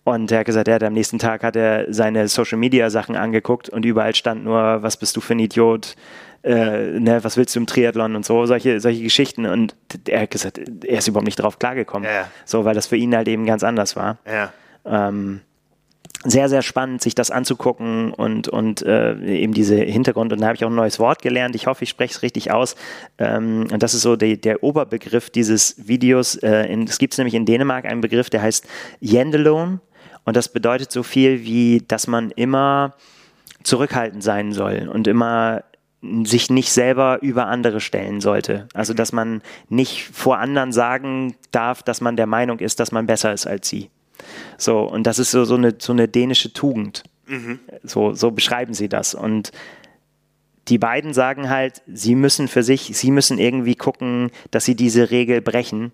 Und 0.07 0.31
er 0.31 0.39
hat 0.39 0.45
gesagt, 0.45 0.69
er 0.69 0.75
hat 0.75 0.83
am 0.83 0.93
nächsten 0.93 1.19
Tag 1.19 1.43
hat 1.43 1.57
er 1.57 1.93
seine 1.93 2.29
Social 2.29 2.57
Media 2.57 2.89
Sachen 2.89 3.17
angeguckt 3.17 3.67
und 3.67 3.83
überall 3.83 4.15
stand 4.15 4.45
nur, 4.45 4.81
was 4.81 4.95
bist 4.95 5.17
du 5.17 5.19
für 5.19 5.33
ein 5.33 5.39
Idiot, 5.39 5.97
äh, 6.43 6.97
ne, 6.97 7.21
was 7.25 7.35
willst 7.35 7.53
du 7.53 7.59
im 7.59 7.67
Triathlon 7.67 8.15
und 8.15 8.25
so, 8.25 8.45
solche, 8.45 8.79
solche 8.79 9.03
Geschichten. 9.03 9.45
Und 9.45 9.75
er 10.07 10.21
hat 10.21 10.31
gesagt, 10.31 10.61
er 10.85 10.99
ist 10.99 11.09
überhaupt 11.09 11.25
nicht 11.25 11.35
drauf 11.35 11.59
klargekommen. 11.59 12.07
Ja. 12.09 12.31
So, 12.45 12.63
weil 12.63 12.73
das 12.73 12.87
für 12.87 12.95
ihn 12.95 13.13
halt 13.13 13.27
eben 13.27 13.45
ganz 13.45 13.65
anders 13.65 13.97
war. 13.97 14.17
Ja. 14.25 14.53
Ähm, 14.85 15.41
sehr, 16.23 16.49
sehr 16.49 16.61
spannend, 16.61 17.01
sich 17.01 17.15
das 17.15 17.29
anzugucken 17.29 18.11
und, 18.11 18.47
und 18.47 18.81
äh, 18.83 19.15
eben 19.23 19.53
diese 19.53 19.75
Hintergrund. 19.75 20.33
Und 20.33 20.41
da 20.41 20.47
habe 20.47 20.55
ich 20.55 20.65
auch 20.65 20.69
ein 20.69 20.75
neues 20.75 20.99
Wort 20.99 21.21
gelernt. 21.21 21.55
Ich 21.55 21.67
hoffe, 21.67 21.83
ich 21.83 21.89
spreche 21.89 22.13
es 22.13 22.21
richtig 22.21 22.51
aus. 22.51 22.75
Ähm, 23.17 23.67
und 23.71 23.83
das 23.83 23.93
ist 23.93 24.01
so 24.01 24.15
die, 24.15 24.39
der 24.39 24.63
Oberbegriff 24.63 25.29
dieses 25.29 25.87
Videos. 25.87 26.35
Äh, 26.35 26.73
es 26.85 26.97
gibt 26.97 27.17
nämlich 27.17 27.35
in 27.35 27.45
Dänemark 27.45 27.85
einen 27.85 28.01
Begriff, 28.01 28.29
der 28.29 28.41
heißt 28.41 28.65
Jendelon. 28.99 29.79
Und 30.28 30.36
das 30.36 30.49
bedeutet 30.49 30.91
so 30.91 31.03
viel 31.03 31.45
wie, 31.45 31.82
dass 31.88 32.05
man 32.05 32.32
immer 32.32 32.95
zurückhaltend 33.63 34.21
sein 34.21 34.51
soll 34.51 34.89
und 34.93 35.07
immer 35.07 35.63
sich 36.23 36.49
nicht 36.49 36.69
selber 36.69 37.19
über 37.21 37.47
andere 37.47 37.80
stellen 37.80 38.19
sollte. 38.19 38.67
Also 38.73 38.93
dass 38.93 39.13
man 39.13 39.41
nicht 39.69 40.03
vor 40.03 40.39
anderen 40.39 40.73
sagen 40.73 41.38
darf, 41.51 41.82
dass 41.82 42.01
man 42.01 42.17
der 42.17 42.28
Meinung 42.28 42.59
ist, 42.59 42.82
dass 42.82 42.91
man 42.91 43.05
besser 43.05 43.32
ist 43.32 43.47
als 43.47 43.69
sie. 43.69 43.89
So, 44.57 44.82
und 44.82 45.07
das 45.07 45.17
ist 45.17 45.32
so, 45.32 45.45
so, 45.45 45.55
eine, 45.55 45.75
so 45.80 45.93
eine 45.93 46.09
dänische 46.09 46.51
Tugend. 46.51 47.03
Mhm. 47.28 47.59
So, 47.84 48.11
so 48.11 48.32
beschreiben 48.32 48.73
sie 48.73 48.89
das. 48.89 49.15
Und 49.15 49.53
die 50.67 50.78
beiden 50.78 51.13
sagen 51.13 51.49
halt, 51.49 51.82
sie 51.88 52.15
müssen 52.15 52.49
für 52.49 52.63
sich, 52.63 52.91
sie 52.97 53.11
müssen 53.11 53.39
irgendwie 53.39 53.75
gucken, 53.75 54.32
dass 54.51 54.65
sie 54.65 54.75
diese 54.75 55.09
Regel 55.09 55.39
brechen 55.39 55.93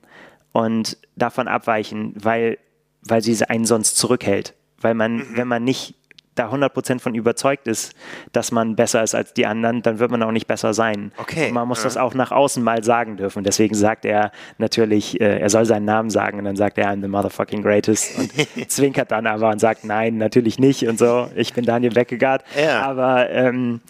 und 0.54 0.98
davon 1.16 1.48
abweichen, 1.48 2.16
weil 2.16 2.58
weil 3.06 3.22
sie 3.22 3.43
einen 3.45 3.66
sonst 3.66 3.97
zurückhält. 3.97 4.54
Weil 4.80 4.93
man, 4.93 5.18
mhm. 5.18 5.28
wenn 5.36 5.47
man 5.47 5.64
nicht 5.64 5.95
da 6.36 6.51
100% 6.51 6.99
von 6.99 7.16
überzeugt 7.16 7.68
ist, 7.68 7.93
dass 8.32 8.51
man 8.51 8.76
besser 8.76 9.04
ist 9.04 9.14
als 9.14 9.34
die 9.34 9.45
anderen, 9.45 9.82
dann 9.82 9.99
wird 9.99 10.12
man 10.12 10.24
auch 10.24 10.32
nicht 10.32 10.47
besser 10.47 10.74
sein. 10.74 11.12
Okay. 11.18 11.47
Und 11.47 11.54
man 11.54 11.68
muss 11.68 11.80
ja. 11.80 11.84
das 11.86 11.97
auch 11.97 12.14
nach 12.14 12.32
außen 12.32 12.64
mal 12.64 12.84
sagen 12.84 13.18
dürfen. 13.18 13.43
Deswegen 13.43 13.76
sagt 13.76 14.06
er 14.06 14.32
natürlich, 14.58 15.20
äh, 15.22 15.39
er 15.39 15.49
soll 15.49 15.66
seinen 15.66 15.86
Namen 15.86 16.10
sagen 16.10 16.39
und 16.39 16.45
dann 16.45 16.56
sagt 16.56 16.78
er, 16.78 16.91
I'm 16.91 17.01
the 17.01 17.08
motherfucking 17.08 17.62
greatest 17.62 18.18
und 18.18 18.32
zwinkert 18.70 19.12
dann 19.12 19.28
aber 19.28 19.49
und 19.49 19.60
sagt, 19.60 19.84
nein, 19.84 20.18
natürlich 20.18 20.60
nicht 20.60 20.88
und 20.88 20.97
so. 20.97 21.30
Ich 21.36 21.54
bin 21.54 21.66
Daniel 21.66 21.95
Weckegaard. 21.95 22.43
Ja. 22.60 22.82
Aber 22.82 23.30
ähm, 23.30 23.82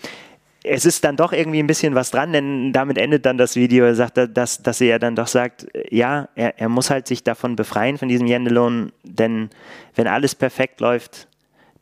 es 0.64 0.86
ist 0.86 1.04
dann 1.04 1.18
doch 1.18 1.34
irgendwie 1.34 1.60
ein 1.60 1.68
bisschen 1.68 1.94
was 1.94 2.12
dran, 2.12 2.32
denn 2.32 2.72
damit 2.72 2.98
endet 2.98 3.26
dann 3.26 3.38
das 3.38 3.56
Video. 3.56 3.86
Er 3.86 3.96
sagt, 3.96 4.18
dass, 4.34 4.64
dass 4.64 4.82
er 4.82 4.88
ja 4.88 5.00
dann 5.00 5.16
doch 5.16 5.28
sagt, 5.28 5.68
ja, 5.92 6.30
er, 6.36 6.58
er 6.60 6.70
muss 6.70 6.90
halt 6.90 7.08
sich 7.08 7.24
davon 7.24 7.56
befreien, 7.56 7.98
von 7.98 8.08
diesem 8.08 8.28
Jendelon, 8.28 8.92
denn 9.04 9.50
wenn 9.96 10.08
alles 10.08 10.36
perfekt 10.36 10.80
läuft, 10.80 11.28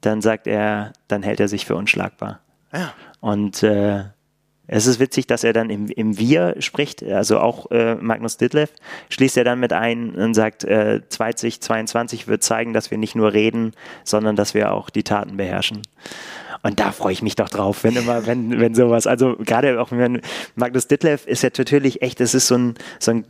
dann 0.02 0.22
sagt 0.22 0.48
er, 0.48 0.94
dann 1.08 1.22
hält 1.22 1.40
er 1.40 1.48
sich 1.48 1.66
für 1.66 1.76
unschlagbar. 1.76 2.40
Ja. 2.74 2.94
Und 3.20 3.62
äh, 3.62 4.06
es 4.74 4.88
ist 4.88 5.00
witzig, 5.00 5.28
dass 5.28 5.44
er 5.44 5.54
dann 5.54 5.70
im, 5.70 5.88
im 5.88 6.18
Wir 6.18 6.56
spricht, 6.60 7.04
also 7.04 7.40
auch 7.40 7.70
äh, 7.72 7.96
Magnus 7.96 8.38
Ditlev 8.38 8.72
schließt 9.10 9.38
er 9.38 9.44
dann 9.44 9.60
mit 9.60 9.74
ein 9.74 10.16
und 10.16 10.34
sagt, 10.34 10.64
äh, 10.64 11.02
2022 11.08 12.28
wird 12.28 12.42
zeigen, 12.42 12.74
dass 12.74 12.90
wir 12.90 12.98
nicht 12.98 13.14
nur 13.14 13.34
reden, 13.34 13.74
sondern 14.06 14.36
dass 14.36 14.54
wir 14.54 14.72
auch 14.72 14.90
die 14.90 15.04
Taten 15.04 15.38
beherrschen. 15.38 15.82
Und 16.64 16.80
da 16.80 16.92
freue 16.92 17.14
ich 17.14 17.22
mich 17.22 17.36
doch 17.36 17.50
drauf, 17.50 17.84
wenn 17.84 17.96
immer, 17.96 18.28
wenn, 18.28 18.60
wenn 18.60 18.76
sowas, 18.76 19.08
also 19.08 19.36
gerade 19.38 19.82
auch 19.82 19.92
wenn 19.92 20.22
Magnus 20.56 20.88
Ditlev 20.88 21.26
ist 21.26 21.42
ja 21.42 21.50
natürlich 21.58 22.02
echt, 22.02 22.22
es 22.22 22.36
ist 22.36 22.48
so 22.48 22.56
ein, 22.56 22.76
so 23.00 23.12
ein 23.12 23.26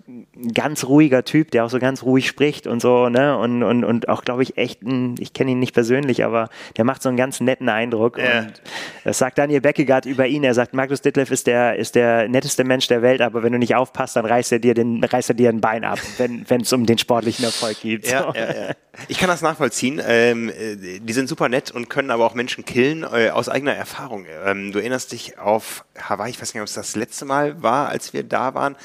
ganz 0.54 0.84
ruhiger 0.84 1.24
Typ, 1.24 1.52
der 1.52 1.66
auch 1.66 1.70
so 1.70 1.80
ganz 1.80 2.04
ruhig 2.04 2.28
spricht 2.28 2.68
und 2.68 2.82
so, 2.82 3.10
ne, 3.10 3.38
und, 3.38 3.64
und, 3.64 3.84
und 3.84 4.10
auch, 4.10 4.24
glaube 4.24 4.44
ich, 4.44 4.58
echt, 4.58 4.82
ein, 4.82 5.16
ich 5.20 5.34
kenne 5.34 5.52
ihn 5.52 5.60
nicht 5.60 5.74
persönlich, 5.74 6.26
aber 6.26 6.50
der 6.78 6.84
macht 6.84 7.02
so 7.02 7.10
einen 7.10 7.18
ganz 7.18 7.40
netten 7.40 7.70
Eindruck. 7.70 8.18
Ja. 8.18 8.40
Und 8.40 8.62
das 9.06 9.18
sagt 9.18 9.38
Daniel 9.38 9.62
Beckegaard 9.62 10.06
über 10.06 10.28
ihn. 10.28 10.44
Er 10.44 10.54
sagt, 10.54 10.74
Magnus 10.74 11.02
Ditlev 11.02 11.32
ist 11.32 11.48
der, 11.48 11.78
ist 11.78 11.96
der 11.96 12.28
netteste 12.28 12.64
Mensch 12.64 12.88
der 12.88 13.02
Welt, 13.02 13.22
aber 13.22 13.44
wenn 13.44 13.54
du 13.54 13.60
nicht 13.60 13.76
aufpasst, 13.76 14.16
dann 14.16 14.26
reißt 14.26 14.52
er 14.52 14.60
dir 14.60 14.74
den, 14.74 15.04
reißt 15.04 15.30
er 15.30 15.36
dir 15.36 15.50
ein 15.50 15.62
Bein 15.62 15.86
ab, 15.86 16.00
wenn 16.18 16.62
es 16.62 16.74
um 16.74 16.86
den 16.86 16.98
sportlichen 16.98 17.46
Erfolg 17.46 17.80
geht. 17.82 18.10
Ja, 18.10 18.24
so. 18.24 18.40
ja, 18.40 18.46
ja. 18.46 18.76
Ich 19.08 19.18
kann 19.18 19.30
das 19.30 19.42
nachvollziehen. 19.42 20.02
Ähm, 20.06 20.50
äh, 20.50 21.00
die 21.00 21.14
sind 21.14 21.30
super 21.30 21.48
nett 21.48 21.72
und 21.72 21.90
können 21.90 22.12
aber 22.12 22.26
auch 22.26 22.34
Menschen 22.34 22.66
killen, 22.66 23.04
äh, 23.04 23.21
aus 23.30 23.50
eigener 23.50 23.76
Erfahrung. 23.76 24.26
Ähm, 24.46 24.72
du 24.72 24.80
erinnerst 24.80 25.12
dich 25.12 25.38
auf 25.38 25.86
Hawaii, 25.98 26.32
ich 26.32 26.42
weiß 26.42 26.54
nicht, 26.54 26.62
ob 26.62 26.68
es 26.68 26.74
das 26.74 26.96
letzte 26.96 27.26
Mal 27.26 27.62
war, 27.62 27.90
als 27.90 28.14
wir 28.14 28.24
da 28.24 28.54
waren 28.54 28.76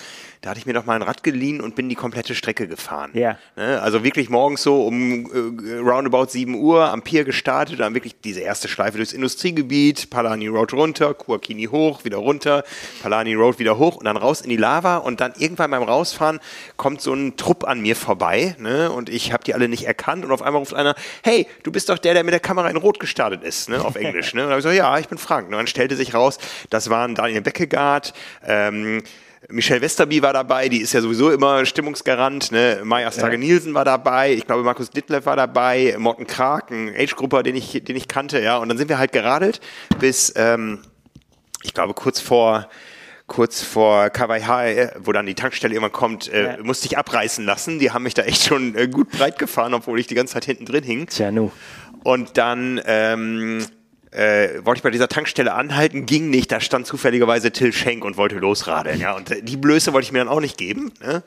da 0.40 0.50
hatte 0.50 0.60
ich 0.60 0.66
mir 0.66 0.72
doch 0.72 0.86
mal 0.86 0.94
ein 0.94 1.02
Rad 1.02 1.22
geliehen 1.22 1.60
und 1.60 1.74
bin 1.74 1.88
die 1.88 1.94
komplette 1.94 2.34
Strecke 2.34 2.68
gefahren. 2.68 3.10
Ja. 3.14 3.38
Ne? 3.56 3.80
Also 3.80 4.04
wirklich 4.04 4.28
morgens 4.28 4.62
so 4.62 4.86
um 4.86 5.26
äh, 5.64 5.78
roundabout 5.78 6.26
7 6.26 6.54
Uhr 6.54 6.90
am 6.90 7.02
Pier 7.02 7.24
gestartet, 7.24 7.80
dann 7.80 7.94
wirklich 7.94 8.20
diese 8.20 8.40
erste 8.40 8.68
Schleife 8.68 8.98
durchs 8.98 9.12
Industriegebiet, 9.12 10.10
Palani 10.10 10.48
Road 10.48 10.72
runter, 10.72 11.14
Kuakini 11.14 11.64
hoch, 11.64 12.04
wieder 12.04 12.18
runter, 12.18 12.64
Palani 13.02 13.34
Road 13.34 13.58
wieder 13.58 13.78
hoch 13.78 13.96
und 13.96 14.04
dann 14.04 14.16
raus 14.16 14.40
in 14.40 14.50
die 14.50 14.56
Lava 14.56 14.98
und 14.98 15.20
dann 15.20 15.32
irgendwann 15.38 15.70
beim 15.70 15.82
Rausfahren 15.82 16.40
kommt 16.76 17.00
so 17.00 17.12
ein 17.12 17.36
Trupp 17.36 17.64
an 17.64 17.80
mir 17.80 17.96
vorbei 17.96 18.56
ne? 18.58 18.90
und 18.90 19.08
ich 19.08 19.32
habe 19.32 19.44
die 19.44 19.54
alle 19.54 19.68
nicht 19.68 19.86
erkannt 19.86 20.24
und 20.24 20.30
auf 20.30 20.42
einmal 20.42 20.60
ruft 20.60 20.74
einer, 20.74 20.94
hey, 21.22 21.46
du 21.62 21.72
bist 21.72 21.88
doch 21.88 21.98
der, 21.98 22.14
der 22.14 22.24
mit 22.24 22.32
der 22.32 22.40
Kamera 22.40 22.68
in 22.68 22.76
Rot 22.76 23.00
gestartet 23.00 23.42
ist, 23.42 23.68
ne? 23.68 23.84
auf 23.84 23.96
Englisch. 23.96 24.34
Ne? 24.34 24.42
Und 24.42 24.50
dann 24.50 24.58
habe 24.58 24.60
ich 24.60 24.64
so, 24.64 24.70
ja, 24.70 24.98
ich 24.98 25.08
bin 25.08 25.18
Frank. 25.18 25.46
Und 25.46 25.52
dann 25.52 25.66
stellte 25.66 25.96
sich 25.96 26.14
raus, 26.14 26.38
das 26.70 26.90
waren 26.90 27.14
Daniel 27.14 27.40
Beckegaard, 27.40 28.12
ähm, 28.46 29.02
Michelle 29.48 29.80
Westerby 29.80 30.22
war 30.22 30.32
dabei, 30.32 30.68
die 30.68 30.80
ist 30.80 30.92
ja 30.92 31.00
sowieso 31.00 31.30
immer 31.30 31.64
Stimmungsgarant. 31.64 32.50
Ne? 32.50 32.80
Maya 32.84 33.10
Stage 33.12 33.38
Nielsen 33.38 33.74
war 33.74 33.84
dabei, 33.84 34.32
ich 34.32 34.46
glaube 34.46 34.62
Markus 34.62 34.90
Ditlev 34.90 35.26
war 35.26 35.36
dabei, 35.36 35.94
Morten 35.98 36.26
Krag, 36.26 36.70
ein 36.70 36.92
Age-Grupper, 36.96 37.42
den 37.42 37.54
ich, 37.54 37.84
den 37.84 37.96
ich 37.96 38.08
kannte, 38.08 38.40
ja. 38.40 38.56
Und 38.58 38.68
dann 38.68 38.78
sind 38.78 38.88
wir 38.88 38.98
halt 38.98 39.12
geradelt 39.12 39.60
bis, 39.98 40.32
ähm, 40.36 40.80
ich 41.62 41.74
glaube, 41.74 41.94
kurz 41.94 42.20
vor 42.20 42.68
kurz 43.26 43.60
vor 43.60 44.10
Kawaii, 44.10 44.88
wo 44.98 45.12
dann 45.12 45.26
die 45.26 45.34
Tankstelle 45.34 45.74
irgendwann 45.74 45.92
kommt, 45.92 46.32
äh, 46.32 46.56
ja. 46.56 46.62
musste 46.62 46.86
ich 46.86 46.96
abreißen 46.96 47.44
lassen. 47.44 47.78
Die 47.78 47.90
haben 47.90 48.04
mich 48.04 48.14
da 48.14 48.22
echt 48.22 48.44
schon 48.44 48.76
äh, 48.76 48.86
gut 48.86 49.10
breit 49.10 49.38
gefahren, 49.38 49.74
obwohl 49.74 49.98
ich 49.98 50.06
die 50.06 50.14
ganze 50.14 50.34
Zeit 50.34 50.44
hinten 50.44 50.64
drin 50.64 50.84
hing. 50.84 51.06
Tja, 51.06 51.32
nu. 51.32 51.50
Und 52.04 52.38
dann 52.38 52.80
ähm, 52.86 53.66
äh, 54.16 54.64
wollte 54.64 54.78
ich 54.78 54.82
bei 54.82 54.90
dieser 54.90 55.08
Tankstelle 55.08 55.52
anhalten, 55.52 56.06
ging 56.06 56.30
nicht, 56.30 56.50
da 56.50 56.60
stand 56.60 56.86
zufälligerweise 56.86 57.50
Till 57.50 57.72
Schenk 57.72 58.04
und 58.04 58.16
wollte 58.16 58.36
losradeln, 58.36 58.98
ja, 58.98 59.14
und 59.14 59.30
äh, 59.30 59.42
die 59.42 59.58
Blöße 59.58 59.92
wollte 59.92 60.06
ich 60.06 60.12
mir 60.12 60.20
dann 60.20 60.28
auch 60.28 60.40
nicht 60.40 60.56
geben. 60.56 60.92
Ne? 61.00 61.22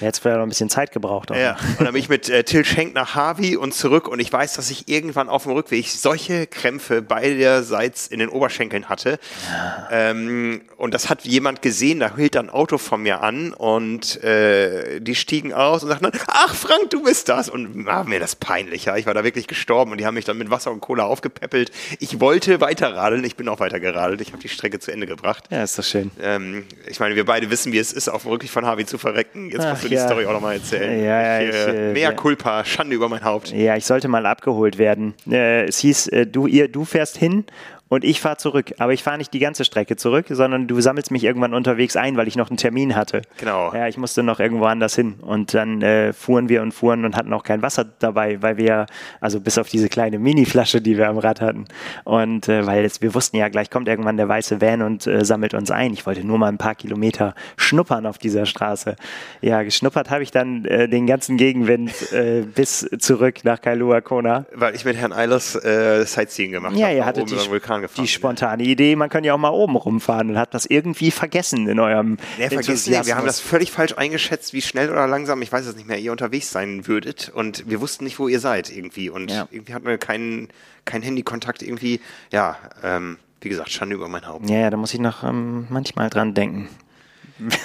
Der 0.00 0.08
hätte 0.08 0.20
vielleicht 0.20 0.36
noch 0.36 0.42
ein 0.42 0.48
bisschen 0.48 0.68
Zeit 0.68 0.90
gebraucht. 0.90 1.30
Auch. 1.30 1.36
Ja, 1.36 1.56
und 1.78 1.84
dann 1.84 1.92
bin 1.92 2.02
ich 2.02 2.08
mit 2.08 2.28
äh, 2.28 2.42
Till 2.42 2.64
Schenk 2.64 2.94
nach 2.94 3.14
Harvey 3.14 3.56
und 3.56 3.74
zurück 3.74 4.08
und 4.08 4.18
ich 4.18 4.32
weiß, 4.32 4.54
dass 4.54 4.70
ich 4.70 4.88
irgendwann 4.88 5.28
auf 5.28 5.44
dem 5.44 5.52
Rückweg 5.52 5.88
solche 5.88 6.48
Krämpfe 6.48 7.00
beiderseits 7.00 8.08
in 8.08 8.18
den 8.18 8.28
Oberschenkeln 8.28 8.88
hatte 8.88 9.20
ja. 9.48 9.88
ähm, 9.90 10.62
und 10.76 10.94
das 10.94 11.08
hat 11.08 11.24
jemand 11.24 11.62
gesehen, 11.62 12.00
da 12.00 12.16
hielt 12.16 12.36
ein 12.36 12.50
Auto 12.50 12.78
von 12.78 13.02
mir 13.02 13.22
an 13.22 13.52
und 13.52 14.22
äh, 14.24 15.00
die 15.00 15.14
stiegen 15.14 15.52
aus 15.52 15.84
und 15.84 15.90
sagten 15.90 16.10
dann, 16.10 16.20
ach 16.26 16.54
Frank, 16.54 16.90
du 16.90 17.04
bist 17.04 17.28
das 17.28 17.48
und 17.48 17.86
war 17.86 18.04
mir 18.04 18.18
das 18.18 18.34
peinlich, 18.34 18.86
ja, 18.86 18.96
ich 18.96 19.06
war 19.06 19.14
da 19.14 19.22
wirklich 19.22 19.46
gestorben 19.46 19.92
und 19.92 19.98
die 19.98 20.06
haben 20.06 20.14
mich 20.14 20.24
dann 20.24 20.38
mit 20.38 20.50
Wasser 20.50 20.72
und 20.72 20.80
Cola 20.80 21.04
aufgepäppelt. 21.04 21.70
Ich 22.00 22.18
wollte 22.20 22.31
wollte 22.32 22.62
weiter 22.62 22.94
radeln. 22.94 23.22
Ich 23.24 23.36
bin 23.36 23.46
auch 23.50 23.60
weiter 23.60 23.78
geradelt. 23.78 24.22
Ich 24.22 24.28
habe 24.28 24.40
die 24.40 24.48
Strecke 24.48 24.78
zu 24.78 24.90
Ende 24.90 25.06
gebracht. 25.06 25.44
Ja, 25.50 25.62
ist 25.62 25.78
doch 25.78 25.84
schön. 25.84 26.10
Ähm, 26.22 26.64
ich 26.88 26.98
meine, 26.98 27.14
wir 27.14 27.26
beide 27.26 27.50
wissen, 27.50 27.72
wie 27.74 27.78
es 27.78 27.92
ist, 27.92 28.08
auch 28.08 28.24
wirklich 28.24 28.50
von 28.50 28.64
Harvey 28.64 28.86
zu 28.86 28.96
verrecken. 28.96 29.50
Jetzt 29.50 29.60
Ach, 29.60 29.72
musst 29.72 29.84
du 29.84 29.88
ja. 29.88 30.00
die 30.00 30.06
Story 30.06 30.24
auch 30.24 30.32
nochmal 30.32 30.54
erzählen. 30.54 31.04
Ja, 31.04 31.40
ja, 31.40 31.40
ich, 31.50 31.54
äh, 31.54 31.92
mehr 31.92 32.10
ja. 32.10 32.12
Culpa, 32.12 32.64
Schande 32.64 32.96
über 32.96 33.10
mein 33.10 33.22
Haupt. 33.22 33.52
Ja, 33.52 33.76
ich 33.76 33.84
sollte 33.84 34.08
mal 34.08 34.24
abgeholt 34.24 34.78
werden. 34.78 35.12
Äh, 35.30 35.66
es 35.66 35.76
hieß, 35.80 36.08
äh, 36.08 36.26
du, 36.26 36.46
ihr, 36.46 36.68
du 36.68 36.86
fährst 36.86 37.18
hin 37.18 37.44
und 37.92 38.04
ich 38.04 38.22
fahre 38.22 38.38
zurück. 38.38 38.72
Aber 38.78 38.94
ich 38.94 39.02
fahre 39.02 39.18
nicht 39.18 39.34
die 39.34 39.38
ganze 39.38 39.66
Strecke 39.66 39.96
zurück, 39.96 40.24
sondern 40.30 40.66
du 40.66 40.80
sammelst 40.80 41.10
mich 41.10 41.24
irgendwann 41.24 41.52
unterwegs 41.52 41.94
ein, 41.94 42.16
weil 42.16 42.26
ich 42.26 42.36
noch 42.36 42.48
einen 42.48 42.56
Termin 42.56 42.96
hatte. 42.96 43.20
Genau. 43.36 43.70
Ja, 43.74 43.86
ich 43.86 43.98
musste 43.98 44.22
noch 44.22 44.40
irgendwo 44.40 44.64
anders 44.64 44.94
hin. 44.94 45.16
Und 45.20 45.52
dann 45.52 45.82
äh, 45.82 46.14
fuhren 46.14 46.48
wir 46.48 46.62
und 46.62 46.72
fuhren 46.72 47.04
und 47.04 47.14
hatten 47.16 47.34
auch 47.34 47.42
kein 47.42 47.60
Wasser 47.60 47.84
dabei, 47.98 48.40
weil 48.40 48.56
wir, 48.56 48.86
also 49.20 49.40
bis 49.40 49.58
auf 49.58 49.68
diese 49.68 49.90
kleine 49.90 50.18
Mini-Flasche, 50.18 50.80
die 50.80 50.96
wir 50.96 51.06
am 51.06 51.18
Rad 51.18 51.42
hatten. 51.42 51.66
Und 52.04 52.48
äh, 52.48 52.66
weil 52.66 52.82
jetzt, 52.82 53.02
wir 53.02 53.14
wussten 53.14 53.36
ja, 53.36 53.50
gleich 53.50 53.68
kommt 53.68 53.88
irgendwann 53.88 54.16
der 54.16 54.26
weiße 54.26 54.62
Van 54.62 54.80
und 54.80 55.06
äh, 55.06 55.22
sammelt 55.22 55.52
uns 55.52 55.70
ein. 55.70 55.92
Ich 55.92 56.06
wollte 56.06 56.26
nur 56.26 56.38
mal 56.38 56.48
ein 56.48 56.56
paar 56.56 56.74
Kilometer 56.74 57.34
schnuppern 57.58 58.06
auf 58.06 58.16
dieser 58.16 58.46
Straße. 58.46 58.96
Ja, 59.42 59.64
geschnuppert 59.64 60.08
habe 60.08 60.22
ich 60.22 60.30
dann 60.30 60.64
äh, 60.64 60.88
den 60.88 61.06
ganzen 61.06 61.36
Gegenwind 61.36 62.10
äh, 62.12 62.40
bis 62.40 62.88
zurück 63.00 63.44
nach 63.44 63.60
Kailua 63.60 64.00
Kona. 64.00 64.46
Weil 64.54 64.74
ich 64.74 64.86
mit 64.86 64.96
Herrn 64.96 65.12
Eilers 65.12 65.62
äh, 65.62 66.06
Sightseeing 66.06 66.52
gemacht 66.52 66.74
ja, 66.74 66.86
habe. 66.86 66.94
Ja, 66.94 66.98
ihr 67.02 67.04
hattet 67.04 67.30
die, 67.30 67.50
Vulkan 67.50 67.81
gefahren. 67.82 68.04
Die 68.04 68.10
spontane 68.10 68.62
Idee, 68.62 68.96
man 68.96 69.10
kann 69.10 69.24
ja 69.24 69.34
auch 69.34 69.38
mal 69.38 69.50
oben 69.50 69.76
rumfahren 69.76 70.30
und 70.30 70.38
hat 70.38 70.54
das 70.54 70.64
irgendwie 70.66 71.10
vergessen 71.10 71.68
in 71.68 71.78
eurem 71.78 72.16
nee, 72.38 72.48
vergessen, 72.48 72.92
nee, 72.92 73.04
Wir 73.04 73.16
haben 73.16 73.26
das 73.26 73.40
völlig 73.40 73.70
falsch 73.70 73.94
eingeschätzt, 73.96 74.54
wie 74.54 74.62
schnell 74.62 74.90
oder 74.90 75.06
langsam, 75.06 75.42
ich 75.42 75.52
weiß 75.52 75.66
es 75.66 75.76
nicht 75.76 75.86
mehr, 75.86 75.98
ihr 75.98 76.12
unterwegs 76.12 76.50
sein 76.50 76.86
würdet 76.86 77.30
und 77.34 77.68
wir 77.68 77.80
wussten 77.80 78.04
nicht, 78.04 78.18
wo 78.18 78.28
ihr 78.28 78.40
seid 78.40 78.74
irgendwie 78.74 79.10
und 79.10 79.30
ja. 79.30 79.46
irgendwie 79.50 79.74
hatten 79.74 79.86
wir 79.86 79.98
keinen 79.98 80.48
kein 80.84 81.02
Handykontakt 81.02 81.62
irgendwie, 81.62 82.00
ja, 82.32 82.56
ähm, 82.82 83.18
wie 83.40 83.48
gesagt, 83.48 83.70
Schande 83.70 83.94
über 83.96 84.08
mein 84.08 84.26
Haupt. 84.26 84.48
Ja, 84.48 84.58
ja, 84.58 84.70
da 84.70 84.76
muss 84.76 84.94
ich 84.94 85.00
noch 85.00 85.22
ähm, 85.24 85.66
manchmal 85.68 86.10
dran 86.10 86.34
denken. 86.34 86.68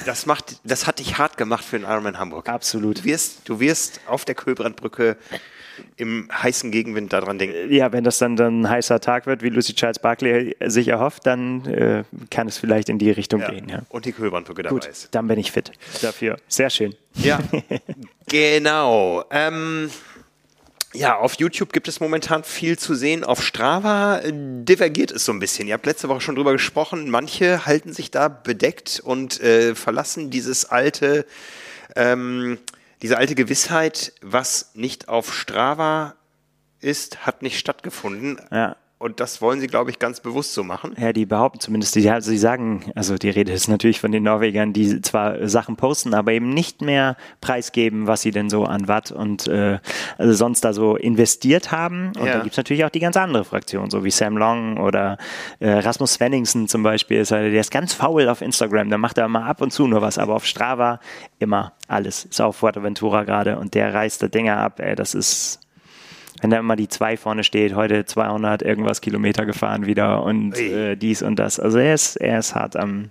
Das 0.05 0.26
macht, 0.26 0.59
das 0.63 0.88
hat 0.88 0.99
dich 0.99 1.18
hart 1.18 1.38
gemacht 1.38 1.63
für 1.63 1.78
den 1.78 1.88
Ironman 1.88 2.18
Hamburg. 2.18 2.49
Absolut. 2.49 2.99
Du 2.99 3.03
wirst, 3.03 3.47
du 3.47 3.59
wirst 3.59 4.01
auf 4.07 4.26
der 4.26 4.34
Kühlbrandbrücke 4.34 5.18
im 5.95 6.30
heißen 6.32 6.71
Gegenwind 6.71 7.13
daran 7.13 7.39
denken. 7.39 7.71
Ja, 7.71 7.91
wenn 7.91 8.03
das 8.03 8.17
dann, 8.17 8.36
dann 8.36 8.61
ein 8.61 8.69
heißer 8.69 8.99
Tag 8.99 9.25
wird, 9.25 9.41
wie 9.41 9.49
Lucy 9.49 9.73
Charles 9.73 9.99
Barkley 9.99 10.55
sich 10.65 10.88
erhofft, 10.88 11.25
dann 11.25 11.65
äh, 11.65 12.03
kann 12.30 12.47
es 12.47 12.57
vielleicht 12.57 12.89
in 12.89 12.99
die 12.99 13.11
Richtung 13.11 13.41
ja. 13.41 13.51
gehen. 13.51 13.69
Ja. 13.69 13.82
Und 13.89 14.05
die 14.05 14.11
Kühlbrandbrücke 14.11 14.63
dabei 14.63 14.73
Gut, 14.73 14.86
ist. 14.86 15.13
Dann 15.13 15.28
bin 15.28 15.39
ich 15.39 15.51
fit 15.51 15.71
dafür. 16.01 16.38
Sehr 16.47 16.69
schön. 16.69 16.95
Ja, 17.15 17.39
genau. 18.28 19.23
Ähm, 19.32 19.89
ja, 20.93 21.17
auf 21.17 21.36
YouTube 21.36 21.73
gibt 21.73 21.88
es 21.88 21.99
momentan 21.99 22.43
viel 22.43 22.78
zu 22.80 22.95
sehen. 22.95 23.23
Auf 23.23 23.43
Strava 23.43 24.21
divergiert 24.23 25.11
es 25.11 25.25
so 25.25 25.32
ein 25.32 25.39
bisschen. 25.39 25.67
Ihr 25.67 25.73
habt 25.73 25.86
letzte 25.86 26.09
Woche 26.09 26.21
schon 26.21 26.36
drüber 26.36 26.53
gesprochen. 26.53 27.09
Manche 27.09 27.65
halten 27.65 27.93
sich 27.93 28.09
da 28.09 28.30
bedeckt 28.30 29.01
und 29.03 29.39
äh, 29.41 29.75
verlassen 29.75 30.30
dieses 30.30 30.65
alte 30.65 31.25
ähm, 31.95 32.57
diese 33.02 33.18
alte 33.18 33.36
Gewissheit, 33.36 34.14
was 34.22 34.72
nicht 34.74 35.08
auf 35.08 35.34
Strava 35.34 36.16
ist, 36.80 37.26
hat 37.26 37.41
nicht 37.41 37.60
stattgefunden. 37.60 38.39
Ja. 38.52 38.76
Und 39.00 39.20
das 39.20 39.43
wollen 39.43 39.60
sie, 39.60 39.68
glaube 39.68 39.91
ich, 39.91 40.00
ganz 40.00 40.22
bewusst 40.22 40.56
so 40.56 40.64
machen. 40.64 40.95
Ja, 41.00 41.14
die 41.14 41.28
behaupten 41.28 41.60
zumindest, 41.60 41.93
die, 41.93 42.10
also 42.10 42.32
sie 42.32 42.38
sagen, 42.38 42.91
also 42.95 43.16
die 43.16 43.30
Rede 43.30 43.52
ist 43.52 43.68
natürlich 43.68 44.00
von 44.00 44.12
den 44.12 44.24
Norwegern, 44.24 44.74
die 44.74 45.02
zwar 45.02 45.48
Sachen 45.48 45.76
posten, 45.76 46.16
aber 46.16 46.32
eben 46.32 46.50
nicht 46.50 46.82
mehr 46.82 47.16
preisgeben, 47.39 48.08
was 48.08 48.22
sie 48.22 48.32
denn 48.32 48.50
so 48.50 48.64
an 48.64 48.88
Watt 48.88 49.12
und 49.12 49.48
äh, 49.48 49.78
also 50.18 50.34
sonst 50.34 50.62
da 50.62 50.74
so 50.74 50.95
investiert 50.95 51.72
haben. 51.72 52.08
Und 52.18 52.26
ja. 52.26 52.34
da 52.34 52.39
gibt 52.39 52.54
es 52.54 52.58
natürlich 52.58 52.86
auch 52.86 52.89
die 52.89 53.00
ganz 53.00 53.16
andere 53.18 53.45
Fraktion, 53.45 53.91
so 53.91 54.04
wie 54.04 54.10
Sam 54.10 54.36
Long 54.36 54.78
oder 54.78 55.20
äh, 55.60 55.70
Rasmus 55.70 56.14
Svenningsen 56.14 56.68
zum 56.68 56.82
Beispiel, 56.82 57.20
ist, 57.20 57.30
der 57.30 57.54
ist 57.54 57.70
ganz 57.70 57.93
faul 57.93 58.28
auf 58.28 58.41
Instagram, 58.41 58.89
da 58.89 58.98
macht 58.98 59.20
er 59.20 59.28
mal 59.28 59.48
ab 59.48 59.62
und 59.62 59.72
zu 59.72 59.86
nur 59.86 60.02
was, 60.02 60.18
aber 60.18 60.34
auf 60.34 60.45
Strava 60.48 61.00
immer 61.38 61.74
alles. 61.88 62.26
Ist 62.26 62.41
auf 62.41 62.56
Fuerteventura 62.56 63.26
gerade 63.26 63.60
und 63.60 63.76
der 63.76 63.93
reißt 63.93 64.24
da 64.24 64.28
Dinger 64.28 64.58
ab, 64.58 64.80
ey, 64.80 64.95
das 64.95 65.14
ist 65.14 65.60
wenn 66.41 66.49
da 66.49 66.59
immer 66.59 66.75
die 66.75 66.88
zwei 66.88 67.17
vorne 67.17 67.43
steht, 67.43 67.75
heute 67.75 68.05
200 68.05 68.61
irgendwas 68.61 69.01
Kilometer 69.01 69.45
gefahren 69.45 69.85
wieder 69.85 70.23
und 70.23 70.57
äh, 70.57 70.95
dies 70.95 71.21
und 71.21 71.38
das. 71.38 71.59
Also 71.59 71.79
er 71.79 71.93
ist, 71.93 72.15
er 72.17 72.39
ist 72.39 72.53
hart 72.53 72.75
am, 72.75 73.09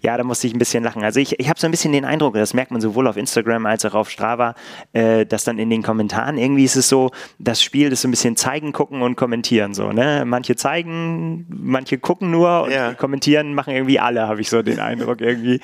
ja, 0.00 0.16
da 0.16 0.24
musste 0.24 0.46
ich 0.46 0.54
ein 0.54 0.58
bisschen 0.58 0.82
lachen. 0.82 1.02
Also 1.02 1.20
ich, 1.20 1.38
ich 1.38 1.48
habe 1.48 1.60
so 1.60 1.66
ein 1.66 1.70
bisschen 1.70 1.92
den 1.92 2.04
Eindruck, 2.04 2.34
das 2.34 2.54
merkt 2.54 2.70
man 2.70 2.80
sowohl 2.80 3.06
auf 3.06 3.16
Instagram 3.16 3.66
als 3.66 3.84
auch 3.84 3.94
auf 3.94 4.10
Strava, 4.10 4.54
äh, 4.92 5.26
dass 5.26 5.44
dann 5.44 5.58
in 5.58 5.70
den 5.70 5.82
Kommentaren 5.82 6.38
irgendwie 6.38 6.64
ist 6.64 6.76
es 6.76 6.88
so, 6.88 7.10
das 7.38 7.62
Spiel 7.62 7.92
ist 7.92 8.02
so 8.02 8.08
ein 8.08 8.10
bisschen 8.10 8.36
zeigen, 8.36 8.72
gucken 8.72 9.02
und 9.02 9.16
kommentieren 9.16 9.74
so, 9.74 9.92
ne? 9.92 10.24
Manche 10.26 10.56
zeigen, 10.56 11.46
manche 11.48 11.98
gucken 11.98 12.30
nur 12.30 12.64
und 12.64 12.72
ja. 12.72 12.94
kommentieren 12.94 13.54
machen 13.54 13.74
irgendwie 13.74 14.00
alle, 14.00 14.28
habe 14.28 14.40
ich 14.40 14.48
so 14.48 14.62
den 14.62 14.80
Eindruck 14.80 15.20
irgendwie. 15.20 15.60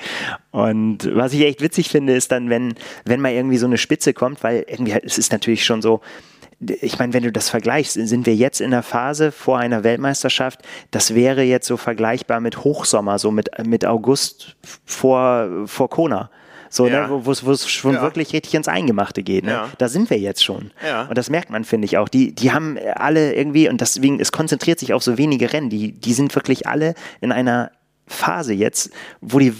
Und 0.51 1.09
was 1.15 1.33
ich 1.33 1.41
echt 1.41 1.61
witzig 1.61 1.89
finde, 1.89 2.13
ist 2.13 2.31
dann, 2.31 2.49
wenn, 2.49 2.75
wenn 3.05 3.21
mal 3.21 3.31
irgendwie 3.31 3.57
so 3.57 3.65
eine 3.65 3.77
Spitze 3.77 4.13
kommt, 4.13 4.43
weil 4.43 4.65
irgendwie, 4.67 4.93
es 5.03 5.17
ist 5.17 5.31
natürlich 5.31 5.65
schon 5.65 5.81
so, 5.81 6.01
ich 6.59 6.99
meine, 6.99 7.13
wenn 7.13 7.23
du 7.23 7.31
das 7.31 7.49
vergleichst, 7.49 7.93
sind 7.93 8.25
wir 8.25 8.35
jetzt 8.35 8.59
in 8.59 8.71
der 8.71 8.83
Phase 8.83 9.31
vor 9.31 9.59
einer 9.59 9.83
Weltmeisterschaft, 9.83 10.61
das 10.91 11.15
wäre 11.15 11.43
jetzt 11.43 11.67
so 11.67 11.77
vergleichbar 11.77 12.41
mit 12.41 12.63
Hochsommer, 12.63 13.17
so 13.17 13.31
mit, 13.31 13.49
mit 13.65 13.85
August 13.85 14.55
vor, 14.85 15.47
vor 15.65 15.89
Kona. 15.89 16.29
So, 16.69 16.85
ne, 16.85 16.91
ja. 16.91 17.07
ne, 17.07 17.25
wo 17.25 17.31
es 17.31 17.69
schon 17.69 17.95
ja. 17.95 18.01
wirklich 18.01 18.31
richtig 18.33 18.53
ins 18.53 18.67
Eingemachte 18.67 19.23
geht. 19.23 19.43
Ne? 19.43 19.51
Ja. 19.51 19.69
Da 19.77 19.89
sind 19.89 20.09
wir 20.09 20.19
jetzt 20.19 20.43
schon. 20.43 20.71
Und 21.07 21.17
das 21.17 21.29
merkt 21.29 21.49
man, 21.49 21.63
finde 21.63 21.85
ich 21.85 21.97
auch. 21.97 22.09
Die, 22.09 22.33
die 22.33 22.51
haben 22.51 22.77
alle 22.95 23.33
irgendwie, 23.33 23.69
und 23.69 23.81
deswegen, 23.81 24.19
es 24.19 24.31
konzentriert 24.31 24.79
sich 24.79 24.93
auf 24.93 25.01
so 25.01 25.17
wenige 25.17 25.51
Rennen, 25.51 25.69
die, 25.69 25.93
die 25.93 26.13
sind 26.13 26.35
wirklich 26.35 26.67
alle 26.67 26.93
in 27.21 27.31
einer 27.31 27.71
Phase 28.09 28.53
jetzt, 28.53 28.91
wo 29.21 29.39
die 29.39 29.53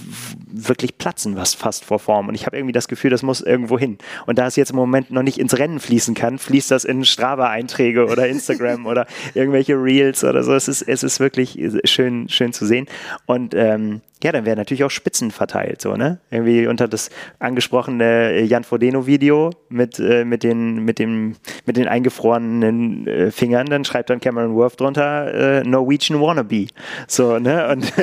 wirklich 0.52 0.98
platzen, 0.98 1.36
was 1.36 1.54
fast 1.54 1.86
vor 1.86 2.00
Form. 2.00 2.28
Und 2.28 2.36
ich 2.36 2.46
habe 2.46 2.58
irgendwie 2.58 2.74
das 2.74 2.88
Gefühl, 2.88 3.12
das 3.12 3.24
muss 3.24 3.42
irgendwo 3.42 3.78
hin. 3.78 4.00
Und 4.26 4.40
da 4.40 4.48
es 4.48 4.56
jetzt 4.56 4.72
im 4.72 4.76
Moment 4.76 5.12
noch 5.12 5.24
nicht 5.24 5.38
ins 5.38 5.58
Rennen 5.58 5.80
fließen 5.80 6.16
kann, 6.16 6.40
fließt 6.40 6.72
das 6.72 6.84
in 6.84 7.06
Strava-Einträge 7.06 8.06
oder 8.06 8.28
Instagram 8.28 8.88
oder 8.88 9.06
irgendwelche 9.36 9.76
Reels 9.76 10.24
oder 10.24 10.44
so. 10.44 10.54
Es 10.54 10.68
ist, 10.68 10.82
es 10.82 11.04
ist 11.04 11.20
wirklich 11.20 11.60
schön, 11.86 12.28
schön 12.28 12.52
zu 12.52 12.66
sehen. 12.66 12.88
Und 13.28 13.54
ähm, 13.54 14.02
ja, 14.22 14.34
dann 14.34 14.46
wäre 14.46 14.58
natürlich 14.58 14.84
auch 14.84 14.92
Spitzen 14.92 15.32
verteilt, 15.32 15.82
so, 15.82 15.96
ne? 15.96 16.20
Irgendwie 16.30 16.68
unter 16.68 16.88
das 16.88 17.10
angesprochene 17.40 18.42
Jan 18.42 18.66
Frodeno-Video 18.66 19.52
mit, 19.70 19.98
äh, 20.00 20.26
mit, 20.26 20.44
den, 20.44 20.84
mit, 20.84 21.00
dem, 21.00 21.36
mit 21.66 21.78
den 21.78 21.88
eingefrorenen 21.88 23.08
äh, 23.08 23.32
Fingern, 23.32 23.68
dann 23.68 23.86
schreibt 23.86 24.10
dann 24.10 24.20
Cameron 24.20 24.56
Worth 24.56 24.80
drunter 24.80 25.62
äh, 25.62 25.64
Norwegian 25.64 26.20
Wannabe. 26.20 26.68
So, 27.08 27.40
ne? 27.40 27.70
Und, 27.70 27.94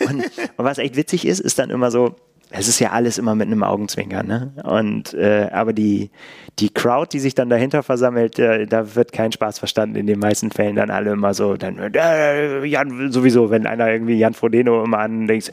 und, 0.08 0.24
und 0.56 0.64
was 0.64 0.78
echt 0.78 0.96
witzig 0.96 1.26
ist, 1.26 1.40
ist 1.40 1.58
dann 1.58 1.70
immer 1.70 1.90
so, 1.90 2.14
es 2.50 2.68
ist 2.68 2.78
ja 2.78 2.90
alles 2.90 3.18
immer 3.18 3.34
mit 3.34 3.48
einem 3.48 3.62
Augenzwinkern, 3.64 4.26
ne? 4.26 4.52
Und 4.62 5.14
äh, 5.14 5.48
aber 5.52 5.72
die, 5.72 6.10
die 6.60 6.70
Crowd, 6.70 7.08
die 7.12 7.18
sich 7.18 7.34
dann 7.34 7.50
dahinter 7.50 7.82
versammelt, 7.82 8.38
äh, 8.38 8.66
da 8.66 8.94
wird 8.94 9.12
kein 9.12 9.32
Spaß 9.32 9.58
verstanden. 9.58 9.96
In 9.96 10.06
den 10.06 10.20
meisten 10.20 10.50
Fällen 10.52 10.76
dann 10.76 10.90
alle 10.90 11.12
immer 11.12 11.34
so, 11.34 11.56
dann 11.56 11.78
äh, 11.78 12.64
Jan, 12.64 13.10
sowieso, 13.10 13.50
wenn 13.50 13.66
einer 13.66 13.90
irgendwie 13.90 14.16
Jan 14.16 14.34
Frodeno 14.34 14.84
immer 14.84 14.98
an 15.00 15.26
denkt, 15.26 15.50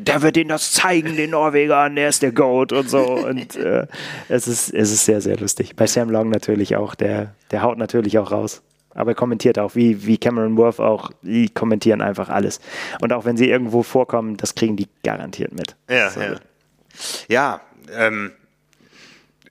der 0.00 0.22
wird 0.22 0.36
ihnen 0.36 0.50
das 0.50 0.72
zeigen, 0.72 1.16
den 1.16 1.30
Norwegern, 1.30 1.96
der 1.96 2.08
ist 2.08 2.22
der 2.22 2.32
Goat 2.32 2.72
und 2.72 2.88
so. 2.88 3.00
Und 3.00 3.56
äh, 3.56 3.86
es 4.28 4.46
ist, 4.46 4.72
es 4.72 4.92
ist 4.92 5.04
sehr, 5.04 5.20
sehr 5.20 5.36
lustig. 5.36 5.74
Bei 5.74 5.86
Sam 5.86 6.10
Long 6.10 6.30
natürlich 6.30 6.76
auch, 6.76 6.94
der, 6.94 7.34
der 7.50 7.62
haut 7.62 7.76
natürlich 7.76 8.18
auch 8.18 8.30
raus. 8.30 8.62
Aber 8.94 9.12
er 9.12 9.14
kommentiert 9.14 9.58
auch, 9.58 9.74
wie, 9.74 10.04
wie 10.06 10.18
Cameron 10.18 10.56
Worth 10.56 10.80
auch, 10.80 11.10
die 11.22 11.48
kommentieren 11.48 12.00
einfach 12.00 12.28
alles. 12.28 12.60
Und 13.00 13.12
auch 13.12 13.24
wenn 13.24 13.36
sie 13.36 13.48
irgendwo 13.48 13.82
vorkommen, 13.82 14.36
das 14.36 14.54
kriegen 14.54 14.76
die 14.76 14.88
garantiert 15.02 15.52
mit. 15.52 15.76
Ja, 15.88 16.10
so. 16.10 16.20
ja. 16.20 16.40
Ja, 17.28 17.60
ähm, 17.92 18.32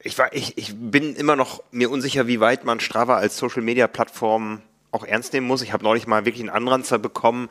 ich, 0.02 0.18
war, 0.18 0.34
ich, 0.34 0.58
ich 0.58 0.74
bin 0.76 1.16
immer 1.16 1.36
noch 1.36 1.64
mir 1.72 1.90
unsicher, 1.90 2.28
wie 2.28 2.40
weit 2.40 2.66
man 2.66 2.80
Strava 2.80 3.18
als 3.18 3.38
Social 3.38 3.62
Media 3.62 3.88
Plattform 3.88 4.62
auch 4.92 5.04
ernst 5.06 5.34
nehmen 5.34 5.48
muss. 5.48 5.62
Ich 5.62 5.74
habe 5.74 5.84
neulich 5.84 6.08
mal 6.08 6.26
wirklich 6.26 6.42
einen 6.42 6.50
Anranzer 6.50 7.00
bekommen. 7.00 7.50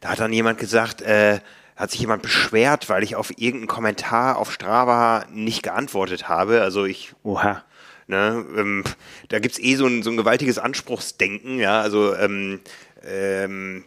Da 0.00 0.10
hat 0.10 0.20
dann 0.20 0.32
jemand 0.32 0.58
gesagt, 0.58 1.02
äh, 1.02 1.40
hat 1.74 1.90
sich 1.90 2.00
jemand 2.00 2.22
beschwert, 2.22 2.88
weil 2.88 3.02
ich 3.02 3.16
auf 3.16 3.30
irgendeinen 3.30 3.66
Kommentar 3.66 4.38
auf 4.38 4.52
Strava 4.52 5.24
nicht 5.30 5.62
geantwortet 5.62 6.28
habe. 6.28 6.62
Also 6.62 6.84
ich. 6.84 7.14
Oha. 7.22 7.62
Ne, 8.08 8.46
ähm, 8.56 8.84
da 9.30 9.40
gibt's 9.40 9.58
eh 9.58 9.74
so 9.74 9.86
ein, 9.86 10.04
so 10.04 10.10
ein 10.10 10.16
gewaltiges 10.16 10.58
Anspruchsdenken, 10.58 11.58
ja. 11.58 11.80
Also 11.80 12.14
ähm, 12.14 12.60
ähm, 13.04 13.84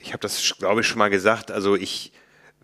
ich 0.00 0.12
habe 0.12 0.20
das, 0.20 0.54
glaube 0.58 0.80
ich, 0.80 0.86
schon 0.86 0.98
mal 0.98 1.10
gesagt. 1.10 1.50
Also 1.50 1.76
ich 1.76 2.12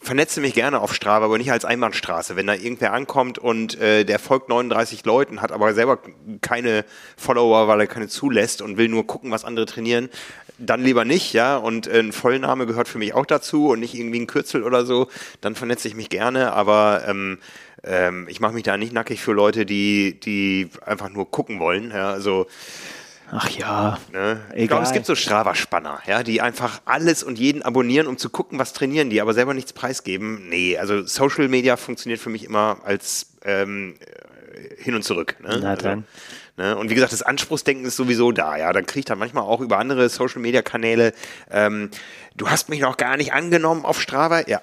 vernetze 0.01 0.41
mich 0.41 0.55
gerne 0.55 0.81
auf 0.81 0.95
Strava, 0.95 1.25
aber 1.25 1.39
nicht 1.39 1.53
als 1.53 1.65
Einbahnstraße. 1.65 2.37
Wenn 2.37 2.47
da 2.47 2.55
irgendwer 2.55 2.93
ankommt 2.93 3.39
und 3.39 3.79
äh, 3.81 4.05
der 4.05 4.19
folgt 4.19 4.49
39 4.49 5.05
Leuten, 5.05 5.43
hat 5.43 5.53
aber 5.53 5.75
selber 5.75 5.99
keine 6.41 6.85
Follower, 7.17 7.69
weil 7.69 7.81
er 7.81 7.87
keine 7.87 8.09
zulässt 8.09 8.63
und 8.63 8.77
will 8.77 8.89
nur 8.89 9.07
gucken, 9.07 9.31
was 9.31 9.45
andere 9.45 9.67
trainieren, 9.67 10.09
dann 10.59 10.83
lieber 10.83 11.05
nicht, 11.05 11.33
ja. 11.33 11.57
Und 11.57 11.89
ein 11.89 12.13
Vollname 12.13 12.67
gehört 12.67 12.89
für 12.89 12.99
mich 12.99 13.15
auch 13.15 13.27
dazu 13.27 13.69
und 13.69 13.81
nicht 13.81 13.95
irgendwie 13.95 14.21
ein 14.21 14.27
Kürzel 14.27 14.63
oder 14.63 14.87
so. 14.87 15.09
Dann 15.41 15.55
vernetze 15.55 15.89
ich 15.89 15.95
mich 15.95 16.09
gerne, 16.09 16.53
aber 16.53 17.03
ähm, 17.07 17.39
ähm, 17.85 18.27
ich 18.29 18.41
mache 18.41 18.55
mich 18.55 18.63
da 18.63 18.77
nicht 18.77 18.93
nackig 18.93 19.21
für 19.21 19.33
Leute, 19.33 19.67
die, 19.67 20.19
die 20.21 20.71
einfach 20.85 21.11
nur 21.11 21.31
gucken 21.31 21.61
wollen. 21.61 21.91
Ja, 21.91 22.11
also 22.11 22.47
Ach 23.33 23.51
ja. 23.51 23.99
Ne? 24.13 24.41
Ich 24.55 24.69
glaube, 24.69 24.85
es 24.85 24.93
gibt 24.93 25.07
so 25.07 25.15
Strava-Spanner, 25.15 26.01
ja, 26.07 26.23
die 26.23 26.41
einfach 26.41 26.81
alles 26.85 27.25
und 27.25 27.39
jeden 27.39 27.63
abonnieren, 27.63 28.07
um 28.07 28.19
zu 28.19 28.31
gucken, 28.31 28.59
was 28.59 28.73
trainieren 28.73 29.11
die, 29.11 29.21
aber 29.21 29.35
selber 29.35 29.53
nichts 29.53 29.73
preisgeben. 29.73 30.49
Nee, 30.49 30.79
also 30.79 31.05
Social 31.05 31.49
Media 31.49 31.77
funktioniert 31.77 32.21
für 32.21 32.31
mich 32.31 32.45
immer 32.45 32.79
als 32.85 33.33
ähm, 33.45 33.97
hin 34.79 34.95
und 34.95 35.03
zurück. 35.03 35.37
Ne? 35.41 35.59
Na 35.61 35.77
dann. 35.77 35.99
Also, 35.99 36.05
ne? 36.57 36.77
Und 36.77 36.91
wie 36.91 36.95
gesagt, 36.95 37.13
das 37.13 37.23
Anspruchsdenken 37.23 37.87
ist 37.87 37.97
sowieso 37.97 38.33
da, 38.33 38.57
ja. 38.57 38.73
Dann 38.73 38.87
kriege 38.87 39.01
ich 39.01 39.05
dann 39.05 39.19
manchmal 39.19 39.45
auch 39.45 39.61
über 39.61 39.79
andere 39.79 40.09
Social 40.09 40.41
Media 40.41 40.63
Kanäle, 40.63 41.13
ähm, 41.51 41.91
du 42.37 42.51
hast 42.51 42.69
mich 42.69 42.81
noch 42.81 42.97
gar 42.97 43.17
nicht 43.17 43.33
angenommen 43.33 43.85
auf 43.85 44.01
Strava. 44.01 44.43
Ja, 44.47 44.61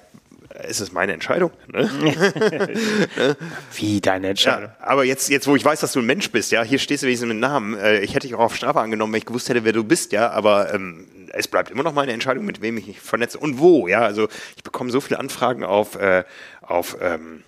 ist 0.68 0.80
es 0.80 0.92
meine 0.92 1.12
Entscheidung. 1.12 1.50
Ne? 1.72 3.36
Wie 3.74 4.00
deine 4.00 4.28
Entscheidung? 4.28 4.70
Ja, 4.78 4.86
aber 4.86 5.04
jetzt, 5.04 5.28
jetzt, 5.28 5.46
wo 5.46 5.56
ich 5.56 5.64
weiß, 5.64 5.80
dass 5.80 5.92
du 5.92 6.00
ein 6.00 6.06
Mensch 6.06 6.30
bist, 6.30 6.52
ja, 6.52 6.62
hier 6.62 6.78
stehst 6.78 7.02
du 7.02 7.06
wenigstens 7.06 7.28
mit 7.28 7.38
Namen. 7.38 7.76
Äh, 7.76 8.00
ich 8.00 8.14
hätte 8.14 8.26
dich 8.26 8.34
auch 8.34 8.40
auf 8.40 8.56
Strafe 8.56 8.80
angenommen, 8.80 9.12
wenn 9.12 9.18
ich 9.18 9.26
gewusst 9.26 9.48
hätte, 9.48 9.64
wer 9.64 9.72
du 9.72 9.82
bist, 9.82 10.12
ja, 10.12 10.30
aber 10.30 10.72
ähm, 10.72 11.06
es 11.32 11.48
bleibt 11.48 11.70
immer 11.70 11.82
noch 11.82 11.94
meine 11.94 12.12
Entscheidung, 12.12 12.44
mit 12.44 12.62
wem 12.62 12.76
ich 12.78 12.86
mich 12.86 13.00
vernetze 13.00 13.38
und 13.38 13.58
wo, 13.58 13.88
ja. 13.88 14.02
Also 14.02 14.28
ich 14.56 14.62
bekomme 14.62 14.90
so 14.90 15.00
viele 15.00 15.18
Anfragen 15.18 15.64
auf, 15.64 15.96
äh, 15.96 16.24
auf 16.62 16.96
ähm, 17.00 17.42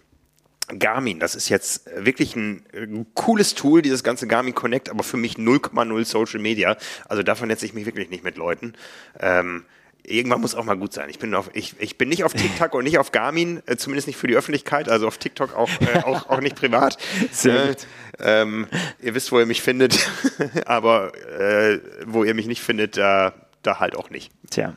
Garmin, 0.78 1.20
das 1.20 1.34
ist 1.34 1.48
jetzt 1.48 1.88
wirklich 1.96 2.34
ein, 2.34 2.64
ein, 2.74 3.02
äh, 3.02 3.04
cooles 3.14 3.54
Tool, 3.54 3.82
dieses 3.82 4.02
ganze 4.02 4.26
Garmin 4.26 4.54
Connect, 4.54 4.88
aber 4.90 5.04
für 5.04 5.16
mich 5.16 5.34
0,0 5.34 6.04
Social 6.04 6.40
Media. 6.40 6.76
Also 7.08 7.22
da 7.22 7.34
vernetze 7.34 7.66
ich 7.66 7.74
mich 7.74 7.86
wirklich 7.86 8.10
nicht 8.10 8.24
mit 8.24 8.36
Leuten. 8.36 8.74
Ähm, 9.20 9.64
irgendwann 10.02 10.40
muss 10.40 10.54
auch 10.54 10.64
mal 10.64 10.76
gut 10.76 10.92
sein. 10.92 11.08
Ich 11.10 11.18
bin, 11.18 11.34
auf, 11.34 11.50
ich, 11.52 11.74
ich 11.78 11.98
bin 11.98 12.08
nicht 12.08 12.24
auf 12.24 12.32
TikTok 12.32 12.74
und 12.74 12.84
nicht 12.84 12.98
auf 12.98 13.12
Garmin, 13.12 13.62
äh, 13.66 13.76
zumindest 13.76 14.06
nicht 14.06 14.16
für 14.16 14.26
die 14.26 14.36
Öffentlichkeit, 14.36 14.88
also 14.88 15.06
auf 15.06 15.18
TikTok 15.18 15.54
auch, 15.54 15.70
äh, 15.80 15.98
auch, 16.04 16.28
auch 16.28 16.40
nicht 16.40 16.56
privat. 16.56 16.98
Sehr 17.30 17.68
gut. 17.68 17.86
Ähm, 18.18 18.66
ihr 19.00 19.14
wisst, 19.14 19.30
wo 19.32 19.38
ihr 19.38 19.46
mich 19.46 19.62
findet, 19.62 20.08
aber 20.66 21.12
äh, 21.38 21.80
wo 22.06 22.24
ihr 22.24 22.34
mich 22.34 22.46
nicht 22.46 22.62
findet, 22.62 22.96
da, 22.96 23.34
da 23.62 23.78
halt 23.78 23.96
auch 23.96 24.10
nicht. 24.10 24.32
Tja. 24.50 24.74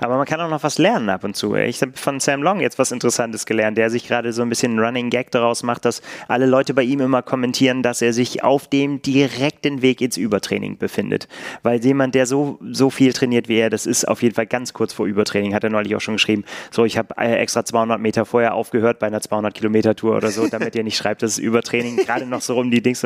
Aber 0.00 0.16
man 0.16 0.26
kann 0.26 0.40
auch 0.40 0.50
noch 0.50 0.62
was 0.62 0.78
lernen 0.78 1.08
ab 1.08 1.24
und 1.24 1.36
zu. 1.36 1.54
Ich 1.54 1.80
habe 1.82 1.92
von 1.94 2.20
Sam 2.20 2.42
Long 2.42 2.60
jetzt 2.60 2.78
was 2.78 2.92
Interessantes 2.92 3.46
gelernt, 3.46 3.78
der 3.78 3.90
sich 3.90 4.06
gerade 4.06 4.32
so 4.32 4.42
ein 4.42 4.48
bisschen 4.48 4.72
einen 4.72 4.80
Running 4.80 5.10
Gag 5.10 5.30
daraus 5.30 5.62
macht, 5.62 5.84
dass 5.84 6.02
alle 6.28 6.46
Leute 6.46 6.74
bei 6.74 6.82
ihm 6.82 7.00
immer 7.00 7.22
kommentieren, 7.22 7.82
dass 7.82 8.02
er 8.02 8.12
sich 8.12 8.42
auf 8.44 8.68
dem 8.68 9.02
direkten 9.02 9.82
Weg 9.82 10.00
ins 10.00 10.16
Übertraining 10.16 10.78
befindet. 10.78 11.28
Weil 11.62 11.84
jemand, 11.84 12.14
der 12.14 12.26
so, 12.26 12.58
so 12.70 12.90
viel 12.90 13.12
trainiert 13.12 13.48
wie 13.48 13.58
er, 13.58 13.70
das 13.70 13.86
ist 13.86 14.06
auf 14.06 14.22
jeden 14.22 14.34
Fall 14.34 14.46
ganz 14.46 14.72
kurz 14.72 14.92
vor 14.92 15.06
Übertraining, 15.06 15.54
hat 15.54 15.64
er 15.64 15.70
neulich 15.70 15.94
auch 15.96 16.00
schon 16.00 16.14
geschrieben. 16.14 16.44
So, 16.70 16.84
ich 16.84 16.98
habe 16.98 17.16
äh, 17.16 17.36
extra 17.36 17.64
200 17.64 18.00
Meter 18.00 18.24
vorher 18.24 18.54
aufgehört 18.54 18.98
bei 18.98 19.06
einer 19.06 19.20
200 19.20 19.54
Kilometer 19.54 19.94
Tour 19.94 20.16
oder 20.16 20.30
so, 20.30 20.46
damit 20.48 20.74
ihr 20.74 20.84
nicht 20.84 20.96
schreibt, 20.96 21.22
das 21.22 21.32
ist 21.32 21.38
Übertraining, 21.38 21.96
gerade 22.06 22.26
noch 22.26 22.40
so 22.40 22.54
rum 22.54 22.70
die 22.70 22.82
Dings. 22.82 23.04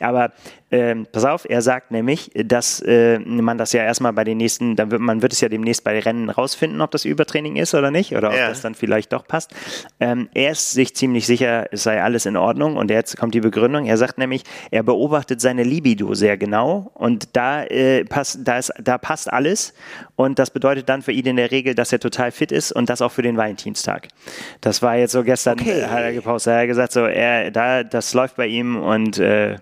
Aber 0.00 0.32
ähm, 0.72 1.06
pass 1.10 1.24
auf, 1.24 1.46
er 1.48 1.62
sagt 1.62 1.90
nämlich, 1.90 2.30
dass 2.34 2.80
äh, 2.80 3.18
man 3.18 3.58
das 3.58 3.72
ja 3.72 3.82
erstmal 3.82 4.12
bei 4.12 4.22
den 4.22 4.36
nächsten, 4.36 4.76
dann 4.76 4.90
wird, 4.90 5.00
man 5.00 5.20
wird 5.20 5.32
es 5.32 5.40
ja 5.40 5.48
demnächst 5.48 5.82
bei 5.82 5.98
Rennen 6.10 6.28
rausfinden, 6.28 6.80
ob 6.80 6.90
das 6.90 7.04
Übertraining 7.04 7.56
ist 7.56 7.74
oder 7.74 7.90
nicht, 7.90 8.14
oder 8.16 8.28
ob 8.28 8.36
ja. 8.36 8.48
das 8.48 8.60
dann 8.60 8.74
vielleicht 8.74 9.12
doch 9.12 9.26
passt. 9.26 9.54
Ähm, 10.00 10.28
er 10.34 10.52
ist 10.52 10.72
sich 10.72 10.94
ziemlich 10.94 11.26
sicher, 11.26 11.66
es 11.70 11.84
sei 11.84 12.02
alles 12.02 12.26
in 12.26 12.36
Ordnung 12.36 12.76
und 12.76 12.90
jetzt 12.90 13.16
kommt 13.16 13.34
die 13.34 13.40
Begründung. 13.40 13.86
Er 13.86 13.96
sagt 13.96 14.18
nämlich, 14.18 14.42
er 14.70 14.82
beobachtet 14.82 15.40
seine 15.40 15.62
Libido 15.62 16.14
sehr 16.14 16.36
genau 16.36 16.90
und 16.94 17.36
da, 17.36 17.62
äh, 17.64 18.04
passt, 18.04 18.40
da, 18.42 18.58
ist, 18.58 18.72
da 18.82 18.98
passt 18.98 19.32
alles 19.32 19.72
und 20.16 20.38
das 20.38 20.50
bedeutet 20.50 20.88
dann 20.88 21.02
für 21.02 21.12
ihn 21.12 21.26
in 21.26 21.36
der 21.36 21.50
Regel, 21.50 21.74
dass 21.74 21.92
er 21.92 22.00
total 22.00 22.32
fit 22.32 22.50
ist 22.50 22.72
und 22.72 22.90
das 22.90 23.02
auch 23.02 23.12
für 23.12 23.22
den 23.22 23.36
Valentinstag. 23.36 24.08
Das 24.60 24.82
war 24.82 24.96
jetzt 24.96 25.12
so 25.12 25.22
gestern, 25.22 25.60
okay. 25.60 25.84
hat 25.84 26.02
er 26.02 26.12
gepostet, 26.12 26.52
er 26.52 26.60
hat 26.60 26.66
gesagt, 26.66 26.92
so, 26.92 27.04
er, 27.04 27.50
da, 27.50 27.84
das 27.84 28.14
läuft 28.14 28.36
bei 28.36 28.46
ihm 28.46 28.76
und 28.76 29.18
äh, 29.18 29.56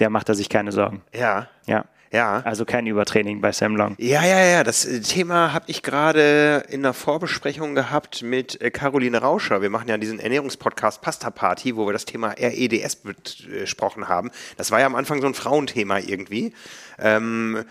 der 0.00 0.10
macht 0.10 0.28
er 0.28 0.34
sich 0.34 0.48
keine 0.48 0.72
Sorgen. 0.72 1.02
Ja. 1.12 1.48
Ja. 1.66 1.84
Ja. 2.12 2.42
Also 2.44 2.66
kein 2.66 2.86
Übertraining 2.86 3.40
bei 3.40 3.52
Sam 3.52 3.74
Long. 3.74 3.94
Ja, 3.98 4.22
ja, 4.24 4.44
ja. 4.44 4.64
Das 4.64 4.84
äh, 4.84 5.00
Thema 5.00 5.54
habe 5.54 5.64
ich 5.68 5.82
gerade 5.82 6.64
in 6.68 6.82
der 6.82 6.92
Vorbesprechung 6.92 7.74
gehabt 7.74 8.22
mit 8.22 8.60
äh, 8.60 8.70
Caroline 8.70 9.18
Rauscher. 9.18 9.62
Wir 9.62 9.70
machen 9.70 9.88
ja 9.88 9.96
diesen 9.96 10.20
Ernährungspodcast 10.20 11.00
Pasta 11.00 11.30
Party, 11.30 11.74
wo 11.74 11.86
wir 11.86 11.94
das 11.94 12.04
Thema 12.04 12.34
REDS 12.38 12.96
besprochen 12.96 14.08
haben. 14.08 14.30
Das 14.58 14.70
war 14.70 14.80
ja 14.80 14.86
am 14.86 14.94
Anfang 14.94 15.22
so 15.22 15.26
ein 15.26 15.34
Frauenthema 15.34 16.00
irgendwie. 16.00 16.52
Ähm, 16.98 17.64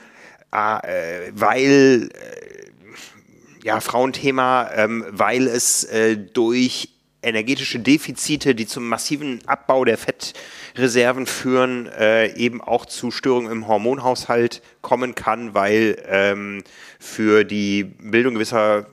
äh, 0.51 1.31
weil, 1.33 2.09
äh, 2.11 3.63
ja, 3.63 3.79
Frauenthema, 3.79 4.71
ähm, 4.73 5.05
weil 5.11 5.47
es 5.47 5.83
äh, 5.83 6.17
durch 6.17 6.89
energetische 7.21 7.79
Defizite, 7.79 8.55
die 8.55 8.65
zum 8.65 8.87
massiven 8.87 9.41
Abbau 9.45 9.85
der 9.85 9.97
Fettreserven 9.97 11.27
führen, 11.27 11.87
äh, 11.87 12.33
eben 12.35 12.61
auch 12.61 12.85
zu 12.85 13.11
Störungen 13.11 13.51
im 13.51 13.67
Hormonhaushalt 13.67 14.61
kommen 14.81 15.15
kann, 15.15 15.53
weil 15.53 16.01
ähm, 16.07 16.63
für 16.99 17.43
die 17.43 17.83
Bildung 17.83 18.33
gewisser 18.33 18.87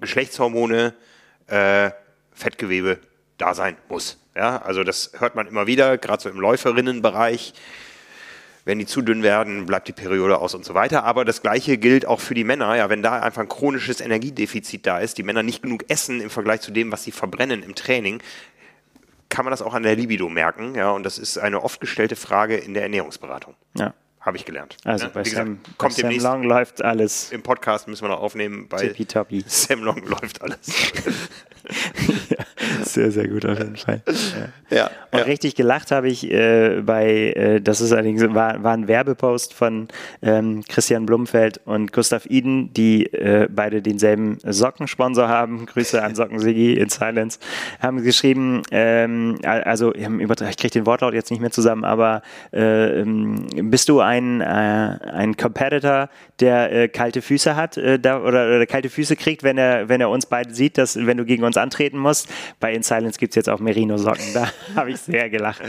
Geschlechtshormone 0.00 0.94
äh, 1.48 1.90
Fettgewebe 2.32 2.98
da 3.38 3.54
sein 3.54 3.76
muss. 3.88 4.18
Ja, 4.34 4.62
also 4.62 4.84
das 4.84 5.12
hört 5.18 5.34
man 5.34 5.46
immer 5.46 5.66
wieder, 5.66 5.98
gerade 5.98 6.22
so 6.22 6.28
im 6.28 6.40
Läuferinnenbereich 6.40 7.52
wenn 8.64 8.78
die 8.78 8.86
zu 8.86 9.02
dünn 9.02 9.22
werden, 9.22 9.66
bleibt 9.66 9.88
die 9.88 9.92
Periode 9.92 10.38
aus 10.38 10.54
und 10.54 10.64
so 10.64 10.74
weiter. 10.74 11.04
Aber 11.04 11.24
das 11.24 11.42
Gleiche 11.42 11.78
gilt 11.78 12.06
auch 12.06 12.20
für 12.20 12.34
die 12.34 12.44
Männer. 12.44 12.76
Ja, 12.76 12.88
wenn 12.90 13.02
da 13.02 13.20
einfach 13.20 13.42
ein 13.42 13.48
chronisches 13.48 14.00
Energiedefizit 14.00 14.86
da 14.86 14.98
ist, 14.98 15.18
die 15.18 15.22
Männer 15.22 15.42
nicht 15.42 15.62
genug 15.62 15.84
essen 15.88 16.20
im 16.20 16.30
Vergleich 16.30 16.60
zu 16.60 16.70
dem, 16.70 16.92
was 16.92 17.02
sie 17.02 17.12
verbrennen 17.12 17.62
im 17.62 17.74
Training, 17.74 18.22
kann 19.28 19.44
man 19.44 19.50
das 19.50 19.62
auch 19.62 19.74
an 19.74 19.82
der 19.82 19.96
Libido 19.96 20.28
merken. 20.28 20.74
Ja, 20.74 20.90
und 20.90 21.04
das 21.04 21.18
ist 21.18 21.38
eine 21.38 21.62
oft 21.62 21.80
gestellte 21.80 22.16
Frage 22.16 22.56
in 22.56 22.74
der 22.74 22.84
Ernährungsberatung. 22.84 23.54
Ja. 23.74 23.94
Habe 24.22 24.36
ich 24.36 24.44
gelernt. 24.44 24.76
Also 24.84 25.06
ja, 25.06 25.10
bei, 25.12 25.24
gesagt, 25.24 25.46
Sam, 25.46 25.58
bei 25.78 25.90
Sam 25.90 26.18
Long 26.18 26.42
läuft 26.44 26.82
alles. 26.82 27.32
Im 27.32 27.42
Podcast 27.42 27.88
müssen 27.88 28.04
wir 28.04 28.10
noch 28.10 28.20
aufnehmen. 28.20 28.68
Bei 28.68 28.94
Sam 29.46 29.82
Long 29.82 30.00
läuft 30.06 30.40
alles. 30.42 30.92
sehr, 32.84 33.10
sehr 33.10 33.28
gut 33.28 33.44
auf 33.46 33.58
jeden 33.58 33.76
Fall. 33.76 34.02
Ja. 34.70 34.76
ja 34.76 34.90
und 35.10 35.18
ja. 35.18 35.24
richtig 35.24 35.54
gelacht 35.54 35.90
habe 35.90 36.08
ich 36.08 36.30
äh, 36.30 36.82
bei, 36.84 37.32
äh, 37.32 37.60
das 37.60 37.80
ist 37.80 37.92
allerdings, 37.92 38.22
war, 38.34 38.62
war 38.62 38.72
ein 38.72 38.88
Werbepost 38.88 39.54
von 39.54 39.88
ähm, 40.22 40.62
Christian 40.68 41.06
Blumfeld 41.06 41.60
und 41.64 41.92
Gustav 41.92 42.26
Iden, 42.26 42.72
die 42.74 43.06
äh, 43.12 43.48
beide 43.50 43.82
denselben 43.82 44.38
Sockensponsor 44.44 45.28
haben. 45.28 45.66
Grüße 45.66 46.02
an 46.02 46.14
Socken 46.14 46.38
Sigi 46.38 46.74
in 46.74 46.88
Silence. 46.88 47.38
Haben 47.80 48.02
geschrieben, 48.02 48.62
ähm, 48.70 49.38
also 49.42 49.94
ich 49.94 50.56
kriege 50.56 50.70
den 50.70 50.86
Wortlaut 50.86 51.14
jetzt 51.14 51.30
nicht 51.30 51.40
mehr 51.40 51.50
zusammen, 51.50 51.84
aber 51.84 52.22
äh, 52.52 53.00
ähm, 53.00 53.46
bist 53.70 53.88
du 53.88 54.00
ein, 54.00 54.11
äh, 54.40 54.44
ein 54.44 55.36
Competitor, 55.36 56.08
der 56.40 56.72
äh, 56.72 56.88
kalte 56.88 57.22
Füße 57.22 57.56
hat 57.56 57.76
da, 57.76 58.20
oder, 58.20 58.56
oder 58.56 58.66
kalte 58.66 58.90
Füße 58.90 59.16
kriegt, 59.16 59.42
wenn 59.42 59.58
er, 59.58 59.88
wenn 59.88 60.00
er 60.00 60.10
uns 60.10 60.26
beide 60.26 60.54
sieht, 60.54 60.78
dass 60.78 60.96
wenn 60.96 61.16
du 61.16 61.24
gegen 61.24 61.44
uns 61.44 61.56
antreten 61.56 61.98
musst? 61.98 62.28
Bei 62.60 62.72
In 62.72 62.82
Silence 62.82 63.18
gibt 63.18 63.32
es 63.32 63.36
jetzt 63.36 63.48
auch 63.48 63.60
Merino-Socken. 63.60 64.34
Da 64.34 64.48
habe 64.76 64.90
ich 64.90 65.00
sehr 65.00 65.30
gelacht. 65.30 65.62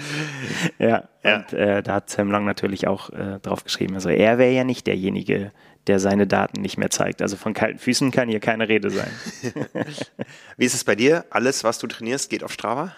Ja, 0.79 1.07
ja. 1.23 1.35
und 1.35 1.53
äh, 1.53 1.83
da 1.83 1.95
hat 1.95 2.09
Sam 2.09 2.31
Long 2.31 2.45
natürlich 2.45 2.87
auch 2.87 3.09
äh, 3.09 3.39
drauf 3.41 3.63
geschrieben. 3.63 3.95
Also 3.95 4.09
er 4.09 4.37
wäre 4.37 4.51
ja 4.51 4.63
nicht 4.63 4.87
derjenige, 4.87 5.51
der 5.87 5.99
seine 5.99 6.27
Daten 6.27 6.61
nicht 6.61 6.77
mehr 6.77 6.89
zeigt. 6.89 7.21
Also 7.21 7.35
von 7.35 7.53
kalten 7.53 7.79
Füßen 7.79 8.11
kann 8.11 8.29
hier 8.29 8.39
keine 8.39 8.69
Rede 8.69 8.89
sein. 8.89 9.11
Wie 10.57 10.65
ist 10.65 10.73
es 10.73 10.83
bei 10.83 10.95
dir? 10.95 11.25
Alles, 11.29 11.63
was 11.63 11.79
du 11.79 11.87
trainierst, 11.87 12.29
geht 12.29 12.43
auf 12.43 12.53
Strava? 12.53 12.95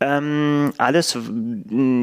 Ähm, 0.00 0.72
alles, 0.78 1.16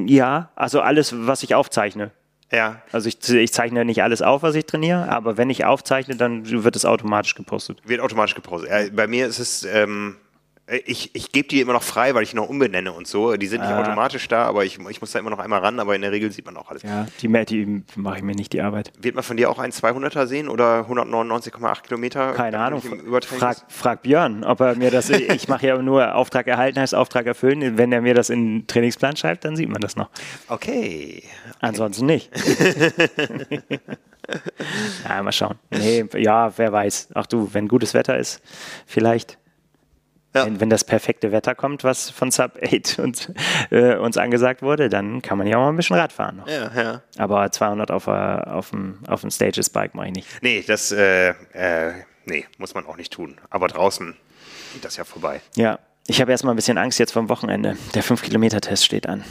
ja, 0.06 0.52
also 0.56 0.82
alles, 0.82 1.14
was 1.16 1.44
ich 1.44 1.56
aufzeichne. 1.56 2.12
Ja. 2.52 2.82
Also 2.92 3.08
ich, 3.08 3.18
ich, 3.30 3.54
zeichne 3.54 3.86
nicht 3.86 4.02
alles 4.02 4.22
auf, 4.22 4.42
was 4.42 4.56
ich 4.56 4.66
trainiere, 4.66 5.10
aber 5.10 5.38
wenn 5.38 5.50
ich 5.50 5.66
aufzeichne, 5.66 6.16
dann 6.16 6.50
wird 6.64 6.76
es 6.76 6.86
automatisch 6.86 7.36
gepostet. 7.36 7.80
Wird 7.86 8.02
automatisch 8.02 8.36
gepostet. 8.36 8.96
Bei 8.96 9.08
mir 9.08 9.28
ist 9.28 9.40
es, 9.40 9.66
ähm, 9.66 10.16
Äh, 10.16 10.29
ich, 10.86 11.16
ich 11.16 11.32
gebe 11.32 11.48
die 11.48 11.62
immer 11.62 11.74
noch 11.74 11.84
frei, 11.84 12.14
weil 12.16 12.24
ich 12.24 12.34
noch 12.34 12.48
umbenenne 12.48 12.92
und 12.92 13.08
so. 13.08 13.36
Die 13.36 13.48
sind 13.48 13.62
nicht 13.62 13.72
Ah. 13.72 13.82
automatisch 13.82 14.28
da, 14.28 14.44
aber 14.46 14.66
ich, 14.66 14.78
ich 14.90 15.02
muss 15.02 15.12
da 15.12 15.20
immer 15.20 15.30
noch 15.30 15.40
einmal 15.40 15.60
ran, 15.62 15.80
aber 15.80 15.96
in 15.96 16.02
der 16.02 16.12
Regel 16.12 16.32
sieht 16.32 16.46
man 16.46 16.56
auch 16.58 16.70
alles. 16.70 16.84
Ja, 16.84 17.08
die, 17.22 17.28
die 17.46 17.84
mache 17.96 18.18
ich 18.18 18.24
mir 18.24 18.36
nicht 18.36 18.54
die 18.54 18.62
Arbeit. 18.62 18.92
Wird 19.00 19.16
man 19.16 19.24
von 19.24 19.38
dir 19.38 19.50
auch 19.50 19.58
einen 19.60 19.74
200er 19.74 20.28
sehen 20.28 20.48
oder 20.48 20.82
199,8 20.90 21.82
Kilometer? 21.84 22.34
Keine 22.34 22.60
Ahnung. 22.60 22.82
Frag, 23.22 23.58
frag 23.70 24.02
Björn, 24.04 24.44
ob 24.44 24.60
er 24.62 24.76
mir 24.76 24.92
das. 24.92 25.10
Ich 25.40 25.48
mache 25.48 25.68
ja 25.68 25.78
nur 25.82 26.16
Auftrag 26.16 26.48
erhalten, 26.48 26.80
heißt 26.80 26.94
Auftrag 26.96 27.26
erfüllen. 27.26 27.78
Wenn 27.78 27.92
er 27.92 28.02
mir 28.02 28.14
das 28.14 28.30
in 28.30 28.60
den 28.60 28.68
Trainingsplan 28.68 29.16
schreibt, 29.16 29.46
dann 29.46 29.56
sieht 29.56 29.70
man 29.70 29.82
das 29.82 29.96
noch. 29.96 30.10
Okay. 30.48 31.24
Ansonsten 31.60 32.06
nicht. 32.06 32.30
ja, 35.08 35.24
mal 35.24 35.32
schauen. 35.32 35.58
Nee, 35.72 36.06
ja, 36.18 36.56
wer 36.58 36.72
weiß. 36.72 37.10
Ach 37.16 37.26
du, 37.26 37.50
wenn 37.54 37.68
gutes 37.68 37.94
Wetter 37.94 38.18
ist, 38.18 38.42
vielleicht. 38.86 39.39
Ja. 40.36 40.46
Wenn, 40.46 40.60
wenn 40.60 40.70
das 40.70 40.84
perfekte 40.84 41.32
Wetter 41.32 41.56
kommt, 41.56 41.84
was 41.84 42.12
von 42.12 42.30
Sub 42.32 42.52
8 42.64 43.00
und, 43.04 43.34
äh, 43.72 43.96
uns 43.96 44.16
angesagt 44.18 44.62
wurde, 44.62 44.88
dann 44.90 45.22
kann 45.24 45.38
man 45.40 45.48
ja 45.48 45.58
auch 45.58 45.62
mal 45.62 45.70
ein 45.70 45.76
bisschen 45.76 45.96
Rad 45.96 46.14
fahren. 46.14 46.38
Noch. 46.38 46.48
Ja, 46.48 46.72
ja. 46.76 47.02
Aber 47.18 47.52
200 47.52 47.90
auf, 47.90 48.06
der- 48.06 48.48
auf 48.54 48.70
dem, 48.70 49.00
auf 49.08 49.22
dem 49.22 49.32
Stages-Bike 49.32 49.96
mache 49.96 50.08
ich 50.08 50.14
nicht. 50.14 50.28
Nee, 50.44 50.64
das, 50.68 50.92
äh, 50.92 51.30
äh, 51.54 51.94
nee, 52.26 52.46
muss 52.60 52.76
man 52.76 52.86
auch 52.86 52.96
nicht 52.98 53.12
tun. 53.12 53.38
Aber 53.50 53.68
draußen 53.68 54.16
geht 54.74 54.86
das 54.86 54.98
ja 54.98 55.04
vorbei. 55.04 55.42
Ja, 55.56 55.80
ich 56.08 56.22
habe 56.22 56.30
erstmal 56.32 56.54
ein 56.54 56.58
bisschen 56.58 56.78
Angst 56.78 57.00
jetzt 57.00 57.12
vom 57.12 57.28
Wochenende. 57.30 57.76
Der 57.96 58.04
5-Kilometer-Test 58.04 58.86
steht 58.86 59.08
an. 59.10 59.24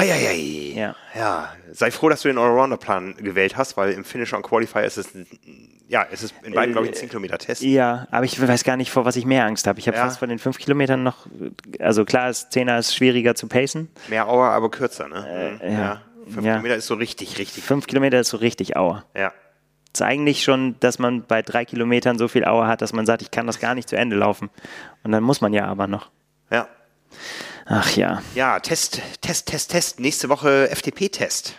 Heieiei. 0.00 0.72
Ja. 0.74 0.94
ja. 1.14 1.52
Sei 1.72 1.90
froh, 1.90 2.08
dass 2.08 2.22
du 2.22 2.28
den 2.28 2.38
Allrounder-Plan 2.38 3.16
gewählt 3.16 3.56
hast, 3.56 3.76
weil 3.76 3.92
im 3.92 4.04
Finisher 4.04 4.36
und 4.36 4.42
Qualifier 4.42 4.82
ist 4.84 4.96
es, 4.98 5.08
ja, 5.88 6.06
es 6.10 6.22
ist 6.22 6.34
in 6.42 6.52
beiden, 6.54 6.72
glaube 6.72 6.88
ich, 6.88 6.92
ein 7.02 7.08
10-Kilometer-Test. 7.08 7.62
Ja, 7.62 8.06
aber 8.10 8.24
ich 8.24 8.40
weiß 8.46 8.64
gar 8.64 8.76
nicht, 8.76 8.90
vor 8.90 9.04
was 9.04 9.16
ich 9.16 9.24
mehr 9.26 9.44
Angst 9.44 9.66
habe. 9.66 9.78
Ich 9.78 9.86
habe 9.88 9.96
Ja. 9.96 10.04
fast 10.04 10.18
von 10.18 10.28
den 10.28 10.38
5 10.38 10.58
Kilometern 10.58 11.02
noch, 11.02 11.26
also 11.78 12.04
klar, 12.04 12.30
ist 12.30 12.52
10er 12.52 12.78
ist 12.78 12.94
schwieriger 12.94 13.34
zu 13.34 13.46
pacen. 13.48 13.88
Mehr 14.08 14.28
Auer, 14.28 14.50
aber 14.50 14.70
kürzer, 14.70 15.08
ne? 15.08 15.58
Äh, 15.62 15.72
ja. 15.72 16.02
Fünf 16.28 16.46
Ja. 16.46 16.52
Kilometer 16.54 16.76
ist 16.76 16.86
so 16.86 16.94
richtig, 16.94 17.38
richtig. 17.38 17.64
5 17.64 17.86
Kilometer 17.86 18.20
ist 18.20 18.28
so 18.28 18.36
richtig 18.36 18.76
Aua. 18.76 19.04
Ja. 19.16 19.32
ist 19.92 20.02
eigentlich 20.02 20.44
schon, 20.44 20.76
dass 20.78 21.00
man 21.00 21.24
bei 21.26 21.42
drei 21.42 21.64
Kilometern 21.64 22.16
so 22.18 22.28
viel 22.28 22.44
Aua 22.44 22.68
hat, 22.68 22.80
dass 22.82 22.92
man 22.92 23.04
sagt, 23.06 23.22
ich 23.22 23.32
kann 23.32 23.48
das 23.48 23.58
gar 23.58 23.74
nicht 23.74 23.88
zu 23.88 23.96
Ende 23.96 24.14
laufen. 24.14 24.48
Und 25.02 25.10
dann 25.10 25.24
muss 25.24 25.40
man 25.40 25.52
ja 25.52 25.66
aber 25.66 25.88
noch. 25.88 26.10
Ja. 26.52 26.68
Ach 27.72 27.96
ja, 27.96 28.20
Ja, 28.34 28.58
Test, 28.58 29.00
Test, 29.20 29.46
Test, 29.46 29.70
Test. 29.70 30.00
Nächste 30.00 30.28
Woche 30.28 30.68
FTP-Test. 30.74 31.54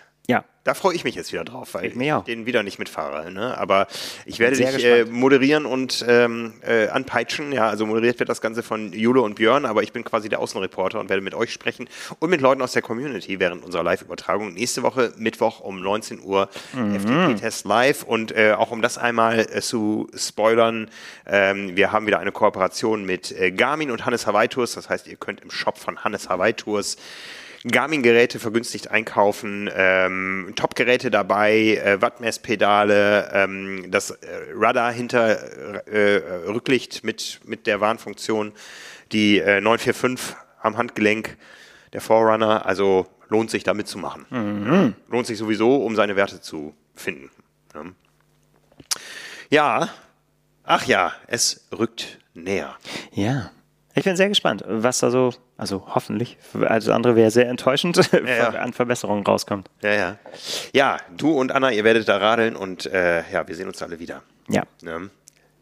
Da 0.64 0.76
freue 0.76 0.94
ich 0.94 1.04
mich 1.04 1.16
jetzt 1.16 1.34
wieder 1.34 1.44
drauf, 1.44 1.74
weil 1.74 1.86
Ich 1.86 1.96
den 2.22 2.46
wieder 2.46 2.62
nicht 2.62 2.78
mitfahre. 2.78 3.32
Ne? 3.32 3.58
Aber 3.58 3.88
ich 4.28 4.38
werde 4.38 4.56
Sehr 4.56 4.72
dich 4.72 4.86
äh, 4.86 5.06
moderieren 5.06 5.66
und 5.66 6.06
ähm, 6.08 6.54
äh, 6.62 6.88
anpeitschen. 6.90 7.52
Ja, 7.52 7.68
also 7.68 7.88
moderiert 7.88 8.20
wird 8.20 8.30
das 8.30 8.42
Ganze 8.42 8.62
von 8.62 8.94
Jule 8.94 9.22
und 9.22 9.36
Björn, 9.36 9.66
aber 9.66 9.82
ich 9.82 9.92
bin 9.92 10.04
quasi 10.04 10.30
der 10.30 10.40
Außenreporter 10.40 11.00
und 11.00 11.10
werde 11.10 11.24
mit 11.24 11.34
euch 11.34 11.52
sprechen 11.52 11.90
und 12.20 12.30
mit 12.30 12.42
Leuten 12.42 12.62
aus 12.62 12.74
der 12.74 12.84
Community 12.84 13.40
während 13.40 13.66
unserer 13.66 13.82
Live-Übertragung. 13.84 14.54
Nächste 14.54 14.84
Woche, 14.84 15.14
Mittwoch 15.18 15.62
um 15.62 15.82
19 15.82 16.22
Uhr, 16.22 16.48
Mhm. 16.74 16.96
FTP-Test 16.96 17.66
live. 17.66 18.04
Und 18.04 18.32
äh, 18.32 18.54
auch 18.56 18.70
um 18.70 18.84
das 18.84 19.00
einmal 19.00 19.40
äh, 19.40 19.62
zu 19.62 20.10
spoilern, 20.16 20.92
ähm, 21.26 21.76
wir 21.76 21.92
haben 21.92 22.06
wieder 22.06 22.20
eine 22.20 22.32
Kooperation 22.32 23.04
mit 23.04 23.32
äh, 23.32 23.52
Garmin 23.52 23.90
und 23.90 24.06
Hannes 24.06 24.28
Hawaii 24.28 24.48
Tours. 24.48 24.74
Das 24.74 24.90
heißt, 24.90 25.08
ihr 25.08 25.16
könnt 25.16 25.42
im 25.42 25.50
Shop 25.50 25.80
von 25.80 26.04
Hannes 26.04 26.30
Hawaii 26.30 26.54
Tours 26.54 26.98
Garmin-Geräte 27.64 28.40
vergünstigt 28.40 28.90
einkaufen, 28.90 29.70
ähm, 29.74 30.54
Top-Geräte 30.56 31.12
dabei, 31.12 31.76
äh, 31.76 32.02
Wattmesspedale, 32.02 33.30
ähm, 33.34 33.92
das 33.92 34.12
äh, 34.12 34.18
Radar 34.56 34.92
hinter 34.92 35.86
äh, 35.88 36.16
äh, 36.18 36.48
Rücklicht 36.48 37.04
mit, 37.04 37.40
mit 37.46 37.68
der 37.68 37.80
Warnfunktion, 37.80 38.54
die 39.12 39.40
äh, 39.40 39.62
945 39.62 40.36
am 40.62 40.78
Handgelenk, 40.78 41.38
der 41.94 42.02
Forerunner, 42.02 42.66
also 42.66 43.08
lohnt 43.30 43.52
sich 43.52 43.64
da 43.64 43.74
mitzumachen. 43.74 44.26
Lohnt 45.10 45.28
sich 45.28 45.38
sowieso, 45.38 45.78
um 45.78 45.96
seine 45.96 46.16
Werte 46.16 46.42
zu 46.42 46.76
finden. 46.96 47.30
ne? 47.74 47.94
Ja, 49.50 49.90
ach 50.64 50.86
ja, 50.86 51.14
es 51.28 51.68
rückt 51.78 52.20
näher. 52.34 52.78
Ja. 53.14 53.52
Ich 53.93 54.03
bin 54.03 54.15
sehr 54.15 54.30
gespannt, 54.30 54.63
was 54.68 54.99
da 54.99 55.11
so, 55.11 55.34
also 55.57 55.84
hoffentlich, 55.88 56.38
alles 56.61 56.88
andere 56.89 57.15
wäre 57.15 57.31
sehr 57.31 57.49
enttäuschend, 57.49 57.97
ja. 58.26 58.49
an 58.59 58.73
Verbesserungen 58.73 59.26
rauskommt. 59.26 59.69
Ja, 59.81 59.93
ja. 59.93 60.18
Ja, 60.73 60.97
du 61.18 61.31
und 61.31 61.51
Anna, 61.51 61.72
ihr 61.72 61.84
werdet 61.84 62.07
da 62.07 62.18
radeln 62.18 62.55
und 62.55 62.85
äh, 62.85 63.23
ja, 63.31 63.47
wir 63.47 63.55
sehen 63.55 63.68
uns 63.68 63.81
alle 63.81 63.99
wieder. 63.99 64.23
Ja, 64.47 64.63
Ne? 64.81 65.09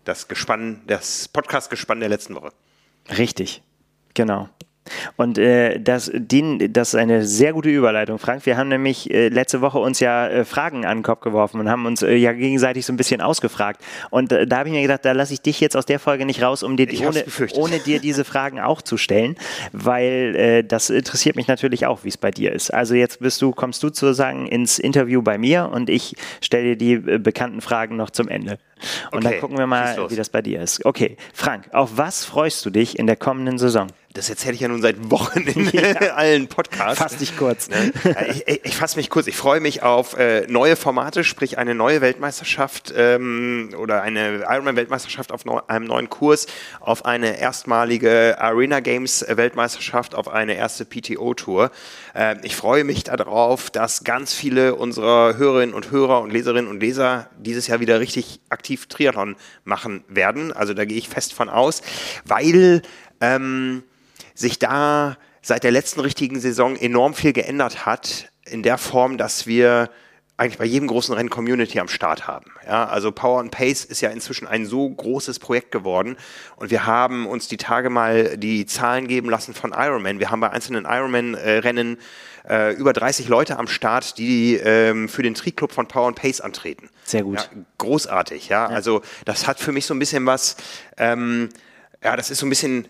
Das 0.05 0.27
Gespann, 0.27 0.81
das 0.87 1.27
Podcast-Gespann 1.27 1.99
der 1.99 2.09
letzten 2.09 2.35
Woche. 2.35 2.51
richtig. 3.17 3.61
Genau. 4.13 4.49
Und 5.17 5.37
äh, 5.37 5.79
das, 5.79 6.11
die, 6.13 6.71
das 6.71 6.89
ist 6.89 6.95
eine 6.95 7.25
sehr 7.25 7.53
gute 7.53 7.69
Überleitung, 7.69 8.19
Frank. 8.19 8.45
Wir 8.45 8.57
haben 8.57 8.69
nämlich 8.69 9.11
äh, 9.11 9.29
letzte 9.29 9.61
Woche 9.61 9.79
uns 9.79 9.99
ja 9.99 10.27
äh, 10.27 10.45
Fragen 10.45 10.85
an 10.85 10.99
den 10.99 11.03
Kopf 11.03 11.21
geworfen 11.21 11.59
und 11.59 11.69
haben 11.69 11.85
uns 11.85 12.01
äh, 12.01 12.15
ja 12.15 12.33
gegenseitig 12.33 12.85
so 12.85 12.93
ein 12.93 12.97
bisschen 12.97 13.21
ausgefragt. 13.21 13.81
Und 14.09 14.31
äh, 14.31 14.47
da 14.47 14.59
habe 14.59 14.69
ich 14.69 14.75
mir 14.75 14.81
gedacht, 14.81 15.03
da 15.03 15.11
lasse 15.11 15.33
ich 15.33 15.41
dich 15.41 15.59
jetzt 15.59 15.75
aus 15.75 15.85
der 15.85 15.99
Folge 15.99 16.25
nicht 16.25 16.41
raus, 16.41 16.63
um 16.63 16.77
dir 16.77 16.87
ohne, 17.05 17.23
ohne 17.53 17.79
dir 17.79 17.99
diese 17.99 18.23
Fragen 18.23 18.59
auch 18.59 18.81
zu 18.81 18.97
stellen, 18.97 19.35
weil 19.71 20.35
äh, 20.35 20.63
das 20.63 20.89
interessiert 20.89 21.35
mich 21.35 21.47
natürlich 21.47 21.85
auch, 21.85 22.03
wie 22.03 22.09
es 22.09 22.17
bei 22.17 22.31
dir 22.31 22.53
ist. 22.53 22.73
Also 22.73 22.95
jetzt 22.95 23.19
bist 23.19 23.41
du, 23.41 23.51
kommst 23.51 23.83
du 23.83 23.89
sozusagen 23.89 24.47
ins 24.47 24.79
Interview 24.79 25.21
bei 25.21 25.37
mir 25.37 25.69
und 25.71 25.89
ich 25.89 26.15
stelle 26.41 26.75
dir 26.75 26.77
die 26.77 27.11
äh, 27.11 27.17
bekannten 27.17 27.61
Fragen 27.61 27.95
noch 27.95 28.09
zum 28.09 28.27
Ende. 28.27 28.59
Und 29.11 29.19
Okay, 29.19 29.31
dann 29.31 29.39
gucken 29.41 29.57
wir 29.57 29.67
mal, 29.67 30.09
wie 30.09 30.15
das 30.15 30.29
bei 30.29 30.41
dir 30.41 30.61
ist. 30.61 30.85
Okay, 30.85 31.17
Frank, 31.33 31.69
auf 31.73 31.97
was 31.97 32.23
freust 32.23 32.65
du 32.65 32.69
dich 32.69 32.97
in 32.97 33.07
der 33.07 33.15
kommenden 33.15 33.57
Saison? 33.57 33.87
Das 34.13 34.27
erzähle 34.27 34.55
ich 34.55 34.61
ja 34.61 34.67
nun 34.67 34.81
seit 34.81 35.11
Wochen 35.11 35.41
in 35.41 35.69
allen 36.15 36.47
Podcasts. 36.47 36.97
Fass 36.97 37.17
dich 37.17 37.37
kurz. 37.37 37.69
Ne? 37.69 37.91
Ja, 38.03 38.25
ich 38.25 38.47
ich, 38.47 38.65
ich 38.65 38.75
fasse 38.75 38.97
mich 38.97 39.11
kurz. 39.11 39.27
Ich 39.27 39.35
freue 39.35 39.59
mich 39.59 39.83
auf 39.83 40.17
äh, 40.17 40.47
neue 40.47 40.75
Formate, 40.75 41.23
sprich 41.23 41.59
eine 41.59 41.75
neue 41.75 42.01
Weltmeisterschaft 42.01 42.91
ähm, 42.95 43.69
oder 43.77 44.01
eine 44.01 44.45
Ironman-Weltmeisterschaft 44.49 45.31
auf 45.31 45.45
neu, 45.45 45.59
einem 45.67 45.85
neuen 45.85 46.09
Kurs, 46.09 46.47
auf 46.79 47.05
eine 47.05 47.39
erstmalige 47.39 48.37
Arena 48.39 48.79
Games 48.79 49.23
Weltmeisterschaft, 49.27 50.15
auf 50.15 50.27
eine 50.27 50.55
erste 50.55 50.85
PTO-Tour. 50.85 51.69
Ähm, 52.15 52.39
ich 52.41 52.55
freue 52.55 52.85
mich 52.85 53.03
darauf, 53.03 53.69
dass 53.69 54.03
ganz 54.03 54.33
viele 54.33 54.73
unserer 54.73 55.37
Hörerinnen 55.37 55.75
und 55.75 55.91
Hörer 55.91 56.21
und 56.21 56.33
Leserinnen 56.33 56.69
und 56.69 56.79
Leser 56.79 57.29
dieses 57.37 57.67
Jahr 57.67 57.79
wieder 57.79 57.99
richtig 57.99 58.39
aktiv 58.49 58.87
Triathlon 58.87 59.35
machen 59.65 60.03
werden. 60.07 60.51
Also 60.51 60.73
da 60.73 60.85
gehe 60.85 60.97
ich 60.97 61.09
fest 61.09 61.33
von 61.33 61.47
aus, 61.47 61.83
weil 62.25 62.81
ähm, 63.21 63.83
sich 64.39 64.59
da 64.59 65.17
seit 65.41 65.63
der 65.63 65.71
letzten 65.71 65.99
richtigen 65.99 66.39
Saison 66.39 66.75
enorm 66.75 67.13
viel 67.13 67.33
geändert 67.33 67.85
hat, 67.85 68.31
in 68.45 68.63
der 68.63 68.77
Form, 68.77 69.17
dass 69.17 69.47
wir 69.47 69.89
eigentlich 70.37 70.57
bei 70.57 70.65
jedem 70.65 70.87
großen 70.87 71.13
Rennen 71.13 71.29
Community 71.29 71.79
am 71.81 71.89
Start 71.89 72.25
haben. 72.25 72.51
Ja, 72.65 72.87
also 72.87 73.11
Power 73.11 73.41
and 73.41 73.51
Pace 73.51 73.83
ist 73.83 73.99
ja 73.99 74.09
inzwischen 74.09 74.47
ein 74.47 74.65
so 74.65 74.89
großes 74.89 75.37
Projekt 75.39 75.71
geworden 75.71 76.15
und 76.55 76.71
wir 76.71 76.85
haben 76.85 77.27
uns 77.27 77.49
die 77.49 77.57
Tage 77.57 77.89
mal 77.89 78.37
die 78.37 78.65
Zahlen 78.65 79.07
geben 79.07 79.29
lassen 79.29 79.53
von 79.53 79.73
Ironman. 79.73 80.19
Wir 80.19 80.31
haben 80.31 80.39
bei 80.39 80.49
einzelnen 80.49 80.85
Ironman-Rennen 80.85 81.97
äh, 82.47 82.73
über 82.75 82.93
30 82.93 83.27
Leute 83.27 83.59
am 83.59 83.67
Start, 83.67 84.17
die 84.17 84.55
ähm, 84.55 85.09
für 85.09 85.23
den 85.23 85.33
Tri-Club 85.33 85.73
von 85.73 85.89
Power 85.89 86.07
and 86.07 86.15
Pace 86.15 86.39
antreten. 86.39 86.89
Sehr 87.03 87.23
gut. 87.23 87.39
Ja, 87.39 87.61
großartig, 87.77 88.47
ja? 88.47 88.65
Also 88.65 89.01
das 89.25 89.45
hat 89.45 89.59
für 89.59 89.73
mich 89.73 89.85
so 89.85 89.93
ein 89.93 89.99
bisschen 89.99 90.25
was. 90.25 90.55
Ähm, 90.97 91.49
ja, 92.01 92.15
das 92.15 92.31
ist 92.31 92.39
so 92.39 92.45
ein 92.45 92.49
bisschen, 92.49 92.85
äh, 92.85 92.87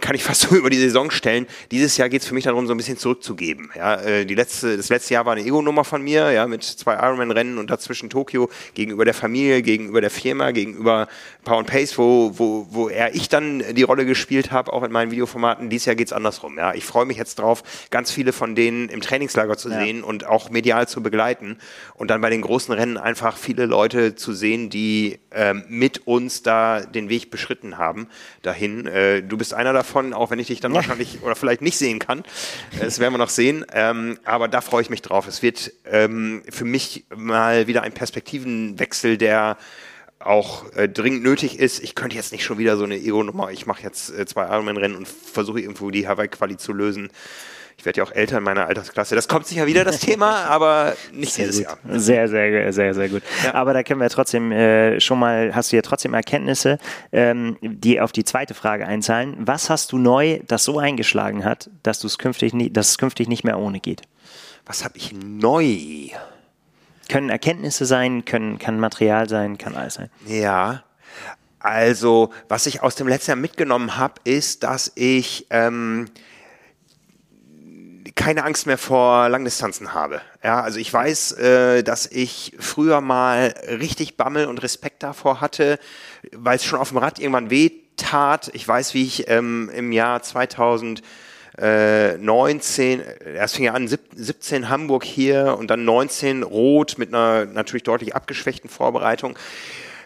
kann 0.00 0.14
ich 0.14 0.22
fast 0.22 0.42
so 0.42 0.54
über 0.56 0.70
die 0.70 0.76
Saison 0.76 1.10
stellen. 1.10 1.46
Dieses 1.70 1.96
Jahr 1.96 2.08
geht 2.08 2.22
es 2.22 2.28
für 2.28 2.34
mich 2.34 2.44
darum, 2.44 2.66
so 2.66 2.74
ein 2.74 2.76
bisschen 2.76 2.98
zurückzugeben. 2.98 3.70
Ja, 3.74 3.94
äh, 3.96 4.26
die 4.26 4.34
letzte, 4.34 4.76
das 4.76 4.88
letzte 4.88 5.14
Jahr 5.14 5.24
war 5.24 5.32
eine 5.32 5.42
Ego-Nummer 5.42 5.84
von 5.84 6.02
mir, 6.02 6.30
ja, 6.30 6.46
mit 6.46 6.62
zwei 6.62 6.94
Ironman-Rennen 6.94 7.58
und 7.58 7.70
dazwischen 7.70 8.10
Tokio 8.10 8.50
gegenüber 8.74 9.04
der 9.04 9.14
Familie, 9.14 9.62
gegenüber 9.62 10.00
der 10.00 10.10
Firma, 10.10 10.50
gegenüber 10.50 11.08
Power 11.44 11.58
and 11.58 11.68
Pace, 11.68 11.96
wo, 11.96 12.32
wo, 12.38 12.66
wo 12.70 12.88
eher 12.88 13.14
ich 13.14 13.28
dann 13.28 13.62
die 13.74 13.82
Rolle 13.82 14.04
gespielt 14.04 14.52
habe, 14.52 14.72
auch 14.72 14.82
in 14.82 14.92
meinen 14.92 15.10
Videoformaten. 15.10 15.70
Dieses 15.70 15.86
Jahr 15.86 15.96
geht's 15.96 16.12
andersrum. 16.12 16.58
Ja, 16.58 16.74
ich 16.74 16.84
freue 16.84 17.06
mich 17.06 17.16
jetzt 17.16 17.38
drauf, 17.38 17.62
ganz 17.90 18.10
viele 18.10 18.32
von 18.32 18.54
denen 18.54 18.88
im 18.88 19.00
Trainingslager 19.00 19.56
zu 19.56 19.70
sehen 19.70 20.02
und 20.02 20.26
auch 20.26 20.50
medial 20.50 20.86
zu 20.86 21.02
begleiten 21.02 21.58
und 21.94 22.10
dann 22.10 22.20
bei 22.20 22.30
den 22.30 22.42
großen 22.42 22.74
Rennen 22.74 22.98
einfach 22.98 23.36
viele 23.36 23.66
Leute 23.66 24.14
zu 24.14 24.32
sehen, 24.32 24.68
die 24.68 25.18
ähm, 25.32 25.64
mit 25.68 26.06
uns 26.06 26.42
da 26.42 26.80
den 26.80 27.08
Weg 27.08 27.30
beschritten 27.30 27.78
haben 27.78 28.08
dahin. 28.42 28.86
Äh, 28.86 29.22
du 29.30 29.38
bist 29.38 29.54
einer 29.54 29.72
davon, 29.72 30.12
auch 30.12 30.30
wenn 30.30 30.38
ich 30.38 30.48
dich 30.48 30.60
dann 30.60 30.74
wahrscheinlich 30.74 31.22
oder 31.22 31.34
vielleicht 31.34 31.62
nicht 31.62 31.78
sehen 31.78 31.98
kann. 31.98 32.22
Das 32.78 32.98
werden 32.98 33.14
wir 33.14 33.18
noch 33.18 33.30
sehen. 33.30 33.64
Ähm, 33.72 34.18
aber 34.24 34.48
da 34.48 34.60
freue 34.60 34.82
ich 34.82 34.90
mich 34.90 35.02
drauf. 35.02 35.26
Es 35.26 35.42
wird 35.42 35.72
ähm, 35.86 36.42
für 36.48 36.64
mich 36.64 37.06
mal 37.14 37.66
wieder 37.66 37.82
ein 37.82 37.92
Perspektivenwechsel, 37.92 39.16
der 39.16 39.56
auch 40.18 40.70
äh, 40.74 40.88
dringend 40.88 41.22
nötig 41.22 41.58
ist. 41.58 41.82
Ich 41.82 41.94
könnte 41.94 42.16
jetzt 42.16 42.32
nicht 42.32 42.44
schon 42.44 42.58
wieder 42.58 42.76
so 42.76 42.84
eine 42.84 42.96
Ego-Nummer, 42.96 43.50
ich 43.50 43.66
mache 43.66 43.82
jetzt 43.82 44.10
äh, 44.10 44.26
zwei 44.26 44.44
Ironman-Rennen 44.46 44.96
und 44.96 45.08
versuche 45.08 45.60
irgendwo 45.60 45.90
die 45.90 46.06
Hawaii-Quali 46.06 46.58
zu 46.58 46.74
lösen. 46.74 47.10
Ich 47.80 47.86
werde 47.86 47.96
ja 47.96 48.04
auch 48.04 48.12
älter 48.12 48.36
in 48.36 48.44
meiner 48.44 48.66
Altersklasse. 48.66 49.14
Das 49.14 49.26
kommt 49.26 49.46
sicher 49.46 49.66
wieder, 49.66 49.84
das 49.84 50.00
Thema, 50.00 50.44
aber 50.48 50.94
nicht 51.14 51.32
Sehr 51.32 51.46
dieses 51.46 51.66
gut. 51.66 51.78
Jahr. 51.82 51.98
Sehr, 51.98 52.28
sehr, 52.28 52.72
sehr, 52.74 52.92
sehr 52.92 53.08
gut. 53.08 53.22
Ja. 53.42 53.54
Aber 53.54 53.72
da 53.72 53.82
können 53.82 54.02
wir 54.02 54.10
trotzdem 54.10 54.52
äh, 54.52 55.00
schon 55.00 55.18
mal, 55.18 55.54
hast 55.54 55.72
du 55.72 55.76
ja 55.76 55.82
trotzdem 55.82 56.12
Erkenntnisse, 56.12 56.76
ähm, 57.10 57.56
die 57.62 57.98
auf 58.02 58.12
die 58.12 58.22
zweite 58.22 58.52
Frage 58.52 58.86
einzahlen. 58.86 59.34
Was 59.38 59.70
hast 59.70 59.92
du 59.92 59.98
neu, 59.98 60.40
das 60.46 60.64
so 60.64 60.78
eingeschlagen 60.78 61.42
hat, 61.42 61.70
dass 61.82 62.00
du 62.00 62.06
es 62.06 62.18
künftig, 62.18 62.52
nie, 62.52 62.70
dass 62.70 62.90
es 62.90 62.98
künftig 62.98 63.28
nicht 63.28 63.44
mehr 63.44 63.58
ohne 63.58 63.80
geht? 63.80 64.02
Was 64.66 64.84
habe 64.84 64.98
ich 64.98 65.14
neu? 65.14 65.78
Können 67.08 67.30
Erkenntnisse 67.30 67.86
sein, 67.86 68.26
können, 68.26 68.58
kann 68.58 68.78
Material 68.78 69.26
sein, 69.26 69.56
kann 69.56 69.74
alles 69.74 69.94
sein. 69.94 70.10
Ja. 70.26 70.84
Also, 71.60 72.30
was 72.50 72.66
ich 72.66 72.82
aus 72.82 72.94
dem 72.94 73.08
letzten 73.08 73.30
Jahr 73.30 73.38
mitgenommen 73.38 73.96
habe, 73.96 74.20
ist, 74.24 74.64
dass 74.64 74.92
ich 74.96 75.46
ähm, 75.48 76.08
keine 78.20 78.44
Angst 78.44 78.66
mehr 78.66 78.76
vor 78.76 79.30
Langdistanzen 79.30 79.94
habe. 79.94 80.20
Ja, 80.44 80.60
also 80.60 80.78
ich 80.78 80.92
weiß, 80.92 81.32
äh, 81.32 81.82
dass 81.82 82.06
ich 82.06 82.54
früher 82.58 83.00
mal 83.00 83.54
richtig 83.66 84.18
Bammel 84.18 84.46
und 84.46 84.62
Respekt 84.62 85.02
davor 85.02 85.40
hatte, 85.40 85.78
weil 86.32 86.56
es 86.56 86.64
schon 86.64 86.78
auf 86.78 86.90
dem 86.90 86.98
Rad 86.98 87.18
irgendwann 87.18 87.48
weh 87.48 87.70
tat. 87.96 88.50
Ich 88.52 88.68
weiß, 88.68 88.92
wie 88.92 89.04
ich 89.04 89.30
ähm, 89.30 89.70
im 89.74 89.90
Jahr 89.90 90.22
2000 90.22 91.00
äh, 91.56 92.18
19, 92.18 93.00
erst 93.36 93.56
fing 93.56 93.64
ja 93.64 93.72
an, 93.72 93.88
sieb- 93.88 94.10
17 94.14 94.68
Hamburg 94.68 95.02
hier 95.02 95.56
und 95.58 95.70
dann 95.70 95.86
19 95.86 96.42
Rot 96.42 96.98
mit 96.98 97.14
einer 97.14 97.46
natürlich 97.46 97.84
deutlich 97.84 98.14
abgeschwächten 98.14 98.68
Vorbereitung. 98.68 99.34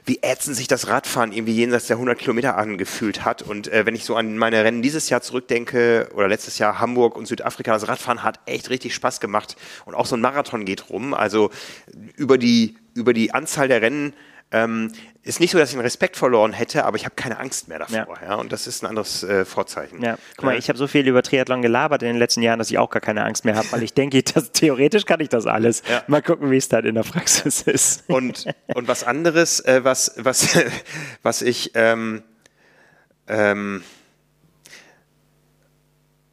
Wie 0.06 0.18
ätzend 0.22 0.56
sich 0.56 0.68
das 0.68 0.88
Radfahren 0.88 1.32
irgendwie 1.32 1.54
jenseits 1.54 1.86
der 1.86 1.96
100 1.96 2.18
Kilometer 2.18 2.58
angefühlt 2.58 3.24
hat. 3.24 3.40
Und 3.42 3.68
äh, 3.68 3.86
wenn 3.86 3.94
ich 3.94 4.04
so 4.04 4.16
an 4.16 4.36
meine 4.36 4.62
Rennen 4.62 4.82
dieses 4.82 5.08
Jahr 5.08 5.22
zurückdenke 5.22 6.10
oder 6.14 6.28
letztes 6.28 6.58
Jahr 6.58 6.78
Hamburg 6.78 7.16
und 7.16 7.26
Südafrika, 7.26 7.72
das 7.72 7.88
Radfahren 7.88 8.22
hat 8.22 8.40
echt 8.44 8.68
richtig 8.68 8.94
Spaß 8.94 9.20
gemacht. 9.20 9.56
Und 9.86 9.94
auch 9.94 10.06
so 10.06 10.16
ein 10.16 10.20
Marathon 10.20 10.66
geht 10.66 10.90
rum. 10.90 11.14
Also 11.14 11.50
über 12.16 12.36
die, 12.36 12.76
über 12.94 13.14
die 13.14 13.32
Anzahl 13.32 13.68
der 13.68 13.80
Rennen 13.80 14.12
ähm, 14.54 14.92
ist 15.24 15.40
nicht 15.40 15.50
so, 15.50 15.58
dass 15.58 15.70
ich 15.70 15.74
einen 15.74 15.82
Respekt 15.82 16.16
verloren 16.16 16.52
hätte, 16.52 16.84
aber 16.84 16.96
ich 16.96 17.04
habe 17.04 17.14
keine 17.16 17.38
Angst 17.38 17.66
mehr 17.66 17.80
davor. 17.80 18.18
Ja. 18.22 18.36
Und 18.36 18.52
das 18.52 18.66
ist 18.66 18.82
ein 18.82 18.86
anderes 18.86 19.24
äh, 19.24 19.44
Vorzeichen. 19.44 20.00
Ja, 20.00 20.16
guck 20.36 20.44
mal, 20.44 20.56
ich 20.56 20.68
habe 20.68 20.78
so 20.78 20.86
viel 20.86 21.08
über 21.08 21.22
Triathlon 21.22 21.60
gelabert 21.60 22.02
in 22.02 22.08
den 22.08 22.18
letzten 22.18 22.42
Jahren, 22.42 22.58
dass 22.58 22.70
ich 22.70 22.78
auch 22.78 22.90
gar 22.90 23.00
keine 23.00 23.24
Angst 23.24 23.44
mehr 23.44 23.56
habe, 23.56 23.66
weil 23.72 23.82
ich 23.82 23.94
denke, 23.94 24.22
dass, 24.34 24.52
theoretisch 24.52 25.06
kann 25.06 25.20
ich 25.20 25.28
das 25.28 25.46
alles. 25.46 25.82
Ja. 25.90 26.04
Mal 26.06 26.22
gucken, 26.22 26.50
wie 26.50 26.56
es 26.56 26.68
dann 26.68 26.84
in 26.84 26.94
der 26.94 27.02
Praxis 27.02 27.62
ist. 27.62 28.04
Und, 28.08 28.46
und 28.74 28.86
was 28.86 29.02
anderes, 29.02 29.60
äh, 29.60 29.82
was, 29.82 30.14
was, 30.18 30.58
was 31.22 31.42
ich, 31.42 31.72
ähm, 31.74 32.22
ähm, 33.26 33.82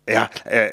ja, 0.08 0.30
äh, 0.46 0.70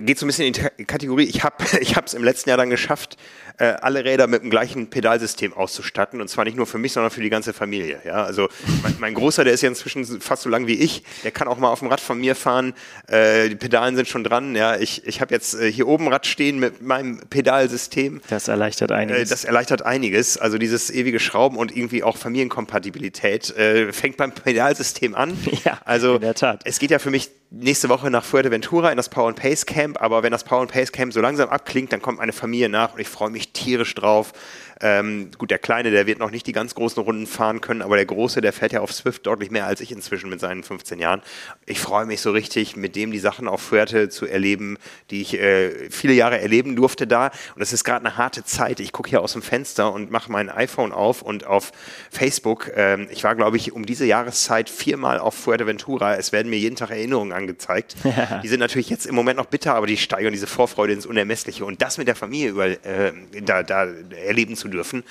geht 0.00 0.18
so 0.18 0.26
ein 0.26 0.28
bisschen 0.28 0.46
in 0.46 0.52
die 0.52 0.84
Kategorie, 0.84 1.24
ich 1.24 1.44
habe 1.44 1.56
es 2.04 2.14
im 2.14 2.24
letzten 2.24 2.48
Jahr 2.48 2.58
dann 2.58 2.70
geschafft, 2.70 3.16
äh, 3.58 3.74
alle 3.80 4.04
Räder 4.04 4.26
mit 4.26 4.42
dem 4.42 4.50
gleichen 4.50 4.88
Pedalsystem 4.88 5.52
auszustatten 5.52 6.20
und 6.20 6.28
zwar 6.28 6.44
nicht 6.44 6.56
nur 6.56 6.66
für 6.66 6.78
mich, 6.78 6.92
sondern 6.92 7.10
für 7.10 7.20
die 7.20 7.30
ganze 7.30 7.52
Familie. 7.52 8.00
Ja, 8.04 8.24
also 8.24 8.48
mein, 8.82 8.96
mein 8.98 9.14
Großer, 9.14 9.44
der 9.44 9.52
ist 9.52 9.62
ja 9.62 9.68
inzwischen 9.68 10.20
fast 10.20 10.42
so 10.42 10.48
lang 10.48 10.66
wie 10.66 10.74
ich, 10.74 11.02
der 11.24 11.30
kann 11.30 11.48
auch 11.48 11.58
mal 11.58 11.70
auf 11.70 11.80
dem 11.80 11.88
Rad 11.88 12.00
von 12.00 12.18
mir 12.18 12.34
fahren. 12.34 12.74
Äh, 13.08 13.48
die 13.48 13.56
Pedalen 13.56 13.96
sind 13.96 14.08
schon 14.08 14.24
dran. 14.24 14.54
Ja, 14.54 14.76
ich, 14.76 15.06
ich 15.06 15.20
habe 15.20 15.34
jetzt 15.34 15.54
äh, 15.54 15.70
hier 15.70 15.88
oben 15.88 16.08
Rad 16.08 16.26
stehen 16.26 16.58
mit 16.58 16.82
meinem 16.82 17.20
Pedalsystem. 17.30 18.20
Das 18.28 18.48
erleichtert 18.48 18.90
Äh, 18.90 18.94
einiges. 18.94 19.28
Das 19.28 19.44
erleichtert 19.44 19.82
einiges. 19.82 20.38
Also 20.38 20.58
dieses 20.58 20.90
ewige 20.90 21.20
Schrauben 21.20 21.56
und 21.56 21.76
irgendwie 21.76 22.02
auch 22.02 22.16
Familienkompatibilität 22.16 23.56
äh, 23.56 23.92
fängt 23.92 24.16
beim 24.16 24.32
Pedalsystem 24.32 25.14
an. 25.14 25.36
Ja, 25.64 25.80
also 25.84 26.14
in 26.16 26.20
der 26.20 26.34
Tat. 26.34 26.60
es 26.64 26.78
geht 26.78 26.90
ja 26.92 26.98
für 27.00 27.10
mich 27.10 27.30
nächste 27.50 27.88
Woche 27.88 28.10
nach 28.10 28.24
Fuerteventura 28.24 28.90
in 28.90 28.96
das 28.96 29.08
Power 29.08 29.28
and 29.28 29.36
Pace 29.36 29.66
Camp, 29.66 30.00
aber 30.00 30.22
wenn 30.22 30.30
das 30.30 30.44
Power 30.44 30.60
and 30.60 30.70
Pace 30.70 30.92
Camp 30.92 31.12
so 31.12 31.20
langsam 31.20 31.48
abklingt, 31.48 31.92
dann 31.92 32.00
kommt 32.00 32.18
meine 32.18 32.32
Familie 32.32 32.68
nach 32.68 32.94
und 32.94 33.00
ich 33.00 33.08
freue 33.08 33.30
mich 33.30 33.47
tierisch 33.52 33.94
drauf. 33.94 34.32
Ähm, 34.80 35.30
gut, 35.36 35.50
der 35.50 35.58
Kleine, 35.58 35.90
der 35.90 36.06
wird 36.06 36.18
noch 36.18 36.30
nicht 36.30 36.46
die 36.46 36.52
ganz 36.52 36.74
großen 36.74 37.02
Runden 37.02 37.26
fahren 37.26 37.60
können, 37.60 37.82
aber 37.82 37.96
der 37.96 38.06
Große, 38.06 38.40
der 38.40 38.52
fährt 38.52 38.72
ja 38.72 38.80
auf 38.80 38.92
Swift 38.92 39.26
deutlich 39.26 39.50
mehr 39.50 39.66
als 39.66 39.80
ich 39.80 39.90
inzwischen 39.90 40.30
mit 40.30 40.40
seinen 40.40 40.62
15 40.62 41.00
Jahren. 41.00 41.22
Ich 41.66 41.80
freue 41.80 42.06
mich 42.06 42.20
so 42.20 42.30
richtig, 42.30 42.76
mit 42.76 42.94
dem 42.94 43.10
die 43.10 43.18
Sachen 43.18 43.48
auf 43.48 43.60
Fuerte 43.60 44.08
zu 44.08 44.26
erleben, 44.26 44.78
die 45.10 45.22
ich 45.22 45.34
äh, 45.34 45.90
viele 45.90 46.12
Jahre 46.12 46.40
erleben 46.40 46.76
durfte 46.76 47.06
da. 47.06 47.30
Und 47.56 47.62
es 47.62 47.72
ist 47.72 47.84
gerade 47.84 48.06
eine 48.06 48.16
harte 48.16 48.44
Zeit. 48.44 48.80
Ich 48.80 48.92
gucke 48.92 49.10
hier 49.10 49.22
aus 49.22 49.32
dem 49.32 49.42
Fenster 49.42 49.92
und 49.92 50.10
mache 50.10 50.30
mein 50.30 50.48
iPhone 50.48 50.92
auf 50.92 51.22
und 51.22 51.44
auf 51.44 51.72
Facebook. 52.10 52.70
Ähm, 52.76 53.08
ich 53.10 53.24
war, 53.24 53.34
glaube 53.34 53.56
ich, 53.56 53.72
um 53.72 53.84
diese 53.84 54.06
Jahreszeit 54.06 54.70
viermal 54.70 55.18
auf 55.18 55.34
Fuerteventura. 55.34 56.16
Es 56.16 56.32
werden 56.32 56.50
mir 56.50 56.58
jeden 56.58 56.76
Tag 56.76 56.90
Erinnerungen 56.90 57.32
angezeigt. 57.32 57.96
Die 58.42 58.48
sind 58.48 58.60
natürlich 58.60 58.90
jetzt 58.90 59.06
im 59.06 59.14
Moment 59.14 59.38
noch 59.38 59.46
bitter, 59.46 59.74
aber 59.74 59.86
die 59.86 59.96
steigern 59.96 60.32
diese 60.32 60.46
Vorfreude 60.46 60.92
ins 60.92 61.06
Unermessliche. 61.06 61.64
Und 61.64 61.82
das 61.82 61.98
mit 61.98 62.08
der 62.08 62.14
Familie 62.14 62.50
über, 62.50 62.66
äh, 62.66 63.12
da, 63.42 63.62
da 63.62 63.86
erleben 64.24 64.56
zu 64.56 64.67
dürfen, 64.68 65.02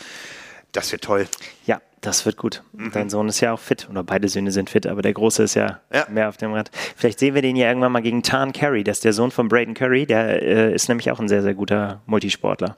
das 0.71 0.91
wird 0.91 1.03
toll. 1.03 1.27
Ja, 1.65 1.81
das 2.01 2.25
wird 2.25 2.37
gut. 2.37 2.63
Dein 2.93 3.09
Sohn 3.09 3.27
ist 3.27 3.39
ja 3.41 3.53
auch 3.53 3.59
fit, 3.59 3.87
oder 3.89 4.03
beide 4.03 4.27
Söhne 4.27 4.51
sind 4.51 4.69
fit, 4.69 4.85
aber 4.87 5.01
der 5.01 5.13
Große 5.13 5.43
ist 5.43 5.55
ja, 5.55 5.79
Ja. 5.93 6.05
mehr 6.09 6.29
auf 6.29 6.37
dem 6.37 6.53
Rad. 6.53 6.69
Vielleicht 6.95 7.19
sehen 7.19 7.33
wir 7.35 7.41
den 7.41 7.55
ja 7.55 7.67
irgendwann 7.67 7.91
mal 7.91 8.01
gegen 8.01 8.21
Tarn 8.23 8.53
Curry, 8.53 8.83
das 8.83 8.97
ist 8.97 9.05
der 9.05 9.13
Sohn 9.13 9.31
von 9.31 9.47
Braden 9.47 9.73
Curry, 9.73 10.05
der 10.05 10.41
äh, 10.41 10.73
ist 10.73 10.87
nämlich 10.89 11.09
auch 11.11 11.19
ein 11.19 11.27
sehr, 11.27 11.41
sehr 11.41 11.53
guter 11.55 12.01
Multisportler. 12.05 12.77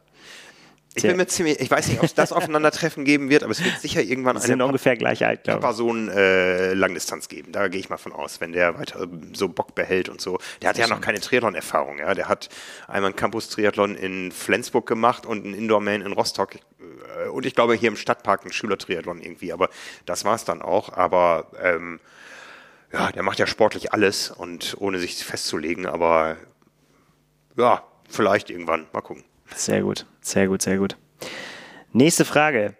Ich 0.95 1.03
bin 1.03 1.17
mir 1.17 1.27
ziemlich, 1.27 1.59
ich 1.59 1.69
weiß 1.69 1.87
nicht, 1.87 1.99
ob 1.99 2.05
es 2.05 2.15
das 2.15 2.31
Aufeinandertreffen 2.31 3.05
geben 3.05 3.29
wird, 3.29 3.43
aber 3.43 3.51
es 3.51 3.63
wird 3.63 3.79
sicher 3.79 4.01
irgendwann 4.01 4.35
Die 4.37 4.41
sind 4.41 4.53
eine 4.53 4.65
ungefähr 4.65 4.97
gleich 4.97 5.23
alt, 5.23 5.43
glaube 5.43 5.59
ich. 5.59 6.09
Äh, 6.09 6.73
Langdistanz 6.73 7.29
geben. 7.29 7.51
Da 7.51 7.67
gehe 7.67 7.79
ich 7.79 7.89
mal 7.89 7.97
von 7.97 8.11
aus, 8.11 8.41
wenn 8.41 8.53
der 8.53 8.77
weiter 8.77 9.01
ähm, 9.03 9.33
so 9.35 9.49
Bock 9.49 9.75
behält 9.75 10.09
und 10.09 10.19
so. 10.19 10.39
Der 10.61 10.69
hat 10.69 10.77
ja 10.79 10.87
noch 10.87 10.99
keine 10.99 11.19
Triathlon-Erfahrung. 11.19 11.99
Ja. 11.99 12.15
Der 12.15 12.27
hat 12.27 12.49
einmal 12.87 13.09
einen 13.11 13.15
Campus-Triathlon 13.15 13.95
in 13.95 14.31
Flensburg 14.31 14.87
gemacht 14.87 15.27
und 15.27 15.45
einen 15.45 15.53
Indoor-Man 15.53 16.01
in 16.01 16.11
Rostock. 16.13 16.55
Äh, 16.55 17.29
Und 17.29 17.45
ich 17.45 17.53
glaube 17.53 17.75
hier 17.75 17.89
im 17.89 17.95
Stadtpark 17.95 18.41
einen 18.41 18.51
Schüler-Triathlon 18.53 19.21
irgendwie. 19.21 19.53
Aber 19.53 19.69
das 20.05 20.25
war 20.25 20.35
es 20.35 20.43
dann 20.43 20.61
auch. 20.63 20.91
Aber 20.93 21.51
ähm, 21.61 21.99
ja, 22.91 23.11
der 23.11 23.21
macht 23.21 23.37
ja 23.37 23.45
sportlich 23.45 23.93
alles 23.93 24.31
und 24.31 24.75
ohne 24.79 24.97
sich 24.97 25.23
festzulegen. 25.23 25.85
Aber 25.85 26.37
ja, 27.57 27.83
vielleicht 28.09 28.49
irgendwann. 28.49 28.87
Mal 28.91 29.01
gucken. 29.01 29.23
Sehr 29.55 29.81
gut, 29.81 30.05
sehr 30.21 30.47
gut, 30.47 30.61
sehr 30.61 30.77
gut. 30.77 30.95
Nächste 31.91 32.25
Frage. 32.25 32.75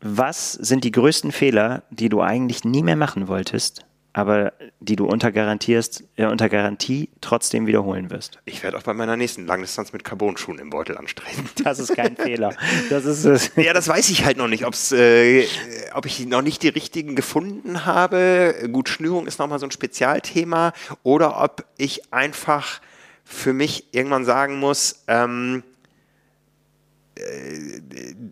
Was 0.00 0.52
sind 0.52 0.84
die 0.84 0.92
größten 0.92 1.32
Fehler, 1.32 1.82
die 1.90 2.08
du 2.08 2.20
eigentlich 2.20 2.64
nie 2.64 2.82
mehr 2.82 2.96
machen 2.96 3.28
wolltest, 3.28 3.86
aber 4.12 4.52
die 4.78 4.94
du 4.94 5.06
unter, 5.06 5.32
garantierst, 5.32 6.04
äh, 6.16 6.26
unter 6.26 6.48
Garantie 6.48 7.08
trotzdem 7.20 7.66
wiederholen 7.66 8.10
wirst? 8.10 8.38
Ich 8.44 8.62
werde 8.62 8.76
auch 8.76 8.82
bei 8.82 8.92
meiner 8.92 9.16
nächsten 9.16 9.46
Langdistanz 9.46 9.92
mit 9.92 10.04
Carbon-Schuhen 10.04 10.58
im 10.58 10.70
Beutel 10.70 10.96
anstreben. 10.98 11.48
Das 11.64 11.78
ist 11.78 11.96
kein 11.96 12.16
Fehler. 12.16 12.54
Das 12.90 13.04
ist 13.04 13.24
es. 13.24 13.50
Ja, 13.56 13.72
das 13.72 13.88
weiß 13.88 14.10
ich 14.10 14.24
halt 14.24 14.36
noch 14.36 14.48
nicht, 14.48 14.66
ob's, 14.66 14.92
äh, 14.92 15.46
ob 15.94 16.06
ich 16.06 16.24
noch 16.26 16.42
nicht 16.42 16.62
die 16.62 16.68
richtigen 16.68 17.16
gefunden 17.16 17.86
habe. 17.86 18.54
Gut, 18.70 18.88
Schnürung 18.90 19.26
ist 19.26 19.38
nochmal 19.38 19.58
so 19.58 19.66
ein 19.66 19.72
Spezialthema. 19.72 20.72
Oder 21.02 21.42
ob 21.42 21.64
ich 21.78 22.12
einfach 22.12 22.80
für 23.24 23.52
mich 23.52 23.88
irgendwann 23.92 24.24
sagen 24.24 24.60
muss, 24.60 25.02
ähm, 25.08 25.62
äh, 25.66 25.75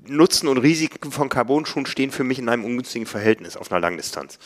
Nutzen 0.07 0.49
und 0.49 0.59
Risiken 0.59 1.11
von 1.11 1.29
Carbonschuhen 1.29 1.87
stehen 1.87 2.11
für 2.11 2.25
mich 2.25 2.39
in 2.39 2.49
einem 2.49 2.65
ungünstigen 2.65 3.07
Verhältnis 3.07 3.57
auf 3.57 3.71
einer 3.73 3.81
Langdistanz. 3.81 4.39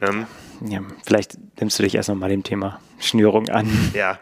Ähm, 0.00 0.26
Ja, 0.66 0.80
vielleicht 1.06 1.36
nimmst 1.60 1.78
du 1.78 1.82
dich 1.82 1.94
erst 1.94 2.08
noch 2.08 2.16
mal 2.16 2.28
dem 2.30 2.42
Thema 2.42 2.80
Schnürung 3.00 3.48
an. 3.48 3.68
ja, 3.94 4.18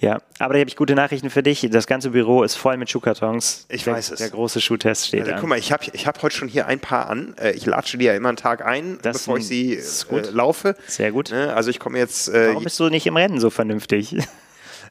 Ja, 0.00 0.20
aber 0.40 0.54
da 0.54 0.60
habe 0.60 0.68
ich 0.68 0.74
gute 0.76 0.94
Nachrichten 0.96 1.30
für 1.30 1.42
dich. 1.44 1.68
Das 1.70 1.86
ganze 1.86 2.10
Büro 2.10 2.42
ist 2.42 2.56
voll 2.56 2.76
mit 2.76 2.90
Schuhkartons. 2.90 3.66
Ich 3.68 3.84
der, 3.84 3.94
weiß 3.94 4.10
es. 4.12 4.18
Der 4.18 4.30
große 4.30 4.60
Schuhtest 4.60 5.06
steht 5.06 5.20
Also, 5.20 5.32
an. 5.34 5.40
guck 5.40 5.48
mal, 5.48 5.58
ich 5.58 5.70
habe 5.70 5.84
ich 5.92 6.06
hab 6.08 6.20
heute 6.22 6.34
schon 6.36 6.48
hier 6.48 6.66
ein 6.66 6.80
paar 6.80 7.08
an. 7.08 7.34
Äh, 7.38 7.52
Ich 7.52 7.66
latsche 7.66 7.98
die 7.98 8.04
ja 8.06 8.14
immer 8.14 8.28
einen 8.28 8.36
Tag 8.36 8.64
ein, 8.64 8.98
Das 9.02 9.18
bevor 9.18 9.38
ich 9.38 9.46
sie 9.46 9.74
äh, 9.76 10.20
laufe. 10.32 10.74
Sehr 10.88 11.12
gut. 11.12 11.30
Ne, 11.30 11.54
Also 11.54 11.70
ich 11.70 11.78
komme 11.78 11.98
jetzt. 11.98 12.28
Äh, 12.28 12.48
Warum 12.48 12.64
bist 12.64 12.78
du 12.80 12.88
nicht 12.88 13.06
im 13.06 13.16
Rennen 13.16 13.38
so 13.38 13.50
vernünftig? 13.50 14.16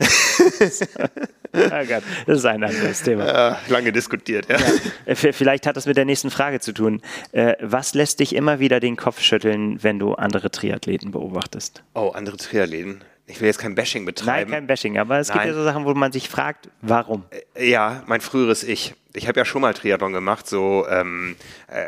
oh 1.53 1.85
Gott, 1.87 2.03
das 2.25 2.37
ist 2.39 2.45
ein 2.45 2.63
anderes 2.63 3.01
Thema. 3.03 3.51
äh, 3.51 3.55
lange 3.71 3.91
diskutiert, 3.91 4.47
ja. 4.49 4.57
Äh, 5.05 5.15
v- 5.15 5.31
Vielleicht 5.33 5.67
hat 5.67 5.77
das 5.77 5.85
mit 5.85 5.97
der 5.97 6.05
nächsten 6.05 6.29
Frage 6.31 6.59
zu 6.59 6.73
tun. 6.73 7.01
Äh, 7.31 7.55
Was 7.61 7.93
lässt 7.93 8.19
dich 8.19 8.35
immer 8.35 8.59
wieder 8.59 8.79
den 8.79 8.97
Kopf 8.97 9.21
schütteln, 9.21 9.81
wenn 9.83 9.99
du 9.99 10.13
andere 10.13 10.51
Triathleten 10.51 11.11
beobachtest? 11.11 11.83
Oh, 11.93 12.09
andere 12.09 12.37
Triathleten. 12.37 13.03
Ich 13.27 13.39
will 13.39 13.47
jetzt 13.47 13.59
kein 13.59 13.75
Bashing 13.75 14.01
Nein, 14.03 14.05
betreiben. 14.05 14.51
kein 14.51 14.67
Bashing, 14.67 14.97
aber 14.97 15.19
es 15.19 15.27
gibt 15.27 15.37
Nein. 15.39 15.47
ja 15.49 15.53
so 15.53 15.63
Sachen, 15.63 15.85
wo 15.85 15.93
man 15.93 16.11
sich 16.11 16.27
fragt, 16.29 16.69
warum? 16.81 17.23
Ja, 17.57 18.03
mein 18.07 18.19
früheres 18.19 18.63
Ich. 18.63 18.93
Ich 19.13 19.27
habe 19.27 19.39
ja 19.39 19.45
schon 19.45 19.61
mal 19.61 19.73
Triathlon 19.73 20.13
gemacht, 20.13 20.47
so 20.47 20.87
ähm, 20.89 21.35
äh, 21.67 21.85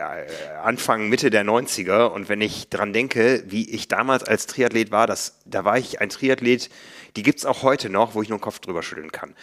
Anfang, 0.62 1.08
Mitte 1.08 1.30
der 1.30 1.45
90er. 1.45 2.08
Und 2.08 2.28
wenn 2.28 2.41
ich 2.41 2.68
dran 2.70 2.91
denke, 2.91 3.44
wie 3.48 3.70
ich 3.70 3.88
damals 3.88 4.24
als 4.24 4.45
Triathlet 4.45 4.91
war, 4.91 5.08
das, 5.08 5.40
da 5.45 5.64
war 5.64 5.78
ich 5.78 6.02
ein 6.02 6.10
Triathlet, 6.10 6.70
die 7.16 7.24
gibt's 7.24 7.45
auch 7.45 7.64
heute 7.64 7.90
noch, 7.90 8.14
wo 8.16 8.22
ich 8.22 8.30
nur 8.30 8.40
den 8.40 8.44
Kopf 8.44 8.60
drüber 8.60 8.84
schütteln 8.84 9.12
kann. 9.12 9.36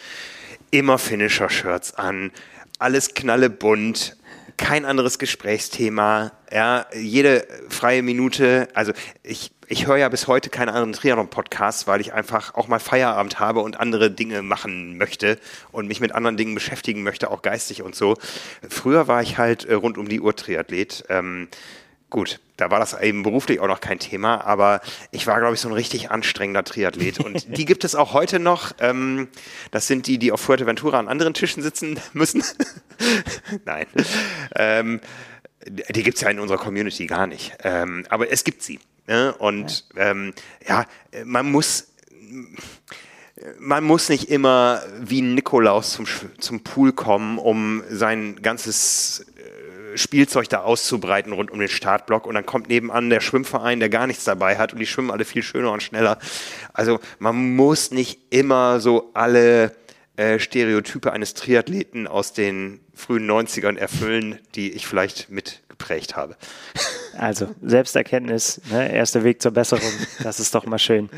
Immer 0.69 0.99
Finisher-Shirts 0.99 1.95
an, 1.95 2.31
alles 2.77 3.15
knallebunt, 3.15 4.15
kein 4.61 4.85
anderes 4.85 5.19
Gesprächsthema. 5.19 6.31
Ja, 6.53 6.85
jede 6.93 7.45
freie 7.67 8.03
Minute. 8.03 8.67
Also 8.75 8.93
ich, 9.23 9.51
ich 9.67 9.87
höre 9.87 9.97
ja 9.97 10.07
bis 10.07 10.27
heute 10.27 10.49
keinen 10.51 10.69
anderen 10.69 10.93
Triathlon-Podcast, 10.93 11.87
weil 11.87 11.99
ich 11.99 12.13
einfach 12.13 12.53
auch 12.53 12.67
mal 12.67 12.79
Feierabend 12.79 13.39
habe 13.39 13.61
und 13.61 13.79
andere 13.79 14.11
Dinge 14.11 14.43
machen 14.43 14.97
möchte 14.97 15.39
und 15.71 15.87
mich 15.87 15.99
mit 15.99 16.13
anderen 16.13 16.37
Dingen 16.37 16.53
beschäftigen 16.53 17.01
möchte, 17.01 17.31
auch 17.31 17.41
geistig 17.41 17.81
und 17.81 17.95
so. 17.95 18.15
Früher 18.69 19.07
war 19.07 19.23
ich 19.23 19.39
halt 19.39 19.65
äh, 19.65 19.73
rund 19.73 19.97
um 19.97 20.07
die 20.07 20.21
Uhr 20.21 20.35
Triathlet. 20.35 21.05
Ähm, 21.09 21.49
Gut, 22.11 22.41
da 22.57 22.69
war 22.69 22.79
das 22.79 22.93
eben 23.01 23.23
beruflich 23.23 23.61
auch 23.61 23.67
noch 23.67 23.79
kein 23.79 23.97
Thema, 23.97 24.41
aber 24.41 24.81
ich 25.11 25.27
war, 25.27 25.39
glaube 25.39 25.55
ich, 25.55 25.61
so 25.61 25.69
ein 25.69 25.73
richtig 25.73 26.11
anstrengender 26.11 26.65
Triathlet. 26.65 27.21
Und 27.21 27.45
die 27.57 27.63
gibt 27.63 27.85
es 27.85 27.95
auch 27.95 28.11
heute 28.11 28.37
noch. 28.37 28.73
Ähm, 28.79 29.29
das 29.71 29.87
sind 29.87 30.07
die, 30.07 30.17
die 30.17 30.33
auf 30.33 30.41
Fuerteventura 30.41 30.99
an 30.99 31.07
anderen 31.07 31.33
Tischen 31.33 31.63
sitzen 31.63 31.97
müssen. 32.13 32.43
Nein. 33.65 33.87
Ähm, 34.55 34.99
die 35.65 36.03
gibt 36.03 36.17
es 36.17 36.21
ja 36.21 36.29
in 36.29 36.39
unserer 36.39 36.57
Community 36.57 37.07
gar 37.07 37.27
nicht. 37.27 37.53
Ähm, 37.63 38.05
aber 38.09 38.29
es 38.29 38.43
gibt 38.43 38.61
sie. 38.61 38.81
Ne? 39.07 39.33
Und 39.33 39.85
ja, 40.67 40.85
man 41.23 41.49
muss 41.49 41.87
man 43.59 43.83
muss 43.83 44.09
nicht 44.09 44.29
immer 44.29 44.83
wie 44.99 45.21
Nikolaus 45.21 45.93
zum, 45.93 46.05
zum 46.39 46.59
Pool 46.61 46.93
kommen, 46.93 47.39
um 47.39 47.83
sein 47.89 48.39
ganzes 48.41 49.25
Spielzeug 49.95 50.49
da 50.49 50.61
auszubreiten 50.61 51.33
rund 51.33 51.51
um 51.51 51.59
den 51.59 51.67
Startblock 51.67 52.25
und 52.25 52.35
dann 52.35 52.45
kommt 52.45 52.69
nebenan 52.69 53.09
der 53.09 53.21
Schwimmverein, 53.21 53.79
der 53.79 53.89
gar 53.89 54.07
nichts 54.07 54.23
dabei 54.23 54.57
hat 54.57 54.73
und 54.73 54.79
die 54.79 54.85
schwimmen 54.85 55.11
alle 55.11 55.25
viel 55.25 55.43
schöner 55.43 55.71
und 55.71 55.83
schneller. 55.83 56.17
Also 56.73 56.99
man 57.19 57.55
muss 57.55 57.91
nicht 57.91 58.19
immer 58.29 58.79
so 58.79 59.11
alle 59.13 59.75
äh, 60.17 60.39
Stereotype 60.39 61.11
eines 61.11 61.33
Triathleten 61.33 62.07
aus 62.07 62.33
den 62.33 62.79
frühen 62.93 63.29
90ern 63.29 63.77
erfüllen, 63.77 64.39
die 64.55 64.71
ich 64.71 64.85
vielleicht 64.85 65.29
mitgeprägt 65.29 66.15
habe. 66.15 66.35
Also 67.17 67.49
Selbsterkenntnis, 67.61 68.61
ne, 68.71 68.91
erster 68.91 69.23
Weg 69.23 69.41
zur 69.41 69.51
Besserung, 69.51 69.91
das 70.23 70.39
ist 70.39 70.55
doch 70.55 70.65
mal 70.65 70.79
schön. 70.79 71.09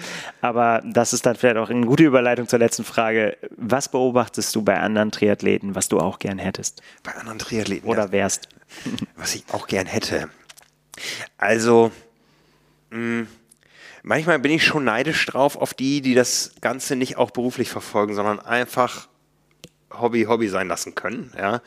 Aber 0.42 0.82
das 0.86 1.14
ist 1.14 1.26
dann 1.26 1.36
vielleicht 1.36 1.58
auch 1.58 1.70
eine 1.70 1.86
gute 1.86 2.04
Überleitung 2.04 2.48
zur 2.48 2.60
letzten 2.60 2.84
Frage. 2.84 3.38
Was 3.58 3.90
beobachtest 3.90 4.56
du 4.56 4.64
bei 4.64 4.80
anderen 4.80 5.12
Triathleten, 5.12 5.76
was 5.76 5.90
du 5.90 6.00
auch 6.00 6.20
gern 6.20 6.40
hättest? 6.40 6.82
Bei 7.04 7.14
anderen 7.14 7.40
Triathleten? 7.40 7.88
Oder 7.88 8.12
wärst? 8.12 8.48
Was 9.16 9.36
ich 9.36 9.46
auch 9.52 9.68
gern 9.68 9.88
hätte. 9.88 10.30
Also, 11.38 11.92
mh, 12.92 12.98
hm, 12.98 13.28
manchmal 14.04 14.40
bin 14.40 14.52
ich 14.52 14.64
schon 14.64 14.84
neidisch 14.84 15.26
drauf 15.26 15.56
auf 15.56 15.74
die, 15.74 16.02
die 16.02 16.14
das 16.14 16.54
Ganze 16.62 16.96
nicht 16.96 17.18
auch 17.18 17.32
beruflich 17.32 17.70
verfolgen, 17.70 18.14
sondern 18.14 18.40
einfach 18.40 19.08
Hobby, 19.92 20.24
Hobby 20.24 20.48
sein 20.50 20.68
lassen 20.68 20.96
können. 20.96 21.32
Ja. 21.38 21.62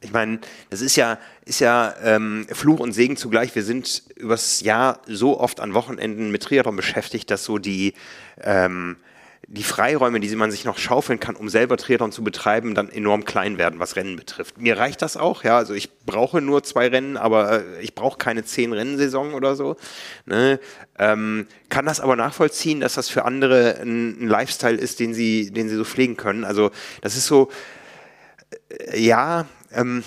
Ich 0.00 0.12
meine, 0.12 0.40
das 0.70 0.80
ist 0.80 0.94
ja, 0.94 1.18
ist 1.44 1.60
ja 1.60 1.94
ähm, 2.02 2.46
Fluch 2.52 2.78
und 2.78 2.92
Segen 2.92 3.16
zugleich. 3.16 3.54
Wir 3.54 3.64
sind 3.64 4.04
übers 4.14 4.60
Jahr 4.60 5.00
so 5.06 5.40
oft 5.40 5.58
an 5.58 5.74
Wochenenden 5.74 6.30
mit 6.30 6.44
Triathlon 6.44 6.76
beschäftigt, 6.76 7.30
dass 7.30 7.44
so 7.44 7.58
die 7.58 7.94
ähm, 8.40 8.96
die 9.50 9.62
Freiräume, 9.62 10.20
die 10.20 10.36
man 10.36 10.50
sich 10.50 10.66
noch 10.66 10.76
schaufeln 10.76 11.20
kann, 11.20 11.34
um 11.34 11.48
selber 11.48 11.78
Triathlon 11.78 12.12
zu 12.12 12.22
betreiben, 12.22 12.74
dann 12.74 12.90
enorm 12.90 13.24
klein 13.24 13.56
werden, 13.56 13.80
was 13.80 13.96
Rennen 13.96 14.14
betrifft. 14.14 14.60
Mir 14.60 14.76
reicht 14.76 15.00
das 15.00 15.16
auch, 15.16 15.42
ja. 15.42 15.56
Also 15.56 15.72
ich 15.72 16.00
brauche 16.04 16.42
nur 16.42 16.62
zwei 16.64 16.88
Rennen, 16.88 17.16
aber 17.16 17.64
äh, 17.64 17.80
ich 17.80 17.94
brauche 17.94 18.18
keine 18.18 18.44
zehn 18.44 18.74
Rennsaison 18.74 19.32
oder 19.32 19.56
so. 19.56 19.76
Ne? 20.26 20.60
Ähm, 20.98 21.46
kann 21.70 21.86
das 21.86 22.00
aber 22.00 22.14
nachvollziehen, 22.14 22.80
dass 22.80 22.92
das 22.92 23.08
für 23.08 23.24
andere 23.24 23.78
ein, 23.80 24.22
ein, 24.22 24.28
Lifestyle 24.28 24.76
ist, 24.76 25.00
den 25.00 25.14
sie, 25.14 25.50
den 25.50 25.70
sie 25.70 25.76
so 25.76 25.84
pflegen 25.84 26.18
können. 26.18 26.44
Also 26.44 26.70
das 27.00 27.16
ist 27.16 27.26
so, 27.26 27.50
äh, 28.68 29.00
ja, 29.00 29.46
ähm, 29.72 30.04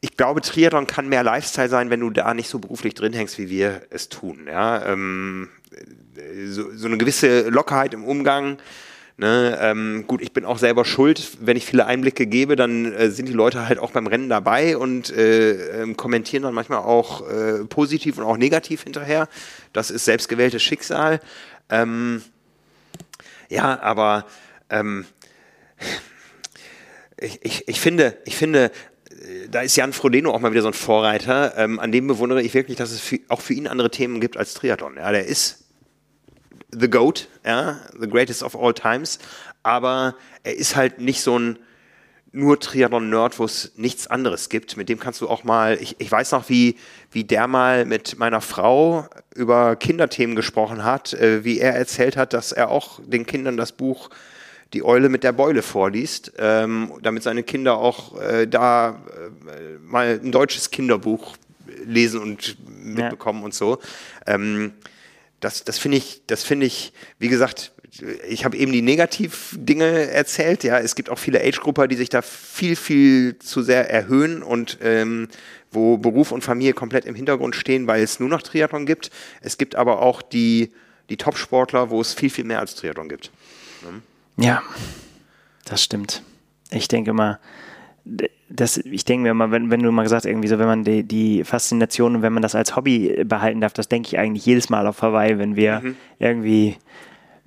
ich 0.00 0.16
glaube, 0.16 0.40
Triathlon 0.40 0.88
kann 0.88 1.08
mehr 1.08 1.22
Lifestyle 1.22 1.68
sein, 1.68 1.88
wenn 1.90 2.00
du 2.00 2.10
da 2.10 2.34
nicht 2.34 2.48
so 2.48 2.58
beruflich 2.58 2.94
drin 2.94 3.12
hängst, 3.12 3.38
wie 3.38 3.48
wir 3.48 3.82
es 3.90 4.08
tun. 4.08 4.48
Ja? 4.48 4.84
Ähm, 4.86 5.50
so, 6.46 6.74
so 6.74 6.86
eine 6.86 6.98
gewisse 6.98 7.48
Lockerheit 7.48 7.94
im 7.94 8.04
Umgang. 8.04 8.58
Ne, 9.18 9.58
ähm, 9.60 10.04
gut, 10.06 10.22
ich 10.22 10.32
bin 10.32 10.46
auch 10.46 10.56
selber 10.56 10.86
schuld, 10.86 11.36
wenn 11.40 11.56
ich 11.56 11.66
viele 11.66 11.84
Einblicke 11.84 12.26
gebe, 12.26 12.56
dann 12.56 12.92
äh, 12.92 13.10
sind 13.10 13.28
die 13.28 13.34
Leute 13.34 13.68
halt 13.68 13.78
auch 13.78 13.90
beim 13.90 14.06
Rennen 14.06 14.30
dabei 14.30 14.76
und 14.76 15.10
äh, 15.10 15.82
äh, 15.82 15.94
kommentieren 15.94 16.44
dann 16.44 16.54
manchmal 16.54 16.78
auch 16.78 17.28
äh, 17.28 17.64
positiv 17.66 18.16
und 18.16 18.24
auch 18.24 18.38
negativ 18.38 18.84
hinterher. 18.84 19.28
Das 19.74 19.90
ist 19.90 20.06
selbstgewähltes 20.06 20.62
Schicksal. 20.62 21.20
Ähm, 21.68 22.22
ja, 23.50 23.80
aber 23.82 24.24
ähm, 24.70 25.04
ich, 27.20 27.38
ich, 27.42 27.68
ich, 27.68 27.80
finde, 27.80 28.16
ich 28.24 28.36
finde, 28.36 28.72
äh, 29.10 29.48
da 29.50 29.60
ist 29.60 29.76
Jan 29.76 29.92
Frodeno 29.92 30.32
auch 30.32 30.40
mal 30.40 30.52
wieder 30.52 30.62
so 30.62 30.68
ein 30.68 30.74
Vorreiter. 30.74 31.56
Ähm, 31.58 31.78
an 31.78 31.92
dem 31.92 32.06
bewundere 32.06 32.42
ich 32.42 32.54
wirklich, 32.54 32.78
dass 32.78 32.90
es 32.90 33.00
für, 33.00 33.18
auch 33.28 33.42
für 33.42 33.52
ihn 33.52 33.66
andere 33.66 33.90
Themen 33.90 34.20
gibt 34.20 34.38
als 34.38 34.54
Triathlon. 34.54 34.96
Ja, 34.96 35.12
der 35.12 35.26
ist 35.26 35.61
the 36.72 36.88
GOAT, 36.88 37.28
ja, 37.44 37.78
the 37.98 38.08
greatest 38.08 38.42
of 38.42 38.56
all 38.56 38.74
times, 38.74 39.18
aber 39.62 40.16
er 40.42 40.56
ist 40.56 40.76
halt 40.76 41.00
nicht 41.00 41.22
so 41.22 41.38
ein 41.38 41.58
nur 42.32 42.58
Triathlon-Nerd, 42.58 43.38
wo 43.38 43.44
es 43.44 43.72
nichts 43.76 44.06
anderes 44.06 44.48
gibt. 44.48 44.78
Mit 44.78 44.88
dem 44.88 44.98
kannst 44.98 45.20
du 45.20 45.28
auch 45.28 45.44
mal, 45.44 45.78
ich, 45.80 45.96
ich 45.98 46.10
weiß 46.10 46.32
noch, 46.32 46.48
wie, 46.48 46.76
wie 47.10 47.24
der 47.24 47.46
mal 47.46 47.84
mit 47.84 48.18
meiner 48.18 48.40
Frau 48.40 49.06
über 49.34 49.76
Kinderthemen 49.76 50.34
gesprochen 50.34 50.82
hat, 50.82 51.12
äh, 51.12 51.44
wie 51.44 51.60
er 51.60 51.74
erzählt 51.74 52.16
hat, 52.16 52.32
dass 52.32 52.52
er 52.52 52.70
auch 52.70 53.00
den 53.04 53.26
Kindern 53.26 53.58
das 53.58 53.72
Buch 53.72 54.08
Die 54.72 54.82
Eule 54.82 55.10
mit 55.10 55.22
der 55.22 55.32
Beule 55.32 55.60
vorliest, 55.60 56.32
ähm, 56.38 56.92
damit 57.02 57.22
seine 57.22 57.42
Kinder 57.42 57.76
auch 57.76 58.18
äh, 58.18 58.46
da 58.46 58.88
äh, 58.88 59.78
mal 59.84 60.18
ein 60.22 60.32
deutsches 60.32 60.70
Kinderbuch 60.70 61.36
lesen 61.84 62.22
und 62.22 62.56
mitbekommen 62.82 63.40
ja. 63.40 63.44
und 63.44 63.54
so. 63.54 63.78
Ähm, 64.26 64.72
das, 65.42 65.64
das 65.64 65.78
finde 65.78 65.98
ich, 65.98 66.22
das 66.28 66.44
finde 66.44 66.66
ich, 66.66 66.92
wie 67.18 67.28
gesagt, 67.28 67.72
ich 68.28 68.44
habe 68.44 68.56
eben 68.56 68.72
die 68.72 68.80
Negativ-Dinge 68.80 70.10
erzählt. 70.10 70.64
Ja, 70.64 70.78
es 70.78 70.94
gibt 70.94 71.10
auch 71.10 71.18
viele 71.18 71.42
Age-Grupper, 71.42 71.88
die 71.88 71.96
sich 71.96 72.08
da 72.08 72.22
viel, 72.22 72.76
viel 72.76 73.38
zu 73.38 73.62
sehr 73.62 73.90
erhöhen 73.90 74.42
und 74.42 74.78
ähm, 74.82 75.28
wo 75.72 75.98
Beruf 75.98 76.32
und 76.32 76.42
Familie 76.42 76.74
komplett 76.74 77.04
im 77.04 77.14
Hintergrund 77.14 77.56
stehen, 77.56 77.86
weil 77.86 78.02
es 78.02 78.20
nur 78.20 78.28
noch 78.28 78.42
Triathlon 78.42 78.86
gibt. 78.86 79.10
Es 79.40 79.58
gibt 79.58 79.74
aber 79.74 80.00
auch 80.00 80.22
die, 80.22 80.72
die 81.10 81.16
Top-Sportler, 81.16 81.90
wo 81.90 82.00
es 82.00 82.14
viel, 82.14 82.30
viel 82.30 82.44
mehr 82.44 82.60
als 82.60 82.76
Triathlon 82.76 83.08
gibt. 83.08 83.30
Ja, 84.36 84.44
ja 84.44 84.62
das 85.64 85.82
stimmt. 85.82 86.22
Ich 86.70 86.88
denke 86.88 87.12
mal, 87.12 87.40
das, 88.54 88.78
ich 88.78 89.04
denke 89.04 89.22
mir 89.22 89.34
mal, 89.34 89.50
wenn, 89.50 89.70
wenn 89.70 89.82
du 89.82 89.90
mal 89.90 90.02
gesagt 90.02 90.26
irgendwie 90.26 90.48
so, 90.48 90.58
wenn 90.58 90.66
man 90.66 90.84
die, 90.84 91.02
die 91.04 91.44
Faszination 91.44 92.16
und 92.16 92.22
wenn 92.22 92.32
man 92.32 92.42
das 92.42 92.54
als 92.54 92.76
Hobby 92.76 93.24
behalten 93.24 93.60
darf, 93.60 93.72
das 93.72 93.88
denke 93.88 94.08
ich 94.08 94.18
eigentlich 94.18 94.44
jedes 94.44 94.68
Mal 94.68 94.86
auf 94.86 95.00
Hawaii, 95.02 95.38
wenn 95.38 95.56
wir 95.56 95.80
mhm. 95.80 95.96
irgendwie 96.18 96.76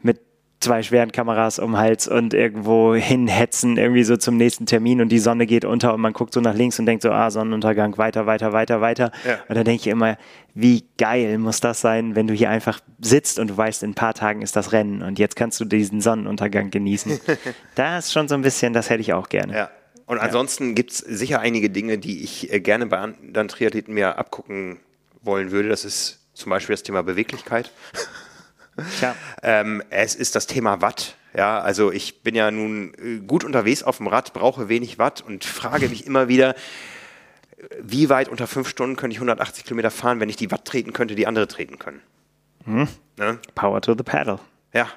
mit 0.01 0.19
zwei 0.59 0.81
schweren 0.81 1.11
Kameras 1.11 1.59
um 1.59 1.71
den 1.71 1.77
Hals 1.77 2.07
und 2.07 2.33
irgendwo 2.33 2.95
hinhetzen, 2.95 3.77
irgendwie 3.77 4.03
so 4.03 4.17
zum 4.17 4.37
nächsten 4.37 4.65
Termin 4.65 5.01
und 5.01 5.09
die 5.09 5.19
Sonne 5.19 5.45
geht 5.45 5.63
unter 5.63 5.93
und 5.93 6.01
man 6.01 6.13
guckt 6.13 6.33
so 6.33 6.41
nach 6.41 6.55
links 6.55 6.79
und 6.79 6.87
denkt 6.87 7.03
so, 7.03 7.11
ah, 7.11 7.29
Sonnenuntergang, 7.29 7.97
weiter, 7.97 8.25
weiter, 8.25 8.51
weiter, 8.51 8.81
weiter. 8.81 9.11
Ja. 9.27 9.35
Und 9.47 9.55
dann 9.55 9.65
denke 9.65 9.81
ich 9.81 9.87
immer, 9.87 10.17
wie 10.55 10.85
geil 10.97 11.37
muss 11.37 11.59
das 11.59 11.81
sein, 11.81 12.15
wenn 12.15 12.25
du 12.25 12.33
hier 12.33 12.49
einfach 12.49 12.79
sitzt 12.99 13.37
und 13.37 13.51
du 13.51 13.57
weißt, 13.57 13.83
in 13.83 13.91
ein 13.91 13.95
paar 13.95 14.13
Tagen 14.15 14.41
ist 14.41 14.55
das 14.55 14.71
Rennen 14.71 15.03
und 15.03 15.19
jetzt 15.19 15.35
kannst 15.35 15.59
du 15.59 15.65
diesen 15.65 16.01
Sonnenuntergang 16.01 16.71
genießen. 16.71 17.19
das 17.75 18.05
ist 18.05 18.13
schon 18.13 18.27
so 18.27 18.33
ein 18.35 18.41
bisschen, 18.41 18.73
das 18.73 18.89
hätte 18.89 19.01
ich 19.01 19.13
auch 19.13 19.29
gerne. 19.29 19.53
Ja. 19.55 19.69
Und 20.05 20.19
ansonsten 20.19 20.69
ja. 20.69 20.73
gibt 20.73 20.91
es 20.91 20.97
sicher 20.99 21.39
einige 21.39 21.69
Dinge, 21.69 21.97
die 21.97 22.23
ich 22.23 22.51
äh, 22.53 22.59
gerne 22.59 22.85
bei 22.85 22.97
anderen 22.97 23.47
Triathleten 23.47 23.93
mir 23.93 24.17
abgucken 24.17 24.79
wollen 25.21 25.51
würde. 25.51 25.69
Das 25.69 25.83
ist 25.85 26.19
zum 26.33 26.51
Beispiel 26.51 26.73
das 26.73 26.83
Thema 26.83 27.03
Beweglichkeit. 27.03 27.71
Ja. 28.99 29.15
ähm, 29.41 29.81
es 29.89 30.15
ist 30.15 30.35
das 30.35 30.47
Thema 30.47 30.81
Watt. 30.81 31.15
Ja, 31.33 31.61
also 31.61 31.93
ich 31.93 32.23
bin 32.23 32.35
ja 32.35 32.51
nun 32.51 32.93
äh, 32.95 33.19
gut 33.25 33.45
unterwegs 33.45 33.83
auf 33.83 33.97
dem 33.97 34.07
Rad, 34.07 34.33
brauche 34.33 34.67
wenig 34.67 34.99
Watt 34.99 35.21
und 35.21 35.45
frage 35.45 35.87
mich 35.87 36.05
immer 36.05 36.27
wieder, 36.27 36.55
wie 37.81 38.09
weit 38.09 38.29
unter 38.29 38.47
fünf 38.47 38.67
Stunden 38.67 38.95
könnte 38.95 39.13
ich 39.13 39.19
180 39.19 39.63
Kilometer 39.63 39.91
fahren, 39.91 40.19
wenn 40.19 40.29
ich 40.29 40.35
die 40.35 40.51
Watt 40.51 40.65
treten 40.65 40.93
könnte, 40.93 41.15
die 41.15 41.27
andere 41.27 41.47
treten 41.47 41.79
können. 41.79 42.01
Hm. 42.65 42.87
Ne? 43.17 43.39
Power 43.53 43.81
to 43.81 43.95
the 43.97 44.03
paddle. 44.03 44.39
Ja. 44.73 44.89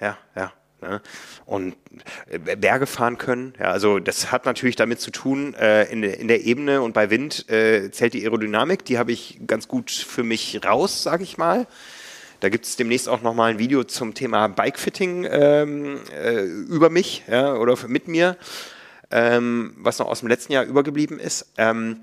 Ja, 0.00 0.16
ja. 0.34 0.52
Ne? 0.82 1.00
Und 1.46 1.76
äh, 2.28 2.56
Berge 2.56 2.86
fahren 2.86 3.18
können. 3.18 3.54
Ja, 3.58 3.70
also 3.70 3.98
das 3.98 4.32
hat 4.32 4.46
natürlich 4.46 4.76
damit 4.76 5.00
zu 5.00 5.10
tun, 5.10 5.54
äh, 5.54 5.84
in, 5.90 6.02
in, 6.02 6.28
der 6.28 6.44
Ebene 6.44 6.82
und 6.82 6.92
bei 6.92 7.10
Wind 7.10 7.48
äh, 7.50 7.90
zählt 7.90 8.14
die 8.14 8.22
Aerodynamik, 8.22 8.84
die 8.84 8.98
habe 8.98 9.12
ich 9.12 9.40
ganz 9.46 9.68
gut 9.68 9.90
für 9.90 10.22
mich 10.22 10.60
raus, 10.64 11.02
sage 11.02 11.22
ich 11.22 11.38
mal. 11.38 11.66
Da 12.40 12.48
gibt 12.48 12.64
es 12.64 12.76
demnächst 12.76 13.08
auch 13.08 13.20
nochmal 13.20 13.50
ein 13.50 13.58
Video 13.58 13.84
zum 13.84 14.14
Thema 14.14 14.48
Bikefitting 14.48 15.28
ähm, 15.30 16.00
äh, 16.10 16.42
über 16.42 16.88
mich 16.88 17.22
ja, 17.30 17.54
oder 17.54 17.76
mit 17.86 18.08
mir, 18.08 18.38
ähm, 19.10 19.74
was 19.76 19.98
noch 19.98 20.08
aus 20.08 20.20
dem 20.20 20.28
letzten 20.28 20.54
Jahr 20.54 20.64
übergeblieben 20.64 21.20
ist. 21.20 21.52
Ähm, 21.58 22.00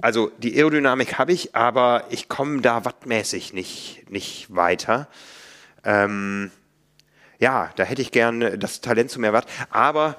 also 0.00 0.30
die 0.38 0.56
Aerodynamik 0.56 1.18
habe 1.18 1.32
ich, 1.32 1.54
aber 1.54 2.04
ich 2.10 2.28
komme 2.28 2.62
da 2.62 2.84
wattmäßig 2.84 3.52
nicht, 3.52 4.04
nicht 4.10 4.54
weiter. 4.54 5.08
Ähm, 5.84 6.50
ja, 7.38 7.70
da 7.76 7.84
hätte 7.84 8.02
ich 8.02 8.10
gern 8.10 8.58
das 8.58 8.80
Talent 8.80 9.10
zu 9.10 9.20
mehr 9.20 9.32
Watt. 9.32 9.46
Aber 9.70 10.16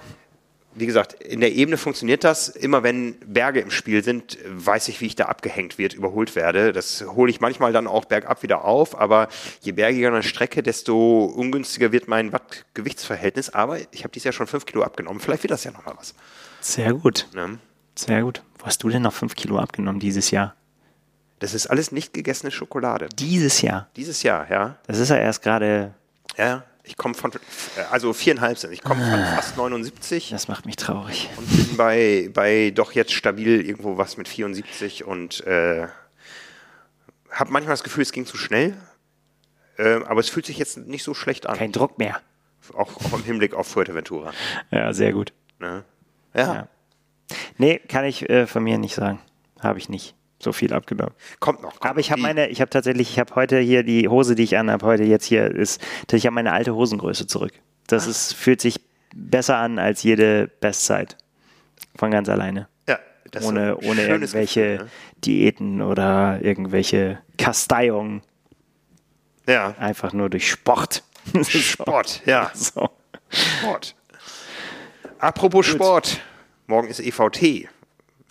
wie 0.75 0.85
gesagt, 0.85 1.13
in 1.13 1.39
der 1.39 1.53
Ebene 1.53 1.77
funktioniert 1.77 2.23
das. 2.23 2.49
Immer 2.49 2.83
wenn 2.83 3.17
Berge 3.25 3.61
im 3.61 3.71
Spiel 3.71 4.03
sind, 4.03 4.37
weiß 4.45 4.89
ich, 4.89 4.99
wie 4.99 5.05
ich 5.05 5.15
da 5.15 5.25
abgehängt 5.25 5.77
wird, 5.77 5.93
überholt 5.93 6.35
werde. 6.35 6.73
Das 6.73 7.05
hole 7.07 7.31
ich 7.31 7.39
manchmal 7.39 7.71
dann 7.71 7.87
auch 7.87 8.05
bergab 8.05 8.43
wieder 8.43 8.65
auf, 8.65 8.99
aber 8.99 9.29
je 9.61 9.71
bergiger 9.71 10.09
eine 10.09 10.21
Strecke, 10.21 10.61
desto 10.61 11.25
ungünstiger 11.25 11.93
wird 11.93 12.09
mein 12.09 12.33
Watt-Gewichtsverhältnis. 12.33 13.51
Aber 13.51 13.79
ich 13.91 14.03
habe 14.03 14.09
dieses 14.09 14.25
Jahr 14.25 14.33
schon 14.33 14.47
fünf 14.47 14.65
Kilo 14.65 14.83
abgenommen. 14.83 15.21
Vielleicht 15.21 15.43
wird 15.43 15.51
das 15.51 15.63
ja 15.63 15.71
nochmal 15.71 15.95
was. 15.97 16.13
Sehr 16.59 16.93
gut. 16.93 17.27
Ne? 17.33 17.57
Sehr 17.95 18.23
gut. 18.23 18.43
Wo 18.59 18.65
hast 18.65 18.83
du 18.83 18.89
denn 18.89 19.03
noch 19.03 19.13
fünf 19.13 19.35
Kilo 19.35 19.57
abgenommen 19.57 20.01
dieses 20.01 20.29
Jahr? 20.31 20.55
Das 21.39 21.53
ist 21.53 21.67
alles 21.67 21.91
nicht 21.91 22.13
gegessene 22.13 22.51
Schokolade. 22.51 23.07
Dieses 23.17 23.61
Jahr? 23.61 23.89
Dieses 23.95 24.23
Jahr, 24.23 24.49
ja. 24.49 24.77
Das 24.87 24.99
ist 24.99 25.09
ja 25.09 25.17
erst 25.17 25.41
gerade. 25.41 25.93
Ja, 26.37 26.63
ich 26.85 26.97
komme 26.97 27.13
von, 27.13 27.31
also 27.91 28.13
viereinhalb 28.13 28.57
sind. 28.57 28.71
Ich 28.71 28.81
komme 28.81 29.03
von 29.03 29.19
ah. 29.19 29.35
fast 29.35 29.57
79. 29.57 30.29
Das 30.29 30.47
macht 30.47 30.65
mich 30.65 30.75
traurig. 30.75 31.29
Und 31.37 31.47
bin 31.49 31.77
bei, 31.77 32.29
bei 32.33 32.71
doch 32.71 32.91
jetzt 32.93 33.13
stabil 33.13 33.65
irgendwo 33.65 33.97
was 33.97 34.17
mit 34.17 34.27
74 34.27 35.03
und 35.03 35.45
äh, 35.45 35.87
habe 37.31 37.51
manchmal 37.51 37.73
das 37.73 37.83
Gefühl, 37.83 38.03
es 38.03 38.11
ging 38.11 38.25
zu 38.25 38.37
schnell. 38.37 38.75
Äh, 39.77 40.01
aber 40.05 40.19
es 40.19 40.29
fühlt 40.29 40.45
sich 40.45 40.57
jetzt 40.57 40.77
nicht 40.77 41.03
so 41.03 41.13
schlecht 41.13 41.47
an. 41.47 41.57
Kein 41.57 41.71
Druck 41.71 41.97
mehr. 41.97 42.21
Auch, 42.73 42.95
auch 43.05 43.13
im 43.13 43.23
Hinblick 43.23 43.53
auf 43.53 43.67
Fuerteventura. 43.67 44.31
Ja, 44.71 44.93
sehr 44.93 45.11
gut. 45.11 45.33
Ne? 45.59 45.83
Ja. 46.33 46.53
ja. 46.53 46.67
Nee, 47.57 47.79
kann 47.79 48.05
ich 48.05 48.29
äh, 48.29 48.47
von 48.47 48.63
mir 48.63 48.77
nicht 48.77 48.95
sagen. 48.95 49.19
Habe 49.59 49.79
ich 49.79 49.89
nicht 49.89 50.15
so 50.45 50.53
viel 50.53 50.73
abgenommen. 50.73 51.13
Kommt 51.41 51.61
noch. 51.61 51.79
Kommt 51.79 51.85
Aber 51.91 51.99
ich 51.99 52.11
habe 52.11 52.21
meine, 52.21 52.47
ich 52.47 52.61
habe 52.61 52.69
tatsächlich, 52.69 53.09
ich 53.09 53.19
habe 53.19 53.35
heute 53.35 53.59
hier 53.59 53.83
die 53.83 54.07
Hose, 54.07 54.35
die 54.35 54.43
ich 54.43 54.57
anhabe, 54.57 54.85
heute 54.85 55.03
jetzt 55.03 55.25
hier 55.25 55.51
ist, 55.51 55.81
ich 56.09 56.25
habe 56.25 56.33
meine 56.33 56.53
alte 56.53 56.73
Hosengröße 56.73 57.27
zurück. 57.27 57.51
Das 57.87 58.07
ist, 58.07 58.33
fühlt 58.33 58.61
sich 58.61 58.79
besser 59.13 59.57
an 59.57 59.77
als 59.77 60.03
jede 60.03 60.47
Bestzeit. 60.61 61.17
Von 61.97 62.11
ganz 62.11 62.29
alleine. 62.29 62.67
Ja, 62.87 62.99
das 63.31 63.43
ohne, 63.45 63.77
ohne 63.77 64.07
irgendwelche 64.07 64.61
Gefühl, 64.61 64.85
ne? 64.85 64.91
Diäten 65.25 65.81
oder 65.81 66.39
irgendwelche 66.41 67.19
Kasteiungen. 67.37 68.21
Ja. 69.47 69.75
Einfach 69.77 70.13
nur 70.13 70.29
durch 70.29 70.49
Sport. 70.49 71.03
Sport, 71.43 72.21
ja. 72.25 72.51
So. 72.53 72.89
Sport. 73.29 73.95
Apropos 75.19 75.65
Gut. 75.67 75.75
Sport. 75.75 76.21
Morgen 76.67 76.87
ist 76.87 76.99
EVT 76.99 77.69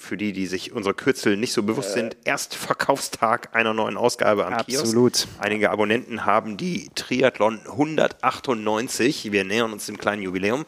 für 0.05 0.17
die, 0.17 0.33
die 0.33 0.47
sich 0.47 0.73
unsere 0.73 0.95
Kürzel 0.95 1.37
nicht 1.37 1.53
so 1.53 1.63
bewusst 1.63 1.91
äh. 1.91 2.01
sind, 2.01 2.17
Erstverkaufstag 2.25 3.55
einer 3.55 3.75
neuen 3.75 3.97
Ausgabe 3.97 4.47
am 4.47 4.55
Absolut. 4.55 5.15
Kiosk. 5.15 5.29
Einige 5.41 5.71
Abonnenten 5.71 6.25
haben 6.25 6.57
die 6.57 6.91
Triathlon 6.95 7.61
198, 7.67 9.33
wir 9.33 9.45
nähern 9.45 9.73
uns 9.73 9.87
dem 9.87 9.99
kleinen 9.99 10.23
Jubiläum 10.23 10.67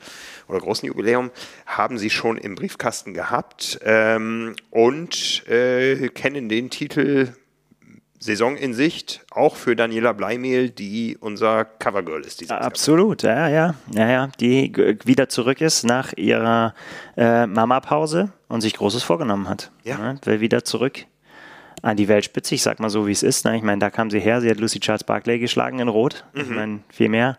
oder 0.48 0.58
großen 0.58 0.86
Jubiläum, 0.86 1.30
haben 1.66 1.98
sie 1.98 2.10
schon 2.10 2.38
im 2.38 2.54
Briefkasten 2.54 3.14
gehabt 3.14 3.78
ähm, 3.84 4.56
und 4.70 5.46
äh, 5.48 6.08
kennen 6.08 6.48
den 6.48 6.70
Titel 6.70 7.32
Saison 8.18 8.56
in 8.56 8.74
Sicht, 8.74 9.24
auch 9.30 9.56
für 9.56 9.76
Daniela 9.76 10.12
Bleimehl, 10.12 10.70
die 10.70 11.16
unser 11.20 11.64
Covergirl 11.64 12.22
ist. 12.22 12.40
Dieses 12.40 12.50
Absolut, 12.50 13.22
ja, 13.22 13.48
ja, 13.48 13.74
ja, 13.92 14.10
ja, 14.10 14.28
die 14.40 14.72
wieder 15.04 15.28
zurück 15.28 15.60
ist 15.60 15.84
nach 15.84 16.12
ihrer 16.16 16.74
äh, 17.16 17.46
Mama-Pause 17.46 18.32
und 18.48 18.60
sich 18.60 18.74
Großes 18.74 19.02
vorgenommen 19.02 19.48
hat. 19.48 19.70
Ja. 19.84 19.98
ja. 19.98 20.14
Will 20.24 20.40
wieder 20.40 20.64
zurück 20.64 21.06
an 21.82 21.96
die 21.96 22.08
Weltspitze, 22.08 22.54
ich 22.54 22.62
sag 22.62 22.80
mal 22.80 22.90
so, 22.90 23.06
wie 23.06 23.12
es 23.12 23.22
ist. 23.22 23.44
Ne? 23.44 23.56
Ich 23.56 23.62
meine, 23.62 23.78
da 23.78 23.90
kam 23.90 24.10
sie 24.10 24.20
her, 24.20 24.40
sie 24.40 24.50
hat 24.50 24.58
Lucy 24.58 24.80
Charles 24.80 25.04
Barclay 25.04 25.38
geschlagen 25.38 25.78
in 25.78 25.88
Rot. 25.88 26.24
Mhm. 26.32 26.40
Ich 26.40 26.50
meine, 26.50 26.80
viel 26.88 27.08
mehr 27.08 27.38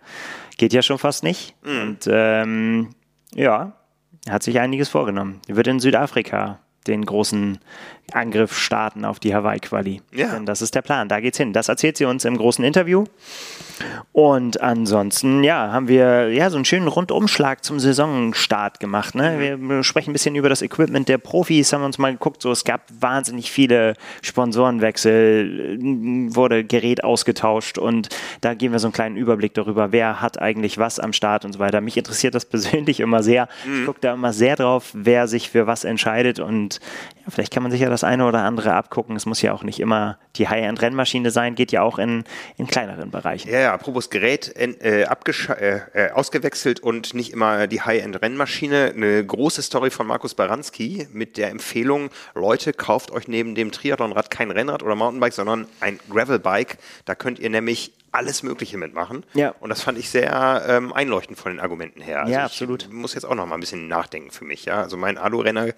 geht 0.57 0.73
ja 0.73 0.81
schon 0.81 0.97
fast 0.97 1.23
nicht. 1.23 1.55
Mhm. 1.63 1.81
Und 1.81 2.07
ähm, 2.09 2.89
ja, 3.33 3.73
hat 4.29 4.43
sich 4.43 4.59
einiges 4.59 4.89
vorgenommen. 4.89 5.41
Die 5.47 5.55
wird 5.55 5.67
in 5.67 5.79
Südafrika 5.79 6.59
den 6.87 7.05
großen 7.05 7.59
Angriff 8.13 8.57
starten 8.57 9.03
auf 9.03 9.19
die 9.19 9.35
Hawaii-Quali. 9.35 10.01
Ja. 10.13 10.33
Denn 10.33 10.45
das 10.45 10.61
ist 10.61 10.75
der 10.75 10.81
Plan, 10.81 11.09
da 11.09 11.19
geht's 11.19 11.37
hin. 11.37 11.51
Das 11.51 11.67
erzählt 11.67 11.97
sie 11.97 12.05
uns 12.05 12.23
im 12.23 12.37
großen 12.37 12.63
Interview. 12.63 13.05
Und 14.11 14.61
ansonsten, 14.61 15.43
ja, 15.43 15.71
haben 15.71 15.87
wir 15.87 16.29
ja 16.33 16.49
so 16.49 16.55
einen 16.55 16.65
schönen 16.65 16.87
Rundumschlag 16.87 17.63
zum 17.63 17.79
Saisonstart 17.79 18.79
gemacht. 18.79 19.13
Ne? 19.13 19.59
Wir 19.59 19.83
sprechen 19.83 20.11
ein 20.11 20.13
bisschen 20.13 20.35
über 20.35 20.49
das 20.49 20.61
Equipment 20.61 21.09
der 21.09 21.17
Profis, 21.17 21.73
haben 21.73 21.83
uns 21.83 21.97
mal 21.97 22.13
geguckt, 22.13 22.41
so 22.41 22.51
es 22.51 22.63
gab 22.63 22.81
wahnsinnig 22.99 23.51
viele 23.51 23.93
Sponsorenwechsel, 24.21 25.77
wurde 26.33 26.63
Gerät 26.63 27.03
ausgetauscht 27.03 27.77
und 27.77 28.09
da 28.41 28.53
geben 28.55 28.73
wir 28.73 28.79
so 28.79 28.87
einen 28.87 28.93
kleinen 28.93 29.17
Überblick 29.17 29.53
darüber, 29.53 29.91
wer 29.91 30.21
hat 30.21 30.41
eigentlich 30.41 30.77
was 30.77 30.99
am 30.99 31.13
Start 31.13 31.45
und 31.45 31.53
so 31.53 31.59
weiter. 31.59 31.81
Mich 31.81 31.97
interessiert 31.97 32.33
das 32.33 32.45
persönlich 32.49 32.99
immer 32.99 33.21
sehr. 33.21 33.47
Mhm. 33.65 33.81
Ich 33.81 33.85
gucke 33.85 33.99
da 34.01 34.13
immer 34.13 34.33
sehr 34.33 34.55
drauf, 34.55 34.89
wer 34.93 35.27
sich 35.27 35.49
für 35.51 35.67
was 35.67 35.83
entscheidet 35.83 36.39
und 36.39 36.76
ja, 37.15 37.29
vielleicht 37.29 37.53
kann 37.53 37.63
man 37.63 37.71
sich 37.71 37.81
ja 37.81 37.89
das 37.89 38.03
eine 38.03 38.25
oder 38.25 38.39
andere 38.39 38.73
abgucken. 38.73 39.15
Es 39.15 39.25
muss 39.25 39.41
ja 39.41 39.53
auch 39.53 39.63
nicht 39.63 39.79
immer 39.79 40.17
die 40.35 40.47
High-End-Rennmaschine 40.47 41.31
sein, 41.31 41.55
geht 41.55 41.71
ja 41.71 41.81
auch 41.81 41.99
in, 41.99 42.23
in 42.57 42.67
kleineren 42.67 43.11
Bereichen. 43.11 43.49
Ja, 43.49 43.59
ja, 43.59 43.73
apropos 43.73 44.09
Gerät 44.09 44.55
äh, 44.55 44.71
äh, 44.81 45.81
äh, 45.93 46.11
ausgewechselt 46.11 46.79
und 46.79 47.13
nicht 47.13 47.33
immer 47.33 47.67
die 47.67 47.81
High-End-Rennmaschine. 47.81 48.93
Eine 48.95 49.25
große 49.25 49.61
Story 49.61 49.89
von 49.89 50.07
Markus 50.07 50.35
Baranski 50.35 51.07
mit 51.11 51.37
der 51.37 51.49
Empfehlung, 51.49 52.09
Leute, 52.33 52.73
kauft 52.73 53.11
euch 53.11 53.27
neben 53.27 53.55
dem 53.55 53.71
Triathlonrad 53.71 54.29
kein 54.29 54.51
Rennrad 54.51 54.83
oder 54.83 54.95
Mountainbike, 54.95 55.33
sondern 55.33 55.67
ein 55.79 55.99
Gravelbike. 56.09 56.77
Da 57.05 57.15
könnt 57.15 57.39
ihr 57.39 57.49
nämlich 57.49 57.93
alles 58.17 58.43
Mögliche 58.43 58.77
mitmachen. 58.77 59.25
Ja. 59.33 59.53
Und 59.59 59.69
das 59.69 59.81
fand 59.81 59.97
ich 59.97 60.09
sehr 60.09 60.65
ähm, 60.67 60.91
einleuchtend 60.91 61.37
von 61.37 61.51
den 61.51 61.59
Argumenten 61.59 62.01
her. 62.01 62.21
Also 62.21 62.33
ja, 62.33 62.43
absolut. 62.43 62.83
Ich 62.83 62.89
muss 62.91 63.13
jetzt 63.13 63.25
auch 63.25 63.35
noch 63.35 63.45
mal 63.45 63.55
ein 63.55 63.61
bisschen 63.61 63.87
nachdenken 63.87 64.31
für 64.31 64.43
mich. 64.43 64.65
Ja? 64.65 64.81
Also 64.81 64.97
mein 64.97 65.17
Alu-Renner 65.17 65.69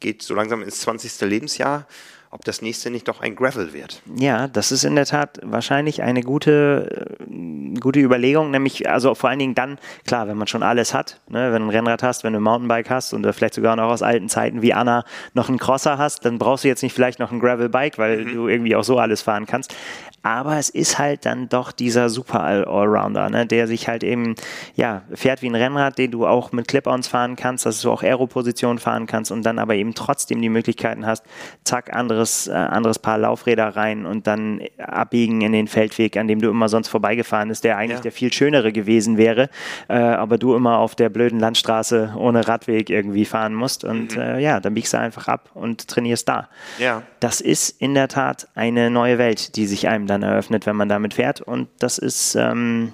geht 0.00 0.22
so 0.22 0.34
langsam 0.34 0.62
ins 0.62 0.80
20. 0.80 1.20
Lebensjahr 1.22 1.86
ob 2.30 2.44
das 2.44 2.60
nächste 2.60 2.90
nicht 2.90 3.08
doch 3.08 3.20
ein 3.20 3.34
Gravel 3.34 3.72
wird. 3.72 4.02
Ja, 4.14 4.46
das 4.48 4.72
ist 4.72 4.84
in 4.84 4.94
der 4.94 5.06
Tat 5.06 5.40
wahrscheinlich 5.42 6.02
eine 6.02 6.22
gute, 6.22 7.16
äh, 7.20 7.78
gute 7.80 8.00
Überlegung, 8.00 8.50
nämlich 8.50 8.88
also 8.88 9.14
vor 9.14 9.30
allen 9.30 9.38
Dingen 9.38 9.54
dann, 9.54 9.78
klar, 10.06 10.28
wenn 10.28 10.36
man 10.36 10.46
schon 10.46 10.62
alles 10.62 10.92
hat, 10.92 11.20
ne, 11.28 11.52
wenn 11.52 11.62
du 11.62 11.68
ein 11.68 11.70
Rennrad 11.70 12.02
hast, 12.02 12.24
wenn 12.24 12.34
du 12.34 12.40
ein 12.40 12.42
Mountainbike 12.42 12.90
hast 12.90 13.14
und 13.14 13.26
vielleicht 13.32 13.54
sogar 13.54 13.76
noch 13.76 13.90
aus 13.90 14.02
alten 14.02 14.28
Zeiten 14.28 14.60
wie 14.60 14.74
Anna 14.74 15.04
noch 15.34 15.48
einen 15.48 15.58
Crosser 15.58 15.98
hast, 15.98 16.24
dann 16.24 16.38
brauchst 16.38 16.64
du 16.64 16.68
jetzt 16.68 16.82
nicht 16.82 16.92
vielleicht 16.92 17.20
noch 17.20 17.32
ein 17.32 17.40
Gravelbike, 17.40 17.96
weil 17.96 18.24
mhm. 18.24 18.34
du 18.34 18.48
irgendwie 18.48 18.76
auch 18.76 18.84
so 18.84 18.98
alles 18.98 19.22
fahren 19.22 19.46
kannst. 19.46 19.74
Aber 20.22 20.56
es 20.56 20.68
ist 20.68 20.98
halt 20.98 21.24
dann 21.24 21.48
doch 21.48 21.72
dieser 21.72 22.08
super 22.08 22.42
Allrounder, 22.42 23.30
ne, 23.30 23.46
der 23.46 23.66
sich 23.66 23.88
halt 23.88 24.02
eben, 24.02 24.34
ja, 24.74 25.02
fährt 25.14 25.42
wie 25.42 25.48
ein 25.48 25.54
Rennrad, 25.54 25.98
den 25.98 26.10
du 26.10 26.26
auch 26.26 26.52
mit 26.52 26.68
Clip-Ons 26.68 27.08
fahren 27.08 27.36
kannst, 27.36 27.66
dass 27.66 27.80
du 27.80 27.90
auch 27.90 28.02
Aero-Position 28.02 28.78
fahren 28.78 29.06
kannst 29.06 29.30
und 29.30 29.44
dann 29.44 29.58
aber 29.58 29.74
eben 29.74 29.94
trotzdem 29.94 30.42
die 30.42 30.48
Möglichkeiten 30.48 31.06
hast, 31.06 31.24
zack, 31.64 31.94
anderes 31.94 32.16
anderes, 32.16 32.48
äh, 32.48 32.52
anderes 32.52 32.98
Paar 32.98 33.18
Laufräder 33.18 33.76
rein 33.76 34.06
und 34.06 34.26
dann 34.26 34.60
abbiegen 34.78 35.40
in 35.42 35.52
den 35.52 35.68
Feldweg, 35.68 36.16
an 36.16 36.28
dem 36.28 36.40
du 36.40 36.50
immer 36.50 36.68
sonst 36.68 36.88
vorbeigefahren 36.88 37.48
bist, 37.48 37.64
der 37.64 37.76
eigentlich 37.76 37.98
ja. 37.98 38.02
der 38.02 38.12
viel 38.12 38.32
schönere 38.32 38.72
gewesen 38.72 39.16
wäre, 39.16 39.48
äh, 39.88 39.94
aber 39.94 40.38
du 40.38 40.54
immer 40.54 40.78
auf 40.78 40.94
der 40.94 41.08
blöden 41.08 41.38
Landstraße 41.38 42.14
ohne 42.16 42.46
Radweg 42.46 42.90
irgendwie 42.90 43.24
fahren 43.24 43.54
musst 43.54 43.84
und 43.84 44.16
mhm. 44.16 44.22
äh, 44.22 44.40
ja, 44.40 44.60
dann 44.60 44.74
biegst 44.74 44.92
du 44.92 44.98
einfach 44.98 45.28
ab 45.28 45.50
und 45.54 45.88
trainierst 45.88 46.28
da. 46.28 46.48
Ja. 46.78 47.02
Das 47.26 47.40
ist 47.40 47.70
in 47.80 47.94
der 47.94 48.06
Tat 48.06 48.46
eine 48.54 48.88
neue 48.88 49.18
Welt, 49.18 49.56
die 49.56 49.66
sich 49.66 49.88
einem 49.88 50.06
dann 50.06 50.22
eröffnet, 50.22 50.64
wenn 50.64 50.76
man 50.76 50.88
damit 50.88 51.14
fährt 51.14 51.40
und 51.40 51.66
das 51.80 51.98
ist, 51.98 52.36
ähm, 52.36 52.92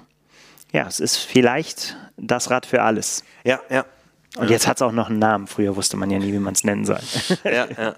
ja, 0.71 0.87
es 0.87 0.99
ist 0.99 1.17
vielleicht 1.17 1.95
das 2.17 2.49
Rad 2.49 2.65
für 2.65 2.81
alles. 2.81 3.23
Ja, 3.43 3.59
ja. 3.69 3.85
Und 4.35 4.49
jetzt 4.49 4.65
hat 4.65 4.77
es 4.77 4.81
auch 4.81 4.91
noch 4.91 5.11
einen 5.11 5.19
Namen. 5.19 5.45
Früher 5.45 5.75
wusste 5.75 5.97
man 5.97 6.09
ja 6.09 6.17
nie, 6.17 6.33
wie 6.33 6.39
man 6.39 6.55
es 6.55 6.63
nennen 6.63 6.83
soll. 6.83 6.99
Ja, 7.43 7.67
ja. 7.77 7.95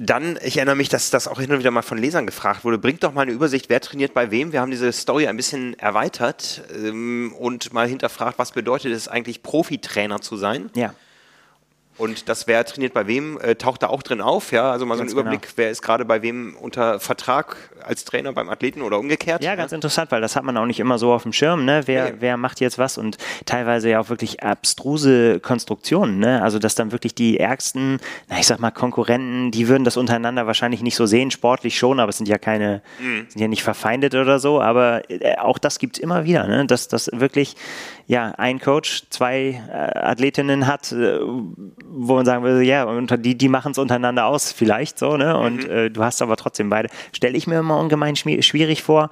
Dann, 0.00 0.36
ich 0.42 0.56
erinnere 0.56 0.74
mich, 0.74 0.88
dass 0.88 1.10
das 1.10 1.28
auch 1.28 1.38
hin 1.38 1.52
und 1.52 1.60
wieder 1.60 1.70
mal 1.70 1.82
von 1.82 1.98
Lesern 1.98 2.26
gefragt 2.26 2.64
wurde. 2.64 2.78
Bringt 2.78 3.04
doch 3.04 3.12
mal 3.12 3.22
eine 3.22 3.30
Übersicht, 3.30 3.68
wer 3.68 3.80
trainiert 3.80 4.14
bei 4.14 4.32
wem. 4.32 4.50
Wir 4.50 4.60
haben 4.60 4.72
diese 4.72 4.90
Story 4.90 5.28
ein 5.28 5.36
bisschen 5.36 5.78
erweitert 5.78 6.62
ähm, 6.74 7.32
und 7.38 7.72
mal 7.72 7.86
hinterfragt, 7.86 8.40
was 8.40 8.50
bedeutet 8.50 8.90
es 8.90 9.06
eigentlich, 9.06 9.44
Profitrainer 9.44 10.20
zu 10.20 10.36
sein? 10.36 10.70
Ja. 10.74 10.92
Und 11.98 12.28
das, 12.28 12.46
wer 12.46 12.64
trainiert 12.64 12.92
bei 12.92 13.06
wem, 13.06 13.38
äh, 13.40 13.54
taucht 13.54 13.82
da 13.82 13.86
auch 13.88 14.02
drin 14.02 14.20
auf, 14.20 14.52
ja. 14.52 14.70
Also 14.70 14.84
mal 14.84 14.98
ganz 14.98 15.12
so 15.12 15.16
ein 15.16 15.20
Überblick, 15.20 15.42
genau. 15.42 15.52
wer 15.56 15.70
ist 15.70 15.82
gerade 15.82 16.04
bei 16.04 16.20
wem 16.22 16.56
unter 16.60 17.00
Vertrag 17.00 17.56
als 17.82 18.04
Trainer 18.04 18.32
beim 18.32 18.48
Athleten 18.48 18.82
oder 18.82 18.98
umgekehrt. 18.98 19.42
Ja, 19.42 19.54
ganz 19.54 19.72
interessant, 19.72 20.10
weil 20.10 20.20
das 20.20 20.36
hat 20.36 20.44
man 20.44 20.56
auch 20.56 20.66
nicht 20.66 20.80
immer 20.80 20.98
so 20.98 21.12
auf 21.12 21.22
dem 21.22 21.32
Schirm, 21.32 21.64
ne? 21.64 21.82
Wer, 21.86 22.10
nee. 22.10 22.16
wer 22.20 22.36
macht 22.36 22.60
jetzt 22.60 22.78
was 22.78 22.98
und 22.98 23.16
teilweise 23.46 23.88
ja 23.88 24.00
auch 24.00 24.10
wirklich 24.10 24.42
abstruse 24.42 25.40
Konstruktionen, 25.40 26.18
ne? 26.18 26.42
Also 26.42 26.58
dass 26.58 26.74
dann 26.74 26.92
wirklich 26.92 27.14
die 27.14 27.38
ärgsten, 27.38 27.98
na 28.28 28.38
ich 28.38 28.46
sag 28.46 28.60
mal, 28.60 28.72
Konkurrenten, 28.72 29.50
die 29.50 29.68
würden 29.68 29.84
das 29.84 29.96
untereinander 29.96 30.46
wahrscheinlich 30.46 30.82
nicht 30.82 30.96
so 30.96 31.06
sehen, 31.06 31.30
sportlich 31.30 31.78
schon, 31.78 32.00
aber 32.00 32.10
es 32.10 32.18
sind 32.18 32.28
ja 32.28 32.38
keine, 32.38 32.82
mhm. 32.98 33.26
sind 33.28 33.40
ja 33.40 33.48
nicht 33.48 33.62
verfeindet 33.62 34.14
oder 34.14 34.38
so, 34.38 34.60
aber 34.60 35.08
äh, 35.10 35.36
auch 35.38 35.58
das 35.58 35.78
gibt 35.78 35.96
es 35.96 36.02
immer 36.02 36.24
wieder, 36.24 36.46
ne? 36.46 36.66
Dass 36.66 36.88
das 36.88 37.08
wirklich 37.12 37.56
ja 38.06 38.32
ein 38.36 38.60
Coach, 38.60 39.04
zwei 39.10 39.60
äh, 39.68 39.98
Athletinnen 39.98 40.66
hat, 40.66 40.92
äh, 40.92 41.18
wo 41.20 42.14
man 42.14 42.24
sagen 42.24 42.44
würde, 42.44 42.62
ja, 42.62 42.84
und 42.84 43.24
die, 43.24 43.36
die 43.36 43.48
machen 43.48 43.72
es 43.72 43.78
untereinander 43.78 44.26
aus, 44.26 44.52
vielleicht 44.52 44.98
so, 44.98 45.16
ne? 45.16 45.36
Und 45.36 45.64
mhm. 45.64 45.70
äh, 45.70 45.90
du 45.90 46.04
hast 46.04 46.22
aber 46.22 46.36
trotzdem 46.36 46.70
beide. 46.70 46.88
Stelle 47.12 47.36
ich 47.36 47.46
mir 47.46 47.58
immer 47.58 47.78
ungemein 47.78 48.16
schwierig 48.16 48.82
vor. 48.82 49.10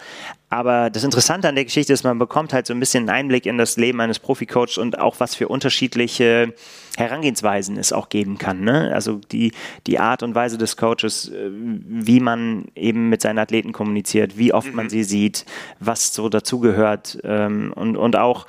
Aber 0.49 0.89
das 0.89 1.03
Interessante 1.03 1.49
an 1.49 1.57
der 1.57 1.65
Geschichte 1.65 1.93
ist, 1.93 2.05
man 2.05 2.17
bekommt 2.17 2.53
halt 2.53 2.69
so 2.69 2.75
ein 2.75 2.79
bisschen 2.79 3.09
einen 3.09 3.25
Einblick 3.25 3.47
in 3.47 3.59
das 3.59 3.77
Leben 3.77 4.01
eines 4.01 4.21
Profi-Coaches 4.21 4.79
und 4.79 5.01
auch 5.01 5.19
was 5.19 5.35
für 5.35 5.49
unterschiedliche 5.49 6.55
Herangehensweisen 6.97 7.77
es 7.77 7.93
auch 7.93 8.09
geben 8.09 8.39
kann. 8.39 8.61
Ne? 8.61 8.93
Also 8.95 9.21
die, 9.33 9.51
die 9.89 9.99
Art 9.99 10.23
und 10.23 10.37
Weise 10.37 10.57
des 10.57 10.77
Coaches, 10.77 11.31
äh, 11.31 11.51
wie 11.51 12.21
man 12.21 12.67
eben 12.77 13.09
mit 13.09 13.23
seinen 13.23 13.39
Athleten 13.41 13.73
kommuniziert, 13.73 14.39
wie 14.39 14.53
oft 14.53 14.69
mhm. 14.69 14.77
man 14.77 14.91
sie 14.91 15.03
sieht, 15.03 15.45
was 15.81 16.15
so 16.15 16.29
dazugehört 16.29 17.19
ähm, 17.25 17.73
und, 17.75 17.97
und 17.97 18.15
auch 18.15 18.47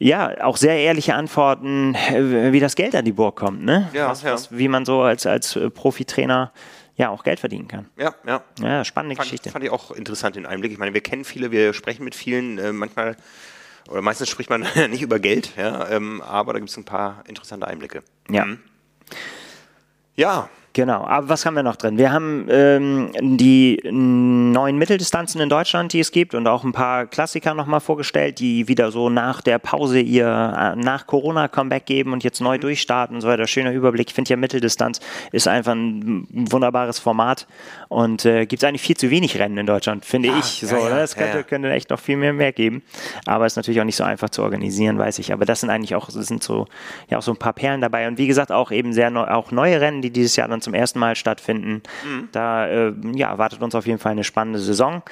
ja, 0.00 0.42
auch 0.42 0.56
sehr 0.56 0.78
ehrliche 0.78 1.14
Antworten, 1.14 1.94
äh, 1.94 2.52
wie 2.52 2.60
das 2.60 2.74
Geld 2.74 2.96
an 2.96 3.04
die 3.04 3.12
Burg 3.12 3.36
kommt, 3.36 3.62
ne? 3.62 3.90
Ja, 3.92 4.08
was, 4.08 4.22
ja. 4.22 4.32
Was, 4.32 4.50
wie 4.50 4.66
man 4.66 4.86
so 4.86 5.02
als, 5.02 5.26
als 5.26 5.56
äh, 5.56 5.68
Profitrainer 5.68 6.52
ja 6.96 7.10
auch 7.10 7.22
Geld 7.22 7.38
verdienen 7.38 7.68
kann. 7.68 7.86
Ja, 7.98 8.14
ja. 8.26 8.42
Ja, 8.60 8.84
spannende 8.84 9.16
fand, 9.16 9.26
Geschichte. 9.26 9.50
Fand 9.50 9.62
ich 9.62 9.70
auch 9.70 9.90
interessant 9.90 10.36
den 10.36 10.46
Einblick. 10.46 10.72
Ich 10.72 10.78
meine, 10.78 10.94
wir 10.94 11.02
kennen 11.02 11.24
viele, 11.24 11.50
wir 11.50 11.74
sprechen 11.74 12.04
mit 12.04 12.14
vielen, 12.14 12.58
äh, 12.58 12.72
manchmal 12.72 13.14
oder 13.90 14.00
meistens 14.00 14.30
spricht 14.30 14.48
man 14.48 14.66
nicht 14.90 15.02
über 15.02 15.18
Geld, 15.18 15.54
ja, 15.56 15.88
ähm, 15.90 16.22
aber 16.22 16.54
da 16.54 16.60
gibt 16.60 16.70
es 16.70 16.76
ein 16.78 16.84
paar 16.84 17.22
interessante 17.28 17.66
Einblicke. 17.66 18.02
Ja. 18.30 18.46
Mhm. 18.46 18.60
Ja, 20.16 20.48
Genau, 20.72 21.04
aber 21.04 21.28
was 21.28 21.44
haben 21.44 21.54
wir 21.54 21.64
noch 21.64 21.74
drin? 21.74 21.98
Wir 21.98 22.12
haben 22.12 22.46
ähm, 22.48 23.10
die 23.20 23.80
neuen 23.90 24.78
Mitteldistanzen 24.78 25.40
in 25.40 25.48
Deutschland, 25.48 25.92
die 25.92 25.98
es 25.98 26.12
gibt 26.12 26.32
und 26.32 26.46
auch 26.46 26.62
ein 26.62 26.72
paar 26.72 27.06
Klassiker 27.06 27.54
nochmal 27.54 27.80
vorgestellt, 27.80 28.38
die 28.38 28.68
wieder 28.68 28.92
so 28.92 29.10
nach 29.10 29.40
der 29.40 29.58
Pause 29.58 29.98
ihr 29.98 30.26
äh, 30.26 30.76
nach 30.76 31.08
Corona-Comeback 31.08 31.86
geben 31.86 32.12
und 32.12 32.22
jetzt 32.22 32.40
neu 32.40 32.56
mhm. 32.56 32.60
durchstarten 32.60 33.16
und 33.16 33.22
so 33.22 33.26
weiter. 33.26 33.48
Schöner 33.48 33.72
Überblick. 33.72 34.10
Ich 34.10 34.14
finde 34.14 34.30
ja 34.30 34.36
Mitteldistanz 34.36 35.00
ist 35.32 35.48
einfach 35.48 35.72
ein 35.72 36.28
wunderbares 36.30 37.00
Format 37.00 37.48
und 37.88 38.24
äh, 38.24 38.46
gibt 38.46 38.62
es 38.62 38.68
eigentlich 38.68 38.82
viel 38.82 38.96
zu 38.96 39.10
wenig 39.10 39.40
Rennen 39.40 39.58
in 39.58 39.66
Deutschland, 39.66 40.04
finde 40.04 40.28
ja, 40.28 40.38
ich. 40.38 40.64
So, 40.64 40.76
ja, 40.76 40.88
ja, 40.88 40.98
Es 41.00 41.16
könnte, 41.16 41.42
könnte, 41.42 41.68
echt 41.70 41.90
noch 41.90 41.98
viel 41.98 42.16
mehr 42.16 42.32
mehr 42.32 42.52
geben, 42.52 42.82
aber 43.26 43.44
ist 43.44 43.56
natürlich 43.56 43.80
auch 43.80 43.84
nicht 43.84 43.96
so 43.96 44.04
einfach 44.04 44.30
zu 44.30 44.44
organisieren, 44.44 44.98
weiß 44.98 45.18
ich. 45.18 45.32
Aber 45.32 45.44
das 45.44 45.60
sind 45.60 45.70
eigentlich 45.70 45.96
auch, 45.96 46.06
das 46.06 46.26
sind 46.26 46.44
so, 46.44 46.66
ja 47.08 47.18
auch 47.18 47.22
so 47.22 47.32
ein 47.32 47.38
paar 47.38 47.54
Perlen 47.54 47.80
dabei 47.80 48.06
und 48.06 48.18
wie 48.18 48.28
gesagt 48.28 48.52
auch 48.52 48.70
eben 48.70 48.92
sehr 48.92 49.10
neu, 49.10 49.24
auch 49.24 49.50
neue 49.50 49.80
Rennen, 49.80 50.00
die 50.00 50.10
dieses 50.10 50.36
Jahr 50.36 50.46
dann 50.46 50.59
zum 50.60 50.74
ersten 50.74 50.98
Mal 50.98 51.16
stattfinden. 51.16 51.82
Mhm. 52.04 52.28
Da 52.32 52.66
äh, 52.66 52.92
ja, 53.14 53.30
erwartet 53.30 53.62
uns 53.62 53.74
auf 53.74 53.86
jeden 53.86 53.98
Fall 53.98 54.12
eine 54.12 54.24
spannende 54.24 54.58
Saison. 54.58 55.02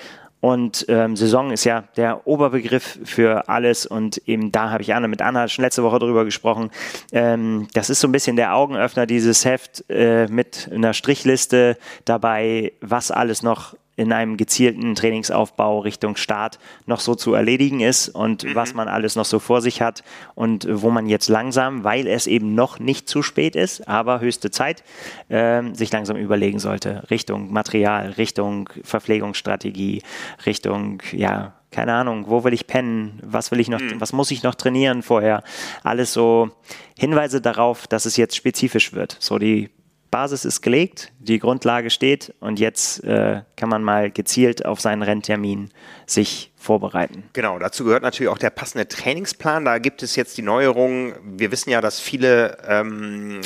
Und 0.40 0.86
ähm, 0.88 1.16
Saison 1.16 1.50
ist 1.50 1.64
ja 1.64 1.84
der 1.96 2.26
Oberbegriff 2.26 3.00
für 3.04 3.48
alles. 3.48 3.86
Und 3.86 4.18
eben 4.28 4.52
da 4.52 4.70
habe 4.70 4.82
ich 4.82 4.94
Anna 4.94 5.08
mit 5.08 5.20
Anna 5.20 5.48
schon 5.48 5.64
letzte 5.64 5.82
Woche 5.82 5.98
drüber 5.98 6.24
gesprochen. 6.24 6.70
Ähm, 7.12 7.66
das 7.74 7.90
ist 7.90 8.00
so 8.00 8.06
ein 8.08 8.12
bisschen 8.12 8.36
der 8.36 8.54
Augenöffner, 8.54 9.06
dieses 9.06 9.44
Heft 9.44 9.84
äh, 9.88 10.28
mit 10.28 10.70
einer 10.72 10.94
Strichliste 10.94 11.76
dabei, 12.04 12.72
was 12.80 13.10
alles 13.10 13.42
noch 13.42 13.74
in 13.98 14.12
einem 14.12 14.36
gezielten 14.36 14.94
Trainingsaufbau 14.94 15.80
Richtung 15.80 16.14
Start 16.14 16.60
noch 16.86 17.00
so 17.00 17.16
zu 17.16 17.34
erledigen 17.34 17.80
ist 17.80 18.08
und 18.08 18.44
mhm. 18.44 18.54
was 18.54 18.72
man 18.72 18.86
alles 18.86 19.16
noch 19.16 19.24
so 19.24 19.40
vor 19.40 19.60
sich 19.60 19.82
hat 19.82 20.04
und 20.36 20.68
wo 20.70 20.90
man 20.90 21.06
jetzt 21.06 21.28
langsam, 21.28 21.82
weil 21.82 22.06
es 22.06 22.28
eben 22.28 22.54
noch 22.54 22.78
nicht 22.78 23.08
zu 23.08 23.22
spät 23.22 23.56
ist, 23.56 23.88
aber 23.88 24.20
höchste 24.20 24.52
Zeit, 24.52 24.84
äh, 25.28 25.62
sich 25.74 25.90
langsam 25.90 26.16
überlegen 26.16 26.60
sollte. 26.60 27.02
Richtung 27.10 27.52
Material, 27.52 28.10
Richtung 28.10 28.70
Verpflegungsstrategie, 28.84 30.02
Richtung, 30.46 31.02
ja, 31.10 31.54
keine 31.72 31.94
Ahnung, 31.94 32.26
wo 32.28 32.44
will 32.44 32.52
ich 32.52 32.68
pennen, 32.68 33.18
was 33.24 33.50
will 33.50 33.58
ich 33.58 33.68
noch, 33.68 33.80
mhm. 33.80 34.00
was 34.00 34.12
muss 34.12 34.30
ich 34.30 34.44
noch 34.44 34.54
trainieren 34.54 35.02
vorher? 35.02 35.42
Alles 35.82 36.12
so 36.12 36.50
Hinweise 36.96 37.40
darauf, 37.40 37.88
dass 37.88 38.06
es 38.06 38.16
jetzt 38.16 38.36
spezifisch 38.36 38.92
wird. 38.92 39.16
So 39.18 39.38
die 39.38 39.70
Basis 40.10 40.44
ist 40.44 40.62
gelegt, 40.62 41.12
die 41.18 41.38
Grundlage 41.38 41.90
steht 41.90 42.34
und 42.40 42.58
jetzt 42.58 43.04
äh, 43.04 43.42
kann 43.56 43.68
man 43.68 43.82
mal 43.82 44.10
gezielt 44.10 44.64
auf 44.64 44.80
seinen 44.80 45.02
Renntermin 45.02 45.70
sich 46.06 46.52
vorbereiten. 46.56 47.24
Genau, 47.34 47.58
dazu 47.58 47.84
gehört 47.84 48.02
natürlich 48.02 48.30
auch 48.30 48.38
der 48.38 48.50
passende 48.50 48.88
Trainingsplan. 48.88 49.64
Da 49.64 49.78
gibt 49.78 50.02
es 50.02 50.16
jetzt 50.16 50.38
die 50.38 50.42
Neuerungen. 50.42 51.14
Wir 51.22 51.52
wissen 51.52 51.70
ja, 51.70 51.80
dass 51.80 52.00
viele 52.00 52.58
ähm, 52.66 53.40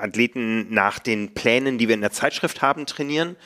Athleten 0.00 0.72
nach 0.72 0.98
den 0.98 1.34
Plänen, 1.34 1.78
die 1.78 1.88
wir 1.88 1.94
in 1.94 2.00
der 2.00 2.12
Zeitschrift 2.12 2.62
haben, 2.62 2.86
trainieren. 2.86 3.36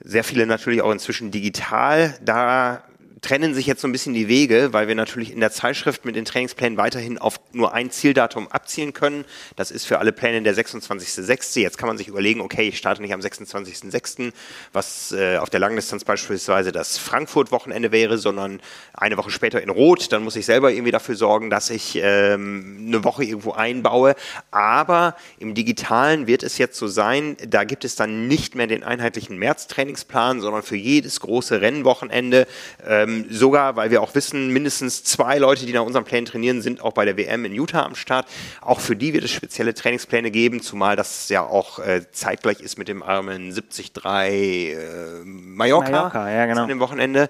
Sehr 0.00 0.24
viele 0.24 0.46
natürlich 0.46 0.82
auch 0.82 0.90
inzwischen 0.90 1.30
digital. 1.30 2.14
Da 2.24 2.84
trennen 3.22 3.54
sich 3.54 3.66
jetzt 3.66 3.80
so 3.80 3.88
ein 3.88 3.92
bisschen 3.92 4.14
die 4.14 4.26
Wege, 4.26 4.72
weil 4.72 4.88
wir 4.88 4.96
natürlich 4.96 5.32
in 5.32 5.38
der 5.38 5.52
Zeitschrift 5.52 6.04
mit 6.04 6.16
den 6.16 6.24
Trainingsplänen 6.24 6.76
weiterhin 6.76 7.18
auf 7.18 7.38
nur 7.52 7.72
ein 7.72 7.92
Zieldatum 7.92 8.48
abzielen 8.48 8.92
können. 8.92 9.24
Das 9.54 9.70
ist 9.70 9.84
für 9.84 10.00
alle 10.00 10.12
Pläne 10.12 10.42
der 10.42 10.56
26.06. 10.56 11.60
Jetzt 11.60 11.78
kann 11.78 11.86
man 11.86 11.96
sich 11.96 12.08
überlegen, 12.08 12.40
okay, 12.40 12.66
ich 12.66 12.78
starte 12.78 13.00
nicht 13.00 13.14
am 13.14 13.20
26.06., 13.20 14.32
was 14.72 15.12
äh, 15.12 15.36
auf 15.36 15.50
der 15.50 15.60
Langdistanz 15.60 16.04
beispielsweise 16.04 16.72
das 16.72 16.98
Frankfurt-Wochenende 16.98 17.92
wäre, 17.92 18.18
sondern 18.18 18.60
eine 18.92 19.16
Woche 19.16 19.30
später 19.30 19.62
in 19.62 19.70
Rot. 19.70 20.10
Dann 20.10 20.24
muss 20.24 20.34
ich 20.34 20.44
selber 20.44 20.72
irgendwie 20.72 20.90
dafür 20.90 21.14
sorgen, 21.14 21.48
dass 21.48 21.70
ich 21.70 22.00
ähm, 22.02 22.86
eine 22.88 23.04
Woche 23.04 23.22
irgendwo 23.22 23.52
einbaue. 23.52 24.16
Aber 24.50 25.14
im 25.38 25.54
Digitalen 25.54 26.26
wird 26.26 26.42
es 26.42 26.58
jetzt 26.58 26.76
so 26.76 26.88
sein, 26.88 27.36
da 27.46 27.62
gibt 27.62 27.84
es 27.84 27.94
dann 27.94 28.26
nicht 28.26 28.56
mehr 28.56 28.66
den 28.66 28.82
einheitlichen 28.82 29.38
März-Trainingsplan, 29.38 30.40
sondern 30.40 30.64
für 30.64 30.76
jedes 30.76 31.20
große 31.20 31.60
Rennwochenende 31.60 32.48
ähm, 32.84 33.11
ähm, 33.12 33.26
sogar, 33.30 33.76
weil 33.76 33.90
wir 33.90 34.02
auch 34.02 34.14
wissen, 34.14 34.52
mindestens 34.52 35.04
zwei 35.04 35.38
Leute, 35.38 35.66
die 35.66 35.72
nach 35.72 35.82
unseren 35.82 36.04
Plänen 36.04 36.26
trainieren, 36.26 36.62
sind 36.62 36.80
auch 36.82 36.92
bei 36.92 37.04
der 37.04 37.16
WM 37.16 37.44
in 37.44 37.52
Utah 37.52 37.84
am 37.84 37.94
Start. 37.94 38.26
Auch 38.60 38.80
für 38.80 38.96
die 38.96 39.12
wird 39.12 39.24
es 39.24 39.30
spezielle 39.30 39.74
Trainingspläne 39.74 40.30
geben, 40.30 40.60
zumal 40.60 40.96
das 40.96 41.28
ja 41.28 41.42
auch 41.42 41.78
äh, 41.78 42.02
zeitgleich 42.12 42.60
ist 42.60 42.78
mit 42.78 42.88
dem 42.88 43.02
armen 43.02 43.52
73 43.52 43.92
äh, 44.04 44.76
Mallorca, 45.24 45.90
Mallorca 45.90 46.30
ja, 46.30 46.46
genau. 46.46 46.62
an 46.62 46.68
dem 46.68 46.80
Wochenende. 46.80 47.28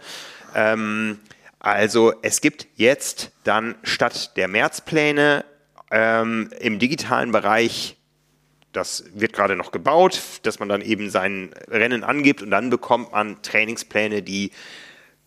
Ähm, 0.54 1.18
also 1.58 2.12
es 2.22 2.40
gibt 2.40 2.66
jetzt 2.76 3.30
dann 3.44 3.76
statt 3.82 4.36
der 4.36 4.48
Märzpläne 4.48 5.44
ähm, 5.90 6.50
im 6.58 6.78
digitalen 6.78 7.32
Bereich 7.32 7.96
das 8.72 9.04
wird 9.14 9.32
gerade 9.32 9.56
noch 9.56 9.70
gebaut, 9.70 10.20
dass 10.42 10.58
man 10.58 10.68
dann 10.68 10.80
eben 10.80 11.10
sein 11.10 11.50
Rennen 11.68 12.04
angibt 12.04 12.42
und 12.42 12.50
dann 12.50 12.70
bekommt 12.70 13.12
man 13.12 13.40
Trainingspläne, 13.42 14.22
die 14.22 14.50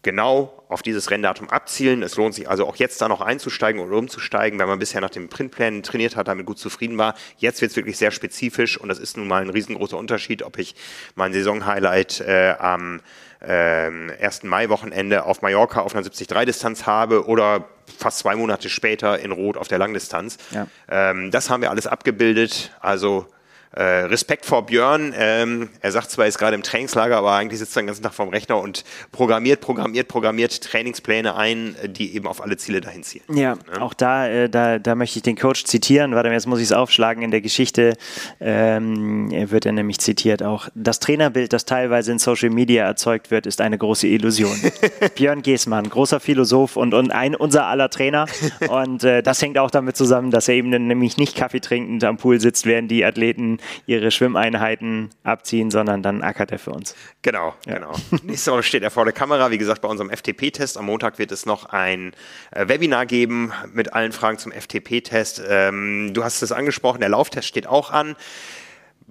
genau 0.05 0.63
auf 0.69 0.83
dieses 0.83 1.09
Renndatum 1.09 1.49
abzielen. 1.49 2.03
Es 2.03 2.15
lohnt 2.15 2.35
sich 2.35 2.47
also 2.47 2.67
auch 2.67 2.75
jetzt 2.75 3.01
da 3.01 3.09
noch 3.09 3.21
einzusteigen 3.21 3.81
oder 3.81 3.97
umzusteigen, 3.97 4.59
wenn 4.59 4.67
man 4.67 4.77
bisher 4.77 5.01
nach 5.01 5.09
dem 5.09 5.29
Printplan 5.29 5.81
trainiert 5.81 6.15
hat, 6.15 6.27
damit 6.27 6.45
gut 6.45 6.59
zufrieden 6.59 6.99
war. 6.99 7.15
Jetzt 7.37 7.59
wird 7.61 7.71
es 7.71 7.75
wirklich 7.75 7.97
sehr 7.97 8.11
spezifisch 8.11 8.79
und 8.79 8.87
das 8.87 8.99
ist 8.99 9.17
nun 9.17 9.27
mal 9.27 9.41
ein 9.41 9.49
riesengroßer 9.49 9.97
Unterschied, 9.97 10.43
ob 10.43 10.59
ich 10.59 10.75
mein 11.15 11.33
Saisonhighlight 11.33 12.21
äh, 12.21 12.53
am 12.59 13.01
äh, 13.41 13.89
1. 14.21 14.43
Mai-Wochenende 14.43 15.25
auf 15.25 15.41
Mallorca 15.41 15.81
auf 15.81 15.95
einer 15.95 16.05
73-Distanz 16.05 16.85
habe 16.85 17.25
oder 17.25 17.65
fast 17.97 18.19
zwei 18.19 18.35
Monate 18.35 18.69
später 18.69 19.19
in 19.19 19.31
Rot 19.31 19.57
auf 19.57 19.67
der 19.67 19.79
Langdistanz. 19.79 20.37
Ja. 20.51 20.67
Ähm, 20.87 21.31
das 21.31 21.49
haben 21.49 21.63
wir 21.63 21.71
alles 21.71 21.87
abgebildet. 21.87 22.71
Also 22.79 23.25
Respekt 23.73 24.45
vor 24.45 24.65
Björn. 24.65 25.13
Ähm, 25.17 25.69
er 25.81 25.91
sagt 25.91 26.09
zwar, 26.11 26.25
er 26.25 26.29
ist 26.29 26.37
gerade 26.37 26.55
im 26.55 26.63
Trainingslager, 26.63 27.17
aber 27.17 27.33
eigentlich 27.33 27.59
sitzt 27.59 27.75
er 27.75 27.81
den 27.81 27.87
ganzen 27.87 28.03
Tag 28.03 28.13
vorm 28.13 28.29
Rechner 28.29 28.57
und 28.57 28.85
programmiert, 29.11 29.59
programmiert, 29.59 30.07
programmiert 30.07 30.61
Trainingspläne 30.61 31.35
ein, 31.35 31.75
die 31.85 32.15
eben 32.15 32.27
auf 32.27 32.41
alle 32.41 32.55
Ziele 32.57 32.79
dahin 32.79 33.03
zielen. 33.03 33.25
Ja, 33.29 33.57
ja. 33.73 33.81
auch 33.81 33.93
da, 33.93 34.27
äh, 34.27 34.49
da, 34.49 34.79
da 34.79 34.95
möchte 34.95 35.19
ich 35.19 35.23
den 35.23 35.35
Coach 35.35 35.65
zitieren. 35.65 36.15
Warte, 36.15 36.29
jetzt 36.29 36.47
muss 36.47 36.59
ich 36.59 36.65
es 36.65 36.71
aufschlagen. 36.71 37.21
In 37.21 37.31
der 37.31 37.41
Geschichte 37.41 37.97
ähm, 38.39 39.29
wird 39.51 39.65
er 39.65 39.73
nämlich 39.73 39.99
zitiert 39.99 40.41
auch. 40.41 40.69
Das 40.73 40.99
Trainerbild, 40.99 41.51
das 41.51 41.65
teilweise 41.65 42.11
in 42.11 42.19
Social 42.19 42.49
Media 42.51 42.85
erzeugt 42.85 43.29
wird, 43.29 43.45
ist 43.45 43.59
eine 43.59 43.77
große 43.77 44.07
Illusion. 44.07 44.55
Björn 45.15 45.41
Geßmann, 45.41 45.89
großer 45.89 46.19
Philosoph 46.19 46.77
und, 46.77 46.93
und 46.93 47.11
ein 47.11 47.35
unser 47.35 47.65
aller 47.65 47.89
Trainer. 47.89 48.25
Und 48.69 49.03
äh, 49.03 49.21
das 49.21 49.41
hängt 49.41 49.57
auch 49.57 49.71
damit 49.71 49.95
zusammen, 49.95 50.31
dass 50.31 50.47
er 50.47 50.55
eben 50.55 50.69
nämlich 50.69 51.17
nicht 51.17 51.35
Kaffee 51.35 51.59
trinkend 51.59 52.03
am 52.03 52.17
Pool 52.17 52.39
sitzt, 52.39 52.65
während 52.65 52.89
die 52.89 53.05
Athleten 53.05 53.59
ihre 53.85 54.11
Schwimmeinheiten 54.11 55.09
abziehen, 55.23 55.71
sondern 55.71 56.03
dann 56.03 56.21
ackert 56.21 56.51
er 56.51 56.59
für 56.59 56.71
uns. 56.71 56.95
Genau, 57.21 57.53
ja. 57.65 57.75
genau. 57.75 57.93
Nächste 58.23 58.51
Woche 58.51 58.63
steht 58.63 58.83
er 58.83 58.91
vor 58.91 59.05
der 59.05 59.13
Kamera, 59.13 59.51
wie 59.51 59.57
gesagt, 59.57 59.81
bei 59.81 59.87
unserem 59.87 60.09
FTP-Test. 60.09 60.77
Am 60.77 60.85
Montag 60.85 61.19
wird 61.19 61.31
es 61.31 61.45
noch 61.45 61.65
ein 61.65 62.13
äh, 62.51 62.67
Webinar 62.67 63.05
geben 63.05 63.51
mit 63.73 63.93
allen 63.93 64.11
Fragen 64.11 64.37
zum 64.37 64.51
FTP-Test. 64.51 65.41
Ähm, 65.47 66.13
du 66.13 66.23
hast 66.23 66.41
es 66.41 66.51
angesprochen, 66.51 66.99
der 66.99 67.09
Lauftest 67.09 67.47
steht 67.47 67.67
auch 67.67 67.91
an. 67.91 68.15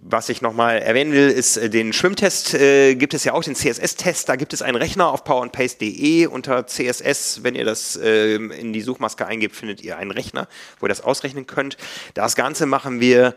Was 0.07 0.29
ich 0.29 0.43
nochmal 0.43 0.81
erwähnen 0.81 1.13
will, 1.13 1.31
ist 1.31 1.57
äh, 1.57 1.71
den 1.71 1.95
Schwimmtest 1.95 2.53
äh, 2.53 2.95
gibt 2.95 3.15
es 3.15 3.25
ja 3.25 3.33
auch, 3.33 3.43
den 3.43 3.55
CSS-Test. 3.55 4.29
Da 4.29 4.37
gibt 4.37 4.53
es 4.53 4.61
einen 4.61 4.77
Rechner 4.77 5.11
auf 5.11 5.25
powerandpace.de 5.25 6.27
unter 6.27 6.67
CSS. 6.67 7.43
Wenn 7.43 7.55
ihr 7.55 7.65
das 7.65 7.97
äh, 7.97 8.35
in 8.35 8.75
die 8.75 8.83
Suchmaske 8.83 9.27
eingebt, 9.27 9.57
findet 9.57 9.83
ihr 9.83 9.97
einen 9.97 10.11
Rechner, 10.11 10.47
wo 10.79 10.85
ihr 10.85 10.91
das 10.91 11.01
ausrechnen 11.01 11.47
könnt. 11.47 11.79
Das 12.13 12.37
Ganze 12.37 12.67
machen 12.67 13.01
wir 13.01 13.35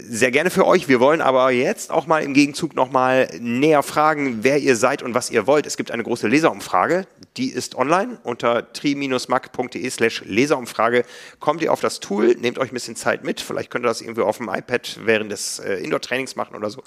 sehr 0.00 0.30
gerne 0.30 0.50
für 0.50 0.66
euch. 0.66 0.88
Wir 0.88 1.00
wollen 1.00 1.20
aber 1.20 1.50
jetzt 1.50 1.90
auch 1.90 2.06
mal 2.06 2.22
im 2.22 2.34
Gegenzug 2.34 2.74
nochmal 2.74 3.28
näher 3.40 3.82
fragen, 3.82 4.38
wer 4.42 4.58
ihr 4.58 4.76
seid 4.76 5.02
und 5.02 5.14
was 5.14 5.30
ihr 5.30 5.46
wollt. 5.46 5.66
Es 5.66 5.76
gibt 5.76 5.90
eine 5.90 6.02
große 6.02 6.28
Leserumfrage, 6.28 7.06
die 7.36 7.50
ist 7.50 7.74
online 7.74 8.18
unter 8.22 8.72
tri-mac.de 8.72 9.90
slash 9.90 10.22
Leserumfrage. 10.24 11.04
Kommt 11.40 11.62
ihr 11.62 11.72
auf 11.72 11.80
das 11.80 12.00
Tool, 12.00 12.34
nehmt 12.38 12.58
euch 12.58 12.70
ein 12.70 12.74
bisschen 12.74 12.96
Zeit 12.96 13.24
mit. 13.24 13.40
Vielleicht 13.40 13.70
könnt 13.70 13.84
ihr 13.84 13.88
das 13.88 14.00
irgendwie 14.00 14.22
auf 14.22 14.38
dem 14.38 14.48
iPad 14.48 15.00
während 15.04 15.30
des 15.30 15.58
äh, 15.58 15.74
Indoor-Trainings 15.76 16.36
machen 16.36 16.56
oder 16.56 16.70
so. 16.70 16.82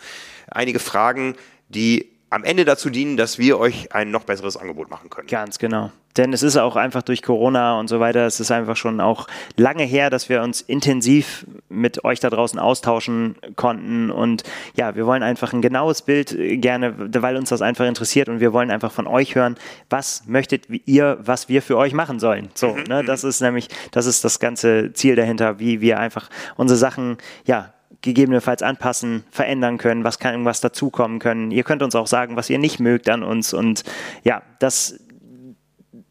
Einige 0.49 0.79
Fragen, 0.79 1.35
die 1.69 2.16
am 2.29 2.43
Ende 2.43 2.65
dazu 2.65 2.89
dienen, 2.89 3.17
dass 3.17 3.37
wir 3.37 3.59
euch 3.59 3.93
ein 3.93 4.11
noch 4.11 4.23
besseres 4.23 4.57
Angebot 4.57 4.89
machen 4.89 5.09
können. 5.09 5.27
Ganz 5.27 5.59
genau. 5.59 5.91
Denn 6.17 6.33
es 6.33 6.41
ist 6.41 6.57
auch 6.57 6.75
einfach 6.75 7.03
durch 7.03 7.21
Corona 7.21 7.79
und 7.79 7.87
so 7.87 7.99
weiter, 7.99 8.25
es 8.25 8.39
ist 8.39 8.49
einfach 8.49 8.75
schon 8.75 8.99
auch 8.99 9.27
lange 9.55 9.83
her, 9.83 10.09
dass 10.09 10.29
wir 10.29 10.41
uns 10.41 10.61
intensiv 10.61 11.45
mit 11.69 12.03
euch 12.03 12.19
da 12.19 12.29
draußen 12.29 12.59
austauschen 12.59 13.35
konnten. 13.55 14.09
Und 14.09 14.43
ja, 14.75 14.95
wir 14.95 15.05
wollen 15.05 15.21
einfach 15.21 15.53
ein 15.53 15.61
genaues 15.61 16.01
Bild 16.01 16.35
gerne, 16.61 16.95
weil 16.97 17.37
uns 17.37 17.49
das 17.49 17.61
einfach 17.61 17.85
interessiert 17.85 18.29
und 18.29 18.39
wir 18.39 18.51
wollen 18.51 18.71
einfach 18.71 18.91
von 18.91 19.05
euch 19.05 19.35
hören, 19.35 19.55
was 19.89 20.23
möchtet 20.25 20.65
ihr, 20.85 21.19
was 21.21 21.49
wir 21.49 21.61
für 21.61 21.77
euch 21.77 21.93
machen 21.93 22.19
sollen. 22.19 22.49
So, 22.55 22.73
mhm. 22.73 22.83
ne, 22.83 23.03
das 23.03 23.23
ist 23.23 23.41
nämlich, 23.41 23.69
das 23.91 24.07
ist 24.07 24.23
das 24.23 24.39
ganze 24.39 24.93
Ziel 24.93 25.15
dahinter, 25.15 25.59
wie 25.59 25.81
wir 25.81 25.99
einfach 25.99 26.29
unsere 26.55 26.77
Sachen, 26.77 27.17
ja, 27.45 27.73
gegebenenfalls 28.01 28.61
anpassen, 28.61 29.23
verändern 29.31 29.77
können, 29.77 30.03
was 30.03 30.19
kann 30.19 30.33
irgendwas 30.33 30.61
dazukommen 30.61 31.19
können. 31.19 31.51
Ihr 31.51 31.63
könnt 31.63 31.81
uns 31.81 31.95
auch 31.95 32.07
sagen, 32.07 32.35
was 32.35 32.49
ihr 32.49 32.59
nicht 32.59 32.79
mögt 32.79 33.09
an 33.09 33.23
uns 33.23 33.53
und 33.53 33.83
ja, 34.23 34.41
das 34.59 34.99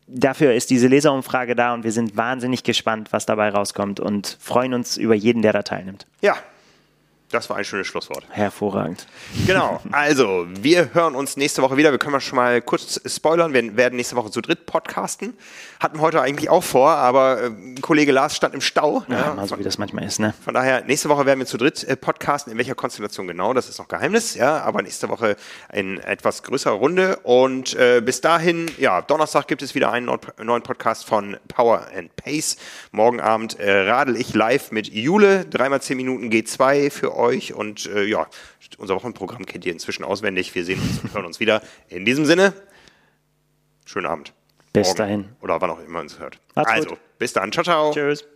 dafür 0.06 0.54
ist 0.54 0.70
diese 0.70 0.88
Leserumfrage 0.88 1.54
da 1.54 1.74
und 1.74 1.84
wir 1.84 1.92
sind 1.92 2.16
wahnsinnig 2.16 2.62
gespannt, 2.62 3.12
was 3.12 3.26
dabei 3.26 3.50
rauskommt 3.50 4.00
und 4.00 4.36
freuen 4.40 4.74
uns 4.74 4.96
über 4.96 5.14
jeden, 5.14 5.42
der 5.42 5.52
da 5.52 5.62
teilnimmt. 5.62 6.06
Ja, 6.20 6.36
das 7.30 7.50
war 7.50 7.56
ein 7.56 7.64
schönes 7.64 7.88
Schlusswort. 7.88 8.24
Hervorragend. 8.30 9.06
Genau. 9.46 9.80
Also, 9.90 10.46
wir 10.48 10.94
hören 10.94 11.14
uns 11.14 11.36
nächste 11.36 11.62
Woche 11.62 11.76
wieder. 11.76 11.90
Wir 11.90 11.98
können 11.98 12.12
mal 12.12 12.20
schon 12.20 12.36
mal 12.36 12.60
kurz 12.60 13.00
spoilern. 13.06 13.52
Wir 13.52 13.76
werden 13.76 13.96
nächste 13.96 14.14
Woche 14.14 14.30
zu 14.30 14.40
dritt 14.40 14.66
podcasten. 14.66 15.34
Hatten 15.80 15.98
wir 15.98 16.02
heute 16.02 16.22
eigentlich 16.22 16.48
auch 16.48 16.64
vor, 16.64 16.90
aber 16.90 17.42
äh, 17.44 17.50
Kollege 17.80 18.12
Lars 18.12 18.34
stand 18.34 18.54
im 18.54 18.60
Stau. 18.60 19.04
Ja, 19.08 19.18
ja 19.18 19.34
mal 19.34 19.46
so 19.46 19.58
wie 19.58 19.62
das 19.62 19.76
manchmal 19.78 20.04
ist, 20.04 20.18
ne? 20.18 20.32
Von 20.42 20.54
daher, 20.54 20.82
nächste 20.84 21.08
Woche 21.08 21.26
werden 21.26 21.38
wir 21.38 21.46
zu 21.46 21.58
dritt 21.58 21.84
äh, 21.84 21.96
podcasten. 21.96 22.52
In 22.52 22.58
welcher 22.58 22.74
Konstellation 22.74 23.26
genau, 23.26 23.52
das 23.52 23.68
ist 23.68 23.78
noch 23.78 23.88
Geheimnis, 23.88 24.34
ja. 24.34 24.62
Aber 24.62 24.82
nächste 24.82 25.08
Woche 25.08 25.36
in 25.72 25.98
etwas 25.98 26.42
größerer 26.42 26.74
Runde. 26.74 27.18
Und 27.24 27.74
äh, 27.74 28.00
bis 28.00 28.20
dahin, 28.20 28.70
ja, 28.78 29.02
Donnerstag 29.02 29.48
gibt 29.48 29.62
es 29.62 29.74
wieder 29.74 29.92
einen 29.92 30.10
neuen 30.42 30.62
Podcast 30.62 31.04
von 31.04 31.36
Power 31.48 31.86
and 31.94 32.14
Pace. 32.16 32.56
Morgen 32.92 33.20
Abend 33.20 33.58
äh, 33.58 33.88
radel 33.88 34.16
ich 34.16 34.34
live 34.34 34.70
mit 34.72 34.88
Jule. 34.88 35.44
Dreimal 35.44 35.82
zehn 35.82 35.96
Minuten 35.96 36.30
G2 36.30 36.90
für 36.90 37.16
euch 37.16 37.52
und 37.52 37.86
äh, 37.86 38.04
ja, 38.04 38.26
unser 38.78 38.94
Wochenprogramm 38.94 39.46
kennt 39.46 39.66
ihr 39.66 39.72
inzwischen 39.72 40.04
auswendig. 40.04 40.54
Wir 40.54 40.64
sehen 40.64 40.80
uns 40.80 41.00
und 41.02 41.14
hören 41.14 41.26
uns 41.26 41.40
wieder. 41.40 41.62
In 41.88 42.04
diesem 42.04 42.24
Sinne, 42.24 42.52
schönen 43.84 44.06
Abend. 44.06 44.35
Bis 44.80 44.88
Morgen. 44.88 44.98
dahin. 44.98 45.28
Oder 45.40 45.60
wann 45.60 45.70
auch 45.70 45.80
immer 45.80 46.00
uns 46.00 46.18
hört. 46.18 46.38
Macht's 46.54 46.72
also, 46.72 46.88
gut. 46.90 46.98
bis 47.18 47.32
dann. 47.32 47.50
Ciao, 47.52 47.64
ciao. 47.64 47.92
Tschüss. 47.92 48.26